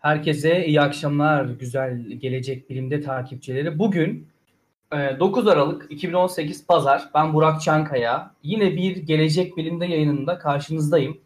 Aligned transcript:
Herkese 0.00 0.66
iyi 0.66 0.80
akşamlar 0.80 1.44
güzel 1.44 1.98
Gelecek 1.98 2.70
Bilim'de 2.70 3.00
takipçileri. 3.00 3.78
Bugün 3.78 4.28
9 4.92 5.46
e, 5.46 5.50
Aralık 5.50 5.86
2018 5.90 6.66
Pazar. 6.66 7.10
Ben 7.14 7.34
Burak 7.34 7.60
Çankaya. 7.60 8.34
Yine 8.42 8.76
bir 8.76 8.96
Gelecek 8.96 9.56
Bilim'de 9.56 9.86
yayınında 9.86 10.38
karşınızdayım. 10.38 11.20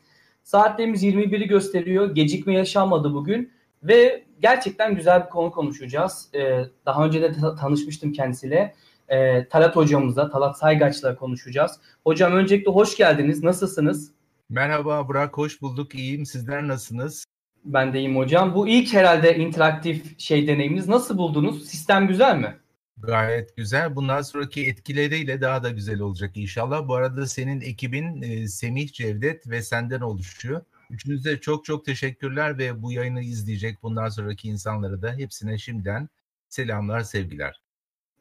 Saatlerimiz 0.44 1.04
21'i 1.04 1.48
gösteriyor. 1.48 2.14
Gecikme 2.14 2.54
yaşanmadı 2.54 3.14
bugün. 3.14 3.52
Ve 3.82 4.24
gerçekten 4.42 4.94
güzel 4.94 5.24
bir 5.24 5.30
konu 5.30 5.50
konuşacağız. 5.50 6.28
E, 6.34 6.64
daha 6.86 7.06
önce 7.06 7.22
de 7.22 7.32
tanışmıştım 7.60 8.12
kendisiyle. 8.12 8.74
E, 9.08 9.48
Talat 9.48 9.76
hocamızla, 9.76 10.30
Talat 10.30 10.58
Saygaç'la 10.58 11.16
konuşacağız. 11.16 11.80
Hocam 12.04 12.32
öncelikle 12.32 12.70
hoş 12.72 12.96
geldiniz. 12.96 13.42
Nasılsınız? 13.42 14.12
Merhaba 14.48 15.08
Burak, 15.08 15.38
hoş 15.38 15.62
bulduk. 15.62 15.94
İyiyim. 15.94 16.26
Sizler 16.26 16.68
nasılsınız? 16.68 17.24
Ben 17.64 17.94
de 17.94 18.14
hocam. 18.14 18.54
Bu 18.54 18.68
ilk 18.68 18.92
herhalde 18.92 19.36
interaktif 19.36 20.20
şey 20.20 20.46
deneyiminiz. 20.46 20.88
Nasıl 20.88 21.18
buldunuz? 21.18 21.68
Sistem 21.68 22.08
güzel 22.08 22.38
mi? 22.38 22.56
Gayet 22.98 23.56
güzel. 23.56 23.96
Bundan 23.96 24.22
sonraki 24.22 24.66
etkileriyle 24.66 25.40
daha 25.40 25.62
da 25.62 25.70
güzel 25.70 26.00
olacak 26.00 26.36
inşallah. 26.36 26.88
Bu 26.88 26.94
arada 26.94 27.26
senin 27.26 27.60
ekibin 27.60 28.22
e, 28.22 28.48
Semih 28.48 28.92
Cevdet 28.92 29.50
ve 29.50 29.62
senden 29.62 30.00
oluşuyor. 30.00 30.60
Üçünüze 30.90 31.40
çok 31.40 31.64
çok 31.64 31.84
teşekkürler 31.84 32.58
ve 32.58 32.82
bu 32.82 32.92
yayını 32.92 33.22
izleyecek 33.22 33.82
bundan 33.82 34.08
sonraki 34.08 34.48
insanlara 34.48 35.02
da 35.02 35.12
hepsine 35.12 35.58
şimdiden 35.58 36.08
selamlar, 36.48 37.00
sevgiler. 37.00 37.63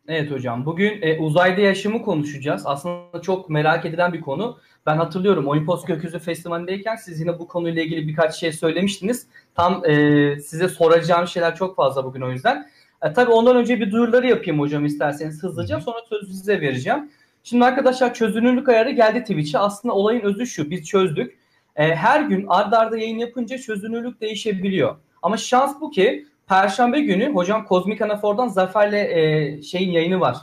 Evet 0.07 0.31
hocam. 0.31 0.65
Bugün 0.65 1.01
e, 1.01 1.19
uzayda 1.19 1.61
yaşamı 1.61 2.01
konuşacağız. 2.01 2.63
Aslında 2.65 3.21
çok 3.21 3.49
merak 3.49 3.85
edilen 3.85 4.13
bir 4.13 4.21
konu. 4.21 4.57
Ben 4.85 4.97
hatırlıyorum 4.97 5.47
Olimpos 5.47 5.85
Gökyüzü 5.85 6.19
Festivali'ndeyken 6.19 6.95
siz 6.95 7.19
yine 7.19 7.39
bu 7.39 7.47
konuyla 7.47 7.81
ilgili 7.81 8.07
birkaç 8.07 8.35
şey 8.35 8.51
söylemiştiniz. 8.51 9.27
Tam 9.55 9.85
e, 9.85 10.39
size 10.39 10.69
soracağım 10.69 11.27
şeyler 11.27 11.55
çok 11.55 11.75
fazla 11.75 12.03
bugün 12.03 12.21
o 12.21 12.31
yüzden. 12.31 12.69
E, 13.01 13.13
tabii 13.13 13.31
ondan 13.31 13.55
önce 13.55 13.79
bir 13.79 13.91
duyuruları 13.91 14.27
yapayım 14.27 14.59
hocam 14.59 14.85
isterseniz 14.85 15.43
hızlıca. 15.43 15.81
Sonra 15.81 15.99
sözü 16.09 16.33
size 16.33 16.61
vereceğim. 16.61 17.11
Şimdi 17.43 17.65
arkadaşlar 17.65 18.13
çözünürlük 18.13 18.69
ayarı 18.69 18.91
geldi 18.91 19.21
Twitch'e. 19.21 19.59
Aslında 19.59 19.93
olayın 19.93 20.21
özü 20.21 20.47
şu. 20.47 20.69
Biz 20.69 20.87
çözdük. 20.87 21.37
E, 21.75 21.95
her 21.95 22.21
gün 22.21 22.45
ardarda 22.47 22.79
arda 22.79 22.97
yayın 22.97 23.17
yapınca 23.17 23.57
çözünürlük 23.57 24.21
değişebiliyor. 24.21 24.95
Ama 25.21 25.37
şans 25.37 25.81
bu 25.81 25.91
ki 25.91 26.25
Perşembe 26.53 26.99
günü 26.99 27.33
hocam 27.33 27.65
Kozmik 27.65 28.01
Anafor'dan 28.01 28.47
Zafer'le 28.47 28.93
e, 28.93 29.61
şeyin 29.61 29.91
yayını 29.91 30.19
var. 30.19 30.37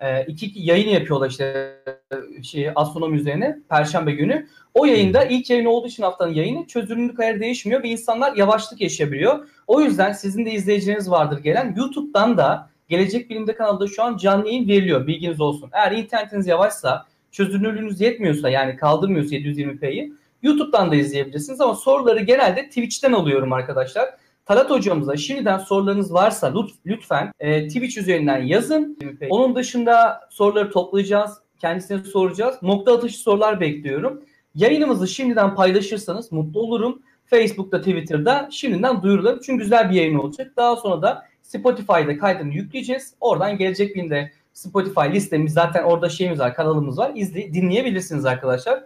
E, 0.00 0.24
iki 0.24 0.52
yayın 0.54 0.88
yapıyorlar 0.88 1.30
işte 1.30 1.74
şey, 2.42 2.70
astronomi 2.74 3.16
üzerine 3.16 3.58
Perşembe 3.68 4.12
günü. 4.12 4.46
O 4.74 4.84
yayında 4.84 5.24
ilk 5.24 5.50
yayın 5.50 5.64
olduğu 5.64 5.86
için 5.86 6.02
haftanın 6.02 6.34
yayını 6.34 6.66
çözünürlük 6.66 7.20
ayarı 7.20 7.40
değişmiyor 7.40 7.82
ve 7.82 7.88
insanlar 7.88 8.36
yavaşlık 8.36 8.80
yaşayabiliyor. 8.80 9.48
O 9.66 9.80
yüzden 9.80 10.12
sizin 10.12 10.46
de 10.46 10.52
izleyicileriniz 10.52 11.10
vardır 11.10 11.38
gelen. 11.38 11.74
YouTube'dan 11.76 12.38
da 12.38 12.70
Gelecek 12.88 13.30
Bilim'de 13.30 13.54
kanalda 13.54 13.86
şu 13.86 14.02
an 14.02 14.16
canlı 14.16 14.46
yayın 14.46 14.68
veriliyor. 14.68 15.06
Bilginiz 15.06 15.40
olsun. 15.40 15.70
Eğer 15.72 15.92
internetiniz 15.92 16.46
yavaşsa, 16.46 17.06
çözünürlüğünüz 17.32 18.00
yetmiyorsa 18.00 18.50
yani 18.50 18.76
kaldırmıyorsa 18.76 19.36
720p'yi 19.36 20.12
YouTube'dan 20.42 20.90
da 20.90 20.96
izleyebilirsiniz 20.96 21.60
ama 21.60 21.74
soruları 21.74 22.20
genelde 22.20 22.68
Twitch'ten 22.68 23.12
alıyorum 23.12 23.52
arkadaşlar. 23.52 24.23
Talat 24.46 24.70
hocamıza 24.70 25.16
şimdiden 25.16 25.58
sorularınız 25.58 26.12
varsa 26.12 26.54
lütfen 26.86 27.32
e, 27.40 27.68
Twitch 27.68 27.98
üzerinden 27.98 28.38
yazın. 28.38 28.98
Onun 29.30 29.56
dışında 29.56 30.20
soruları 30.30 30.70
toplayacağız. 30.70 31.30
Kendisine 31.58 31.98
soracağız. 31.98 32.56
Nokta 32.62 32.94
atışı 32.94 33.18
sorular 33.18 33.60
bekliyorum. 33.60 34.22
Yayınımızı 34.54 35.08
şimdiden 35.08 35.54
paylaşırsanız 35.54 36.32
mutlu 36.32 36.60
olurum. 36.60 37.02
Facebook'ta, 37.26 37.78
Twitter'da 37.78 38.48
şimdiden 38.50 39.02
duyurularım. 39.02 39.40
Çünkü 39.46 39.62
güzel 39.62 39.90
bir 39.90 39.94
yayın 39.94 40.18
olacak. 40.18 40.52
Daha 40.56 40.76
sonra 40.76 41.02
da 41.02 41.26
Spotify'da 41.42 42.18
kaydını 42.18 42.54
yükleyeceğiz. 42.54 43.14
Oradan 43.20 43.58
gelecek 43.58 43.94
günde 43.94 44.32
Spotify 44.52 45.12
listemiz 45.12 45.52
zaten 45.52 45.84
orada 45.84 46.08
şeyimiz 46.08 46.40
var, 46.40 46.54
kanalımız 46.54 46.98
var. 46.98 47.12
İzle, 47.14 47.54
dinleyebilirsiniz 47.54 48.24
arkadaşlar. 48.24 48.84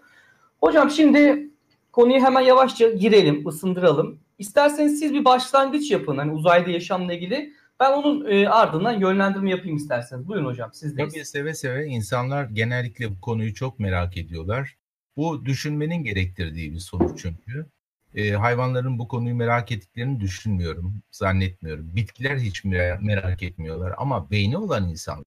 Hocam 0.60 0.90
şimdi 0.90 1.48
konuyu 1.92 2.20
hemen 2.20 2.40
yavaşça 2.40 2.90
girelim, 2.90 3.48
ısındıralım. 3.48 4.18
İsterseniz 4.38 4.98
siz 4.98 5.12
bir 5.12 5.24
başlangıç 5.24 5.90
yapın 5.90 6.18
hani 6.18 6.32
uzayda 6.32 6.70
yaşamla 6.70 7.12
ilgili. 7.12 7.52
Ben 7.80 7.92
onun 7.92 8.30
e, 8.30 8.48
ardından 8.48 9.00
yönlendirme 9.00 9.50
yapayım 9.50 9.76
isterseniz. 9.76 10.28
Buyurun 10.28 10.46
hocam 10.46 10.72
sizdeyiz. 10.72 11.12
Tabii 11.12 11.24
seve 11.24 11.54
seve 11.54 11.86
insanlar 11.86 12.44
genellikle 12.44 13.10
bu 13.10 13.20
konuyu 13.20 13.54
çok 13.54 13.78
merak 13.78 14.16
ediyorlar. 14.16 14.76
Bu 15.16 15.46
düşünmenin 15.46 16.04
gerektirdiği 16.04 16.72
bir 16.72 16.78
sonuç 16.78 17.22
çünkü. 17.22 17.66
E, 18.14 18.30
hayvanların 18.30 18.98
bu 18.98 19.08
konuyu 19.08 19.34
merak 19.34 19.72
ettiklerini 19.72 20.20
düşünmüyorum, 20.20 21.02
zannetmiyorum. 21.10 21.96
Bitkiler 21.96 22.36
hiç 22.36 22.64
merak 23.00 23.42
etmiyorlar 23.42 23.94
ama 23.98 24.30
beyni 24.30 24.58
olan 24.58 24.88
insanlar, 24.88 25.24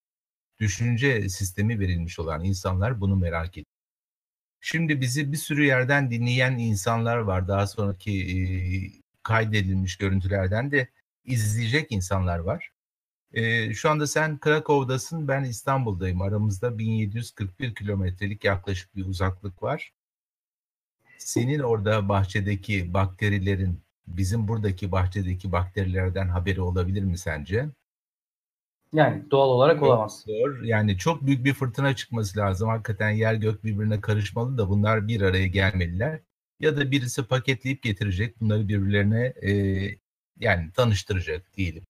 düşünce 0.60 1.30
sistemi 1.30 1.80
verilmiş 1.80 2.20
olan 2.20 2.44
insanlar 2.44 3.02
bunu 3.02 3.16
merak 3.16 3.50
ediyor. 3.52 3.66
Şimdi 4.62 5.02
bizi 5.02 5.32
bir 5.32 5.38
sürü 5.38 5.66
yerden 5.66 6.12
dinleyen 6.12 6.58
insanlar 6.58 7.18
var. 7.18 7.48
Daha 7.48 7.68
sonraki 7.68 8.12
e, 8.12 8.38
kaydedilmiş 9.24 9.98
görüntülerden 9.98 10.72
de 10.72 10.88
izleyecek 11.26 11.92
insanlar 11.92 12.40
var. 12.40 12.72
E, 13.34 13.74
şu 13.74 13.90
anda 13.90 14.08
sen 14.08 14.40
Krakow'dasın, 14.40 15.28
ben 15.28 15.44
İstanbul'dayım. 15.44 16.22
Aramızda 16.22 16.78
1741 16.78 17.76
kilometrelik 17.76 18.46
yaklaşık 18.46 18.96
bir 18.96 19.06
uzaklık 19.06 19.64
var. 19.64 19.94
Senin 21.18 21.60
orada 21.60 22.10
bahçedeki 22.10 22.94
bakterilerin 22.94 23.82
bizim 24.08 24.48
buradaki 24.48 24.92
bahçedeki 24.92 25.52
bakterilerden 25.52 26.28
haberi 26.28 26.62
olabilir 26.62 27.04
mi 27.04 27.18
sence? 27.18 27.70
Yani 28.94 29.32
doğal 29.32 29.50
olarak 29.50 29.84
olamaz. 29.84 30.24
Zor. 30.28 30.62
Yani 30.62 30.98
çok 30.98 31.26
büyük 31.26 31.46
bir 31.46 31.54
fırtına 31.54 31.96
çıkması 31.96 32.40
lazım. 32.40 32.70
Hakikaten 32.70 33.10
yer 33.10 33.34
gök 33.34 33.64
birbirine 33.64 34.02
karışmalı 34.02 34.58
da 34.58 34.70
bunlar 34.70 35.08
bir 35.08 35.22
araya 35.22 35.48
gelmeliler. 35.48 36.20
Ya 36.62 36.78
da 36.78 36.92
birisi 36.92 37.24
paketleyip 37.24 37.84
getirecek 37.84 38.42
bunları 38.42 38.68
birbirlerine 38.68 39.34
e, 39.42 39.52
yani 40.40 40.72
tanıştıracak 40.72 41.58
diyelim. 41.58 41.84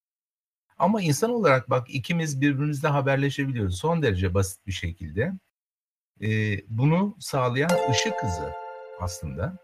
Ama 0.80 1.02
insan 1.02 1.32
olarak 1.32 1.70
bak 1.70 1.90
ikimiz 1.90 2.42
birbirimizle 2.42 2.88
haberleşebiliyoruz 2.88 3.78
son 3.78 4.02
derece 4.02 4.34
basit 4.34 4.68
bir 4.68 4.72
şekilde. 4.72 5.34
E, 6.22 6.60
bunu 6.68 7.16
sağlayan 7.20 7.70
ışık 7.92 8.24
hızı 8.24 8.52
aslında. 9.00 9.58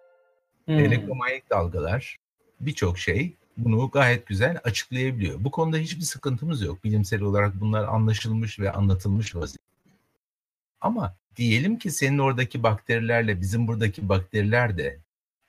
Hmm. 0.66 0.80
Elektromanyetik 0.80 1.50
dalgalar 1.50 2.18
birçok 2.60 3.00
şey 3.00 3.36
bunu 3.58 3.90
gayet 3.90 4.26
güzel 4.26 4.60
açıklayabiliyor. 4.64 5.44
Bu 5.44 5.52
konuda 5.52 5.78
hiçbir 5.78 6.02
sıkıntımız 6.02 6.62
yok. 6.62 6.84
Bilimsel 6.84 7.22
olarak 7.22 7.60
bunlar 7.60 7.84
anlaşılmış 7.84 8.60
ve 8.60 8.72
anlatılmış 8.72 9.36
vaziyette. 9.36 9.64
Ama 10.82 11.16
diyelim 11.38 11.80
ki 11.80 11.92
senin 11.92 12.18
oradaki 12.18 12.64
bakterilerle 12.64 13.42
bizim 13.42 13.68
buradaki 13.68 14.10
bakteriler 14.10 14.78
de 14.78 15.00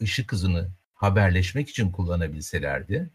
ışık 0.03 0.33
hızını 0.33 0.71
haberleşmek 0.95 1.69
için 1.69 1.91
kullanabilselerdi 1.91 3.11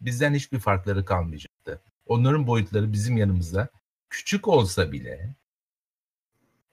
bizden 0.00 0.34
hiçbir 0.34 0.58
farkları 0.58 1.04
kalmayacaktı. 1.04 1.82
Onların 2.06 2.46
boyutları 2.46 2.92
bizim 2.92 3.16
yanımızda 3.16 3.68
küçük 4.10 4.48
olsa 4.48 4.92
bile 4.92 5.34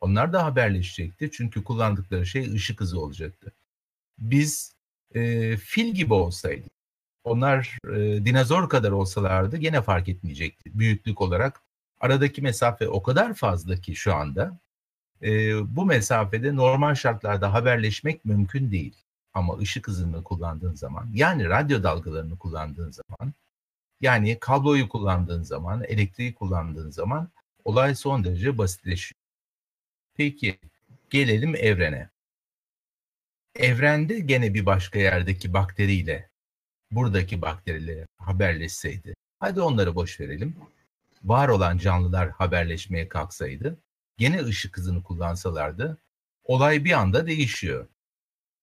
onlar 0.01 0.33
da 0.33 0.45
haberleşecekti. 0.45 1.29
Çünkü 1.33 1.63
kullandıkları 1.63 2.25
şey 2.25 2.53
ışık 2.53 2.81
hızı 2.81 2.99
olacaktı. 2.99 3.53
Biz 4.17 4.75
e, 5.15 5.57
fil 5.57 5.93
gibi 5.93 6.13
olsaydık 6.13 6.71
onlar 7.23 7.77
e, 7.87 8.25
dinozor 8.25 8.69
kadar 8.69 8.91
olsalardı 8.91 9.57
gene 9.57 9.81
fark 9.81 10.09
etmeyecekti 10.09 10.79
büyüklük 10.79 11.21
olarak. 11.21 11.61
Aradaki 11.99 12.41
mesafe 12.41 12.87
o 12.87 13.03
kadar 13.03 13.33
fazla 13.33 13.75
ki 13.75 13.95
şu 13.95 14.15
anda 14.15 14.59
e, 15.25 15.31
bu 15.75 15.85
mesafede 15.85 16.55
normal 16.55 16.95
şartlarda 16.95 17.53
haberleşmek 17.53 18.25
mümkün 18.25 18.71
değil. 18.71 18.95
Ama 19.33 19.57
ışık 19.57 19.87
hızını 19.87 20.23
kullandığın 20.23 20.73
zaman 20.73 21.09
yani 21.13 21.45
radyo 21.45 21.83
dalgalarını 21.83 22.37
kullandığın 22.37 22.91
zaman 22.91 23.33
yani 24.01 24.39
kabloyu 24.39 24.89
kullandığın 24.89 25.43
zaman, 25.43 25.83
elektriği 25.83 26.33
kullandığın 26.35 26.89
zaman 26.89 27.29
olay 27.65 27.95
son 27.95 28.23
derece 28.23 28.57
basitleşiyor. 28.57 29.19
Peki 30.15 30.59
gelelim 31.09 31.55
evrene. 31.55 32.09
Evrende 33.55 34.19
gene 34.19 34.53
bir 34.53 34.65
başka 34.65 34.99
yerdeki 34.99 35.53
bakteriyle 35.53 36.29
buradaki 36.91 37.41
bakteriler 37.41 38.07
haberleşseydi, 38.17 39.13
hadi 39.39 39.61
onları 39.61 39.95
boş 39.95 40.19
verelim. 40.19 40.55
Var 41.23 41.47
olan 41.49 41.77
canlılar 41.77 42.29
haberleşmeye 42.29 43.09
kalksaydı, 43.09 43.77
gene 44.17 44.43
ışık 44.45 44.77
hızını 44.77 45.03
kullansalardı, 45.03 45.97
olay 46.43 46.85
bir 46.85 46.91
anda 46.91 47.27
değişiyor. 47.27 47.87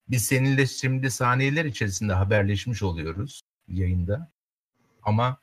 Biz 0.09 0.25
seninle 0.25 0.67
şimdi 0.67 1.11
saniyeler 1.11 1.65
içerisinde 1.65 2.13
haberleşmiş 2.13 2.83
oluyoruz 2.83 3.41
yayında. 3.69 4.33
Ama 5.03 5.41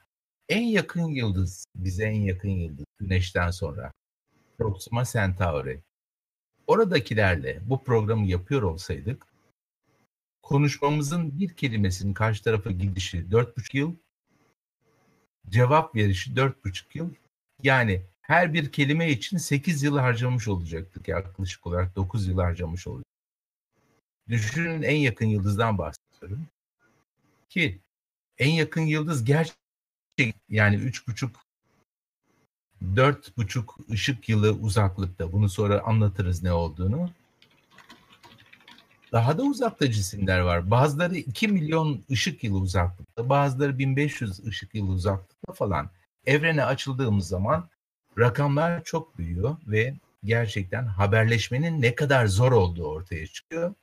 en 0.50 0.64
yakın 0.64 1.08
yıldız, 1.08 1.66
bize 1.76 2.06
en 2.06 2.22
yakın 2.22 2.50
yıldız, 2.50 2.86
Güneş'ten 3.00 3.52
sonra 3.52 3.92
Proxima 4.58 5.06
Centauri. 5.06 5.84
Oradakilerle 6.68 7.60
bu 7.70 7.84
programı 7.84 8.28
yapıyor 8.28 8.62
olsaydık 8.62 9.30
konuşmamızın 10.50 11.40
bir 11.40 11.54
kelimesinin 11.54 12.14
karşı 12.14 12.44
tarafa 12.44 12.72
gidişi 12.72 13.32
dört 13.32 13.58
buçuk 13.58 13.76
yıl, 13.76 13.96
cevap 15.50 15.96
verişi 15.96 16.36
dört 16.36 16.66
buçuk 16.66 16.96
yıl. 16.96 17.14
Yani 17.64 18.06
her 18.30 18.54
bir 18.54 18.72
kelime 18.72 19.10
için 19.10 19.38
sekiz 19.38 19.84
yıl 19.84 19.98
harcamış 19.98 20.48
olacaktık 20.48 21.08
yaklaşık 21.08 21.68
olarak 21.68 21.96
dokuz 21.96 22.28
yıl 22.28 22.40
harcamış 22.40 22.88
olacaktık. 22.88 23.14
Düşünün 24.28 24.82
en 24.82 24.96
yakın 24.96 25.26
yıldızdan 25.26 25.78
bahsediyorum. 25.78 26.48
Ki 27.50 27.80
en 28.38 28.50
yakın 28.50 28.82
yıldız 28.82 29.24
gerçek 29.24 29.56
yani 30.50 30.76
üç 30.76 31.08
buçuk 31.08 31.36
dört 32.96 33.38
buçuk 33.38 33.78
ışık 33.92 34.30
yılı 34.30 34.52
uzaklıkta. 34.52 35.32
Bunu 35.32 35.50
sonra 35.50 35.82
anlatırız 35.82 36.44
ne 36.44 36.54
olduğunu. 36.54 37.10
Daha 39.12 39.38
da 39.38 39.44
uzakta 39.44 39.92
cisimler 39.92 40.40
var. 40.40 40.72
Bazıları 40.72 41.16
2 41.16 41.48
milyon 41.48 42.04
ışık 42.12 42.44
yılı 42.44 42.58
uzaklıkta, 42.58 43.30
bazıları 43.30 43.80
1500 43.80 44.46
ışık 44.46 44.76
yılı 44.76 44.92
uzaklıkta 44.92 45.54
falan. 45.54 45.90
Evrene 46.26 46.64
açıldığımız 46.64 47.28
zaman 47.28 47.70
rakamlar 48.20 48.84
çok 48.84 49.18
büyüyor 49.18 49.58
ve 49.68 49.94
gerçekten 50.24 50.86
haberleşmenin 50.86 51.82
ne 51.82 51.96
kadar 51.96 52.26
zor 52.26 52.52
olduğu 52.52 52.86
ortaya 52.86 53.28
çıkıyor. 53.28 53.74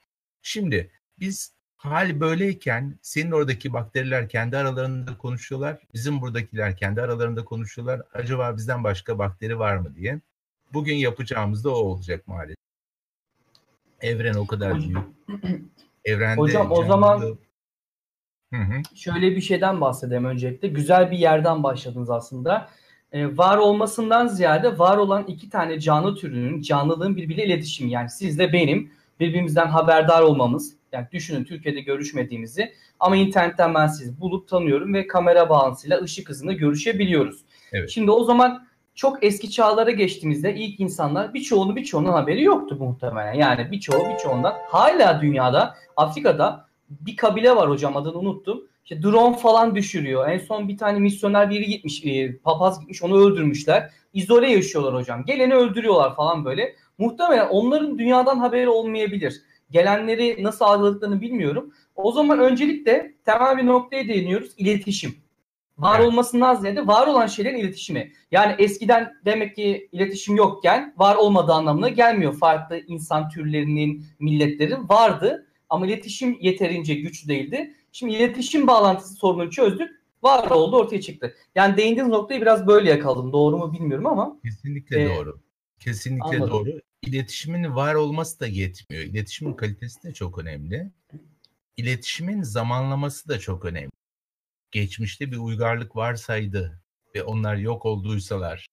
Şimdi 0.42 0.90
biz 1.18 1.52
hal 1.76 2.20
böyleyken 2.20 2.98
senin 3.02 3.32
oradaki 3.32 3.72
bakteriler 3.72 4.28
kendi 4.28 4.56
aralarında 4.56 5.18
konuşuyorlar. 5.18 5.78
Bizim 5.94 6.20
buradakiler 6.20 6.76
kendi 6.76 7.02
aralarında 7.02 7.44
konuşuyorlar. 7.44 8.02
Acaba 8.12 8.56
bizden 8.56 8.84
başka 8.84 9.18
bakteri 9.18 9.58
var 9.58 9.76
mı 9.76 9.94
diye. 9.94 10.20
Bugün 10.72 10.94
yapacağımız 10.94 11.64
da 11.64 11.70
o 11.70 11.78
olacak 11.78 12.26
maalesef. 12.26 12.56
Evren 14.00 14.34
o 14.34 14.46
kadar 14.46 14.78
büyük. 14.78 14.98
Evrende 16.04 16.40
Hocam 16.40 16.72
o 16.72 16.84
zaman 16.84 17.38
hı 18.52 18.56
hı. 18.56 18.96
şöyle 18.96 19.36
bir 19.36 19.40
şeyden 19.40 19.80
bahsedeyim 19.80 20.24
öncelikle. 20.24 20.68
Güzel 20.68 21.10
bir 21.10 21.18
yerden 21.18 21.62
başladınız 21.62 22.10
aslında. 22.10 22.68
Ee, 23.12 23.36
var 23.36 23.56
olmasından 23.56 24.26
ziyade 24.26 24.78
var 24.78 24.96
olan 24.96 25.24
iki 25.28 25.50
tane 25.50 25.80
canlı 25.80 26.14
türünün 26.14 26.60
canlılığın 26.60 27.16
birbiriyle 27.16 27.44
iletişimi. 27.44 27.90
Yani 27.90 28.10
sizle 28.10 28.52
benim 28.52 28.90
birbirimizden 29.20 29.66
haberdar 29.66 30.22
olmamız. 30.22 30.76
Yani 30.92 31.06
düşünün 31.12 31.44
Türkiye'de 31.44 31.80
görüşmediğimizi 31.80 32.72
ama 33.00 33.16
internetten 33.16 33.74
ben 33.74 33.86
sizi 33.86 34.20
bulup 34.20 34.48
tanıyorum 34.48 34.94
ve 34.94 35.06
kamera 35.06 35.48
bağlantısıyla 35.48 36.00
ışık 36.00 36.28
hızında 36.28 36.52
görüşebiliyoruz. 36.52 37.44
Evet. 37.72 37.90
Şimdi 37.90 38.10
o 38.10 38.24
zaman 38.24 38.66
çok 38.94 39.24
eski 39.24 39.50
çağlara 39.50 39.90
geçtiğimizde 39.90 40.54
ilk 40.54 40.80
insanlar 40.80 41.34
birçoğunu 41.34 41.76
birçoğunun 41.76 42.12
haberi 42.12 42.42
yoktu 42.42 42.76
muhtemelen. 42.78 43.32
Yani 43.32 43.70
birçoğu 43.70 44.08
birçoğundan 44.08 44.54
hala 44.68 45.20
dünyada 45.20 45.74
Afrika'da 45.96 46.66
bir 46.90 47.16
kabile 47.16 47.56
var 47.56 47.70
hocam 47.70 47.96
adını 47.96 48.18
unuttum. 48.18 48.62
İşte 48.90 49.02
drone 49.02 49.36
falan 49.36 49.74
düşürüyor. 49.74 50.28
En 50.28 50.38
son 50.38 50.68
bir 50.68 50.76
tane 50.76 50.98
misyoner 50.98 51.50
biri 51.50 51.66
gitmiş, 51.66 52.04
e, 52.04 52.38
papaz 52.38 52.80
gitmiş 52.80 53.02
onu 53.02 53.16
öldürmüşler. 53.16 53.90
İzole 54.12 54.50
yaşıyorlar 54.50 54.94
hocam. 54.94 55.24
Geleni 55.24 55.54
öldürüyorlar 55.54 56.16
falan 56.16 56.44
böyle. 56.44 56.74
Muhtemelen 56.98 57.48
onların 57.48 57.98
dünyadan 57.98 58.38
haberi 58.38 58.68
olmayabilir. 58.68 59.42
Gelenleri 59.70 60.36
nasıl 60.42 60.64
algıladıklarını 60.64 61.20
bilmiyorum. 61.20 61.72
O 61.94 62.12
zaman 62.12 62.38
öncelikle 62.38 63.14
temel 63.24 63.56
bir 63.56 63.66
noktaya 63.66 64.08
değiniyoruz. 64.08 64.50
İletişim. 64.56 65.14
Var 65.78 65.98
evet. 66.00 66.08
olmasından 66.08 66.54
ziyade 66.54 66.86
var 66.86 67.06
olan 67.06 67.26
şeylerin 67.26 67.58
iletişimi. 67.58 68.12
Yani 68.30 68.54
eskiden 68.58 69.12
demek 69.24 69.56
ki 69.56 69.88
iletişim 69.92 70.36
yokken 70.36 70.94
var 70.96 71.16
olmadığı 71.16 71.52
anlamına 71.52 71.88
gelmiyor. 71.88 72.38
Farklı 72.38 72.78
insan 72.86 73.28
türlerinin, 73.28 74.06
milletlerin 74.20 74.88
vardı 74.88 75.46
ama 75.70 75.86
iletişim 75.86 76.38
yeterince 76.40 76.94
güçlü 76.94 77.28
değildi. 77.28 77.74
Şimdi 77.98 78.14
iletişim 78.14 78.66
bağlantısı 78.66 79.14
sorununu 79.14 79.50
çözdük. 79.50 79.90
Var 80.22 80.50
oldu 80.50 80.76
ortaya 80.76 81.00
çıktı. 81.00 81.34
Yani 81.54 81.76
değindiğiniz 81.76 82.10
noktayı 82.12 82.40
biraz 82.40 82.66
böyle 82.66 82.90
yakaladım. 82.90 83.32
Doğru 83.32 83.58
mu 83.58 83.72
bilmiyorum 83.72 84.06
ama. 84.06 84.40
Kesinlikle 84.44 85.02
e, 85.02 85.08
doğru. 85.08 85.40
Kesinlikle 85.80 86.36
anladım. 86.36 86.50
doğru. 86.50 86.80
İletişimin 87.02 87.74
var 87.74 87.94
olması 87.94 88.40
da 88.40 88.46
yetmiyor. 88.46 89.04
İletişimin 89.04 89.54
kalitesi 89.54 90.02
de 90.02 90.14
çok 90.14 90.38
önemli. 90.38 90.90
İletişimin 91.76 92.42
zamanlaması 92.42 93.28
da 93.28 93.38
çok 93.38 93.64
önemli. 93.64 93.90
Geçmişte 94.70 95.32
bir 95.32 95.36
uygarlık 95.36 95.96
varsaydı 95.96 96.82
ve 97.14 97.22
onlar 97.22 97.56
yok 97.56 97.86
olduysalar 97.86 98.66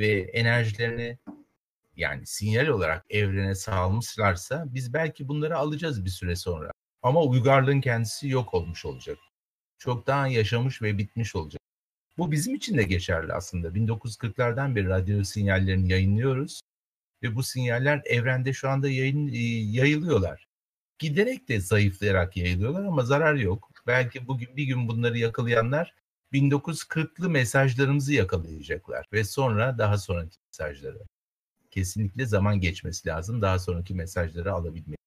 ve 0.00 0.20
enerjilerini 0.20 1.18
yani 1.96 2.26
sinyal 2.26 2.66
olarak 2.66 3.04
evrene 3.10 3.54
salmışlarsa 3.54 4.64
biz 4.66 4.92
belki 4.94 5.28
bunları 5.28 5.58
alacağız 5.58 6.04
bir 6.04 6.10
süre 6.10 6.36
sonra. 6.36 6.70
Ama 7.04 7.22
uygarlığın 7.22 7.80
kendisi 7.80 8.28
yok 8.28 8.54
olmuş 8.54 8.84
olacak. 8.84 9.18
Çoktan 9.78 10.26
yaşamış 10.26 10.82
ve 10.82 10.98
bitmiş 10.98 11.36
olacak. 11.36 11.60
Bu 12.18 12.32
bizim 12.32 12.54
için 12.54 12.78
de 12.78 12.82
geçerli 12.82 13.32
aslında. 13.32 13.68
1940'lardan 13.68 14.76
beri 14.76 14.88
radyo 14.88 15.24
sinyallerini 15.24 15.92
yayınlıyoruz 15.92 16.60
ve 17.22 17.34
bu 17.36 17.42
sinyaller 17.42 18.02
evrende 18.04 18.52
şu 18.52 18.68
anda 18.70 18.88
yayın, 18.88 19.28
e, 19.28 19.38
yayılıyorlar. 19.78 20.48
Giderek 20.98 21.48
de 21.48 21.60
zayıflayarak 21.60 22.36
yayılıyorlar 22.36 22.84
ama 22.84 23.02
zarar 23.04 23.34
yok. 23.34 23.70
Belki 23.86 24.28
bugün 24.28 24.56
bir 24.56 24.64
gün 24.64 24.88
bunları 24.88 25.18
yakalayanlar 25.18 25.94
1940'lı 26.32 27.30
mesajlarımızı 27.30 28.14
yakalayacaklar 28.14 29.06
ve 29.12 29.24
sonra 29.24 29.78
daha 29.78 29.98
sonraki 29.98 30.36
mesajları. 30.48 31.02
Kesinlikle 31.70 32.26
zaman 32.26 32.60
geçmesi 32.60 33.08
lazım 33.08 33.42
daha 33.42 33.58
sonraki 33.58 33.94
mesajları 33.94 34.52
alabilmek. 34.52 35.03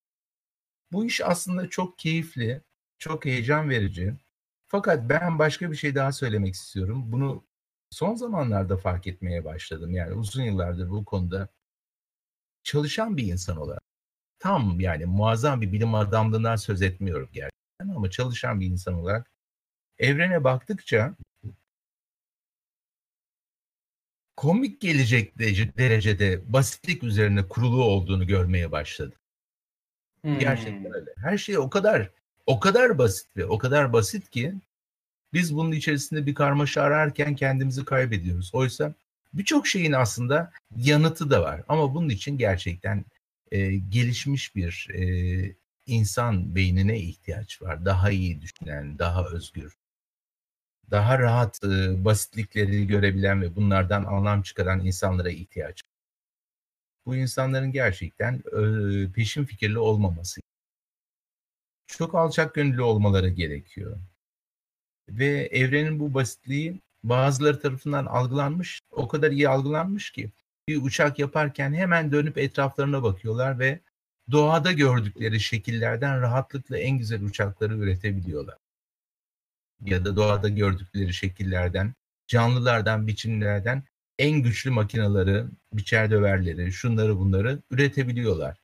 Bu 0.92 1.06
iş 1.06 1.22
aslında 1.22 1.70
çok 1.70 2.00
keyifli, 2.00 2.62
çok 3.00 3.26
heyecan 3.26 3.70
verici. 3.70 4.14
Fakat 4.68 5.10
ben 5.10 5.40
başka 5.40 5.72
bir 5.72 5.76
şey 5.76 5.96
daha 5.96 6.12
söylemek 6.12 6.54
istiyorum. 6.54 7.12
Bunu 7.12 7.46
son 7.90 8.16
zamanlarda 8.16 8.78
fark 8.78 9.08
etmeye 9.08 9.46
başladım. 9.46 9.92
Yani 9.92 10.14
uzun 10.14 10.44
yıllardır 10.44 10.90
bu 10.90 11.06
konuda 11.06 11.50
çalışan 12.64 13.18
bir 13.18 13.24
insan 13.34 13.58
olarak. 13.58 13.84
Tam 14.40 14.80
yani 14.80 15.06
muazzam 15.06 15.62
bir 15.62 15.72
bilim 15.74 15.96
adamlığından 15.96 16.56
söz 16.56 16.82
etmiyorum 16.82 17.30
gerçekten 17.34 17.90
ama 17.96 18.10
çalışan 18.10 18.60
bir 18.60 18.68
insan 18.68 18.94
olarak 18.94 19.32
evrene 20.00 20.44
baktıkça 20.44 21.16
komik 24.36 24.82
gelecek 24.82 25.40
derecede 25.78 26.54
basitlik 26.54 27.04
üzerine 27.04 27.48
kurulu 27.48 27.84
olduğunu 27.84 28.28
görmeye 28.28 28.72
başladım. 28.72 29.20
Hmm. 30.28 30.40
Gerçekten 30.40 30.94
öyle. 30.94 31.14
Her 31.18 31.38
şey 31.38 31.58
o 31.58 31.70
kadar 31.70 32.10
o 32.46 32.60
kadar 32.60 32.98
basit 32.98 33.28
ve 33.38 33.46
o 33.46 33.58
kadar 33.58 33.94
basit 33.94 34.30
ki 34.30 34.54
biz 35.34 35.56
bunun 35.56 35.72
içerisinde 35.72 36.26
bir 36.26 36.36
karmaşa 36.36 36.82
ararken 36.82 37.36
kendimizi 37.36 37.86
kaybediyoruz. 37.86 38.50
Oysa 38.54 38.94
birçok 39.34 39.68
şeyin 39.68 39.92
aslında 39.92 40.52
yanıtı 40.78 41.30
da 41.30 41.42
var. 41.42 41.62
Ama 41.68 41.94
bunun 41.96 42.10
için 42.10 42.38
gerçekten 42.38 43.06
e, 43.52 43.76
gelişmiş 43.76 44.56
bir 44.56 44.88
e, 44.94 45.02
insan 45.86 46.56
beynine 46.56 47.00
ihtiyaç 47.00 47.62
var. 47.62 47.86
Daha 47.86 48.12
iyi 48.12 48.42
düşünen, 48.42 49.00
daha 49.00 49.26
özgür, 49.26 49.78
daha 50.92 51.20
rahat 51.20 51.64
e, 51.64 52.06
basitlikleri 52.06 52.88
görebilen 52.88 53.42
ve 53.42 53.56
bunlardan 53.56 54.04
anlam 54.04 54.42
çıkaran 54.42 54.86
insanlara 54.86 55.30
ihtiyaç 55.30 55.84
var. 55.84 55.97
Bu 57.08 57.16
insanların 57.16 57.72
gerçekten 57.72 58.34
e, 58.34 59.12
peşin 59.12 59.46
fikirli 59.46 59.80
olmaması. 59.80 60.42
Çok 61.88 62.16
alçak 62.16 62.54
gönüllü 62.54 62.82
olmaları 62.82 63.30
gerekiyor. 63.30 63.98
Ve 65.10 65.50
evrenin 65.52 66.00
bu 66.00 66.14
basitliği 66.14 66.82
bazıları 67.04 67.60
tarafından 67.60 68.06
algılanmış, 68.06 68.82
o 68.92 69.08
kadar 69.08 69.32
iyi 69.32 69.50
algılanmış 69.50 70.12
ki 70.12 70.32
bir 70.68 70.82
uçak 70.82 71.20
yaparken 71.20 71.74
hemen 71.74 72.12
dönüp 72.12 72.38
etraflarına 72.38 73.04
bakıyorlar 73.04 73.60
ve 73.60 73.80
doğada 74.32 74.72
gördükleri 74.72 75.40
şekillerden 75.40 76.22
rahatlıkla 76.22 76.78
en 76.78 76.98
güzel 76.98 77.24
uçakları 77.24 77.78
üretebiliyorlar. 77.78 78.58
Ya 79.82 80.06
da 80.06 80.16
doğada 80.16 80.50
gördükleri 80.50 81.14
şekillerden, 81.14 81.94
canlılardan, 82.28 83.08
biçimlerden 83.08 83.84
en 84.20 84.32
güçlü 84.42 84.70
makinaları, 84.70 85.48
biçer 85.78 86.12
döverleri, 86.12 86.72
şunları 86.72 87.20
bunları 87.20 87.60
üretebiliyorlar. 87.72 88.58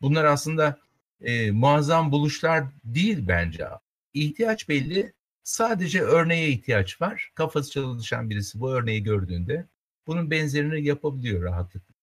Bunlar 0.00 0.24
aslında 0.24 0.78
e, 1.20 1.50
muazzam 1.50 2.12
buluşlar 2.12 2.64
değil 2.84 3.24
bence. 3.28 3.68
İhtiyaç 4.14 4.68
belli, 4.68 5.12
sadece 5.42 6.02
örneğe 6.02 6.48
ihtiyaç 6.48 7.00
var. 7.00 7.30
Kafası 7.34 7.70
çalışan 7.70 8.30
birisi 8.30 8.60
bu 8.60 8.70
örneği 8.70 9.02
gördüğünde 9.02 9.66
bunun 10.06 10.30
benzerini 10.30 10.86
yapabiliyor 10.86 11.42
rahatlıkla. 11.42 11.94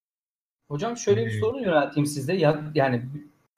Hocam 0.68 0.98
şöyle 0.98 1.26
bir 1.26 1.36
ee, 1.36 1.40
soru 1.40 1.60
yönelteyim 1.60 2.06
size. 2.06 2.34
Ya, 2.34 2.72
yani 2.76 3.06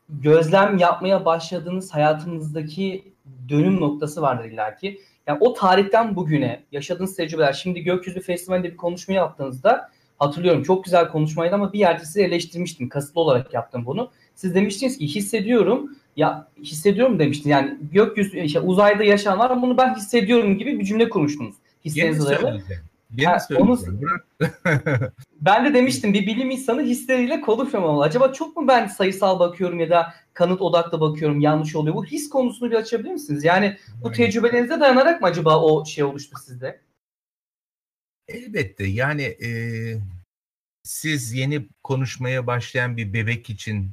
gözlem 0.10 0.78
yapmaya 0.78 1.26
başladığınız 1.26 1.94
hayatınızdaki 1.94 3.14
dönüm 3.50 3.80
noktası 3.80 4.22
vardır 4.22 4.46
illaki. 4.46 5.02
Yani 5.28 5.38
o 5.42 5.54
tarihten 5.54 6.16
bugüne 6.16 6.64
yaşadığınız 6.72 7.16
tecrübeler, 7.16 7.54
şimdi 7.54 7.82
Gökyüzü 7.82 8.22
Festivali'nde 8.22 8.72
bir 8.72 8.78
konuşma 8.78 9.14
yaptığınızda 9.14 9.92
hatırlıyorum 10.22 10.64
çok 10.64 10.84
güzel 10.84 11.08
konuşmaydı 11.08 11.56
ama 11.56 11.74
bir 11.74 11.80
yerde 11.80 12.06
sizi 12.06 12.22
eleştirmiştim. 12.22 12.90
Kasıtlı 12.90 13.22
olarak 13.22 13.54
yaptım 13.54 13.86
bunu. 13.86 14.12
Siz 14.36 14.56
demiştiniz 14.56 14.98
ki 14.98 15.08
hissediyorum 15.08 15.98
ya 16.16 16.48
hissediyorum 16.64 17.20
demiştin. 17.20 17.50
Yani 17.50 17.78
gökyüzü 17.92 18.40
işte 18.40 18.60
uzayda 18.60 19.04
yaşayan 19.04 19.40
var 19.40 19.52
ama 19.52 19.62
bunu 19.62 19.78
ben 19.78 19.96
hissediyorum 19.96 20.58
gibi 20.58 20.80
bir 20.80 20.86
cümle 20.86 21.10
kurmuştunuz. 21.10 21.56
Dayalı. 22.26 22.62
Yeni 23.18 23.62
onu, 23.62 23.80
ben 25.42 25.66
de 25.66 25.74
demiştim 25.74 26.14
bir 26.14 26.28
bilim 26.28 26.52
insanı 26.52 26.82
hisleriyle 26.82 27.42
konuşmamalı. 27.42 28.04
Acaba 28.04 28.34
çok 28.34 28.58
mu 28.58 28.68
ben 28.68 28.88
sayısal 28.88 29.40
bakıyorum 29.40 29.80
ya 29.80 29.90
da 29.90 30.14
kanıt 30.34 30.62
odaklı 30.62 31.02
bakıyorum 31.02 31.40
yanlış 31.40 31.76
oluyor. 31.76 31.96
Bu 31.96 32.06
his 32.06 32.30
konusunu 32.30 32.72
bir 32.72 32.76
açabilir 32.76 33.12
misiniz? 33.12 33.44
Yani 33.44 33.78
bu 34.04 34.12
tecrübelerinize 34.12 34.80
dayanarak 34.80 35.22
mı 35.22 35.28
acaba 35.28 35.62
o 35.62 35.86
şey 35.86 36.04
oluştu 36.04 36.38
sizde? 36.46 36.80
Elbette 38.32 38.86
yani 38.86 39.22
e, 39.24 39.50
siz 40.84 41.34
yeni 41.34 41.68
konuşmaya 41.84 42.48
başlayan 42.48 42.98
bir 42.98 43.14
bebek 43.14 43.50
için 43.50 43.92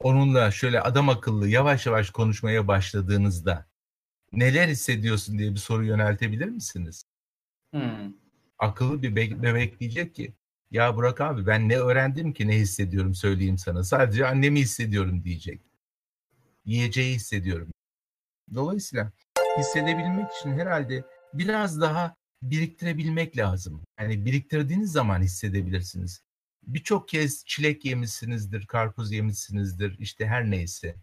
onunla 0.00 0.50
şöyle 0.50 0.80
adam 0.80 1.08
akıllı 1.08 1.48
yavaş 1.48 1.86
yavaş 1.86 2.10
konuşmaya 2.10 2.68
başladığınızda 2.68 3.66
neler 4.32 4.68
hissediyorsun 4.68 5.38
diye 5.38 5.50
bir 5.50 5.58
soru 5.58 5.84
yöneltebilir 5.84 6.48
misiniz? 6.48 7.04
Hmm. 7.70 8.12
Akıllı 8.58 9.02
bir 9.02 9.16
be- 9.16 9.42
bebek 9.42 9.80
diyecek 9.80 10.14
ki 10.14 10.34
ya 10.70 10.96
Burak 10.96 11.20
abi 11.20 11.46
ben 11.46 11.68
ne 11.68 11.76
öğrendim 11.76 12.32
ki 12.32 12.48
ne 12.48 12.56
hissediyorum 12.56 13.14
söyleyeyim 13.14 13.58
sana. 13.58 13.84
Sadece 13.84 14.26
annemi 14.26 14.60
hissediyorum 14.60 15.24
diyecek. 15.24 15.60
Yiyeceği 16.64 17.14
hissediyorum. 17.14 17.70
Dolayısıyla 18.54 19.12
hissedebilmek 19.58 20.32
için 20.32 20.52
herhalde 20.52 21.04
biraz 21.34 21.80
daha 21.80 22.16
biriktirebilmek 22.50 23.36
lazım. 23.36 23.82
Yani 24.00 24.24
biriktirdiğiniz 24.24 24.92
zaman 24.92 25.22
hissedebilirsiniz. 25.22 26.22
Birçok 26.66 27.08
kez 27.08 27.44
çilek 27.46 27.84
yemişsinizdir, 27.84 28.66
karpuz 28.66 29.12
yemişsinizdir, 29.12 29.98
işte 29.98 30.26
her 30.26 30.50
neyse. 30.50 30.94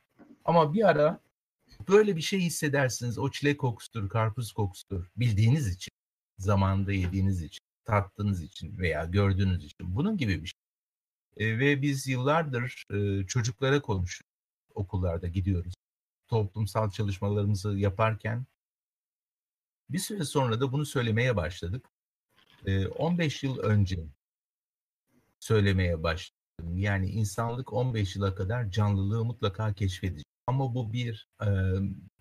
Ama 0.45 0.73
bir 0.73 0.89
ara 0.89 1.19
böyle 1.89 2.15
bir 2.15 2.21
şey 2.21 2.39
hissedersiniz. 2.39 3.17
O 3.17 3.31
çilek 3.31 3.59
kokusudur, 3.59 4.09
karpuz 4.09 4.51
kokusudur 4.51 5.11
bildiğiniz 5.17 5.67
için 5.67 5.91
zamanında 6.37 6.91
yediğiniz 6.93 7.43
için, 7.43 7.61
tattığınız 7.85 8.43
için 8.43 8.77
veya 8.77 9.05
gördüğünüz 9.05 9.65
için. 9.65 9.95
Bunun 9.95 10.17
gibi 10.17 10.43
bir 10.43 10.47
şey. 10.47 10.61
E, 11.37 11.59
ve 11.59 11.81
biz 11.81 12.07
yıllardır 12.07 12.85
e, 12.93 13.25
çocuklara 13.27 13.81
konuşuyoruz. 13.81 14.31
Okullarda 14.75 15.27
gidiyoruz. 15.27 15.73
Toplumsal 16.27 16.91
çalışmalarımızı 16.91 17.69
yaparken 17.69 18.45
bir 19.93 19.99
süre 19.99 20.23
sonra 20.23 20.61
da 20.61 20.71
bunu 20.71 20.85
söylemeye 20.85 21.35
başladık. 21.35 21.85
E, 22.65 22.87
15 22.87 23.43
yıl 23.43 23.57
önce 23.57 24.05
söylemeye 25.39 26.03
başladım. 26.03 26.77
Yani 26.77 27.09
insanlık 27.09 27.73
15 27.73 28.15
yıla 28.15 28.35
kadar 28.35 28.71
canlılığı 28.71 29.25
mutlaka 29.25 29.73
keşfedecek. 29.73 30.25
Ama 30.47 30.75
bu 30.75 30.93
bir 30.93 31.27
e, 31.41 31.47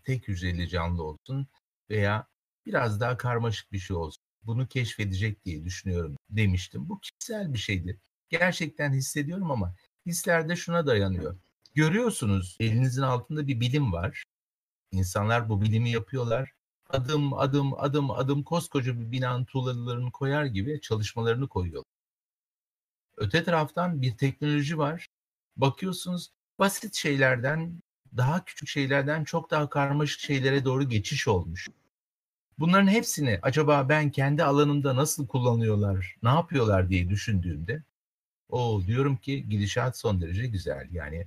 tek 0.04 0.28
hücreli 0.28 0.68
canlı 0.68 1.02
olsun 1.02 1.46
veya 1.90 2.26
biraz 2.66 3.00
daha 3.00 3.16
karmaşık 3.16 3.72
bir 3.72 3.78
şey 3.78 3.96
olsun. 3.96 4.22
Bunu 4.42 4.68
keşfedecek 4.68 5.44
diye 5.44 5.64
düşünüyorum 5.64 6.16
demiştim. 6.30 6.88
Bu 6.88 7.00
kişisel 7.00 7.52
bir 7.52 7.58
şeydi. 7.58 8.00
Gerçekten 8.28 8.92
hissediyorum 8.92 9.50
ama 9.50 9.74
hislerde 10.06 10.56
şuna 10.56 10.86
dayanıyor. 10.86 11.36
Görüyorsunuz 11.74 12.56
elinizin 12.60 13.02
altında 13.02 13.46
bir 13.46 13.60
bilim 13.60 13.92
var. 13.92 14.24
İnsanlar 14.92 15.48
bu 15.48 15.60
bilimi 15.60 15.90
yapıyorlar. 15.90 16.52
Adım 16.92 17.32
adım 17.32 17.74
adım 17.80 18.10
adım 18.10 18.42
koskoca 18.42 19.00
bir 19.00 19.12
binanın 19.12 19.44
tuğlalarını 19.44 20.10
koyar 20.12 20.44
gibi 20.44 20.80
çalışmalarını 20.80 21.48
koyuyor. 21.48 21.84
Öte 23.16 23.44
taraftan 23.44 24.02
bir 24.02 24.16
teknoloji 24.16 24.78
var. 24.78 25.06
Bakıyorsunuz 25.56 26.32
basit 26.58 26.94
şeylerden, 26.94 27.82
daha 28.16 28.44
küçük 28.44 28.68
şeylerden 28.68 29.24
çok 29.24 29.50
daha 29.50 29.68
karmaşık 29.68 30.20
şeylere 30.20 30.64
doğru 30.64 30.88
geçiş 30.88 31.28
olmuş. 31.28 31.68
Bunların 32.58 32.88
hepsini 32.88 33.38
acaba 33.42 33.88
ben 33.88 34.10
kendi 34.10 34.44
alanımda 34.44 34.96
nasıl 34.96 35.26
kullanıyorlar, 35.26 36.16
ne 36.22 36.28
yapıyorlar 36.28 36.88
diye 36.88 37.08
düşündüğümde 37.08 37.82
o 38.48 38.82
diyorum 38.86 39.16
ki 39.16 39.48
gidişat 39.48 39.98
son 39.98 40.20
derece 40.20 40.46
güzel. 40.46 40.88
Yani 40.92 41.26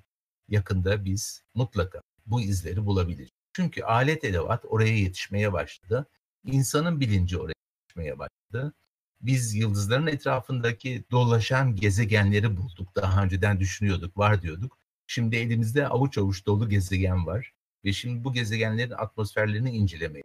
yakında 0.49 1.05
biz 1.05 1.43
mutlaka 1.55 2.01
bu 2.25 2.41
izleri 2.41 2.85
bulabiliriz. 2.85 3.42
Çünkü 3.53 3.83
alet 3.83 4.23
edevat 4.23 4.65
oraya 4.67 4.97
yetişmeye 4.97 5.53
başladı. 5.53 6.07
İnsanın 6.45 6.99
bilinci 6.99 7.37
oraya 7.37 7.53
yetişmeye 7.81 8.19
başladı. 8.19 8.73
Biz 9.21 9.55
yıldızların 9.55 10.07
etrafındaki 10.07 11.03
dolaşan 11.11 11.75
gezegenleri 11.75 12.57
bulduk. 12.57 12.95
Daha 12.95 13.23
önceden 13.23 13.59
düşünüyorduk, 13.59 14.17
var 14.17 14.41
diyorduk. 14.41 14.77
Şimdi 15.07 15.35
elimizde 15.35 15.87
avuç 15.87 16.17
avuç 16.17 16.45
dolu 16.45 16.69
gezegen 16.69 17.25
var. 17.25 17.53
Ve 17.85 17.93
şimdi 17.93 18.23
bu 18.23 18.33
gezegenlerin 18.33 18.91
atmosferlerini 18.91 19.71
incelemeye 19.71 20.23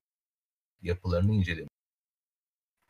yapılarını 0.83 1.35
incelemek. 1.35 1.71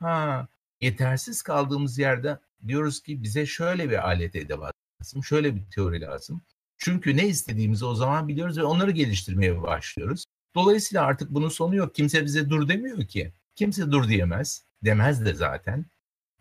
Ha, 0.01 0.49
yetersiz 0.81 1.43
kaldığımız 1.43 1.99
yerde 1.99 2.39
diyoruz 2.67 3.03
ki 3.03 3.23
bize 3.23 3.47
şöyle 3.47 3.91
bir 3.91 4.07
alet 4.09 4.37
edevat 4.37 4.75
lazım, 5.01 5.25
şöyle 5.25 5.57
bir 5.57 5.71
teori 5.71 6.01
lazım. 6.01 6.43
Çünkü 6.79 7.17
ne 7.17 7.29
istediğimizi 7.29 7.85
o 7.85 7.95
zaman 7.95 8.29
biliyoruz 8.29 8.59
ve 8.59 8.63
onları 8.63 8.91
geliştirmeye 8.91 9.63
başlıyoruz. 9.63 10.25
Dolayısıyla 10.55 11.05
artık 11.05 11.31
bunun 11.31 11.49
sonu 11.49 11.77
yok. 11.77 11.95
Kimse 11.95 12.25
bize 12.25 12.51
dur 12.51 12.69
demiyor 12.69 13.07
ki. 13.07 13.33
Kimse 13.55 13.93
dur 13.93 14.09
diyemez. 14.09 14.65
Demez 14.85 15.25
de 15.25 15.35
zaten. 15.35 15.87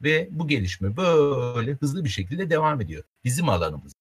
Ve 0.02 0.28
bu 0.32 0.48
gelişme 0.48 0.98
böyle 0.98 1.72
hızlı 1.72 2.04
bir 2.04 2.10
şekilde 2.10 2.50
devam 2.50 2.82
ediyor. 2.82 3.04
Bizim 3.24 3.50
alanımız. 3.50 3.94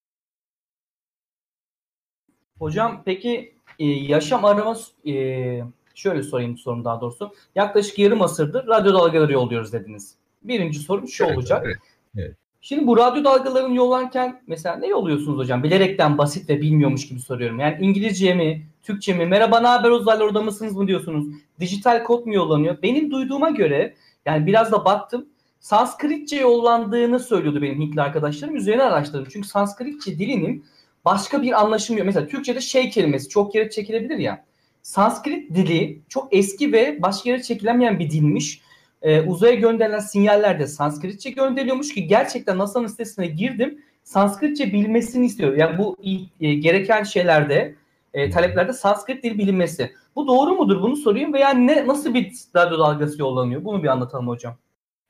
Hocam 2.58 3.02
peki 3.04 3.56
e, 3.78 3.84
yaşam 3.86 4.44
arama 4.44 4.76
e, 5.06 5.62
şöyle 5.94 6.22
sorayım 6.22 6.58
sorum 6.58 6.84
daha 6.84 7.00
doğrusu. 7.00 7.34
Yaklaşık 7.54 7.98
yarım 7.98 8.22
asırdır 8.22 8.66
radyo 8.66 8.94
dalgaları 8.94 9.32
yolluyoruz 9.32 9.72
dediniz. 9.72 10.14
Birinci 10.42 10.78
sorum 10.78 11.08
şu 11.08 11.24
evet, 11.24 11.36
olacak. 11.36 11.62
Evet, 11.66 11.78
evet. 12.16 12.36
Şimdi 12.68 12.86
bu 12.86 12.96
radyo 12.96 13.24
dalgalarını 13.24 13.76
yollarken 13.76 14.42
mesela 14.46 14.76
ne 14.76 14.86
yolluyorsunuz 14.86 15.38
hocam? 15.38 15.62
Bilerekten 15.62 16.18
basit 16.18 16.50
ve 16.50 16.60
bilmiyormuş 16.60 17.08
gibi 17.08 17.20
soruyorum. 17.20 17.60
Yani 17.60 17.76
İngilizce 17.80 18.34
mi, 18.34 18.66
Türkçe 18.82 19.14
mi, 19.14 19.26
merhaba 19.26 19.60
ne 19.60 19.66
haber 19.66 19.90
uzaylı 19.90 20.24
orada 20.24 20.42
mısınız 20.42 20.76
mı 20.76 20.86
diyorsunuz? 20.86 21.26
Dijital 21.60 22.04
kod 22.04 22.26
mu 22.26 22.34
yollanıyor? 22.34 22.82
Benim 22.82 23.10
duyduğuma 23.10 23.50
göre 23.50 23.94
yani 24.24 24.46
biraz 24.46 24.72
da 24.72 24.84
baktım. 24.84 25.26
Sanskritçe 25.60 26.36
yollandığını 26.36 27.18
söylüyordu 27.18 27.62
benim 27.62 27.80
Hintli 27.80 28.02
arkadaşlarım. 28.02 28.56
Üzerine 28.56 28.82
araştırdım. 28.82 29.28
Çünkü 29.32 29.48
Sanskritçe 29.48 30.18
dilinin 30.18 30.64
başka 31.04 31.42
bir 31.42 31.60
anlaşımı 31.60 31.98
yok. 31.98 32.06
Mesela 32.06 32.26
Türkçe'de 32.26 32.60
şey 32.60 32.90
kelimesi 32.90 33.28
çok 33.28 33.54
yere 33.54 33.70
çekilebilir 33.70 34.18
ya. 34.18 34.44
Sanskrit 34.82 35.54
dili 35.54 36.02
çok 36.08 36.28
eski 36.34 36.72
ve 36.72 37.02
başka 37.02 37.30
yere 37.30 37.42
çekilemeyen 37.42 37.98
bir 37.98 38.10
dilmiş. 38.10 38.60
Ee, 39.02 39.20
uzaya 39.20 39.54
gönderilen 39.54 39.98
sinyaller 39.98 40.60
de 40.60 40.66
Sanskritçe 40.66 41.30
gönderiliyormuş 41.30 41.94
ki 41.94 42.06
gerçekten 42.06 42.58
NASA'nın 42.58 42.86
sitesine 42.86 43.26
girdim. 43.26 43.82
Sanskritçe 44.04 44.72
bilmesini 44.72 45.26
istiyor. 45.26 45.56
Yani 45.56 45.78
bu 45.78 45.96
e, 46.40 46.54
gereken 46.54 47.02
şeylerde, 47.02 47.74
e, 48.14 48.30
taleplerde 48.30 48.72
Sanskrit 48.72 49.22
dil 49.22 49.38
bilinmesi. 49.38 49.92
Bu 50.16 50.26
doğru 50.26 50.54
mudur? 50.54 50.82
Bunu 50.82 50.96
sorayım 50.96 51.32
veya 51.32 51.50
ne 51.50 51.86
nasıl 51.86 52.14
bir 52.14 52.32
radyo 52.56 52.78
dalgası 52.78 53.20
yollanıyor? 53.20 53.64
Bunu 53.64 53.82
bir 53.82 53.88
anlatalım 53.88 54.28
hocam. 54.28 54.56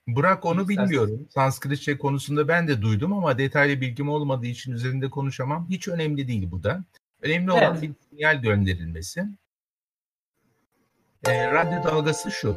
Burak 0.07 0.45
onu 0.45 0.61
İstersen. 0.61 0.85
bilmiyorum. 0.85 1.27
Sanskritçe 1.31 1.99
konusunda 1.99 2.49
ben 2.49 2.69
de 2.69 2.83
duydum 2.83 3.13
ama 3.13 3.39
detaylı 3.39 3.81
bilgim 3.81 4.09
olmadığı 4.09 4.47
için 4.47 4.73
üzerinde 4.73 5.11
konuşamam. 5.11 5.67
Hiç 5.71 5.89
önemli 5.89 6.29
değil 6.29 6.51
bu 6.51 6.63
da. 6.63 6.85
Önemli 7.23 7.53
olan 7.53 7.63
evet. 7.63 7.83
bir 7.83 7.93
sinyal 8.11 8.43
gönderilmesi. 8.43 9.25
E, 11.27 11.53
radyo 11.53 11.85
dalgası 11.85 12.31
şu. 12.31 12.57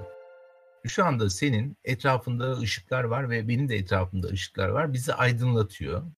Şu 0.88 1.06
anda 1.06 1.30
senin 1.30 1.78
etrafında 1.84 2.60
ışıklar 2.60 3.04
var 3.04 3.30
ve 3.30 3.48
benim 3.48 3.70
de 3.70 3.76
etrafımda 3.76 4.28
ışıklar 4.28 4.70
var. 4.70 4.94
Bizi 4.94 5.14
aydınlatıyor. 5.14 6.12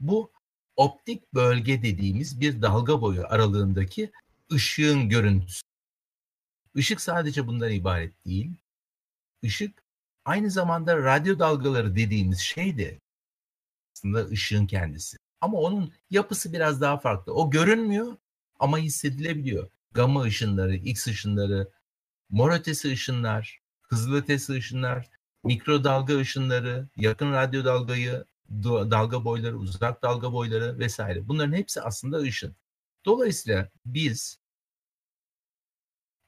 Bu 0.00 0.32
optik 0.76 1.34
bölge 1.34 1.82
dediğimiz 1.82 2.40
bir 2.40 2.62
dalga 2.62 3.00
boyu 3.00 3.26
aralığındaki 3.26 4.12
ışığın 4.52 5.08
görüntüsü. 5.08 5.62
Işık 6.74 7.00
sadece 7.00 7.46
bundan 7.46 7.72
ibaret 7.72 8.24
değil. 8.26 8.54
Işık 9.42 9.82
aynı 10.24 10.50
zamanda 10.50 10.96
radyo 10.96 11.38
dalgaları 11.38 11.96
dediğimiz 11.96 12.38
şey 12.38 12.78
de 12.78 13.00
aslında 13.96 14.26
ışığın 14.26 14.66
kendisi. 14.66 15.16
Ama 15.40 15.58
onun 15.58 15.92
yapısı 16.10 16.52
biraz 16.52 16.80
daha 16.80 16.98
farklı. 16.98 17.34
O 17.34 17.50
görünmüyor 17.50 18.16
ama 18.58 18.78
hissedilebiliyor. 18.78 19.70
Gamma 19.92 20.22
ışınları, 20.22 20.76
X 20.76 21.06
ışınları, 21.06 21.72
mor 22.30 22.52
ötesi 22.52 22.92
ışınlar, 22.92 23.61
hızlıötesi 23.92 24.52
ışınlar, 24.52 25.10
mikrodalga 25.44 26.18
ışınları, 26.18 26.88
yakın 26.96 27.32
radyo 27.32 27.64
dalgayı, 27.64 28.24
dalga 28.64 29.24
boyları, 29.24 29.56
uzak 29.58 30.02
dalga 30.02 30.32
boyları 30.32 30.78
vesaire. 30.78 31.28
Bunların 31.28 31.52
hepsi 31.52 31.80
aslında 31.82 32.18
ışın. 32.18 32.56
Dolayısıyla 33.04 33.68
biz 33.86 34.38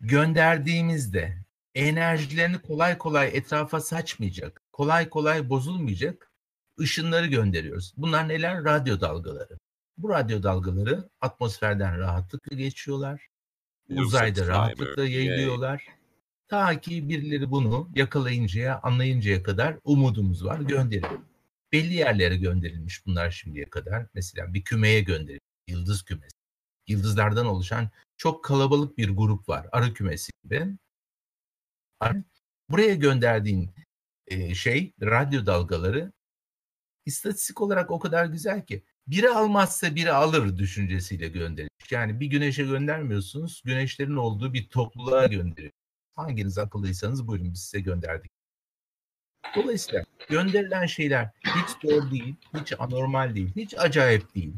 gönderdiğimizde 0.00 1.44
enerjilerini 1.74 2.58
kolay 2.58 2.98
kolay 2.98 3.30
etrafa 3.36 3.80
saçmayacak 3.80 4.62
kolay 4.72 5.08
kolay 5.08 5.48
bozulmayacak 5.48 6.30
ışınları 6.80 7.26
gönderiyoruz. 7.26 7.94
Bunlar 7.96 8.28
neler? 8.28 8.64
Radyo 8.64 9.00
dalgaları. 9.00 9.58
Bu 9.98 10.08
radyo 10.08 10.42
dalgaları 10.42 11.08
atmosferden 11.20 11.98
rahatlıkla 11.98 12.56
geçiyorlar. 12.56 13.28
Uzayda 13.90 14.46
rahatlıkla 14.46 15.04
yayılıyorlar. 15.04 15.86
Ta 16.48 16.80
ki 16.80 17.08
birileri 17.08 17.50
bunu 17.50 17.90
yakalayıncaya, 17.94 18.80
anlayıncaya 18.82 19.42
kadar 19.42 19.76
umudumuz 19.84 20.44
var, 20.44 20.60
gönderiyor. 20.60 21.20
Belli 21.72 21.94
yerlere 21.94 22.36
gönderilmiş 22.36 23.06
bunlar 23.06 23.30
şimdiye 23.30 23.64
kadar. 23.64 24.06
Mesela 24.14 24.54
bir 24.54 24.64
kümeye 24.64 25.00
gönderilmiş, 25.00 25.40
yıldız 25.68 26.02
kümesi. 26.02 26.36
Yıldızlardan 26.88 27.46
oluşan 27.46 27.90
çok 28.16 28.44
kalabalık 28.44 28.98
bir 28.98 29.10
grup 29.10 29.48
var, 29.48 29.66
arı 29.72 29.94
kümesi 29.94 30.32
gibi. 30.44 30.66
Buraya 32.68 32.94
gönderdiğin 32.94 33.70
şey, 34.54 34.92
radyo 35.02 35.46
dalgaları 35.46 36.12
istatistik 37.06 37.60
olarak 37.60 37.90
o 37.90 37.98
kadar 37.98 38.26
güzel 38.26 38.66
ki 38.66 38.82
biri 39.06 39.28
almazsa 39.28 39.94
biri 39.94 40.12
alır 40.12 40.58
düşüncesiyle 40.58 41.28
gönderilmiş. 41.28 41.92
Yani 41.92 42.20
bir 42.20 42.26
güneşe 42.26 42.64
göndermiyorsunuz, 42.64 43.62
güneşlerin 43.64 44.16
olduğu 44.16 44.52
bir 44.52 44.68
topluluğa 44.68 45.26
gönderiyor. 45.26 45.72
Hanginiz 46.14 46.58
akıllıysanız 46.58 47.26
buyurun 47.26 47.52
biz 47.52 47.60
size 47.60 47.80
gönderdik. 47.80 48.30
Dolayısıyla 49.56 50.04
gönderilen 50.28 50.86
şeyler 50.86 51.30
hiç 51.44 51.82
doğru 51.82 52.10
değil, 52.10 52.34
hiç 52.60 52.72
anormal 52.78 53.34
değil, 53.34 53.52
hiç 53.56 53.74
acayip 53.78 54.34
değil. 54.34 54.56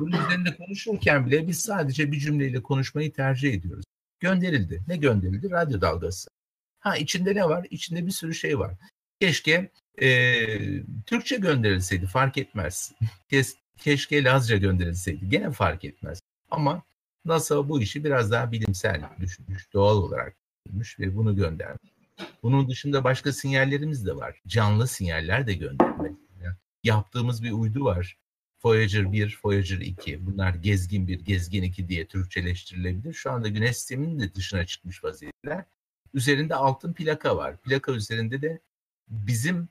Bunun 0.00 0.24
üzerinde 0.26 0.56
konuşurken 0.56 1.26
bile 1.26 1.48
biz 1.48 1.60
sadece 1.60 2.12
bir 2.12 2.18
cümleyle 2.18 2.62
konuşmayı 2.62 3.12
tercih 3.12 3.54
ediyoruz. 3.54 3.84
Gönderildi. 4.20 4.82
Ne 4.88 4.96
gönderildi? 4.96 5.50
Radyo 5.50 5.80
dalgası. 5.80 6.30
Ha 6.78 6.96
içinde 6.96 7.34
ne 7.34 7.44
var? 7.44 7.66
İçinde 7.70 8.06
bir 8.06 8.10
sürü 8.10 8.34
şey 8.34 8.58
var. 8.58 8.74
Keşke 9.20 9.70
e, 10.02 10.08
Türkçe 11.06 11.36
gönderilseydi 11.36 12.06
fark 12.06 12.38
etmez. 12.38 12.92
Kes, 13.30 13.56
keşke 13.78 14.24
Lazca 14.24 14.56
gönderilseydi 14.56 15.28
gene 15.28 15.50
fark 15.50 15.84
etmez. 15.84 16.20
Ama 16.50 16.82
NASA 17.24 17.68
bu 17.68 17.80
işi 17.80 18.04
biraz 18.04 18.30
daha 18.30 18.52
bilimsel 18.52 19.02
düşünmüş, 19.20 19.72
doğal 19.72 19.96
olarak 19.96 20.36
düşünmüş 20.66 20.98
ve 20.98 21.16
bunu 21.16 21.36
göndermiş. 21.36 21.92
Bunun 22.42 22.68
dışında 22.68 23.04
başka 23.04 23.32
sinyallerimiz 23.32 24.06
de 24.06 24.16
var. 24.16 24.40
Canlı 24.46 24.88
sinyaller 24.88 25.46
de 25.46 25.54
göndermek. 25.54 26.16
Yaptığımız 26.84 27.42
bir 27.42 27.52
uydu 27.52 27.84
var. 27.84 28.16
Voyager 28.64 29.12
1, 29.12 29.38
Voyager 29.44 29.80
2. 29.80 30.26
Bunlar 30.26 30.54
gezgin 30.54 31.08
1, 31.08 31.20
gezgin 31.20 31.62
2 31.62 31.88
diye 31.88 32.06
Türkçeleştirilebilir. 32.06 33.14
Şu 33.14 33.30
anda 33.30 33.48
güneş 33.48 33.76
sisteminin 33.76 34.20
de 34.20 34.34
dışına 34.34 34.66
çıkmış 34.66 35.04
vaziyetler. 35.04 35.64
Üzerinde 36.14 36.54
altın 36.54 36.92
plaka 36.92 37.36
var. 37.36 37.56
Plaka 37.56 37.92
üzerinde 37.92 38.42
de 38.42 38.60
bizim 39.08 39.68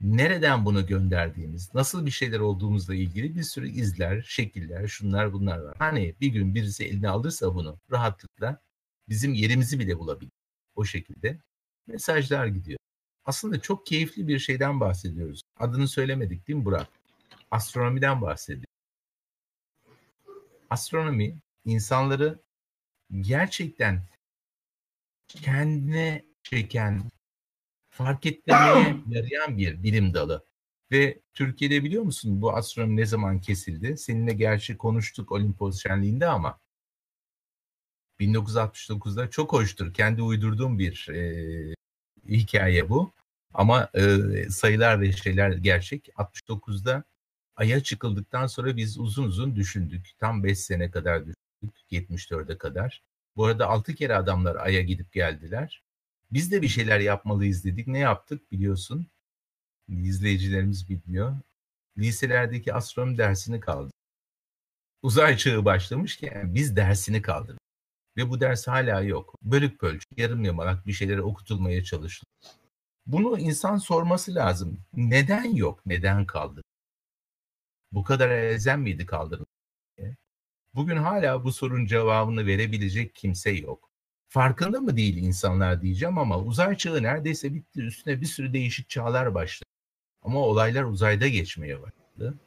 nereden 0.00 0.64
bunu 0.64 0.86
gönderdiğimiz, 0.86 1.74
nasıl 1.74 2.06
bir 2.06 2.10
şeyler 2.10 2.38
olduğumuzla 2.38 2.94
ilgili 2.94 3.36
bir 3.36 3.42
sürü 3.42 3.68
izler, 3.68 4.22
şekiller, 4.22 4.86
şunlar 4.86 5.32
bunlar 5.32 5.58
var. 5.58 5.74
Hani 5.78 6.14
bir 6.20 6.28
gün 6.28 6.54
birisi 6.54 6.84
eline 6.84 7.08
alırsa 7.08 7.54
bunu 7.54 7.78
rahatlıkla 7.90 8.60
bizim 9.08 9.34
yerimizi 9.34 9.78
bile 9.78 9.98
bulabilir. 9.98 10.32
O 10.74 10.84
şekilde 10.84 11.38
mesajlar 11.86 12.46
gidiyor. 12.46 12.78
Aslında 13.24 13.60
çok 13.60 13.86
keyifli 13.86 14.28
bir 14.28 14.38
şeyden 14.38 14.80
bahsediyoruz. 14.80 15.42
Adını 15.58 15.88
söylemedik 15.88 16.48
değil 16.48 16.58
mi 16.58 16.64
Burak? 16.64 16.88
Astronomiden 17.50 18.22
bahsediyor. 18.22 18.66
Astronomi 20.70 21.38
insanları 21.64 22.42
gerçekten 23.20 24.02
kendine 25.28 26.24
çeken, 26.42 27.10
fark 27.90 28.26
etmeye 28.26 28.96
yarayan 29.08 29.58
bir 29.58 29.82
bilim 29.82 30.14
dalı. 30.14 30.44
Ve 30.92 31.20
Türkiye'de 31.34 31.84
biliyor 31.84 32.02
musun 32.02 32.42
bu 32.42 32.52
astronomi 32.56 32.96
ne 32.96 33.06
zaman 33.06 33.40
kesildi? 33.40 33.98
Seninle 33.98 34.32
gerçi 34.32 34.76
konuştuk 34.76 35.32
Olimpos 35.32 35.82
Şenliği'nde 35.82 36.26
ama 36.26 36.60
1969'da 38.20 39.30
çok 39.30 39.52
hoştur. 39.52 39.94
Kendi 39.94 40.22
uydurduğum 40.22 40.78
bir 40.78 41.08
e, 41.08 41.74
hikaye 42.28 42.88
bu. 42.88 43.12
Ama 43.54 43.88
e, 43.94 44.18
sayılar 44.50 45.00
ve 45.00 45.12
şeyler 45.12 45.50
gerçek. 45.50 46.08
69'da 46.08 47.04
Ay'a 47.56 47.82
çıkıldıktan 47.82 48.46
sonra 48.46 48.76
biz 48.76 48.98
uzun 48.98 49.24
uzun 49.24 49.56
düşündük. 49.56 50.10
Tam 50.18 50.44
5 50.44 50.58
sene 50.58 50.90
kadar 50.90 51.20
düşündük. 51.20 51.76
74'e 51.90 52.58
kadar. 52.58 53.02
Bu 53.36 53.44
arada 53.46 53.66
6 53.68 53.94
kere 53.94 54.16
adamlar 54.16 54.56
Ay'a 54.56 54.80
gidip 54.80 55.12
geldiler. 55.12 55.82
Biz 56.30 56.52
de 56.52 56.62
bir 56.62 56.68
şeyler 56.68 57.00
yapmalıyız 57.00 57.64
dedik. 57.64 57.86
Ne 57.86 57.98
yaptık 57.98 58.52
biliyorsun? 58.52 59.06
İzleyicilerimiz 59.88 60.88
bilmiyor. 60.88 61.36
Liselerdeki 61.98 62.74
astronomi 62.74 63.18
dersini 63.18 63.60
kaldı. 63.60 63.90
Uzay 65.02 65.36
çağı 65.36 65.64
başlamışken 65.64 66.54
biz 66.54 66.76
dersini 66.76 67.22
kaldırdık. 67.22 67.63
Ve 68.16 68.30
bu 68.30 68.40
ders 68.40 68.68
hala 68.68 69.00
yok. 69.00 69.34
Bölük 69.42 69.82
bölük, 69.82 70.02
yarım 70.16 70.44
yamalak 70.44 70.86
bir 70.86 70.92
şeylere 70.92 71.22
okutulmaya 71.22 71.84
çalışılıyor. 71.84 72.34
Bunu 73.06 73.38
insan 73.38 73.76
sorması 73.76 74.34
lazım. 74.34 74.78
Neden 74.94 75.54
yok? 75.54 75.86
Neden 75.86 76.26
kaldı? 76.26 76.62
Bu 77.92 78.04
kadar 78.04 78.30
elzem 78.30 78.82
miydi 78.82 79.06
kaldırılmak? 79.06 79.48
Bugün 80.74 80.96
hala 80.96 81.44
bu 81.44 81.52
sorunun 81.52 81.86
cevabını 81.86 82.46
verebilecek 82.46 83.14
kimse 83.14 83.50
yok. 83.50 83.90
Farkında 84.28 84.80
mı 84.80 84.96
değil 84.96 85.16
insanlar 85.16 85.82
diyeceğim 85.82 86.18
ama 86.18 86.38
uzay 86.38 86.76
çağı 86.76 87.02
neredeyse 87.02 87.54
bitti. 87.54 87.80
Üstüne 87.80 88.20
bir 88.20 88.26
sürü 88.26 88.52
değişik 88.52 88.88
çağlar 88.88 89.34
başladı. 89.34 89.70
Ama 90.22 90.38
olaylar 90.38 90.84
uzayda 90.84 91.28
geçmeye 91.28 91.82
başladı. 91.82 92.38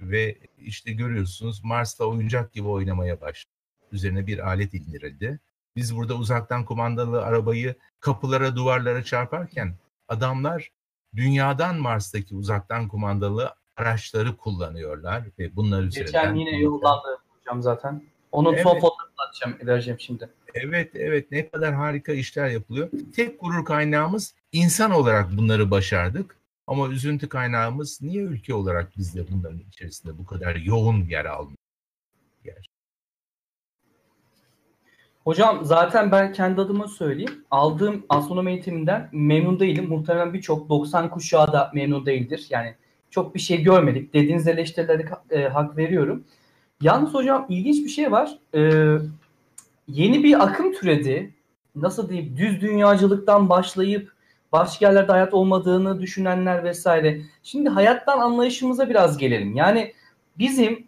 Ve 0.00 0.38
işte 0.58 0.92
görüyorsunuz 0.92 1.64
Mars'ta 1.64 2.04
oyuncak 2.04 2.52
gibi 2.52 2.68
oynamaya 2.68 3.20
başladı. 3.20 3.59
Üzerine 3.92 4.26
bir 4.26 4.38
alet 4.48 4.74
indirildi. 4.74 5.40
Biz 5.76 5.96
burada 5.96 6.14
uzaktan 6.14 6.64
kumandalı 6.64 7.24
arabayı 7.24 7.74
kapılara, 8.00 8.56
duvarlara 8.56 9.04
çarparken 9.04 9.74
adamlar 10.08 10.70
dünyadan 11.16 11.76
Mars'taki 11.76 12.34
uzaktan 12.34 12.88
kumandalı 12.88 13.54
araçları 13.76 14.36
kullanıyorlar 14.36 15.24
ve 15.38 15.56
bunlar 15.56 15.82
üzerinden... 15.82 16.12
Geçen 16.12 16.34
yine 16.34 16.58
yollandı 16.58 17.18
hocam 17.28 17.62
zaten. 17.62 18.02
Onun 18.32 18.52
evet. 18.52 18.62
son 18.62 18.74
fotoğrafını 18.74 19.24
atacağım, 19.28 19.68
vereceğim 19.68 20.00
şimdi. 20.00 20.28
Evet, 20.54 20.90
evet. 20.94 21.30
Ne 21.30 21.48
kadar 21.48 21.74
harika 21.74 22.12
işler 22.12 22.48
yapılıyor. 22.48 22.90
Tek 23.16 23.40
gurur 23.40 23.64
kaynağımız 23.64 24.34
insan 24.52 24.90
olarak 24.90 25.36
bunları 25.36 25.70
başardık. 25.70 26.36
Ama 26.66 26.88
üzüntü 26.88 27.28
kaynağımız 27.28 28.02
niye 28.02 28.22
ülke 28.22 28.54
olarak 28.54 28.96
biz 28.96 29.14
de 29.14 29.24
bunların 29.30 29.58
içerisinde 29.58 30.18
bu 30.18 30.26
kadar 30.26 30.56
yoğun 30.56 31.04
yer 31.04 31.24
almıyor? 31.24 31.56
Hocam 35.24 35.64
zaten 35.64 36.12
ben 36.12 36.32
kendi 36.32 36.60
adıma 36.60 36.88
söyleyeyim. 36.88 37.44
Aldığım 37.50 38.06
astronomi 38.08 38.50
eğitiminden 38.50 39.08
memnun 39.12 39.60
değilim. 39.60 39.88
Muhtemelen 39.88 40.34
birçok 40.34 40.68
90 40.68 41.10
kuşağı 41.10 41.52
da 41.52 41.70
memnun 41.74 42.06
değildir. 42.06 42.46
Yani 42.50 42.74
çok 43.10 43.34
bir 43.34 43.40
şey 43.40 43.62
görmedik. 43.62 44.14
Dediğiniz 44.14 44.48
eleştirilere 44.48 45.04
e, 45.30 45.48
hak 45.48 45.76
veriyorum. 45.76 46.24
Yalnız 46.80 47.14
hocam 47.14 47.46
ilginç 47.48 47.84
bir 47.84 47.90
şey 47.90 48.12
var. 48.12 48.38
Ee, 48.54 48.96
yeni 49.88 50.24
bir 50.24 50.44
akım 50.44 50.72
türedi. 50.72 51.34
Nasıl 51.76 52.08
diyeyim 52.08 52.36
düz 52.36 52.60
dünyacılıktan 52.60 53.48
başlayıp 53.48 54.12
başka 54.52 54.86
yerlerde 54.86 55.12
hayat 55.12 55.34
olmadığını 55.34 56.00
düşünenler 56.00 56.64
vesaire. 56.64 57.20
Şimdi 57.42 57.68
hayattan 57.68 58.18
anlayışımıza 58.20 58.88
biraz 58.88 59.18
gelelim. 59.18 59.56
Yani 59.56 59.92
bizim 60.38 60.86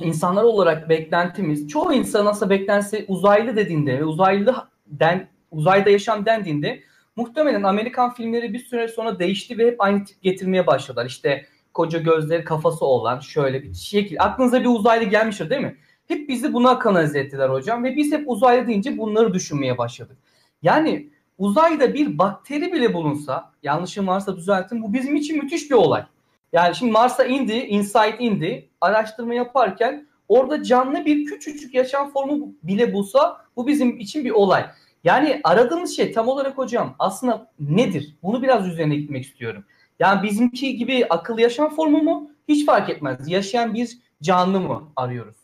insanlar 0.00 0.44
olarak 0.44 0.88
beklentimiz 0.88 1.68
çoğu 1.68 1.92
insan 1.92 2.26
aslında 2.26 2.50
beklentisi 2.50 3.04
uzaylı 3.08 3.56
dediğinde 3.56 3.98
ve 3.98 4.04
uzaylı 4.04 4.54
den, 4.86 5.28
uzayda 5.50 5.90
yaşam 5.90 6.26
dendiğinde 6.26 6.80
muhtemelen 7.16 7.62
Amerikan 7.62 8.14
filmleri 8.14 8.52
bir 8.52 8.58
süre 8.58 8.88
sonra 8.88 9.18
değişti 9.18 9.58
ve 9.58 9.66
hep 9.66 9.80
aynı 9.80 10.04
tip 10.04 10.22
getirmeye 10.22 10.66
başladılar. 10.66 11.06
İşte 11.06 11.46
koca 11.74 11.98
gözleri 11.98 12.44
kafası 12.44 12.84
olan 12.84 13.20
şöyle 13.20 13.62
bir 13.62 13.74
şekil. 13.74 14.16
Aklınıza 14.20 14.60
bir 14.60 14.68
uzaylı 14.68 15.04
gelmiştir 15.04 15.50
değil 15.50 15.62
mi? 15.62 15.76
Hep 16.08 16.28
bizi 16.28 16.52
buna 16.52 16.78
kanalize 16.78 17.18
ettiler 17.18 17.48
hocam 17.48 17.84
ve 17.84 17.96
biz 17.96 18.12
hep 18.12 18.24
uzaylı 18.26 18.66
deyince 18.66 18.98
bunları 18.98 19.34
düşünmeye 19.34 19.78
başladık. 19.78 20.16
Yani 20.62 21.10
uzayda 21.38 21.94
bir 21.94 22.18
bakteri 22.18 22.72
bile 22.72 22.94
bulunsa, 22.94 23.52
yanlışım 23.62 24.06
varsa 24.06 24.36
düzeltin, 24.36 24.82
bu 24.82 24.92
bizim 24.92 25.16
için 25.16 25.44
müthiş 25.44 25.70
bir 25.70 25.74
olay. 25.74 26.04
Yani 26.52 26.74
şimdi 26.74 26.92
Mars'a 26.92 27.24
indi, 27.24 27.52
Insight 27.52 28.14
indi, 28.20 28.70
araştırma 28.80 29.34
yaparken 29.34 30.06
orada 30.28 30.62
canlı 30.62 31.04
bir 31.04 31.24
küçücük 31.24 31.74
yaşam 31.74 32.12
formu 32.12 32.54
bile 32.62 32.92
bulsa 32.92 33.46
bu 33.56 33.66
bizim 33.66 33.98
için 33.98 34.24
bir 34.24 34.30
olay. 34.30 34.66
Yani 35.04 35.40
aradığımız 35.44 35.96
şey 35.96 36.12
tam 36.12 36.28
olarak 36.28 36.58
hocam 36.58 36.96
aslında 36.98 37.52
nedir? 37.60 38.16
Bunu 38.22 38.42
biraz 38.42 38.66
üzerine 38.68 38.96
gitmek 38.96 39.24
istiyorum. 39.24 39.64
Yani 39.98 40.22
bizimki 40.22 40.76
gibi 40.76 41.06
akıllı 41.10 41.40
yaşam 41.40 41.76
formu 41.76 42.02
mu? 42.02 42.30
Hiç 42.48 42.66
fark 42.66 42.90
etmez. 42.90 43.28
Yaşayan 43.28 43.74
bir 43.74 43.98
canlı 44.22 44.60
mı 44.60 44.92
arıyoruz? 44.96 45.36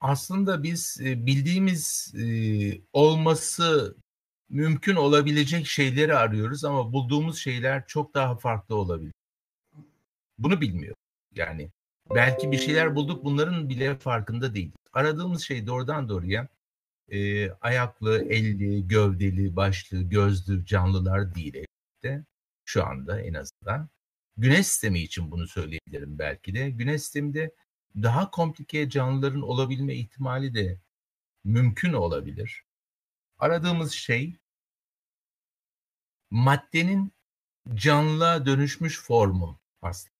Aslında 0.00 0.62
biz 0.62 1.00
e, 1.04 1.26
bildiğimiz 1.26 2.14
e, 2.14 2.24
olması 2.92 3.96
mümkün 4.48 4.96
olabilecek 4.96 5.66
şeyleri 5.66 6.14
arıyoruz 6.14 6.64
ama 6.64 6.92
bulduğumuz 6.92 7.38
şeyler 7.38 7.86
çok 7.86 8.14
daha 8.14 8.36
farklı 8.36 8.76
olabilir. 8.76 9.12
Bunu 10.40 10.60
bilmiyor. 10.60 10.94
Yani 11.34 11.70
belki 12.14 12.52
bir 12.52 12.58
şeyler 12.58 12.94
bulduk 12.94 13.24
bunların 13.24 13.68
bile 13.68 13.98
farkında 13.98 14.54
değil. 14.54 14.72
Aradığımız 14.92 15.42
şey 15.42 15.66
doğrudan 15.66 16.08
doğruya 16.08 16.48
e, 17.08 17.50
ayaklı, 17.50 18.24
elli, 18.24 18.88
gövdeli, 18.88 19.56
başlı, 19.56 20.02
gözlü 20.02 20.66
canlılar 20.66 21.34
değil 21.34 21.54
elbette. 21.54 22.24
Şu 22.64 22.86
anda 22.86 23.20
en 23.20 23.34
azından. 23.34 23.88
Güneş 24.36 24.66
sistemi 24.66 25.00
için 25.00 25.30
bunu 25.30 25.48
söyleyebilirim 25.48 26.18
belki 26.18 26.54
de. 26.54 26.70
Güneş 26.70 27.02
sisteminde 27.02 27.54
daha 27.96 28.30
komplike 28.30 28.90
canlıların 28.90 29.42
olabilme 29.42 29.94
ihtimali 29.94 30.54
de 30.54 30.80
mümkün 31.44 31.92
olabilir. 31.92 32.64
Aradığımız 33.38 33.92
şey 33.92 34.36
maddenin 36.30 37.12
canlığa 37.74 38.46
dönüşmüş 38.46 39.02
formu 39.02 39.60
aslında. 39.82 40.19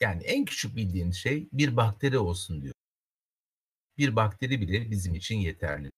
Yani 0.00 0.22
en 0.22 0.44
küçük 0.44 0.76
bildiğin 0.76 1.10
şey 1.10 1.48
bir 1.52 1.76
bakteri 1.76 2.18
olsun 2.18 2.62
diyor. 2.62 2.74
Bir 3.98 4.16
bakteri 4.16 4.60
bile 4.60 4.90
bizim 4.90 5.14
için 5.14 5.36
yeterli. 5.36 5.90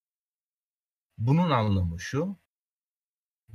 Bunun 1.18 1.50
anlamı 1.50 2.00
şu, 2.00 2.36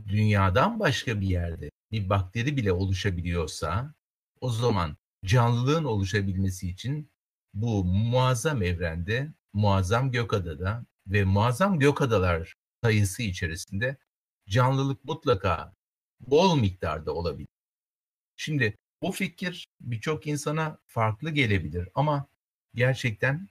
dünyadan 0.07 0.79
başka 0.79 1.21
bir 1.21 1.27
yerde 1.27 1.69
bir 1.91 2.09
bakteri 2.09 2.57
bile 2.57 2.71
oluşabiliyorsa 2.71 3.93
o 4.41 4.49
zaman 4.49 4.97
canlılığın 5.25 5.83
oluşabilmesi 5.83 6.69
için 6.69 7.11
bu 7.53 7.83
muazzam 7.83 8.61
evrende, 8.61 9.33
muazzam 9.53 10.11
gökadada 10.11 10.85
ve 11.07 11.23
muazzam 11.23 11.79
gökadalar 11.79 12.53
sayısı 12.83 13.23
içerisinde 13.23 13.97
canlılık 14.49 15.03
mutlaka 15.05 15.73
bol 16.19 16.59
miktarda 16.59 17.13
olabilir. 17.13 17.47
Şimdi 18.35 18.77
bu 19.01 19.11
fikir 19.11 19.67
birçok 19.81 20.27
insana 20.27 20.77
farklı 20.87 21.29
gelebilir 21.29 21.89
ama 21.95 22.27
gerçekten 22.75 23.47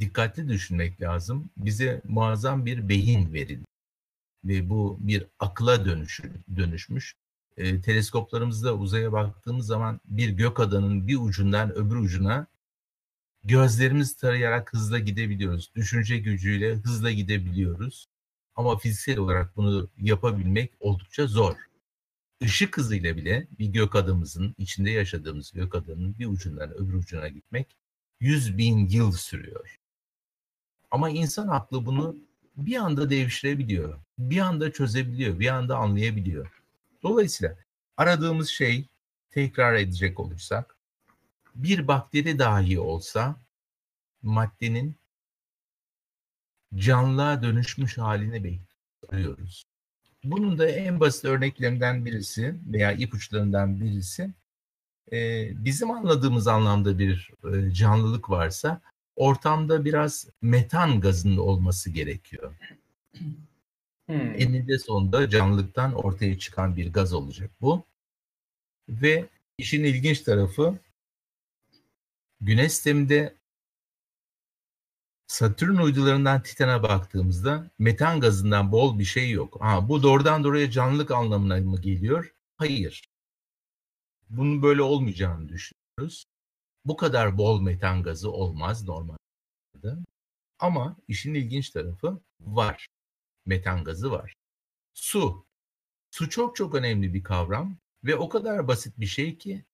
dikkatli 0.00 0.48
düşünmek 0.48 1.00
lazım. 1.00 1.50
Bize 1.56 2.02
muazzam 2.04 2.66
bir 2.66 2.88
beyin 2.88 3.32
verildi 3.32 3.64
ve 4.44 4.70
bu 4.70 4.98
bir 5.00 5.26
akla 5.38 5.84
dönüşü, 5.84 6.32
dönüşmüş. 6.56 7.14
E, 7.56 7.80
teleskoplarımızda 7.80 8.74
uzaya 8.74 9.12
baktığımız 9.12 9.66
zaman 9.66 10.00
bir 10.04 10.28
gök 10.28 10.60
adanın 10.60 11.08
bir 11.08 11.16
ucundan 11.16 11.74
öbür 11.74 11.96
ucuna 11.96 12.46
gözlerimiz 13.44 14.16
tarayarak 14.16 14.72
hızla 14.72 14.98
gidebiliyoruz. 14.98 15.72
Düşünce 15.74 16.18
gücüyle 16.18 16.74
hızla 16.74 17.10
gidebiliyoruz. 17.10 18.06
Ama 18.54 18.78
fiziksel 18.78 19.18
olarak 19.18 19.56
bunu 19.56 19.90
yapabilmek 19.98 20.72
oldukça 20.80 21.26
zor. 21.26 21.56
Işık 22.42 22.76
hızıyla 22.76 23.16
bile 23.16 23.46
bir 23.58 23.66
gök 23.66 23.96
adamımızın, 23.96 24.54
içinde 24.58 24.90
yaşadığımız 24.90 25.52
gök 25.52 25.74
adanın 25.74 26.18
bir 26.18 26.26
ucundan 26.26 26.70
öbür 26.70 26.94
ucuna 26.94 27.28
gitmek 27.28 27.76
100 28.20 28.58
bin 28.58 28.88
yıl 28.88 29.12
sürüyor. 29.12 29.78
Ama 30.90 31.10
insan 31.10 31.48
aklı 31.48 31.86
bunu 31.86 32.16
bir 32.56 32.76
anda 32.76 33.10
devşirebiliyor. 33.10 33.98
Bir 34.18 34.38
anda 34.38 34.72
çözebiliyor, 34.72 35.38
bir 35.38 35.48
anda 35.48 35.76
anlayabiliyor. 35.76 36.62
Dolayısıyla 37.02 37.56
aradığımız 37.96 38.48
şey 38.48 38.88
tekrar 39.30 39.74
edecek 39.74 40.20
olursak 40.20 40.76
bir 41.54 41.88
bakteri 41.88 42.38
dahi 42.38 42.80
olsa 42.80 43.36
maddenin 44.22 44.96
canlığa 46.74 47.42
dönüşmüş 47.42 47.98
halini 47.98 48.44
bekliyoruz. 48.44 49.71
Bunun 50.24 50.58
da 50.58 50.68
en 50.68 51.00
basit 51.00 51.24
örneklerinden 51.24 52.04
birisi 52.04 52.54
veya 52.66 52.92
ipuçlarından 52.92 53.80
birisi 53.80 54.30
e, 55.12 55.48
bizim 55.64 55.90
anladığımız 55.90 56.48
anlamda 56.48 56.98
bir 56.98 57.30
e, 57.52 57.74
canlılık 57.74 58.30
varsa 58.30 58.80
ortamda 59.16 59.84
biraz 59.84 60.28
metan 60.42 61.00
gazının 61.00 61.36
olması 61.36 61.90
gerekiyor. 61.90 62.54
Hmm. 64.06 64.34
Eninde 64.34 64.78
sonunda 64.78 65.28
canlılıktan 65.30 65.92
ortaya 65.92 66.38
çıkan 66.38 66.76
bir 66.76 66.92
gaz 66.92 67.12
olacak 67.12 67.50
bu. 67.60 67.84
Ve 68.88 69.26
işin 69.58 69.84
ilginç 69.84 70.20
tarafı 70.20 70.78
Güneş 72.42 72.72
sisteminde 72.72 73.34
Satürn 75.32 75.76
uydularından 75.76 76.42
Titan'a 76.42 76.82
baktığımızda 76.82 77.70
metan 77.78 78.20
gazından 78.20 78.72
bol 78.72 78.98
bir 78.98 79.04
şey 79.04 79.30
yok. 79.30 79.56
Ha, 79.60 79.88
bu 79.88 80.02
doğrudan 80.02 80.44
doğruya 80.44 80.70
canlılık 80.70 81.10
anlamına 81.10 81.56
mı 81.56 81.80
geliyor? 81.80 82.34
Hayır. 82.56 83.08
Bunun 84.30 84.62
böyle 84.62 84.82
olmayacağını 84.82 85.48
düşünüyoruz. 85.48 86.24
Bu 86.84 86.96
kadar 86.96 87.38
bol 87.38 87.60
metan 87.60 88.02
gazı 88.02 88.30
olmaz 88.30 88.84
normalde. 88.84 90.04
Ama 90.58 90.96
işin 91.08 91.34
ilginç 91.34 91.70
tarafı 91.70 92.20
var. 92.40 92.86
Metan 93.46 93.84
gazı 93.84 94.10
var. 94.10 94.34
Su. 94.94 95.46
Su 96.10 96.30
çok 96.30 96.56
çok 96.56 96.74
önemli 96.74 97.14
bir 97.14 97.22
kavram 97.22 97.76
ve 98.04 98.16
o 98.16 98.28
kadar 98.28 98.68
basit 98.68 99.00
bir 99.00 99.06
şey 99.06 99.38
ki 99.38 99.64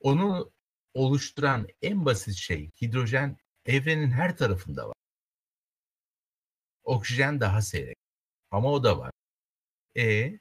onu 0.00 0.52
oluşturan 0.94 1.68
en 1.82 2.04
basit 2.04 2.34
şey 2.34 2.70
hidrojen 2.82 3.38
evrenin 3.68 4.10
her 4.10 4.36
tarafında 4.36 4.88
var. 4.88 4.94
Oksijen 6.84 7.40
daha 7.40 7.62
seyrek 7.62 7.96
ama 8.50 8.72
o 8.72 8.84
da 8.84 8.98
var. 8.98 9.10
E 9.96 10.38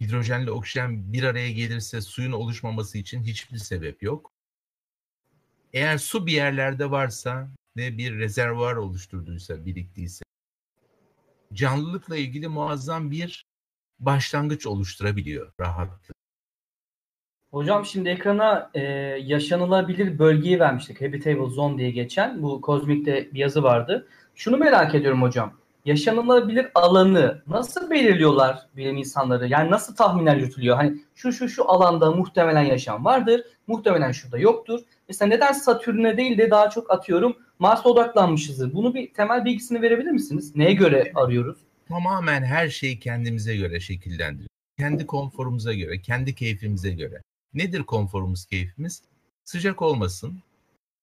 hidrojenle 0.00 0.50
oksijen 0.50 1.12
bir 1.12 1.22
araya 1.22 1.50
gelirse 1.50 2.00
suyun 2.00 2.32
oluşmaması 2.32 2.98
için 2.98 3.22
hiçbir 3.22 3.58
sebep 3.58 4.02
yok. 4.02 4.32
Eğer 5.72 5.98
su 5.98 6.26
bir 6.26 6.32
yerlerde 6.32 6.90
varsa 6.90 7.50
ve 7.76 7.98
bir 7.98 8.18
rezervuar 8.18 8.76
oluşturduysa, 8.76 9.66
biriktiyse 9.66 10.24
canlılıkla 11.52 12.16
ilgili 12.16 12.48
muazzam 12.48 13.10
bir 13.10 13.46
başlangıç 13.98 14.66
oluşturabiliyor 14.66 15.52
rahatlıkla. 15.60 16.14
Hocam 17.50 17.84
şimdi 17.84 18.08
ekrana 18.08 18.70
e, 18.74 18.82
yaşanılabilir 19.24 20.18
bölgeyi 20.18 20.60
vermiştik. 20.60 21.00
Habitable 21.00 21.50
Zone 21.50 21.78
diye 21.78 21.90
geçen. 21.90 22.42
Bu 22.42 22.60
kozmikte 22.60 23.28
bir 23.32 23.38
yazı 23.38 23.62
vardı. 23.62 24.08
Şunu 24.34 24.56
merak 24.56 24.94
ediyorum 24.94 25.22
hocam. 25.22 25.52
Yaşanılabilir 25.84 26.66
alanı 26.74 27.42
nasıl 27.46 27.90
belirliyorlar 27.90 28.58
bilim 28.76 28.96
insanları? 28.96 29.48
Yani 29.48 29.70
nasıl 29.70 29.96
tahminler 29.96 30.36
yürütülüyor? 30.36 30.76
Hani 30.76 30.98
şu 31.14 31.32
şu 31.32 31.48
şu 31.48 31.70
alanda 31.70 32.10
muhtemelen 32.10 32.62
yaşam 32.62 33.04
vardır. 33.04 33.42
Muhtemelen 33.66 34.12
şurada 34.12 34.38
yoktur. 34.38 34.80
Mesela 35.08 35.28
neden 35.28 35.52
Satürn'e 35.52 36.16
değil 36.16 36.38
de 36.38 36.50
daha 36.50 36.70
çok 36.70 36.90
atıyorum 36.90 37.36
Mars'a 37.58 37.88
odaklanmışızdır? 37.88 38.74
Bunu 38.74 38.94
bir 38.94 39.12
temel 39.14 39.44
bilgisini 39.44 39.82
verebilir 39.82 40.10
misiniz? 40.10 40.56
Neye 40.56 40.72
göre 40.72 41.12
arıyoruz? 41.14 41.58
Tamamen 41.88 42.42
her 42.42 42.68
şeyi 42.68 42.98
kendimize 43.00 43.56
göre 43.56 43.80
şekillendiriyoruz. 43.80 44.48
Kendi 44.78 45.06
konforumuza 45.06 45.72
göre, 45.74 46.00
kendi 46.00 46.34
keyfimize 46.34 46.90
göre. 46.90 47.22
Nedir 47.54 47.82
konforumuz, 47.82 48.46
keyfimiz? 48.46 49.02
Sıcak 49.44 49.82
olmasın, 49.82 50.42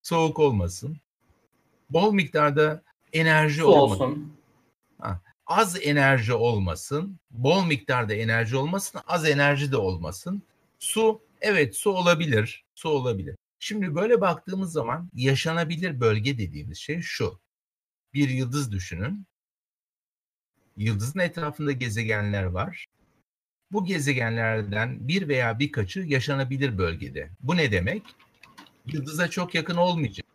soğuk 0.01 0.39
olmasın, 0.39 0.97
bol 1.89 2.13
miktarda 2.13 2.83
enerji 3.13 3.61
Su 3.61 3.67
olmasın. 3.67 4.03
Olsun. 4.03 4.37
Ha, 4.99 5.21
az 5.47 5.85
enerji 5.85 6.33
olmasın, 6.33 7.19
bol 7.31 7.65
miktarda 7.65 8.13
enerji 8.13 8.57
olmasın, 8.57 9.01
az 9.07 9.25
enerji 9.25 9.71
de 9.71 9.77
olmasın. 9.77 10.43
Su, 10.79 11.21
evet 11.41 11.75
su 11.75 11.91
olabilir, 11.91 12.65
su 12.75 12.89
olabilir. 12.89 13.35
Şimdi 13.59 13.95
böyle 13.95 14.21
baktığımız 14.21 14.71
zaman 14.71 15.09
yaşanabilir 15.13 15.99
bölge 15.99 16.37
dediğimiz 16.37 16.77
şey 16.77 17.01
şu. 17.01 17.39
Bir 18.13 18.29
yıldız 18.29 18.71
düşünün. 18.71 19.25
Yıldızın 20.77 21.19
etrafında 21.19 21.71
gezegenler 21.71 22.43
var. 22.43 22.84
Bu 23.71 23.85
gezegenlerden 23.85 25.07
bir 25.07 25.27
veya 25.27 25.59
birkaçı 25.59 25.99
yaşanabilir 25.99 26.77
bölgede. 26.77 27.29
Bu 27.43 27.57
ne 27.57 27.71
demek? 27.71 28.03
Yıldıza 28.85 29.27
çok 29.27 29.55
yakın 29.55 29.75
olmayacak. 29.75 30.25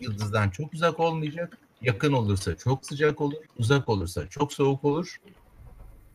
Yıldızdan 0.00 0.50
çok 0.50 0.74
uzak 0.74 1.00
olmayacak. 1.00 1.58
Yakın 1.82 2.12
olursa 2.12 2.56
çok 2.56 2.86
sıcak 2.86 3.20
olur, 3.20 3.36
uzak 3.58 3.88
olursa 3.88 4.26
çok 4.26 4.52
soğuk 4.52 4.84
olur. 4.84 5.16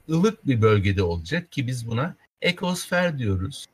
Ilık 0.08 0.48
bir 0.48 0.62
bölgede 0.62 1.04
olacak 1.04 1.52
ki 1.52 1.68
biz 1.68 1.88
buna 1.88 2.16
ekosfer 2.42 3.20
diyoruz. 3.20 3.66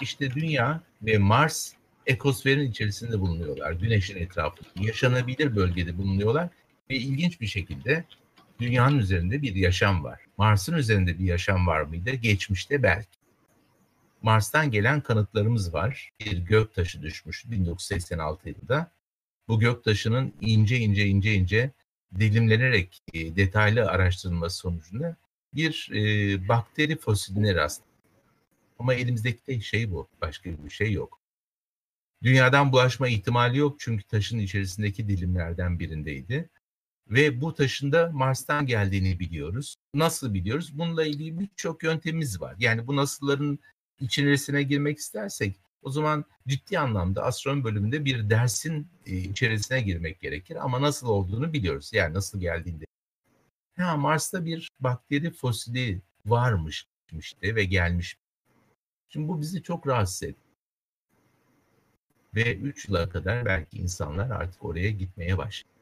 İşte 0.00 0.30
Dünya 0.30 0.80
ve 1.02 1.18
Mars 1.18 1.72
ekosferin 2.06 2.70
içerisinde 2.70 3.20
bulunuyorlar. 3.20 3.72
Güneşin 3.72 4.16
etrafında 4.16 4.68
yaşanabilir 4.76 5.56
bölgede 5.56 5.98
bulunuyorlar 5.98 6.48
ve 6.90 6.96
ilginç 6.96 7.40
bir 7.40 7.46
şekilde 7.46 8.04
dünyanın 8.60 8.98
üzerinde 8.98 9.42
bir 9.42 9.54
yaşam 9.54 10.04
var. 10.04 10.25
Mars'ın 10.36 10.74
üzerinde 10.74 11.18
bir 11.18 11.24
yaşam 11.24 11.66
var 11.66 11.82
mıydı? 11.82 12.10
Geçmişte 12.10 12.82
belki. 12.82 13.18
Mars'tan 14.22 14.70
gelen 14.70 15.00
kanıtlarımız 15.00 15.74
var. 15.74 16.10
Bir 16.20 16.38
gök 16.38 16.74
taşı 16.74 17.02
düşmüş 17.02 17.50
1986 17.50 18.48
yılında. 18.48 18.90
Bu 19.48 19.60
gök 19.60 19.84
taşının 19.84 20.32
ince 20.40 20.76
ince 20.76 21.06
ince 21.06 21.34
ince 21.34 21.70
dilimlenerek 22.18 23.02
e, 23.14 23.36
detaylı 23.36 23.90
araştırılması 23.90 24.56
sonucunda 24.56 25.16
bir 25.54 25.90
e, 25.94 26.48
bakteri 26.48 26.96
fosiline 26.96 27.54
rastladık. 27.54 27.92
Ama 28.78 28.94
elimizdeki 28.94 29.44
tek 29.44 29.64
şey 29.64 29.90
bu. 29.92 30.08
Başka 30.20 30.50
bir 30.64 30.70
şey 30.70 30.92
yok. 30.92 31.20
Dünyadan 32.22 32.72
bulaşma 32.72 33.08
ihtimali 33.08 33.58
yok 33.58 33.76
çünkü 33.80 34.04
taşın 34.04 34.38
içerisindeki 34.38 35.08
dilimlerden 35.08 35.78
birindeydi. 35.78 36.48
Ve 37.10 37.40
bu 37.40 37.54
taşın 37.54 37.92
da 37.92 38.10
Mars'tan 38.12 38.66
geldiğini 38.66 39.20
biliyoruz. 39.20 39.76
Nasıl 39.94 40.34
biliyoruz? 40.34 40.78
Bununla 40.78 41.04
ilgili 41.04 41.40
birçok 41.40 41.82
yöntemimiz 41.82 42.40
var. 42.40 42.54
Yani 42.58 42.86
bu 42.86 42.96
nasılların 42.96 43.58
içerisine 44.00 44.62
girmek 44.62 44.98
istersek 44.98 45.56
o 45.82 45.90
zaman 45.90 46.24
ciddi 46.48 46.78
anlamda 46.78 47.22
astronomi 47.22 47.64
bölümünde 47.64 48.04
bir 48.04 48.30
dersin 48.30 48.88
e, 49.06 49.16
içerisine 49.16 49.80
girmek 49.80 50.20
gerekir. 50.20 50.56
Ama 50.64 50.82
nasıl 50.82 51.08
olduğunu 51.08 51.52
biliyoruz. 51.52 51.90
Yani 51.92 52.14
nasıl 52.14 52.40
geldiğinde. 52.40 52.84
Ha, 53.76 53.96
Mars'ta 53.96 54.44
bir 54.44 54.70
bakteri 54.80 55.30
fosili 55.30 56.00
varmış 56.26 56.86
işte 57.12 57.54
ve 57.54 57.64
gelmiş. 57.64 58.16
Şimdi 59.08 59.28
bu 59.28 59.40
bizi 59.40 59.62
çok 59.62 59.86
rahatsız 59.86 60.22
etti. 60.22 60.40
Ve 62.34 62.56
3 62.56 62.88
yıla 62.88 63.08
kadar 63.08 63.44
belki 63.44 63.78
insanlar 63.78 64.30
artık 64.30 64.64
oraya 64.64 64.90
gitmeye 64.90 65.38
başladı. 65.38 65.75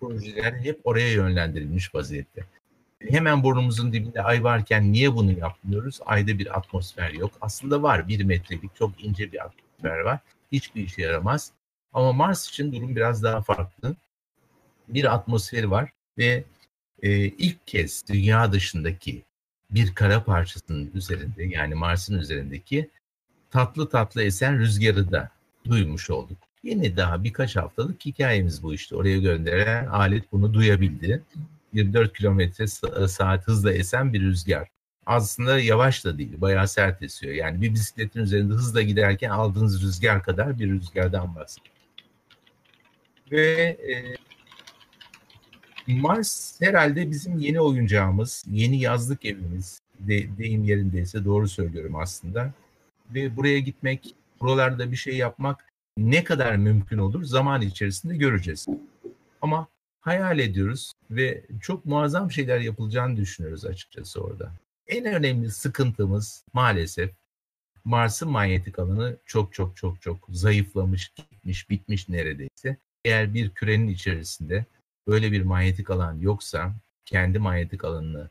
Projeler 0.00 0.52
hep 0.52 0.80
oraya 0.84 1.12
yönlendirilmiş 1.12 1.94
vaziyette. 1.94 2.44
Hemen 3.08 3.42
burnumuzun 3.42 3.92
dibinde 3.92 4.22
ay 4.22 4.44
varken 4.44 4.92
niye 4.92 5.14
bunu 5.14 5.38
yapmıyoruz? 5.38 6.00
Ayda 6.06 6.38
bir 6.38 6.58
atmosfer 6.58 7.10
yok. 7.10 7.30
Aslında 7.40 7.82
var 7.82 8.08
bir 8.08 8.24
metrelik 8.24 8.76
çok 8.76 9.04
ince 9.04 9.32
bir 9.32 9.44
atmosfer 9.44 9.98
var. 9.98 10.18
Hiçbir 10.52 10.82
işe 10.82 11.02
yaramaz. 11.02 11.52
Ama 11.92 12.12
Mars 12.12 12.48
için 12.48 12.72
durum 12.72 12.96
biraz 12.96 13.22
daha 13.22 13.42
farklı. 13.42 13.96
Bir 14.88 15.14
atmosferi 15.14 15.70
var 15.70 15.90
ve 16.18 16.44
e, 17.02 17.10
ilk 17.24 17.66
kez 17.66 18.04
dünya 18.08 18.52
dışındaki 18.52 19.22
bir 19.70 19.94
kara 19.94 20.24
parçasının 20.24 20.90
üzerinde 20.94 21.44
yani 21.44 21.74
Mars'ın 21.74 22.18
üzerindeki 22.18 22.90
tatlı 23.50 23.88
tatlı 23.88 24.22
esen 24.22 24.58
rüzgarı 24.58 25.12
da 25.12 25.30
duymuş 25.64 26.10
olduk. 26.10 26.38
Yeni 26.62 26.96
daha 26.96 27.24
birkaç 27.24 27.56
haftalık 27.56 28.06
hikayemiz 28.06 28.62
bu 28.62 28.74
işte. 28.74 28.96
Oraya 28.96 29.18
gönderen 29.18 29.86
alet 29.86 30.32
bunu 30.32 30.54
duyabildi. 30.54 31.22
24 31.72 32.18
kilometre 32.18 32.66
saat 33.08 33.48
hızla 33.48 33.72
esen 33.72 34.12
bir 34.12 34.20
rüzgar. 34.20 34.68
Aslında 35.06 35.60
yavaş 35.60 36.04
da 36.04 36.18
değil, 36.18 36.40
bayağı 36.40 36.68
sert 36.68 37.02
esiyor. 37.02 37.34
Yani 37.34 37.62
bir 37.62 37.72
bisikletin 37.72 38.20
üzerinde 38.20 38.54
hızla 38.54 38.82
giderken 38.82 39.30
aldığınız 39.30 39.82
rüzgar 39.82 40.22
kadar 40.22 40.58
bir 40.58 40.70
rüzgardan 40.70 41.34
bahsediyor. 41.34 41.74
Ve 43.32 43.76
e, 43.88 44.16
Mars 45.86 46.60
herhalde 46.60 47.10
bizim 47.10 47.38
yeni 47.38 47.60
oyuncağımız, 47.60 48.44
yeni 48.50 48.80
yazlık 48.80 49.24
evimiz. 49.24 49.80
De, 49.98 50.38
deyim 50.38 50.64
yerindeyse 50.64 51.24
doğru 51.24 51.48
söylüyorum 51.48 51.96
aslında. 51.96 52.52
Ve 53.14 53.36
buraya 53.36 53.58
gitmek, 53.58 54.14
buralarda 54.40 54.90
bir 54.90 54.96
şey 54.96 55.16
yapmak 55.16 55.71
ne 55.98 56.24
kadar 56.24 56.56
mümkün 56.56 56.98
olur 56.98 57.24
zaman 57.24 57.62
içerisinde 57.62 58.16
göreceğiz. 58.16 58.66
Ama 59.42 59.68
hayal 60.00 60.38
ediyoruz 60.38 60.92
ve 61.10 61.44
çok 61.60 61.84
muazzam 61.84 62.30
şeyler 62.30 62.60
yapılacağını 62.60 63.16
düşünüyoruz 63.16 63.64
açıkçası 63.64 64.20
orada. 64.20 64.52
En 64.86 65.04
önemli 65.04 65.50
sıkıntımız 65.50 66.44
maalesef 66.52 67.10
Mars'ın 67.84 68.30
manyetik 68.30 68.78
alanı 68.78 69.16
çok 69.26 69.54
çok 69.54 69.76
çok 69.76 70.02
çok 70.02 70.26
zayıflamış, 70.28 71.08
gitmiş, 71.08 71.70
bitmiş 71.70 72.08
neredeyse. 72.08 72.76
Eğer 73.04 73.34
bir 73.34 73.50
kürenin 73.50 73.88
içerisinde 73.88 74.64
böyle 75.06 75.32
bir 75.32 75.42
manyetik 75.42 75.90
alan 75.90 76.18
yoksa, 76.18 76.74
kendi 77.04 77.38
manyetik 77.38 77.84
alanını 77.84 78.30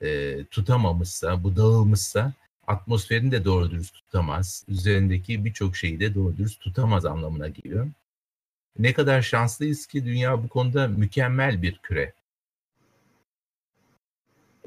e, 0.00 0.38
tutamamışsa, 0.44 1.44
bu 1.44 1.56
dağılmışsa 1.56 2.32
atmosferini 2.72 3.32
de 3.32 3.44
doğru 3.44 3.70
dürüst 3.70 3.94
tutamaz. 3.94 4.64
Üzerindeki 4.68 5.44
birçok 5.44 5.76
şeyi 5.76 6.00
de 6.00 6.14
doğru 6.14 6.36
dürüst 6.36 6.60
tutamaz 6.60 7.04
anlamına 7.04 7.48
geliyor. 7.48 7.88
Ne 8.78 8.92
kadar 8.92 9.22
şanslıyız 9.22 9.86
ki 9.86 10.04
dünya 10.04 10.42
bu 10.44 10.48
konuda 10.48 10.88
mükemmel 10.88 11.62
bir 11.62 11.78
küre. 11.82 12.12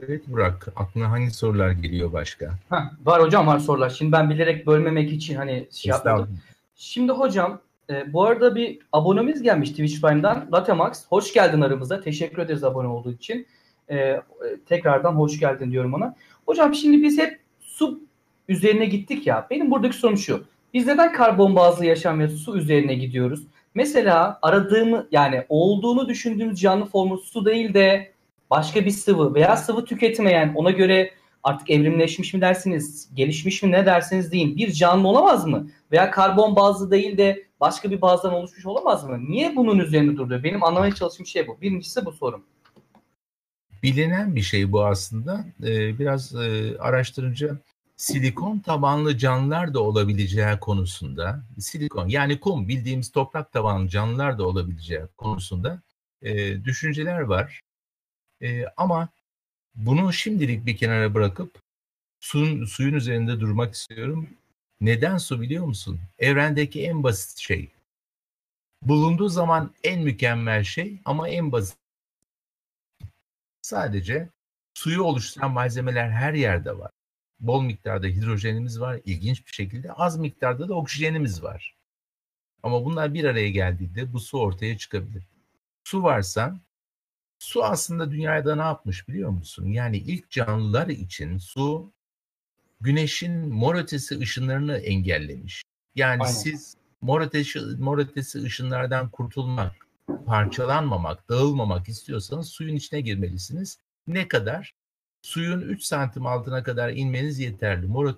Evet 0.01 0.27
Burak, 0.27 0.67
aklına 0.75 1.11
hangi 1.11 1.31
sorular 1.31 1.71
geliyor 1.71 2.13
başka? 2.13 2.45
Heh, 2.69 3.05
var 3.05 3.21
hocam 3.21 3.47
var 3.47 3.59
sorular. 3.59 3.89
Şimdi 3.89 4.11
ben 4.11 4.29
bilerek 4.29 4.67
bölmemek 4.67 5.11
için 5.11 5.35
hani 5.35 5.67
şey 5.71 5.89
yapmadım. 5.89 6.39
Şimdi 6.75 7.11
hocam 7.11 7.61
e, 7.89 8.13
bu 8.13 8.23
arada 8.23 8.55
bir 8.55 8.79
abonemiz 8.91 9.41
gelmiş 9.41 9.69
Twitch 9.69 10.01
Prime'dan. 10.01 10.47
Latemax. 10.53 11.05
Hoş 11.09 11.33
geldin 11.33 11.61
aramıza. 11.61 12.01
Teşekkür 12.01 12.41
ederiz 12.41 12.63
abone 12.63 12.87
olduğu 12.87 13.11
için. 13.11 13.47
E, 13.89 14.21
tekrardan 14.65 15.13
hoş 15.13 15.39
geldin 15.39 15.71
diyorum 15.71 15.93
ona. 15.93 16.15
Hocam 16.45 16.75
şimdi 16.75 17.03
biz 17.03 17.17
hep 17.17 17.44
su 17.75 17.99
üzerine 18.47 18.85
gittik 18.85 19.27
ya. 19.27 19.47
Benim 19.49 19.71
buradaki 19.71 19.97
sorum 19.97 20.17
şu. 20.17 20.43
Biz 20.73 20.87
neden 20.87 21.13
karbon 21.13 21.55
bazlı 21.55 21.85
yaşam 21.85 22.19
ve 22.19 22.27
su 22.27 22.57
üzerine 22.57 22.95
gidiyoruz? 22.95 23.43
Mesela 23.75 24.39
aradığımı 24.41 25.07
yani 25.11 25.45
olduğunu 25.49 26.09
düşündüğümüz 26.09 26.59
canlı 26.59 26.85
formu 26.85 27.17
su 27.17 27.45
değil 27.45 27.73
de 27.73 28.11
başka 28.49 28.85
bir 28.85 28.91
sıvı 28.91 29.33
veya 29.33 29.57
sıvı 29.57 29.85
tüketmeyen 29.85 30.53
ona 30.55 30.71
göre 30.71 31.11
artık 31.43 31.69
evrimleşmiş 31.69 32.33
mi 32.33 32.41
dersiniz, 32.41 33.09
gelişmiş 33.13 33.63
mi 33.63 33.71
ne 33.71 33.85
derseniz 33.85 34.31
deyin 34.31 34.57
bir 34.57 34.71
canlı 34.71 35.07
olamaz 35.07 35.47
mı? 35.47 35.67
Veya 35.91 36.11
karbon 36.11 36.55
bazlı 36.55 36.91
değil 36.91 37.17
de 37.17 37.43
başka 37.61 37.91
bir 37.91 38.01
bazdan 38.01 38.33
oluşmuş 38.33 38.65
olamaz 38.65 39.03
mı? 39.03 39.19
Niye 39.29 39.55
bunun 39.55 39.79
üzerine 39.79 40.17
duruyor? 40.17 40.43
Benim 40.43 40.63
anlamaya 40.63 40.95
çalıştığım 40.95 41.25
şey 41.25 41.47
bu. 41.47 41.61
Birincisi 41.61 42.05
bu 42.05 42.11
sorum. 42.11 42.43
Bilinen 43.85 44.35
bir 44.35 44.41
şey 44.41 44.71
bu 44.71 44.85
aslında. 44.85 45.45
Ee, 45.63 45.99
biraz 45.99 46.35
e, 46.35 46.77
araştırınca 46.79 47.57
silikon 47.97 48.59
tabanlı 48.59 49.17
canlılar 49.17 49.73
da 49.73 49.79
olabileceği 49.79 50.59
konusunda, 50.61 51.43
silikon 51.59 52.07
yani 52.07 52.39
kum 52.39 52.67
bildiğimiz 52.67 53.11
toprak 53.11 53.51
tabanlı 53.51 53.89
canlılar 53.89 54.37
da 54.37 54.47
olabileceği 54.47 55.01
konusunda 55.17 55.81
e, 56.21 56.63
düşünceler 56.65 57.19
var. 57.19 57.61
E, 58.41 58.65
ama 58.77 59.09
bunu 59.75 60.13
şimdilik 60.13 60.65
bir 60.65 60.77
kenara 60.77 61.13
bırakıp 61.13 61.61
suyun, 62.19 62.65
suyun 62.65 62.93
üzerinde 62.93 63.39
durmak 63.39 63.73
istiyorum. 63.73 64.29
Neden 64.81 65.17
su 65.17 65.41
biliyor 65.41 65.65
musun? 65.65 65.99
Evrendeki 66.19 66.83
en 66.83 67.03
basit 67.03 67.37
şey. 67.37 67.69
Bulunduğu 68.81 69.29
zaman 69.29 69.71
en 69.83 70.01
mükemmel 70.03 70.63
şey 70.63 70.99
ama 71.05 71.29
en 71.29 71.51
basit. 71.51 71.84
Sadece 73.65 74.29
suyu 74.73 75.03
oluşturan 75.03 75.51
malzemeler 75.51 76.09
her 76.09 76.33
yerde 76.33 76.77
var 76.77 76.91
bol 77.39 77.61
miktarda 77.61 78.07
hidrojenimiz 78.07 78.79
var. 78.79 79.01
İlginç 79.05 79.47
bir 79.47 79.51
şekilde 79.51 79.91
az 79.91 80.17
miktarda 80.17 80.69
da 80.69 80.73
oksijenimiz 80.73 81.43
var. 81.43 81.77
Ama 82.63 82.85
bunlar 82.85 83.13
bir 83.13 83.23
araya 83.23 83.49
geldiğinde 83.49 84.13
bu 84.13 84.19
su 84.19 84.39
ortaya 84.39 84.77
çıkabilir. 84.77 85.23
Su 85.83 86.03
varsa 86.03 86.59
su 87.39 87.63
aslında 87.63 88.11
dünyada 88.11 88.55
ne 88.55 88.61
yapmış 88.61 89.07
biliyor 89.07 89.29
musun? 89.29 89.65
Yani 89.65 89.97
ilk 89.97 90.29
canlılar 90.29 90.87
için 90.87 91.37
su 91.37 91.93
güneşin 92.81 93.53
mor 93.53 93.75
ötesi 93.75 94.19
ışınlarını 94.19 94.77
engellemiş. 94.77 95.63
Yani 95.95 96.23
Aynen. 96.23 96.33
siz 96.33 96.77
mor 97.01 97.21
ötesi, 97.21 97.59
mor 97.59 97.97
ötesi 97.97 98.43
ışınlardan 98.43 99.09
kurtulmak, 99.09 99.84
parçalanmamak, 100.25 101.29
dağılmamak 101.29 101.89
istiyorsanız 101.89 102.49
suyun 102.49 102.75
içine 102.75 103.01
girmelisiniz. 103.01 103.79
Ne 104.07 104.27
kadar? 104.27 104.73
suyun 105.25 105.61
3 105.61 105.83
santim 105.83 106.25
altına 106.25 106.63
kadar 106.63 106.89
inmeniz 106.89 107.39
yeterli. 107.39 107.87
Mor 107.87 108.15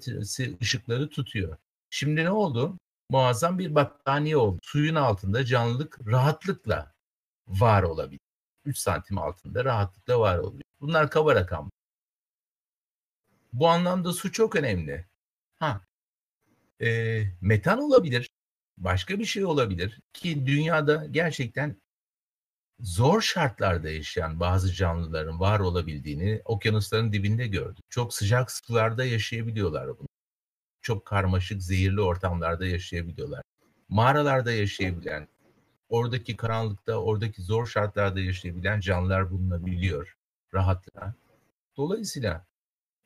ışıkları 0.61 1.09
tutuyor. 1.09 1.57
Şimdi 1.89 2.23
ne 2.23 2.31
oldu? 2.31 2.77
Muazzam 3.09 3.59
bir 3.59 3.75
battaniye 3.75 4.37
oldu. 4.37 4.59
Suyun 4.63 4.95
altında 4.95 5.45
canlılık 5.45 5.99
rahatlıkla 6.07 6.93
var 7.47 7.83
olabilir. 7.83 8.19
3 8.65 8.77
santim 8.77 9.17
altında 9.17 9.65
rahatlıkla 9.65 10.19
var 10.19 10.37
oluyor. 10.37 10.63
Bunlar 10.81 11.09
kaba 11.09 11.35
rakam. 11.35 11.71
Bu 13.53 13.67
anlamda 13.67 14.13
su 14.13 14.31
çok 14.31 14.55
önemli. 14.55 15.05
Ha, 15.59 15.81
e, 16.81 17.23
metan 17.41 17.79
olabilir, 17.79 18.29
başka 18.77 19.19
bir 19.19 19.25
şey 19.25 19.45
olabilir 19.45 19.99
ki 20.13 20.45
dünyada 20.45 21.05
gerçekten 21.11 21.81
zor 22.79 23.21
şartlarda 23.21 23.89
yaşayan 23.89 24.39
bazı 24.39 24.73
canlıların 24.73 25.39
var 25.39 25.59
olabildiğini 25.59 26.41
okyanusların 26.45 27.13
dibinde 27.13 27.47
gördük. 27.47 27.85
Çok 27.89 28.13
sıcak 28.13 28.51
sularda 28.51 29.05
yaşayabiliyorlar 29.05 29.87
bunu. 29.87 30.07
Çok 30.81 31.05
karmaşık, 31.05 31.63
zehirli 31.63 32.01
ortamlarda 32.01 32.65
yaşayabiliyorlar. 32.65 33.41
Mağaralarda 33.89 34.51
yaşayabilen, 34.51 35.27
oradaki 35.89 36.35
karanlıkta, 36.35 36.95
oradaki 36.97 37.41
zor 37.41 37.67
şartlarda 37.67 38.19
yaşayabilen 38.19 38.79
canlılar 38.79 39.31
bulunabiliyor 39.31 40.17
rahatlıkla. 40.53 41.13
Dolayısıyla 41.77 42.45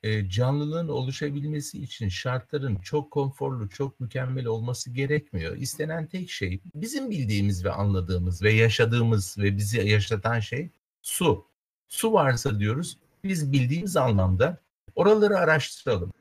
e, 0.03 0.29
canlılığın 0.29 0.87
oluşabilmesi 0.87 1.83
için 1.83 2.09
şartların 2.09 2.75
çok 2.75 3.11
konforlu, 3.11 3.69
çok 3.69 3.99
mükemmel 3.99 4.45
olması 4.45 4.91
gerekmiyor. 4.91 5.57
İstenen 5.57 6.07
tek 6.07 6.29
şey 6.29 6.59
bizim 6.75 7.09
bildiğimiz 7.09 7.65
ve 7.65 7.71
anladığımız 7.71 8.43
ve 8.43 8.53
yaşadığımız 8.53 9.37
ve 9.37 9.57
bizi 9.57 9.87
yaşatan 9.87 10.39
şey 10.39 10.69
Su. 11.01 11.45
Su 11.89 12.13
varsa 12.13 12.59
diyoruz 12.59 12.97
biz 13.23 13.51
bildiğimiz 13.51 13.97
anlamda 13.97 14.57
oraları 14.95 15.37
araştıralım. 15.37 16.13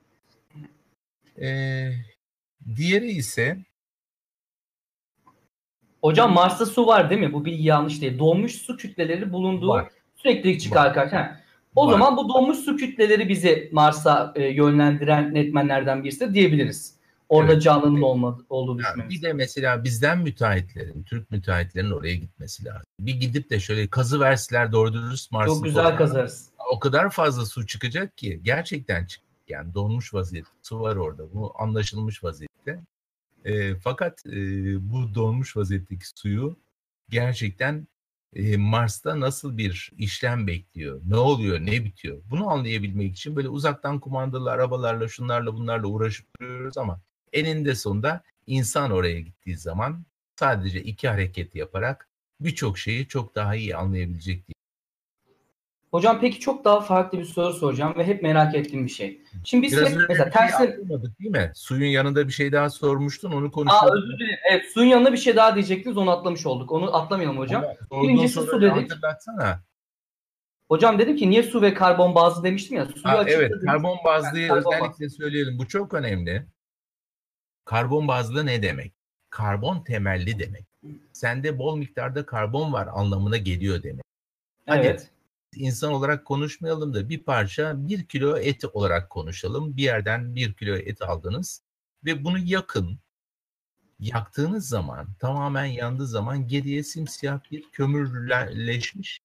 Ee, 1.40 1.92
diğeri 2.76 3.10
ise 3.10 3.58
Hocam 6.02 6.32
Mars'ta 6.32 6.66
su 6.66 6.86
var 6.86 7.10
değil 7.10 7.20
mi? 7.20 7.32
Bu 7.32 7.44
bilgi 7.44 7.64
yanlış 7.64 8.00
değil. 8.02 8.18
Donmuş 8.18 8.52
su 8.52 8.76
kütleleri 8.76 9.32
bulunduğu 9.32 9.68
var. 9.68 9.88
sürekli 10.16 10.58
çıkar 10.58 10.94
karşıya. 10.94 11.40
O 11.76 11.87
Var. 11.87 11.92
zaman 11.92 12.16
bu 12.16 12.28
donmuş 12.28 12.59
su 12.59 12.76
kütleleri 12.76 13.28
bizi 13.28 13.68
Mars'a 13.72 14.33
e, 14.37 14.44
yönlendiren 14.44 15.35
netmenlerden 15.35 16.04
birisi 16.04 16.20
de 16.20 16.35
diyebiliriz. 16.35 16.94
Orada 17.28 17.52
Evet. 17.52 17.62
canlının 17.62 18.02
olmadı, 18.02 18.44
olduğu 18.48 18.70
Yani 18.70 18.78
düşünmemiz. 18.78 19.16
bir 19.16 19.22
de 19.22 19.33
mesela 19.33 19.85
bizden 19.85 20.18
müteahhitlerin, 20.18 21.02
Türk 21.02 21.30
müteahhitlerin 21.30 21.90
oraya 21.90 22.14
gitmesi 22.14 22.64
lazım. 22.64 22.83
Bir 23.00 23.14
gidip 23.14 23.50
de 23.50 23.61
şöyle 23.61 23.88
kazı 23.88 24.20
verseler 24.20 24.72
doğru 24.72 24.92
dürüst 24.92 25.33
Mars'ın 25.33 25.54
Çok 25.54 25.64
güzel 25.64 25.96
kazarız. 25.96 26.48
O 26.72 26.78
kadar 26.78 27.11
fazla 27.11 27.46
su 27.46 27.66
çıkacak 27.66 28.16
ki 28.16 28.40
gerçekten 28.42 29.06
çık. 29.06 29.22
Yani 29.48 29.74
donmuş 29.74 30.14
vaziyette 30.14 30.50
su 30.62 30.80
var 30.80 30.96
orada. 30.96 31.35
Bu 31.35 31.52
anlaşılmış 31.59 32.24
vaziyette. 32.24 32.80
E, 33.44 33.74
fakat 33.74 34.26
e, 34.26 34.33
bu 34.90 35.14
donmuş 35.14 35.56
vaziyetteki 35.56 36.09
suyu 36.14 36.56
gerçekten 37.09 37.87
Mars'ta 38.56 39.20
nasıl 39.20 39.58
bir 39.58 39.90
işlem 39.98 40.46
bekliyor? 40.46 41.00
Ne 41.06 41.16
oluyor? 41.16 41.60
Ne 41.60 41.84
bitiyor? 41.84 42.22
Bunu 42.30 42.50
anlayabilmek 42.50 43.16
için 43.16 43.36
böyle 43.36 43.48
uzaktan 43.48 44.00
kumandalı 44.00 44.50
arabalarla 44.50 45.08
şunlarla 45.08 45.54
bunlarla 45.54 45.86
uğraşıp 45.86 46.26
duruyoruz 46.40 46.78
ama 46.78 47.00
eninde 47.32 47.74
sonunda 47.74 48.22
insan 48.46 48.90
oraya 48.90 49.20
gittiği 49.20 49.56
zaman 49.56 50.04
sadece 50.36 50.82
iki 50.82 51.08
hareket 51.08 51.54
yaparak 51.54 52.08
birçok 52.40 52.78
şeyi 52.78 53.08
çok 53.08 53.34
daha 53.34 53.54
iyi 53.54 53.76
anlayabilecek 53.76 54.48
diye. 54.48 54.60
Hocam 55.90 56.20
peki 56.20 56.40
çok 56.40 56.64
daha 56.64 56.81
farklı 56.81 57.18
bir 57.18 57.24
soru 57.24 57.53
soracağım 57.53 57.94
ve 57.98 58.07
hep 58.07 58.22
merak 58.22 58.55
ettiğim 58.55 58.87
bir 58.87 58.90
şey. 58.90 59.20
Şimdi 59.44 59.66
biz 59.66 59.76
Biraz 59.76 59.90
hep 59.90 59.96
mesela 60.09 60.24
şey 60.24 60.33
tersi... 60.33 60.57
atlamadık 60.62 61.20
değil 61.20 61.31
mi? 61.31 61.53
Suyun 61.55 61.88
yanında 61.90 62.29
bir 62.29 62.33
şey 62.33 62.53
daha 62.53 62.70
sormuştun 62.70 63.33
onu 63.33 63.46
Aa 63.46 63.50
konuşalım. 63.50 63.96
özür 63.96 64.18
dilerim. 64.18 64.38
Evet 64.50 64.64
suyun 64.74 64.88
yanına 64.88 65.12
bir 65.12 65.18
şey 65.18 65.37
daha 65.37 65.55
diyecektiniz 65.55 65.96
onu 65.96 66.11
atlamış 66.11 66.46
olduk. 66.46 66.72
Onu 66.72 66.96
atlamayalım 66.96 67.38
hocam. 67.38 67.64
Birincisi 67.92 68.40
su 68.40 68.61
dedik. 68.62 68.92
Hatırlatsana. 68.92 69.61
Hocam 70.68 70.98
dedim 70.98 71.16
ki 71.16 71.31
niye 71.31 71.42
su 71.42 71.62
ve 71.62 71.74
karbon 71.74 72.14
bazlı 72.14 72.44
demiştim 72.44 72.76
ya. 72.76 72.87
Suyu 72.87 73.05
Ha, 73.05 73.18
açıkladınız. 73.18 73.50
evet 73.53 73.64
karbon 73.66 73.98
bazlıyı 74.05 74.48
Karbon 74.48 74.72
özellikle 74.74 75.09
söyleyelim. 75.09 75.59
Bu 75.59 75.68
çok 75.68 75.94
önemli. 75.94 76.46
Karbon 77.64 78.09
bazlı 78.09 78.46
ne 78.46 78.62
demek? 78.62 78.92
Karbon 79.31 79.85
temelli 79.85 80.38
demek. 80.38 80.64
Sende 81.12 81.59
bol 81.59 81.76
miktarda 81.76 82.26
karbon 82.26 82.72
var 82.72 82.88
anlamına 82.92 83.37
geliyor 83.37 83.83
demek. 83.83 84.05
Hadi 84.66 84.87
Evet. 84.87 85.11
İnsan 85.56 85.92
olarak 85.92 86.24
konuşmayalım 86.24 86.94
da 86.94 87.08
bir 87.08 87.22
parça 87.22 87.88
bir 87.88 88.04
kilo 88.06 88.38
et 88.38 88.64
olarak 88.64 89.10
konuşalım. 89.10 89.76
Bir 89.76 89.82
yerden 89.82 90.34
bir 90.34 90.54
kilo 90.54 90.76
et 90.76 91.02
aldınız 91.02 91.62
ve 92.04 92.24
bunu 92.24 92.38
yakın. 92.38 92.98
Yaktığınız 93.98 94.68
zaman 94.68 95.14
tamamen 95.18 95.64
yandığı 95.64 96.06
zaman 96.06 96.48
geriye 96.48 96.82
simsiyah 96.82 97.40
bir 97.50 97.70
kömürleşmiş 97.70 99.20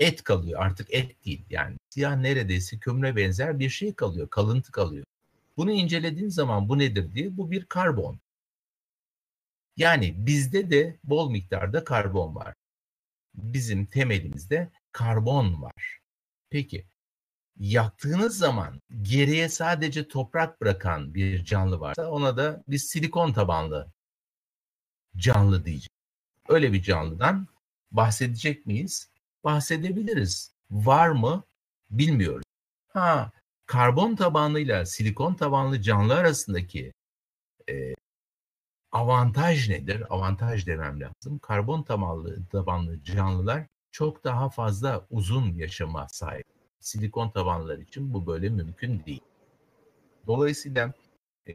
et 0.00 0.24
kalıyor. 0.24 0.60
Artık 0.62 0.94
et 0.94 1.24
değil 1.24 1.44
yani 1.50 1.76
siyah 1.90 2.16
neredeyse 2.16 2.78
kömüre 2.78 3.16
benzer 3.16 3.58
bir 3.58 3.70
şey 3.70 3.94
kalıyor. 3.94 4.30
Kalıntı 4.30 4.72
kalıyor. 4.72 5.04
Bunu 5.56 5.70
incelediğin 5.72 6.28
zaman 6.28 6.68
bu 6.68 6.78
nedir 6.78 7.14
diye 7.14 7.36
bu 7.36 7.50
bir 7.50 7.64
karbon. 7.64 8.20
Yani 9.76 10.14
bizde 10.26 10.70
de 10.70 10.98
bol 11.04 11.30
miktarda 11.30 11.84
karbon 11.84 12.34
var. 12.34 12.54
Bizim 13.34 13.86
temelimizde 13.86 14.70
karbon 14.92 15.62
var. 15.62 15.98
Peki 16.50 16.86
yaktığınız 17.58 18.38
zaman 18.38 18.80
geriye 19.02 19.48
sadece 19.48 20.08
toprak 20.08 20.60
bırakan 20.60 21.14
bir 21.14 21.44
canlı 21.44 21.80
varsa 21.80 22.10
ona 22.10 22.36
da 22.36 22.64
biz 22.68 22.84
silikon 22.84 23.32
tabanlı 23.32 23.92
canlı 25.16 25.64
diyeceğiz. 25.64 25.88
Öyle 26.48 26.72
bir 26.72 26.82
canlıdan 26.82 27.46
bahsedecek 27.90 28.66
miyiz? 28.66 29.08
Bahsedebiliriz. 29.44 30.52
Var 30.70 31.08
mı? 31.08 31.44
Bilmiyoruz. 31.90 32.44
Ha, 32.88 33.32
karbon 33.66 34.16
tabanlıyla 34.16 34.86
silikon 34.86 35.34
tabanlı 35.34 35.82
canlı 35.82 36.14
arasındaki 36.14 36.92
e, 37.68 37.94
avantaj 38.92 39.68
nedir? 39.68 40.04
Avantaj 40.10 40.66
demem 40.66 41.00
lazım. 41.00 41.38
Karbon 41.38 41.82
tabanlı, 41.82 42.46
tabanlı 42.46 43.02
canlılar 43.02 43.66
çok 43.92 44.24
daha 44.24 44.48
fazla 44.48 45.06
uzun 45.10 45.54
yaşama 45.54 46.08
sahip. 46.08 46.46
Silikon 46.80 47.30
tabanlılar 47.30 47.78
için 47.78 48.14
bu 48.14 48.26
böyle 48.26 48.48
mümkün 48.48 49.04
değil. 49.04 49.20
Dolayısıyla 50.26 50.92
e, 51.48 51.54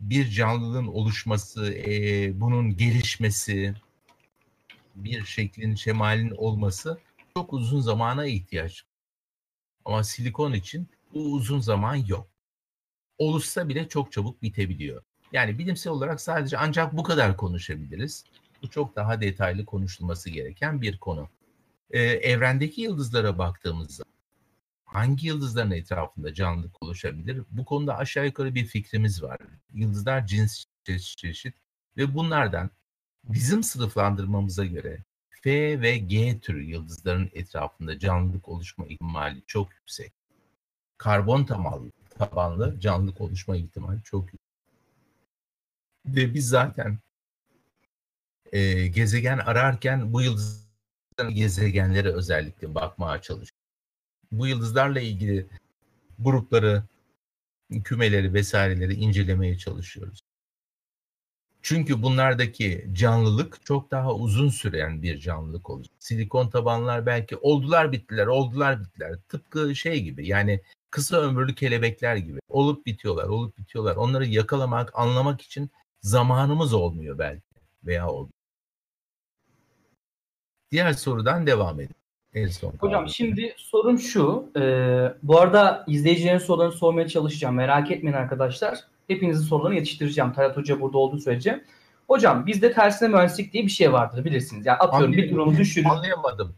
bir 0.00 0.30
canlılığın 0.30 0.86
oluşması, 0.86 1.74
e, 1.74 2.40
bunun 2.40 2.76
gelişmesi, 2.76 3.74
bir 4.94 5.24
şeklin, 5.24 5.74
şemalin 5.74 6.30
olması 6.30 6.98
çok 7.34 7.52
uzun 7.52 7.80
zamana 7.80 8.26
ihtiyaç. 8.26 8.84
Ama 9.84 10.04
silikon 10.04 10.52
için 10.52 10.88
bu 11.14 11.32
uzun 11.32 11.60
zaman 11.60 11.94
yok. 11.94 12.28
Oluşsa 13.18 13.68
bile 13.68 13.88
çok 13.88 14.12
çabuk 14.12 14.42
bitebiliyor. 14.42 15.02
Yani 15.32 15.58
bilimsel 15.58 15.92
olarak 15.92 16.20
sadece 16.20 16.58
ancak 16.58 16.96
bu 16.96 17.02
kadar 17.02 17.36
konuşabiliriz. 17.36 18.24
Bu 18.62 18.70
çok 18.70 18.96
daha 18.96 19.20
detaylı 19.20 19.64
konuşulması 19.64 20.30
gereken 20.30 20.82
bir 20.82 20.98
konu. 20.98 21.28
Ee, 21.90 22.02
evrendeki 22.02 22.80
yıldızlara 22.80 23.38
baktığımızda 23.38 24.04
hangi 24.84 25.26
yıldızların 25.26 25.70
etrafında 25.70 26.34
canlılık 26.34 26.82
oluşabilir? 26.82 27.42
Bu 27.50 27.64
konuda 27.64 27.96
aşağı 27.96 28.26
yukarı 28.26 28.54
bir 28.54 28.66
fikrimiz 28.66 29.22
var. 29.22 29.38
Yıldızlar 29.72 30.26
cins 30.26 30.64
çeşit 30.84 31.18
çeşit 31.18 31.54
ve 31.96 32.14
bunlardan 32.14 32.70
bizim 33.24 33.62
sınıflandırmamıza 33.62 34.64
göre 34.64 35.04
F 35.30 35.80
ve 35.80 35.98
G 35.98 36.40
türü 36.40 36.62
yıldızların 36.62 37.30
etrafında 37.32 37.98
canlılık 37.98 38.48
oluşma 38.48 38.86
ihtimali 38.86 39.42
çok 39.46 39.74
yüksek. 39.74 40.12
Karbon 40.98 41.44
tabanlı, 41.44 41.90
tabanlı 42.18 42.80
canlılık 42.80 43.20
oluşma 43.20 43.56
ihtimali 43.56 44.02
çok 44.02 44.22
yüksek. 44.24 44.40
Ve 46.06 46.34
biz 46.34 46.48
zaten 46.48 46.98
e, 48.52 48.86
gezegen 48.86 49.38
ararken 49.38 50.12
bu 50.12 50.22
yıldızların 50.22 50.65
gezegenlere 51.24 52.12
özellikle 52.12 52.74
bakmaya 52.74 53.22
çalışıyoruz. 53.22 53.50
Bu 54.32 54.46
yıldızlarla 54.46 55.00
ilgili 55.00 55.46
grupları, 56.18 56.82
kümeleri 57.84 58.34
vesaireleri 58.34 58.94
incelemeye 58.94 59.58
çalışıyoruz. 59.58 60.20
Çünkü 61.62 62.02
bunlardaki 62.02 62.90
canlılık 62.92 63.66
çok 63.66 63.90
daha 63.90 64.14
uzun 64.14 64.48
süren 64.48 65.02
bir 65.02 65.18
canlılık 65.18 65.70
olacak. 65.70 65.94
Silikon 65.98 66.50
tabanlar 66.50 67.06
belki 67.06 67.36
oldular 67.36 67.92
bittiler, 67.92 68.26
oldular 68.26 68.80
bittiler. 68.80 69.18
Tıpkı 69.28 69.76
şey 69.76 70.02
gibi 70.02 70.28
yani 70.28 70.60
kısa 70.90 71.16
ömürlü 71.16 71.54
kelebekler 71.54 72.16
gibi. 72.16 72.40
Olup 72.48 72.86
bitiyorlar, 72.86 73.24
olup 73.24 73.58
bitiyorlar. 73.58 73.96
Onları 73.96 74.26
yakalamak, 74.26 74.98
anlamak 74.98 75.40
için 75.40 75.70
zamanımız 76.02 76.74
olmuyor 76.74 77.18
belki 77.18 77.42
veya 77.84 78.08
oldu. 78.10 78.32
Diğer 80.72 80.92
sorudan 80.92 81.46
devam 81.46 81.80
edelim. 81.80 81.94
En 82.34 82.46
son 82.48 82.72
Hocam 82.80 83.00
kaldı. 83.02 83.12
şimdi 83.14 83.54
sorum 83.56 83.98
şu. 83.98 84.50
e, 84.56 84.60
bu 85.22 85.40
arada 85.40 85.84
izleyicilerin 85.86 86.38
sorularını 86.38 86.72
sormaya 86.72 87.08
çalışacağım. 87.08 87.54
Merak 87.54 87.90
etmeyin 87.90 88.16
arkadaşlar. 88.16 88.78
Hepinizin 89.08 89.44
sorularını 89.44 89.76
yetiştireceğim. 89.76 90.32
Talat 90.32 90.56
Hoca 90.56 90.80
burada 90.80 90.98
olduğu 90.98 91.18
sürece. 91.18 91.64
Hocam 92.08 92.46
bizde 92.46 92.72
tersine 92.72 93.08
mühendislik 93.08 93.52
diye 93.52 93.64
bir 93.64 93.68
şey 93.70 93.92
vardır 93.92 94.24
bilirsiniz. 94.24 94.66
Yani 94.66 94.76
atıyorum 94.78 95.12
bir 95.12 95.18
Anlayamadım. 95.18 95.36
durumu 95.46 95.58
düşürür. 95.58 95.86
Anlayamadım. 95.90 96.54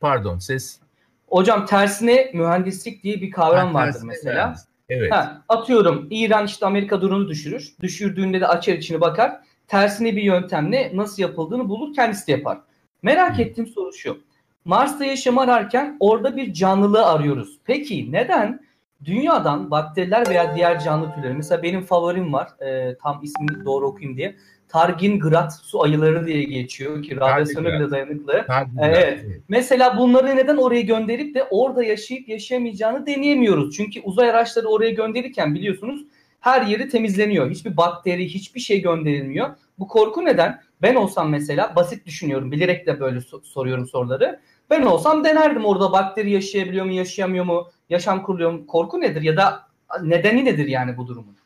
Pardon 0.00 0.38
ses. 0.38 0.80
Hocam 1.26 1.66
tersine 1.66 2.30
mühendislik 2.34 3.02
diye 3.02 3.20
bir 3.20 3.30
kavram 3.30 3.68
Ha, 3.68 3.74
vardır 3.74 4.00
mesela. 4.04 4.34
mühendis. 4.44 4.64
Evet. 4.88 5.12
Ha, 5.12 5.42
atıyorum 5.48 6.06
İran 6.10 6.46
işte 6.46 6.66
Amerika 6.66 7.02
drone'u 7.02 7.28
düşürür. 7.28 7.72
Düşürdüğünde 7.80 8.40
de 8.40 8.46
açar 8.46 8.72
içini 8.72 9.00
bakar. 9.00 9.40
Tersine 9.66 10.16
bir 10.16 10.22
yöntemle 10.22 10.90
nasıl 10.94 11.22
yapıldığını 11.22 11.68
bulur 11.68 11.94
kendisi 11.94 12.26
de 12.26 12.32
yapar. 12.32 12.58
Merak 13.02 13.40
ettiğim 13.40 13.66
soru 13.66 13.92
şu. 13.92 14.18
Mars'ta 14.64 15.04
yaşam 15.04 15.38
ararken 15.38 15.96
orada 16.00 16.36
bir 16.36 16.52
canlılığı 16.52 17.06
arıyoruz. 17.06 17.58
Peki 17.64 18.12
neden 18.12 18.60
dünyadan 19.04 19.70
bakteriler 19.70 20.28
veya 20.28 20.56
diğer 20.56 20.80
canlı 20.80 21.14
türleri 21.14 21.34
mesela 21.34 21.62
benim 21.62 21.82
favorim 21.82 22.32
var 22.32 22.48
e, 22.60 22.96
tam 23.02 23.20
ismini 23.22 23.64
doğru 23.64 23.86
okuyayım 23.86 24.16
diye. 24.16 24.36
Targingrat 24.68 25.52
su 25.62 25.82
ayıları 25.82 26.26
diye 26.26 26.44
geçiyor 26.44 27.02
ki 27.02 27.16
radyasyona 27.16 27.68
bile 27.68 27.90
dayanıklı. 27.90 28.44
Tardigrad, 28.46 28.88
Evet. 28.88 29.24
Mesela 29.48 29.98
bunları 29.98 30.36
neden 30.36 30.56
oraya 30.56 30.80
gönderip 30.80 31.34
de 31.34 31.44
orada 31.50 31.84
yaşayıp 31.84 32.28
yaşayamayacağını 32.28 33.06
deneyemiyoruz. 33.06 33.76
Çünkü 33.76 34.00
uzay 34.00 34.30
araçları 34.30 34.66
oraya 34.66 34.90
gönderirken 34.90 35.54
biliyorsunuz 35.54 36.04
her 36.40 36.66
yeri 36.66 36.88
temizleniyor. 36.88 37.50
Hiçbir 37.50 37.76
bakteri, 37.76 38.28
hiçbir 38.28 38.60
şey 38.60 38.82
gönderilmiyor. 38.82 39.56
Bu 39.78 39.88
korku 39.88 40.24
neden? 40.24 40.60
Ben 40.82 40.94
olsam 40.94 41.30
mesela 41.30 41.76
basit 41.76 42.06
düşünüyorum. 42.06 42.52
Bilerek 42.52 42.86
de 42.86 43.00
böyle 43.00 43.18
so- 43.18 43.44
soruyorum 43.44 43.86
soruları. 43.86 44.40
Ben 44.70 44.82
olsam 44.82 45.24
denerdim 45.24 45.64
orada 45.64 45.92
bakteri 45.92 46.30
yaşayabiliyor 46.30 46.84
mu, 46.84 46.92
yaşayamıyor 46.92 47.44
mu, 47.44 47.70
yaşam 47.90 48.22
kuruyor 48.22 48.50
mu? 48.52 48.66
Korku 48.66 49.00
nedir 49.00 49.22
ya 49.22 49.36
da 49.36 49.68
nedeni 50.02 50.44
nedir 50.44 50.66
yani 50.66 50.96
bu 50.96 51.06
durumun? 51.06 51.36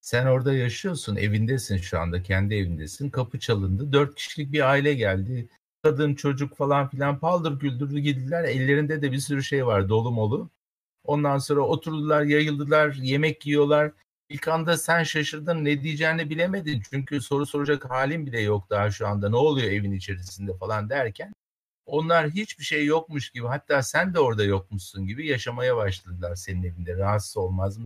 Sen 0.00 0.26
orada 0.26 0.54
yaşıyorsun, 0.54 1.16
evindesin 1.16 1.76
şu 1.76 1.98
anda, 2.00 2.22
kendi 2.22 2.54
evindesin. 2.54 3.10
Kapı 3.10 3.38
çalındı, 3.38 3.92
dört 3.92 4.14
kişilik 4.14 4.52
bir 4.52 4.70
aile 4.70 4.94
geldi. 4.94 5.48
Kadın, 5.82 6.14
çocuk 6.14 6.56
falan 6.56 6.88
filan 6.88 7.18
paldır 7.18 7.60
güldürdü 7.60 7.98
gittiler. 7.98 8.44
Ellerinde 8.44 9.02
de 9.02 9.12
bir 9.12 9.18
sürü 9.18 9.42
şey 9.42 9.66
var, 9.66 9.88
dolu 9.88 10.10
molu. 10.10 10.50
Ondan 11.04 11.38
sonra 11.38 11.60
oturdular, 11.60 12.22
yayıldılar, 12.22 12.94
yemek 12.94 13.46
yiyorlar. 13.46 13.92
İlk 14.34 14.48
anda 14.48 14.76
sen 14.76 15.02
şaşırdın, 15.02 15.64
ne 15.64 15.82
diyeceğini 15.82 16.30
bilemedin. 16.30 16.82
Çünkü 16.90 17.20
soru 17.20 17.46
soracak 17.46 17.90
halin 17.90 18.26
bile 18.26 18.40
yok 18.40 18.70
daha 18.70 18.90
şu 18.90 19.06
anda. 19.06 19.30
Ne 19.30 19.36
oluyor 19.36 19.70
evin 19.70 19.92
içerisinde 19.92 20.56
falan 20.56 20.90
derken. 20.90 21.32
Onlar 21.86 22.30
hiçbir 22.30 22.64
şey 22.64 22.84
yokmuş 22.84 23.30
gibi, 23.30 23.46
hatta 23.46 23.82
sen 23.82 24.14
de 24.14 24.20
orada 24.20 24.44
yokmuşsun 24.44 25.06
gibi 25.06 25.26
yaşamaya 25.26 25.76
başladılar 25.76 26.34
senin 26.34 26.62
evinde. 26.62 26.96
Rahatsız 26.96 27.36
olmaz 27.36 27.78
mı? 27.78 27.84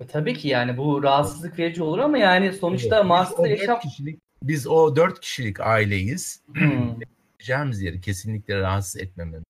E, 0.00 0.06
tabii 0.06 0.34
ki 0.34 0.48
yani 0.48 0.76
bu 0.76 1.02
rahatsızlık 1.02 1.58
verici 1.58 1.82
olur 1.82 1.98
ama 1.98 2.18
yani 2.18 2.52
sonuçta 2.52 2.96
evet, 2.96 3.06
Mars'ta 3.06 3.48
yaşam... 3.48 3.80
Kişilik, 3.80 4.20
biz 4.42 4.66
o 4.66 4.96
dört 4.96 5.20
kişilik 5.20 5.60
aileyiz. 5.60 6.42
Hmm. 6.52 6.96
Yapacağımız 7.32 7.82
yeri 7.82 8.00
kesinlikle 8.00 8.60
rahatsız 8.60 9.00
etmememiz. 9.00 9.44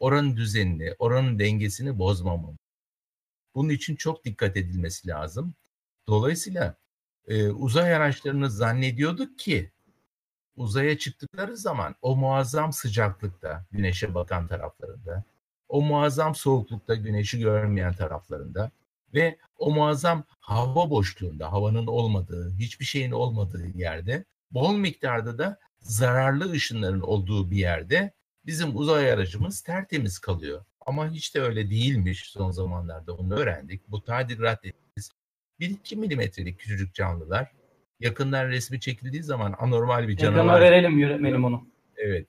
Oranın 0.00 0.36
düzenini, 0.36 0.94
oranın 0.98 1.38
dengesini 1.38 1.98
bozmamamız. 1.98 2.63
Bunun 3.54 3.68
için 3.68 3.96
çok 3.96 4.24
dikkat 4.24 4.56
edilmesi 4.56 5.08
lazım. 5.08 5.54
Dolayısıyla 6.08 6.74
e, 7.28 7.48
uzay 7.48 7.94
araçlarını 7.94 8.50
zannediyorduk 8.50 9.38
ki 9.38 9.70
uzaya 10.56 10.98
çıktıkları 10.98 11.56
zaman 11.56 11.94
o 12.02 12.16
muazzam 12.16 12.72
sıcaklıkta 12.72 13.66
güneşe 13.70 14.14
bakan 14.14 14.46
taraflarında, 14.46 15.24
o 15.68 15.82
muazzam 15.82 16.34
soğuklukta 16.34 16.94
güneşi 16.94 17.38
görmeyen 17.38 17.92
taraflarında 17.92 18.70
ve 19.14 19.38
o 19.58 19.70
muazzam 19.70 20.24
hava 20.40 20.90
boşluğunda, 20.90 21.52
havanın 21.52 21.86
olmadığı, 21.86 22.54
hiçbir 22.58 22.84
şeyin 22.84 23.10
olmadığı 23.10 23.66
yerde, 23.66 24.24
bol 24.50 24.76
miktarda 24.76 25.38
da 25.38 25.58
zararlı 25.80 26.50
ışınların 26.50 27.00
olduğu 27.00 27.50
bir 27.50 27.56
yerde 27.56 28.12
bizim 28.46 28.76
uzay 28.76 29.12
aracımız 29.12 29.60
tertemiz 29.60 30.18
kalıyor. 30.18 30.64
Ama 30.86 31.10
hiç 31.10 31.34
de 31.34 31.40
öyle 31.40 31.70
değilmiş 31.70 32.30
son 32.30 32.50
zamanlarda 32.50 33.14
onu 33.14 33.34
öğrendik. 33.34 33.88
Bu 33.88 34.04
tardigrat 34.04 34.64
dediğimiz 34.64 35.10
1-2 35.60 35.96
milimetrelik 35.96 36.58
küçücük 36.58 36.94
canlılar 36.94 37.52
yakından 38.00 38.48
resmi 38.48 38.80
çekildiği 38.80 39.22
zaman 39.22 39.54
anormal 39.58 40.08
bir 40.08 40.16
canavar. 40.16 40.44
Ekrana 40.44 40.60
verelim 40.60 40.98
yönetmenim 40.98 41.44
onu. 41.44 41.66
Evet. 41.96 42.26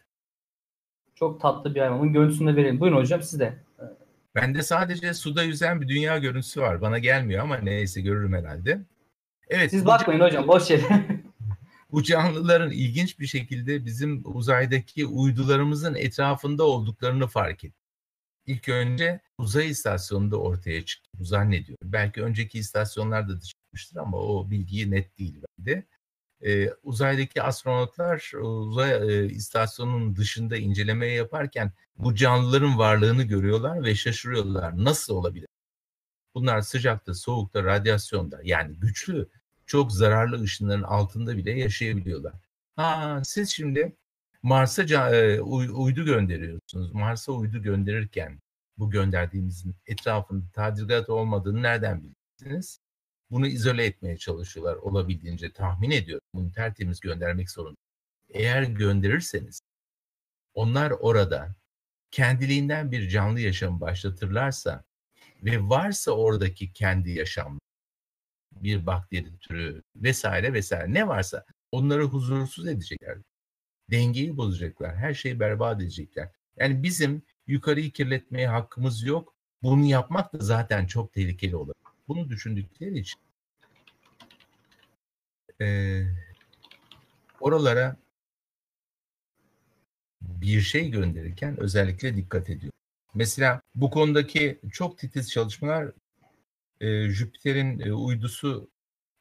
Çok 1.15 1.41
tatlı 1.41 1.75
bir 1.75 1.79
hayvan. 1.79 1.99
Onun 1.99 2.13
görüntüsünü 2.13 2.53
de 2.53 2.55
verelim. 2.55 2.79
Buyurun 2.79 2.97
hocam 2.97 3.21
siz 3.21 3.39
de. 3.39 3.53
Bende 4.35 4.63
sadece 4.63 5.13
suda 5.13 5.43
yüzen 5.43 5.81
bir 5.81 5.87
dünya 5.87 6.17
görüntüsü 6.17 6.61
var. 6.61 6.81
Bana 6.81 6.99
gelmiyor 6.99 7.43
ama 7.43 7.57
neyse 7.57 8.01
görürüm 8.01 8.33
herhalde. 8.33 8.81
Evet. 9.49 9.71
Siz 9.71 9.85
bakmayın 9.85 10.19
can... 10.19 10.27
hocam 10.27 10.47
boş 10.47 10.69
yere. 10.69 10.83
bu 11.91 12.03
canlıların 12.03 12.71
ilginç 12.71 13.19
bir 13.19 13.27
şekilde 13.27 13.85
bizim 13.85 14.21
uzaydaki 14.25 15.05
uydularımızın 15.05 15.95
etrafında 15.95 16.63
olduklarını 16.63 17.27
fark 17.27 17.63
ettim. 17.63 17.84
İlk 18.45 18.69
önce 18.69 19.19
uzay 19.37 19.69
istasyonunda 19.69 20.37
ortaya 20.37 20.85
çıktı. 20.85 21.09
Zannediyorum. 21.21 21.91
Belki 21.91 22.23
önceki 22.23 22.59
istasyonlarda 22.59 23.35
da 23.35 23.41
çıkmıştır 23.41 23.97
ama 23.97 24.17
o 24.17 24.49
bilgiyi 24.51 24.91
net 24.91 25.17
değil 25.17 25.43
bende. 25.59 25.85
Ee, 26.45 26.69
uzaydaki 26.83 27.41
astronotlar 27.41 28.31
uzay 28.41 28.91
e, 28.91 29.25
istasyonunun 29.25 30.15
dışında 30.15 30.57
inceleme 30.57 31.07
yaparken 31.07 31.73
bu 31.97 32.15
canlıların 32.15 32.77
varlığını 32.77 33.23
görüyorlar 33.23 33.83
ve 33.83 33.95
şaşırıyorlar. 33.95 34.83
Nasıl 34.83 35.15
olabilir? 35.15 35.47
Bunlar 36.35 36.61
sıcakta, 36.61 37.13
soğukta, 37.13 37.63
radyasyonda 37.63 38.39
yani 38.43 38.79
güçlü, 38.79 39.29
çok 39.65 39.91
zararlı 39.91 40.41
ışınların 40.41 40.83
altında 40.83 41.37
bile 41.37 41.51
yaşayabiliyorlar. 41.51 42.33
Ha, 42.75 43.21
siz 43.25 43.49
şimdi 43.49 43.95
Mars'a 44.45 44.83
e, 45.15 45.41
uydu 45.41 46.05
gönderiyorsunuz. 46.05 46.93
Mars'a 46.93 47.31
uydu 47.31 47.61
gönderirken 47.61 48.39
bu 48.77 48.89
gönderdiğimizin 48.89 49.75
etrafında 49.87 50.45
tadilat 50.53 51.09
olmadığını 51.09 51.61
nereden 51.63 52.03
bilirsiniz? 52.03 52.79
Bunu 53.31 53.47
izole 53.47 53.85
etmeye 53.85 54.17
çalışıyorlar 54.17 54.75
olabildiğince 54.75 55.53
tahmin 55.53 55.91
ediyorum. 55.91 56.27
Bunu 56.33 56.51
tertemiz 56.51 56.99
göndermek 56.99 57.51
zorunda. 57.51 57.77
Eğer 58.29 58.63
gönderirseniz 58.63 59.61
onlar 60.53 60.91
orada 60.91 61.55
kendiliğinden 62.11 62.91
bir 62.91 63.09
canlı 63.09 63.39
yaşam 63.39 63.81
başlatırlarsa 63.81 64.83
ve 65.43 65.61
varsa 65.61 66.11
oradaki 66.11 66.73
kendi 66.73 67.11
yaşam 67.11 67.59
bir 68.51 68.85
bakteri 68.85 69.37
türü 69.37 69.83
vesaire 69.95 70.53
vesaire 70.53 70.93
ne 70.93 71.07
varsa 71.07 71.45
onları 71.71 72.03
huzursuz 72.03 72.67
edecekler. 72.67 73.17
Dengeyi 73.91 74.37
bozacaklar. 74.37 74.95
Her 74.95 75.13
şeyi 75.13 75.39
berbat 75.39 75.81
edecekler. 75.81 76.29
Yani 76.57 76.83
bizim 76.83 77.21
yukarıyı 77.47 77.91
kirletmeye 77.91 78.47
hakkımız 78.47 79.03
yok. 79.03 79.35
Bunu 79.63 79.85
yapmak 79.85 80.33
da 80.33 80.37
zaten 80.39 80.85
çok 80.85 81.13
tehlikeli 81.13 81.55
olur. 81.55 81.73
Bunu 82.07 82.29
düşündükleri 82.29 82.99
için 82.99 83.19
e, 85.61 86.01
oralara 87.39 87.97
bir 90.21 90.61
şey 90.61 90.91
gönderirken 90.91 91.59
özellikle 91.59 92.15
dikkat 92.15 92.49
ediyor. 92.49 92.71
Mesela 93.13 93.61
bu 93.75 93.89
konudaki 93.89 94.59
çok 94.71 94.97
titiz 94.97 95.31
çalışmalar 95.31 95.91
e, 96.81 97.09
Jüpiter'in 97.09 97.79
e, 97.79 97.93
uydusu 97.93 98.69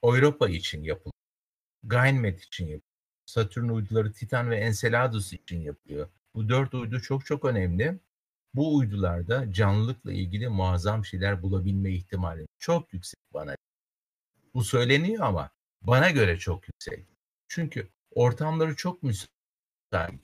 Europa 0.02 0.48
için 0.48 0.82
yapılıyor. 0.82 1.12
Ganymed 1.84 2.38
için 2.38 2.64
yapılıyor. 2.64 2.93
Satürn 3.26 3.68
uyduları 3.68 4.12
Titan 4.12 4.50
ve 4.50 4.56
Enceladus 4.56 5.32
için 5.32 5.60
yapılıyor. 5.60 6.08
Bu 6.34 6.48
dört 6.48 6.74
uydu 6.74 7.00
çok 7.00 7.26
çok 7.26 7.44
önemli. 7.44 7.98
Bu 8.54 8.76
uydularda 8.76 9.52
canlılıkla 9.52 10.12
ilgili 10.12 10.48
muazzam 10.48 11.04
şeyler 11.04 11.42
bulabilme 11.42 11.92
ihtimali 11.92 12.46
çok 12.58 12.92
yüksek 12.92 13.20
bana. 13.34 13.56
Bu 14.54 14.64
söyleniyor 14.64 15.22
ama 15.22 15.50
bana 15.82 16.10
göre 16.10 16.38
çok 16.38 16.68
yüksek. 16.68 17.06
Çünkü 17.48 17.88
ortamları 18.14 18.76
çok 18.76 19.02
müsait. 19.02 20.20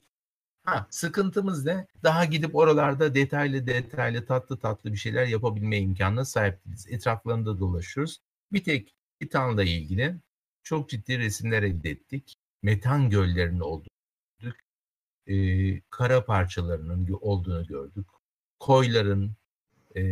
Ha, 0.64 0.86
sıkıntımız 0.90 1.64
ne? 1.64 1.86
Daha 2.03 2.24
gidip 2.24 2.57
oralarda 2.57 3.14
detaylı 3.14 3.66
detaylı 3.66 4.26
tatlı 4.26 4.59
tatlı 4.59 4.92
bir 4.92 4.96
şeyler 4.96 5.26
yapabilme 5.26 5.78
imkanına 5.78 6.24
sahip 6.24 6.64
değiliz. 6.64 6.86
Etraflarında 6.90 7.59
dolaşıyoruz. 7.61 8.20
Bir 8.53 8.64
tek 8.64 8.94
Titan'la 9.20 9.64
ilgili 9.64 10.16
çok 10.62 10.90
ciddi 10.90 11.18
resimler 11.18 11.62
elde 11.62 11.90
ettik. 11.90 12.36
Metan 12.62 13.11
göllerinin 13.11 13.61
olduğunu 13.61 13.88
gördük. 14.40 14.61
Ee, 15.26 15.80
kara 15.90 16.24
parçalarının 16.24 17.18
olduğunu 17.20 17.66
gördük. 17.66 18.06
Koyların 18.58 19.36
e, 19.96 20.02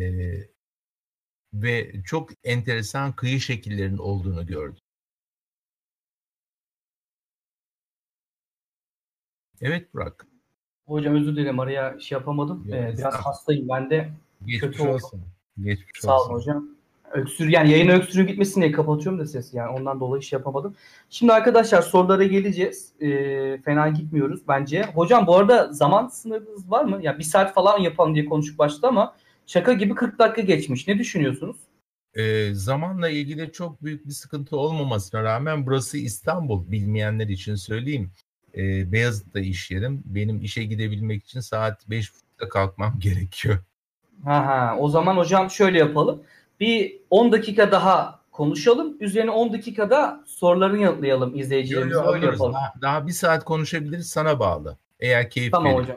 ve 1.54 2.02
çok 2.04 2.30
enteresan 2.44 3.16
kıyı 3.16 3.40
şekillerinin 3.40 3.98
olduğunu 3.98 4.46
gördük. 4.46 4.82
Evet 9.60 9.94
Burak. 9.94 10.26
Hocam 10.86 11.14
özür 11.14 11.36
dilerim 11.36 11.60
araya 11.60 12.00
şey 12.00 12.18
yapamadım. 12.18 12.64
ee, 12.68 12.94
biraz 12.98 13.14
hastayım 13.14 13.68
ben 13.68 13.90
de. 13.90 14.12
Geçmiş 14.40 14.60
kötü 14.60 14.88
olsun. 14.88 15.18
Oldu. 15.18 15.26
Geçmiş 15.58 16.00
Sağ 16.00 16.22
olun 16.22 16.34
hocam. 16.34 16.77
Öksür 17.12 17.48
yani 17.48 17.70
yayın 17.70 17.88
öksürüğün 17.88 18.26
gitmesin 18.26 18.60
diye 18.60 18.72
kapatıyorum 18.72 19.20
da 19.20 19.26
sesi 19.26 19.56
yani 19.56 19.78
ondan 19.78 20.00
dolayı 20.00 20.22
şey 20.22 20.36
yapamadım. 20.38 20.74
Şimdi 21.10 21.32
arkadaşlar 21.32 21.82
sorulara 21.82 22.24
geleceğiz. 22.24 22.92
Ee, 23.00 23.58
fena 23.64 23.88
gitmiyoruz 23.88 24.40
bence. 24.48 24.82
Hocam 24.82 25.26
bu 25.26 25.36
arada 25.36 25.72
zaman 25.72 26.08
sınırınız 26.08 26.70
var 26.70 26.84
mı? 26.84 26.96
Ya 26.96 27.00
yani 27.02 27.18
bir 27.18 27.24
saat 27.24 27.54
falan 27.54 27.78
yapalım 27.78 28.14
diye 28.14 28.24
konuşup 28.24 28.58
başladı 28.58 28.86
ama 28.86 29.16
şaka 29.46 29.72
gibi 29.72 29.94
40 29.94 30.18
dakika 30.18 30.42
geçmiş. 30.42 30.88
Ne 30.88 30.98
düşünüyorsunuz? 30.98 31.56
Ee, 32.14 32.50
zamanla 32.52 33.08
ilgili 33.08 33.52
çok 33.52 33.84
büyük 33.84 34.06
bir 34.06 34.12
sıkıntı 34.12 34.56
olmamasına 34.56 35.22
rağmen 35.22 35.66
burası 35.66 35.98
İstanbul 35.98 36.70
bilmeyenler 36.70 37.28
için 37.28 37.54
söyleyeyim 37.54 38.10
e, 38.56 38.92
Beyazıt'ta 38.92 39.40
iş 39.40 39.70
yerim. 39.70 40.02
Benim 40.04 40.42
işe 40.42 40.64
gidebilmek 40.64 41.24
için 41.24 41.40
saat 41.40 41.88
5.30'da 41.88 42.48
kalkmam 42.48 42.94
gerekiyor. 42.98 43.58
Ha 44.24 44.46
ha. 44.46 44.76
O 44.78 44.88
zaman 44.88 45.16
hocam 45.16 45.50
şöyle 45.50 45.78
yapalım. 45.78 46.22
Bir 46.60 47.00
10 47.10 47.32
dakika 47.32 47.72
daha 47.72 48.20
konuşalım. 48.32 48.96
Üzerine 49.00 49.30
10 49.30 49.52
dakikada 49.52 50.20
sorularını 50.26 50.78
yanıtlayalım 50.78 51.38
izleyicilerimize. 51.38 52.00
Öyle 52.00 52.26
yapalım. 52.26 52.52
Daha, 52.52 52.72
daha 52.82 53.06
bir 53.06 53.12
saat 53.12 53.44
konuşabiliriz 53.44 54.08
sana 54.08 54.40
bağlı. 54.40 54.76
Eğer 55.00 55.30
keyif 55.30 55.52
Tamam 55.52 55.72
verir. 55.72 55.82
hocam. 55.82 55.96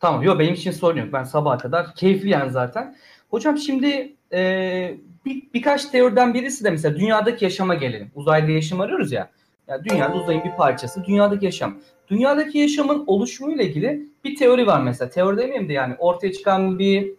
Tamam. 0.00 0.22
Yok 0.22 0.38
benim 0.38 0.54
için 0.54 0.70
sorun 0.70 0.98
yok. 0.98 1.08
Ben 1.12 1.24
sabaha 1.24 1.58
kadar 1.58 1.94
keyifli 1.94 2.28
yani 2.28 2.50
zaten. 2.50 2.96
Hocam 3.30 3.58
şimdi 3.58 4.16
e, 4.32 4.98
bir, 5.26 5.42
birkaç 5.54 5.84
teoriden 5.84 6.34
birisi 6.34 6.64
de 6.64 6.70
mesela 6.70 6.96
dünyadaki 6.96 7.44
yaşama 7.44 7.74
gelelim. 7.74 8.10
Uzayda 8.14 8.50
yaşam 8.50 8.80
arıyoruz 8.80 9.12
ya. 9.12 9.30
Yani 9.68 9.84
dünya 9.84 10.14
uzayın 10.14 10.44
bir 10.44 10.56
parçası. 10.56 11.04
Dünyadaki 11.04 11.44
yaşam. 11.44 11.78
Dünyadaki 12.08 12.58
yaşamın 12.58 13.04
oluşumuyla 13.06 13.64
ilgili 13.64 14.08
bir 14.24 14.36
teori 14.36 14.66
var 14.66 14.82
mesela. 14.82 15.10
Teori 15.10 15.36
demeyeyim 15.36 15.68
de 15.68 15.72
yani 15.72 15.94
ortaya 15.98 16.32
çıkan 16.32 16.78
bir 16.78 17.10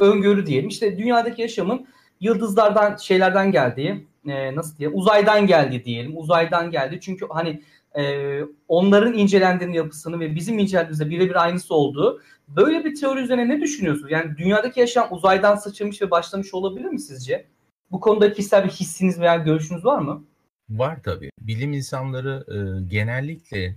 öngörü 0.00 0.46
diyelim. 0.46 0.68
İşte 0.68 0.98
dünyadaki 0.98 1.42
yaşamın 1.42 1.86
yıldızlardan 2.20 2.96
şeylerden 2.96 3.52
geldiği, 3.52 4.06
e, 4.26 4.54
nasıl 4.56 4.78
diye 4.78 4.88
uzaydan 4.88 5.46
geldi 5.46 5.84
diyelim. 5.84 6.18
Uzaydan 6.18 6.70
geldi. 6.70 6.98
Çünkü 7.00 7.26
hani 7.30 7.62
e, 7.96 8.42
onların 8.68 9.14
incelendiğinin 9.14 9.74
yapısını 9.74 10.20
ve 10.20 10.34
bizim 10.34 10.58
incelediğimizde 10.58 11.10
birebir 11.10 11.42
aynısı 11.42 11.74
olduğu 11.74 12.22
böyle 12.48 12.84
bir 12.84 12.94
teori 12.94 13.20
üzerine 13.20 13.48
ne 13.48 13.60
düşünüyorsunuz? 13.60 14.12
Yani 14.12 14.36
dünyadaki 14.36 14.80
yaşam 14.80 15.08
uzaydan 15.10 15.56
sıçramış 15.56 16.02
ve 16.02 16.10
başlamış 16.10 16.54
olabilir 16.54 16.88
mi 16.88 17.00
sizce? 17.00 17.46
Bu 17.90 18.00
konuda 18.00 18.32
kişisel 18.32 18.64
bir 18.64 18.70
hissiniz 18.70 19.20
veya 19.20 19.36
görüşünüz 19.36 19.84
var 19.84 19.98
mı? 19.98 20.24
Var 20.70 21.02
tabii. 21.02 21.30
Bilim 21.40 21.72
insanları 21.72 22.44
e, 22.48 22.88
genellikle 22.88 23.76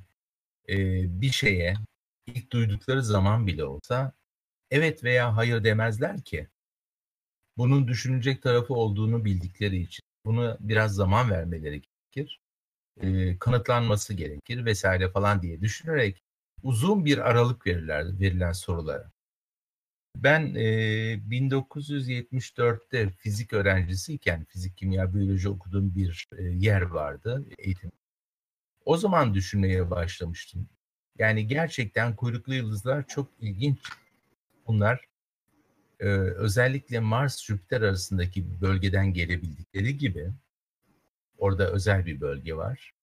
e, 0.70 0.78
bir 1.22 1.32
şeye 1.32 1.74
ilk 2.28 2.52
duydukları 2.52 3.04
zaman 3.04 3.48
bile 3.48 3.66
olsa 3.66 4.12
evet 4.74 5.04
veya 5.04 5.36
hayır 5.38 5.64
demezler 5.64 6.22
ki. 6.22 6.48
Bunun 7.58 7.88
düşünecek 7.88 8.42
tarafı 8.42 8.74
olduğunu 8.74 9.26
bildikleri 9.26 9.78
için. 9.78 10.04
Bunu 10.26 10.58
biraz 10.60 10.96
zaman 10.96 11.30
vermeleri 11.30 11.82
gerekir. 11.82 12.40
E, 13.02 13.38
kanıtlanması 13.40 14.14
gerekir 14.14 14.66
vesaire 14.66 15.10
falan 15.10 15.42
diye 15.42 15.62
düşünerek 15.62 16.24
uzun 16.64 17.06
bir 17.06 17.18
aralık 17.18 17.68
verirler 17.68 18.20
verilen 18.20 18.52
sorulara. 18.52 19.12
Ben 20.16 20.56
e, 20.56 20.66
1974'te 21.30 23.10
fizik 23.10 23.54
öğrencisiyken 23.54 24.46
fizik, 24.46 24.78
kimya, 24.78 25.14
biyoloji 25.14 25.50
okuduğum 25.50 25.96
bir 25.96 26.28
e, 26.38 26.44
yer 26.44 26.82
vardı 26.82 27.46
eğitim. 27.58 27.92
O 28.86 28.98
zaman 28.98 29.34
düşünmeye 29.34 29.92
başlamıştım. 29.92 30.70
Yani 31.20 31.48
gerçekten 31.48 32.16
kuyruklu 32.16 32.54
yıldızlar 32.54 33.08
çok 33.08 33.30
ilginç. 33.40 33.80
Bunlar 34.68 35.06
e, 36.00 36.08
özellikle 36.08 37.00
Mars-Jüpiter 37.00 37.82
arasındaki 37.82 38.52
bir 38.52 38.62
bölgeden 38.62 39.14
gelebildikleri 39.14 39.98
gibi 39.98 40.32
orada 41.38 41.72
özel 41.72 42.06
bir 42.06 42.22
bölge 42.22 42.56
var. 42.56 42.94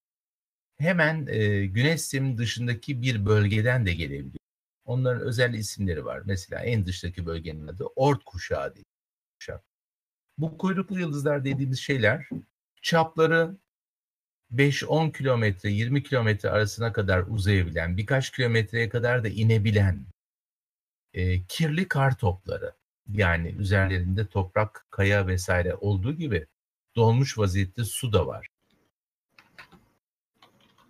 Hemen 0.79 1.27
e, 1.27 1.67
Güneş 1.67 2.01
sisteminin 2.01 2.39
dışındaki 2.39 3.03
bir 3.03 3.27
bölgeden 3.27 3.87
de 3.87 3.95
gelebiliyor. 3.95 4.41
Onların 4.85 5.23
özel 5.23 5.55
isimleri 5.55 6.05
var. 6.05 6.23
Mesela 6.25 6.63
en 6.63 6.87
dıştaki 6.87 7.27
bölgenin 7.27 7.67
adı 7.67 7.85
Ort 7.85 8.25
kuşağı 8.25 8.75
diye. 8.75 8.85
Bu 10.39 10.59
kuyruklu 10.59 11.01
yıldızlar 11.01 11.45
dediğimiz 11.45 11.79
şeyler 11.79 12.29
çapları 12.83 13.57
5-10 14.53 15.13
kilometre, 15.13 15.71
20 15.71 16.03
kilometre 16.03 16.51
arasına 16.51 16.93
kadar 16.93 17.25
uzayabilen, 17.29 17.97
birkaç 17.97 18.31
kilometreye 18.31 18.89
kadar 18.89 19.25
da 19.25 19.29
inebilen 19.29 20.07
e, 21.15 21.43
kirli 21.43 21.89
kar 21.89 22.19
topları. 22.19 22.73
Yani 23.09 23.49
üzerlerinde 23.49 24.27
toprak, 24.27 24.87
kaya 24.91 25.27
vesaire 25.27 25.75
olduğu 25.75 26.13
gibi 26.13 26.47
dolmuş 26.97 27.39
vaziyette 27.39 27.85
su 27.85 28.13
da 28.13 28.27
var. 28.27 28.47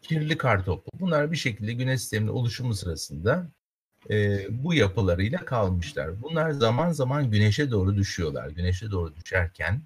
Kirli 0.03 0.37
kar 0.37 0.65
topu. 0.65 0.91
Bunlar 1.01 1.33
bir 1.33 1.37
şekilde 1.37 1.73
güneş 1.73 2.01
sisteminin 2.01 2.31
oluşumu 2.31 2.75
sırasında 2.75 3.51
e, 4.11 4.47
bu 4.51 4.75
yapılarıyla 4.75 5.45
kalmışlar. 5.45 6.23
Bunlar 6.23 6.51
zaman 6.51 6.93
zaman 6.93 7.31
güneşe 7.31 7.71
doğru 7.71 7.97
düşüyorlar. 7.97 8.49
Güneşe 8.51 8.91
doğru 8.91 9.17
düşerken, 9.17 9.83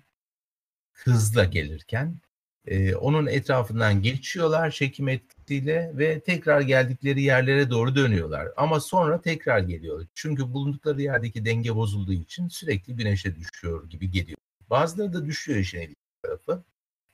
hızla 0.92 1.44
gelirken 1.44 2.20
e, 2.66 2.94
onun 2.94 3.26
etrafından 3.26 4.02
geçiyorlar 4.02 4.70
çekim 4.70 5.08
etkisiyle 5.44 5.92
ve 5.94 6.20
tekrar 6.20 6.60
geldikleri 6.60 7.22
yerlere 7.22 7.70
doğru 7.70 7.96
dönüyorlar. 7.96 8.48
Ama 8.56 8.80
sonra 8.80 9.20
tekrar 9.20 9.58
geliyor. 9.58 10.06
Çünkü 10.14 10.52
bulundukları 10.52 11.02
yerdeki 11.02 11.44
denge 11.44 11.74
bozulduğu 11.74 12.12
için 12.12 12.48
sürekli 12.48 12.96
güneşe 12.96 13.36
düşüyor 13.36 13.88
gibi 13.90 14.10
geliyor. 14.10 14.38
Bazıları 14.70 15.12
da 15.12 15.26
düşüyor 15.26 15.58
işin 15.58 15.80
ilginç 15.80 15.96
tarafı. 16.22 16.64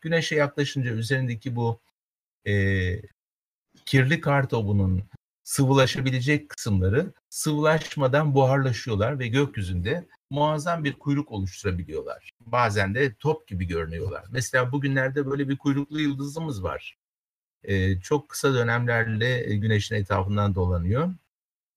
Güneşe 0.01 0.37
yaklaşınca 0.37 0.91
üzerindeki 0.91 1.57
bu 1.57 1.81
e, 2.47 2.53
kirli 3.87 4.21
kar 4.21 4.49
topunun 4.49 5.03
sıvılaşabilecek 5.45 6.49
kısımları 6.49 7.13
sıvılaşmadan 7.31 8.35
buharlaşıyorlar 8.35 9.19
ve 9.19 9.29
gökyüzünde 9.29 10.07
muazzam 10.31 10.85
bir 10.85 10.93
kuyruk 10.93 11.33
oluşturabiliyorlar. 11.33 12.31
Bazen 12.41 12.95
de 12.95 13.15
top 13.15 13.49
gibi 13.49 13.67
görünüyorlar. 13.67 14.25
Mesela 14.31 14.73
bugünlerde 14.73 15.27
böyle 15.27 15.49
bir 15.49 15.59
kuyruklu 15.59 16.01
yıldızımız 16.01 16.63
var. 16.63 17.00
Ee, 17.65 18.01
çok 18.01 18.29
kısa 18.29 18.55
dönemlerle 18.55 19.57
güneşin 19.57 19.95
etrafından 19.95 20.55
dolanıyor. 20.55 21.15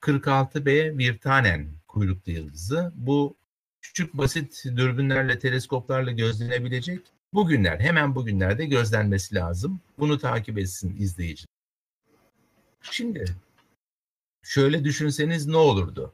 46B 0.02 0.98
Virtanen 0.98 1.68
kuyruklu 1.88 2.32
yıldızı. 2.32 2.92
Bu 2.96 3.38
küçük 3.82 4.14
basit 4.14 4.64
dürbünlerle, 4.66 5.40
teleskoplarla 5.40 6.12
gözlenebilecek. 6.12 7.00
Bugünler, 7.34 7.80
hemen 7.80 8.16
bugünlerde 8.16 8.66
gözlenmesi 8.66 9.36
lazım. 9.36 9.82
Bunu 10.00 10.18
takip 10.18 10.58
etsin 10.58 10.96
izleyici. 11.00 11.46
Şimdi 12.82 13.26
şöyle 14.44 14.84
düşünseniz 14.84 15.48
ne 15.48 15.58
olurdu? 15.58 16.14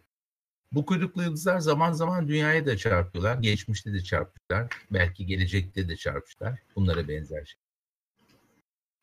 Bu 0.72 0.86
kuyruklu 0.86 1.24
yıldızlar 1.24 1.60
zaman 1.60 1.92
zaman 1.92 2.28
dünyaya 2.28 2.66
da 2.66 2.78
çarpıyorlar. 2.78 3.38
Geçmişte 3.38 3.94
de 3.94 4.04
çarpmışlar. 4.04 4.68
Belki 4.92 5.26
gelecekte 5.26 5.90
de 5.90 5.96
çarpmışlar. 5.96 6.60
Bunlara 6.76 7.08
benzer 7.08 7.46
şey. 7.46 7.69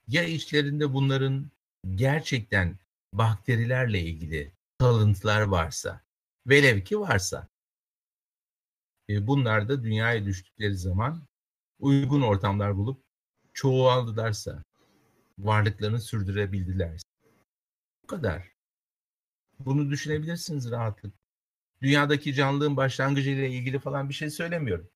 Ya 0.08 0.24
içlerinde 0.24 0.94
bunların 0.94 1.50
gerçekten 1.94 2.78
bakterilerle 3.12 4.00
ilgili 4.00 4.52
kalıntılar 4.78 5.40
varsa, 5.42 6.00
velev 6.46 6.80
ki 6.80 7.00
varsa, 7.00 7.48
e, 9.10 9.26
bunlar 9.26 9.68
da 9.68 9.84
dünyaya 9.84 10.24
düştükleri 10.24 10.76
zaman 10.76 11.22
uygun 11.78 12.22
ortamlar 12.22 12.76
bulup 12.76 13.04
çoğaldılarsa, 13.52 14.62
varlıklarını 15.38 16.00
sürdürebildilerse. 16.00 17.08
Bu 18.02 18.06
kadar. 18.06 18.52
Bunu 19.58 19.90
düşünebilirsiniz 19.90 20.70
rahatlıkla. 20.70 21.18
Dünyadaki 21.82 22.34
canlılığın 22.34 22.76
başlangıcı 22.76 23.30
ile 23.30 23.50
ilgili 23.50 23.78
falan 23.78 24.08
bir 24.08 24.14
şey 24.14 24.30
söylemiyorum. 24.30 24.88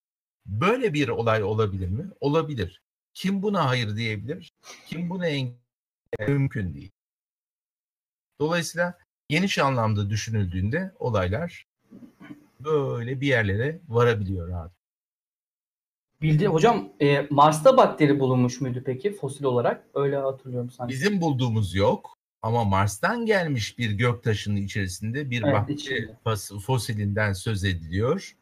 Böyle 0.47 0.95
bir 0.95 1.09
olay 1.09 1.43
olabilir 1.43 1.89
mi? 1.89 2.11
Olabilir. 2.21 2.83
Kim 3.21 3.43
buna 3.43 3.69
hayır 3.69 3.97
diyebilir? 3.97 4.53
Kim 4.87 5.11
buna 5.11 5.27
engel 5.27 5.55
mümkün 6.29 6.75
değil. 6.75 6.91
Dolayısıyla 8.41 8.99
geniş 9.29 9.59
anlamda 9.59 10.11
düşünüldüğünde 10.11 10.95
olaylar 10.99 11.67
böyle 12.61 13.21
bir 13.21 13.27
yerlere 13.27 13.81
varabiliyor 13.89 14.49
rahat. 14.49 14.73
Bildi 16.23 16.47
hocam 16.47 16.89
e, 17.01 17.27
Mars'ta 17.31 17.77
bakteri 17.77 18.21
bulunmuş 18.21 18.61
muydu 18.61 18.83
peki 18.87 19.13
fosil 19.13 19.45
olarak? 19.45 19.85
Öyle 19.95 20.17
hatırlıyorum 20.17 20.71
sanki. 20.71 20.93
Bizim 20.95 21.21
bulduğumuz 21.21 21.75
yok. 21.75 22.19
Ama 22.43 22.65
Mars'tan 22.65 23.27
gelmiş 23.27 23.79
bir 23.79 23.91
göktaşının 23.91 24.57
içerisinde 24.57 25.31
bir 25.31 25.43
evet, 25.43 25.55
bakteri 25.55 26.61
fosilinden 26.61 27.33
söz 27.33 27.65
ediliyor. 27.65 28.37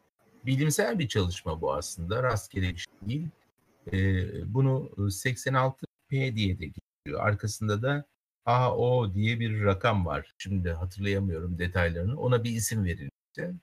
Bilimsel 0.47 0.99
bir 0.99 1.09
çalışma 1.09 1.61
bu 1.61 1.75
aslında. 1.75 2.23
Rastgele 2.23 2.69
bir 2.75 2.79
şey 2.79 3.09
değil. 3.09 3.29
Ee, 3.93 4.55
bunu 4.55 4.91
86P 4.97 6.37
diye 6.37 6.59
de 6.59 6.67
geçiyor. 6.67 7.21
Arkasında 7.21 7.83
da 7.83 8.05
AO 8.47 9.15
diye 9.15 9.41
bir 9.41 9.65
rakam 9.65 10.07
var. 10.07 10.35
Şimdi 10.39 10.71
hatırlayamıyorum 10.71 11.59
detaylarını. 11.59 12.21
Ona 12.21 12.45
bir 12.45 12.51
isim 12.51 12.85
verilmişti. 12.85 13.55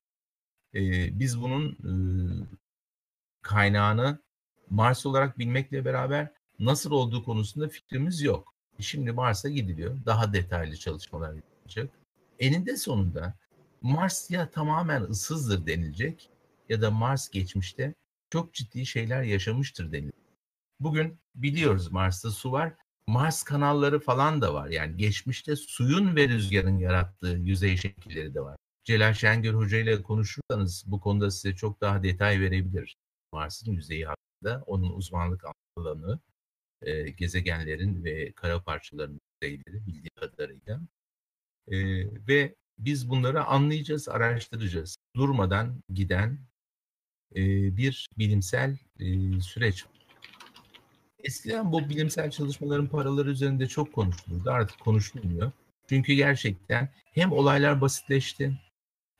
Ee, 0.76 1.20
biz 1.20 1.42
bunun 1.42 1.72
e, 1.72 1.94
kaynağını 3.42 4.20
Mars 4.70 5.06
olarak 5.06 5.40
bilmekle 5.40 5.86
beraber 5.86 6.32
nasıl 6.60 6.92
olduğu 6.92 7.24
konusunda 7.24 7.70
fikrimiz 7.70 8.22
yok. 8.22 8.54
Şimdi 8.80 9.12
Mars'a 9.12 9.50
gidiliyor. 9.50 10.06
Daha 10.06 10.34
detaylı 10.34 10.78
çalışmalar 10.78 11.34
yapılacak. 11.34 11.90
Eninde 12.40 12.78
sonunda 12.78 13.34
Mars 13.82 14.32
ya 14.32 14.50
tamamen 14.50 15.02
ıssızdır 15.02 15.66
denilecek 15.66 16.30
ya 16.70 16.82
da 16.82 16.92
Mars 16.92 17.30
geçmişte 17.30 17.94
çok 18.30 18.54
ciddi 18.54 18.86
şeyler 18.86 19.24
yaşamıştır 19.24 19.92
denilecek. 19.92 20.26
Bugün 20.80 21.20
biliyoruz 21.36 21.92
Mars'ta 21.92 22.32
su 22.32 22.52
var. 22.52 22.74
Mars 23.08 23.44
kanalları 23.44 24.00
falan 24.00 24.42
da 24.42 24.54
var. 24.54 24.68
Yani 24.68 24.98
geçmişte 24.98 25.56
suyun 25.56 26.16
ve 26.16 26.28
rüzgarın 26.28 26.78
yarattığı 26.78 27.28
yüzey 27.28 27.78
şekilleri 27.78 28.34
de 28.34 28.42
var. 28.42 28.58
Celal 28.84 29.14
Şengör 29.14 29.54
Hoca 29.54 29.78
ile 29.78 30.04
konuşursanız 30.04 30.84
bu 30.88 31.00
konuda 31.00 31.32
size 31.32 31.56
çok 31.56 31.82
daha 31.82 32.04
detay 32.04 32.40
verebilir. 32.40 32.98
Mars'ın 33.34 33.72
yüzeyi 33.72 34.06
hakkında, 34.06 34.64
onun 34.66 34.94
uzmanlık 34.94 35.44
alanı, 35.78 36.20
e, 36.82 37.10
gezegenlerin 37.10 38.04
ve 38.04 38.32
kara 38.32 38.64
parçalarının 38.64 39.22
yüzeyleri 39.42 39.86
bildiği 39.88 40.10
kadarıyla. 40.16 40.82
E, 41.68 41.78
ve 42.28 42.56
biz 42.80 43.10
bunları 43.10 43.44
anlayacağız, 43.46 44.10
araştıracağız. 44.10 44.98
Durmadan 45.16 45.82
giden 45.90 46.40
bir 47.78 48.08
bilimsel 48.18 48.78
e, 49.00 49.06
süreç. 49.42 49.86
Eskiden 51.20 51.72
bu 51.72 51.90
bilimsel 51.90 52.32
çalışmaların 52.32 52.88
paraları 52.88 53.32
üzerinde 53.32 53.68
çok 53.68 53.94
konuşulurdu. 53.94 54.50
Artık 54.50 54.80
konuşulmuyor. 54.80 55.52
Çünkü 55.90 56.14
gerçekten 56.14 56.90
hem 57.14 57.32
olaylar 57.32 57.82
basitleşti, 57.82 58.60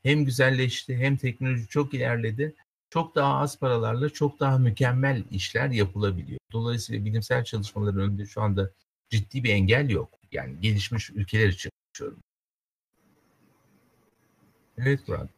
hem 0.02 0.24
güzelleşti, 0.24 0.96
hem 0.96 1.16
teknoloji 1.16 1.68
çok 1.68 1.94
ilerledi. 1.94 2.54
Çok 2.90 3.14
daha 3.14 3.38
az 3.38 3.58
paralarla 3.58 4.10
çok 4.10 4.40
daha 4.40 4.58
mükemmel 4.58 5.24
işler 5.30 5.70
yapılabiliyor. 5.70 6.38
Dolayısıyla 6.52 7.04
bilimsel 7.04 7.44
çalışmaların 7.44 8.00
önünde 8.00 8.26
şu 8.26 8.42
anda 8.42 8.70
ciddi 9.10 9.44
bir 9.44 9.50
engel 9.50 9.90
yok. 9.90 10.18
Yani 10.32 10.60
gelişmiş 10.60 11.10
ülkeler 11.10 11.48
için 11.48 11.70
konuşuyorum. 11.84 12.22
Evet 14.78 15.08
Murat. 15.08 15.30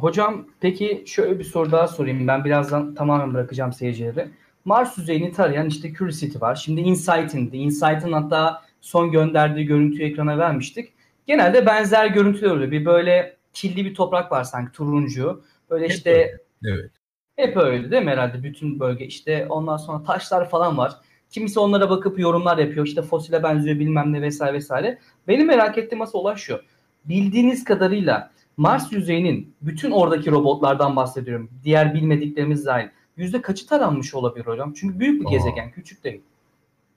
Hocam 0.00 0.46
peki 0.60 1.04
şöyle 1.06 1.38
bir 1.38 1.44
soru 1.44 1.72
daha 1.72 1.88
sorayım. 1.88 2.26
Ben 2.26 2.44
birazdan 2.44 2.94
tamamen 2.94 3.34
bırakacağım 3.34 3.72
seyircileri. 3.72 4.28
Mars 4.64 4.98
yüzeyini 4.98 5.32
tarayan 5.32 5.66
işte 5.66 5.92
Curiosity 5.92 6.38
var. 6.40 6.54
Şimdi 6.54 6.80
InSight'in, 6.80 7.50
InSight'in 7.52 8.12
hatta 8.12 8.62
son 8.80 9.12
gönderdiği 9.12 9.66
görüntüyü 9.66 10.04
ekrana 10.04 10.38
vermiştik. 10.38 10.92
Genelde 11.26 11.66
benzer 11.66 12.06
görüntüler 12.06 12.50
oluyor. 12.50 12.70
Bir 12.70 12.84
böyle 12.84 13.36
kirli 13.52 13.84
bir 13.84 13.94
toprak 13.94 14.32
var 14.32 14.44
sanki 14.44 14.72
turuncu. 14.72 15.44
Böyle 15.70 15.84
hep 15.84 15.90
işte 15.90 16.12
öyle. 16.12 16.38
evet. 16.64 16.90
Hep 17.36 17.56
öyle 17.56 17.90
değil 17.90 18.02
mi 18.02 18.10
herhalde 18.10 18.42
bütün 18.42 18.80
bölge 18.80 19.06
işte 19.06 19.46
ondan 19.48 19.76
sonra 19.76 20.02
taşlar 20.02 20.50
falan 20.50 20.78
var. 20.78 20.92
Kimisi 21.30 21.60
onlara 21.60 21.90
bakıp 21.90 22.18
yorumlar 22.18 22.58
yapıyor. 22.58 22.86
İşte 22.86 23.02
fosile 23.02 23.42
benziyor 23.42 23.78
bilmem 23.78 24.12
ne 24.12 24.22
vesaire 24.22 24.52
vesaire. 24.54 24.98
Benim 25.28 25.46
merak 25.46 25.78
ettiğim 25.78 26.02
asıl 26.02 26.18
olay 26.18 26.36
şu. 26.36 26.60
Bildiğiniz 27.04 27.64
kadarıyla 27.64 28.30
Mars 28.58 28.92
yüzeyinin 28.92 29.54
bütün 29.62 29.90
oradaki 29.90 30.30
robotlardan 30.30 30.96
bahsediyorum. 30.96 31.50
Diğer 31.64 31.94
bilmediklerimiz 31.94 32.66
dahil. 32.66 32.88
Yüzde 33.16 33.42
kaçı 33.42 33.66
taranmış 33.66 34.14
olabilir 34.14 34.46
hocam? 34.46 34.72
Çünkü 34.72 35.00
büyük 35.00 35.20
bir 35.20 35.26
Aa. 35.26 35.30
gezegen, 35.30 35.70
küçük 35.70 36.04
değil. 36.04 36.20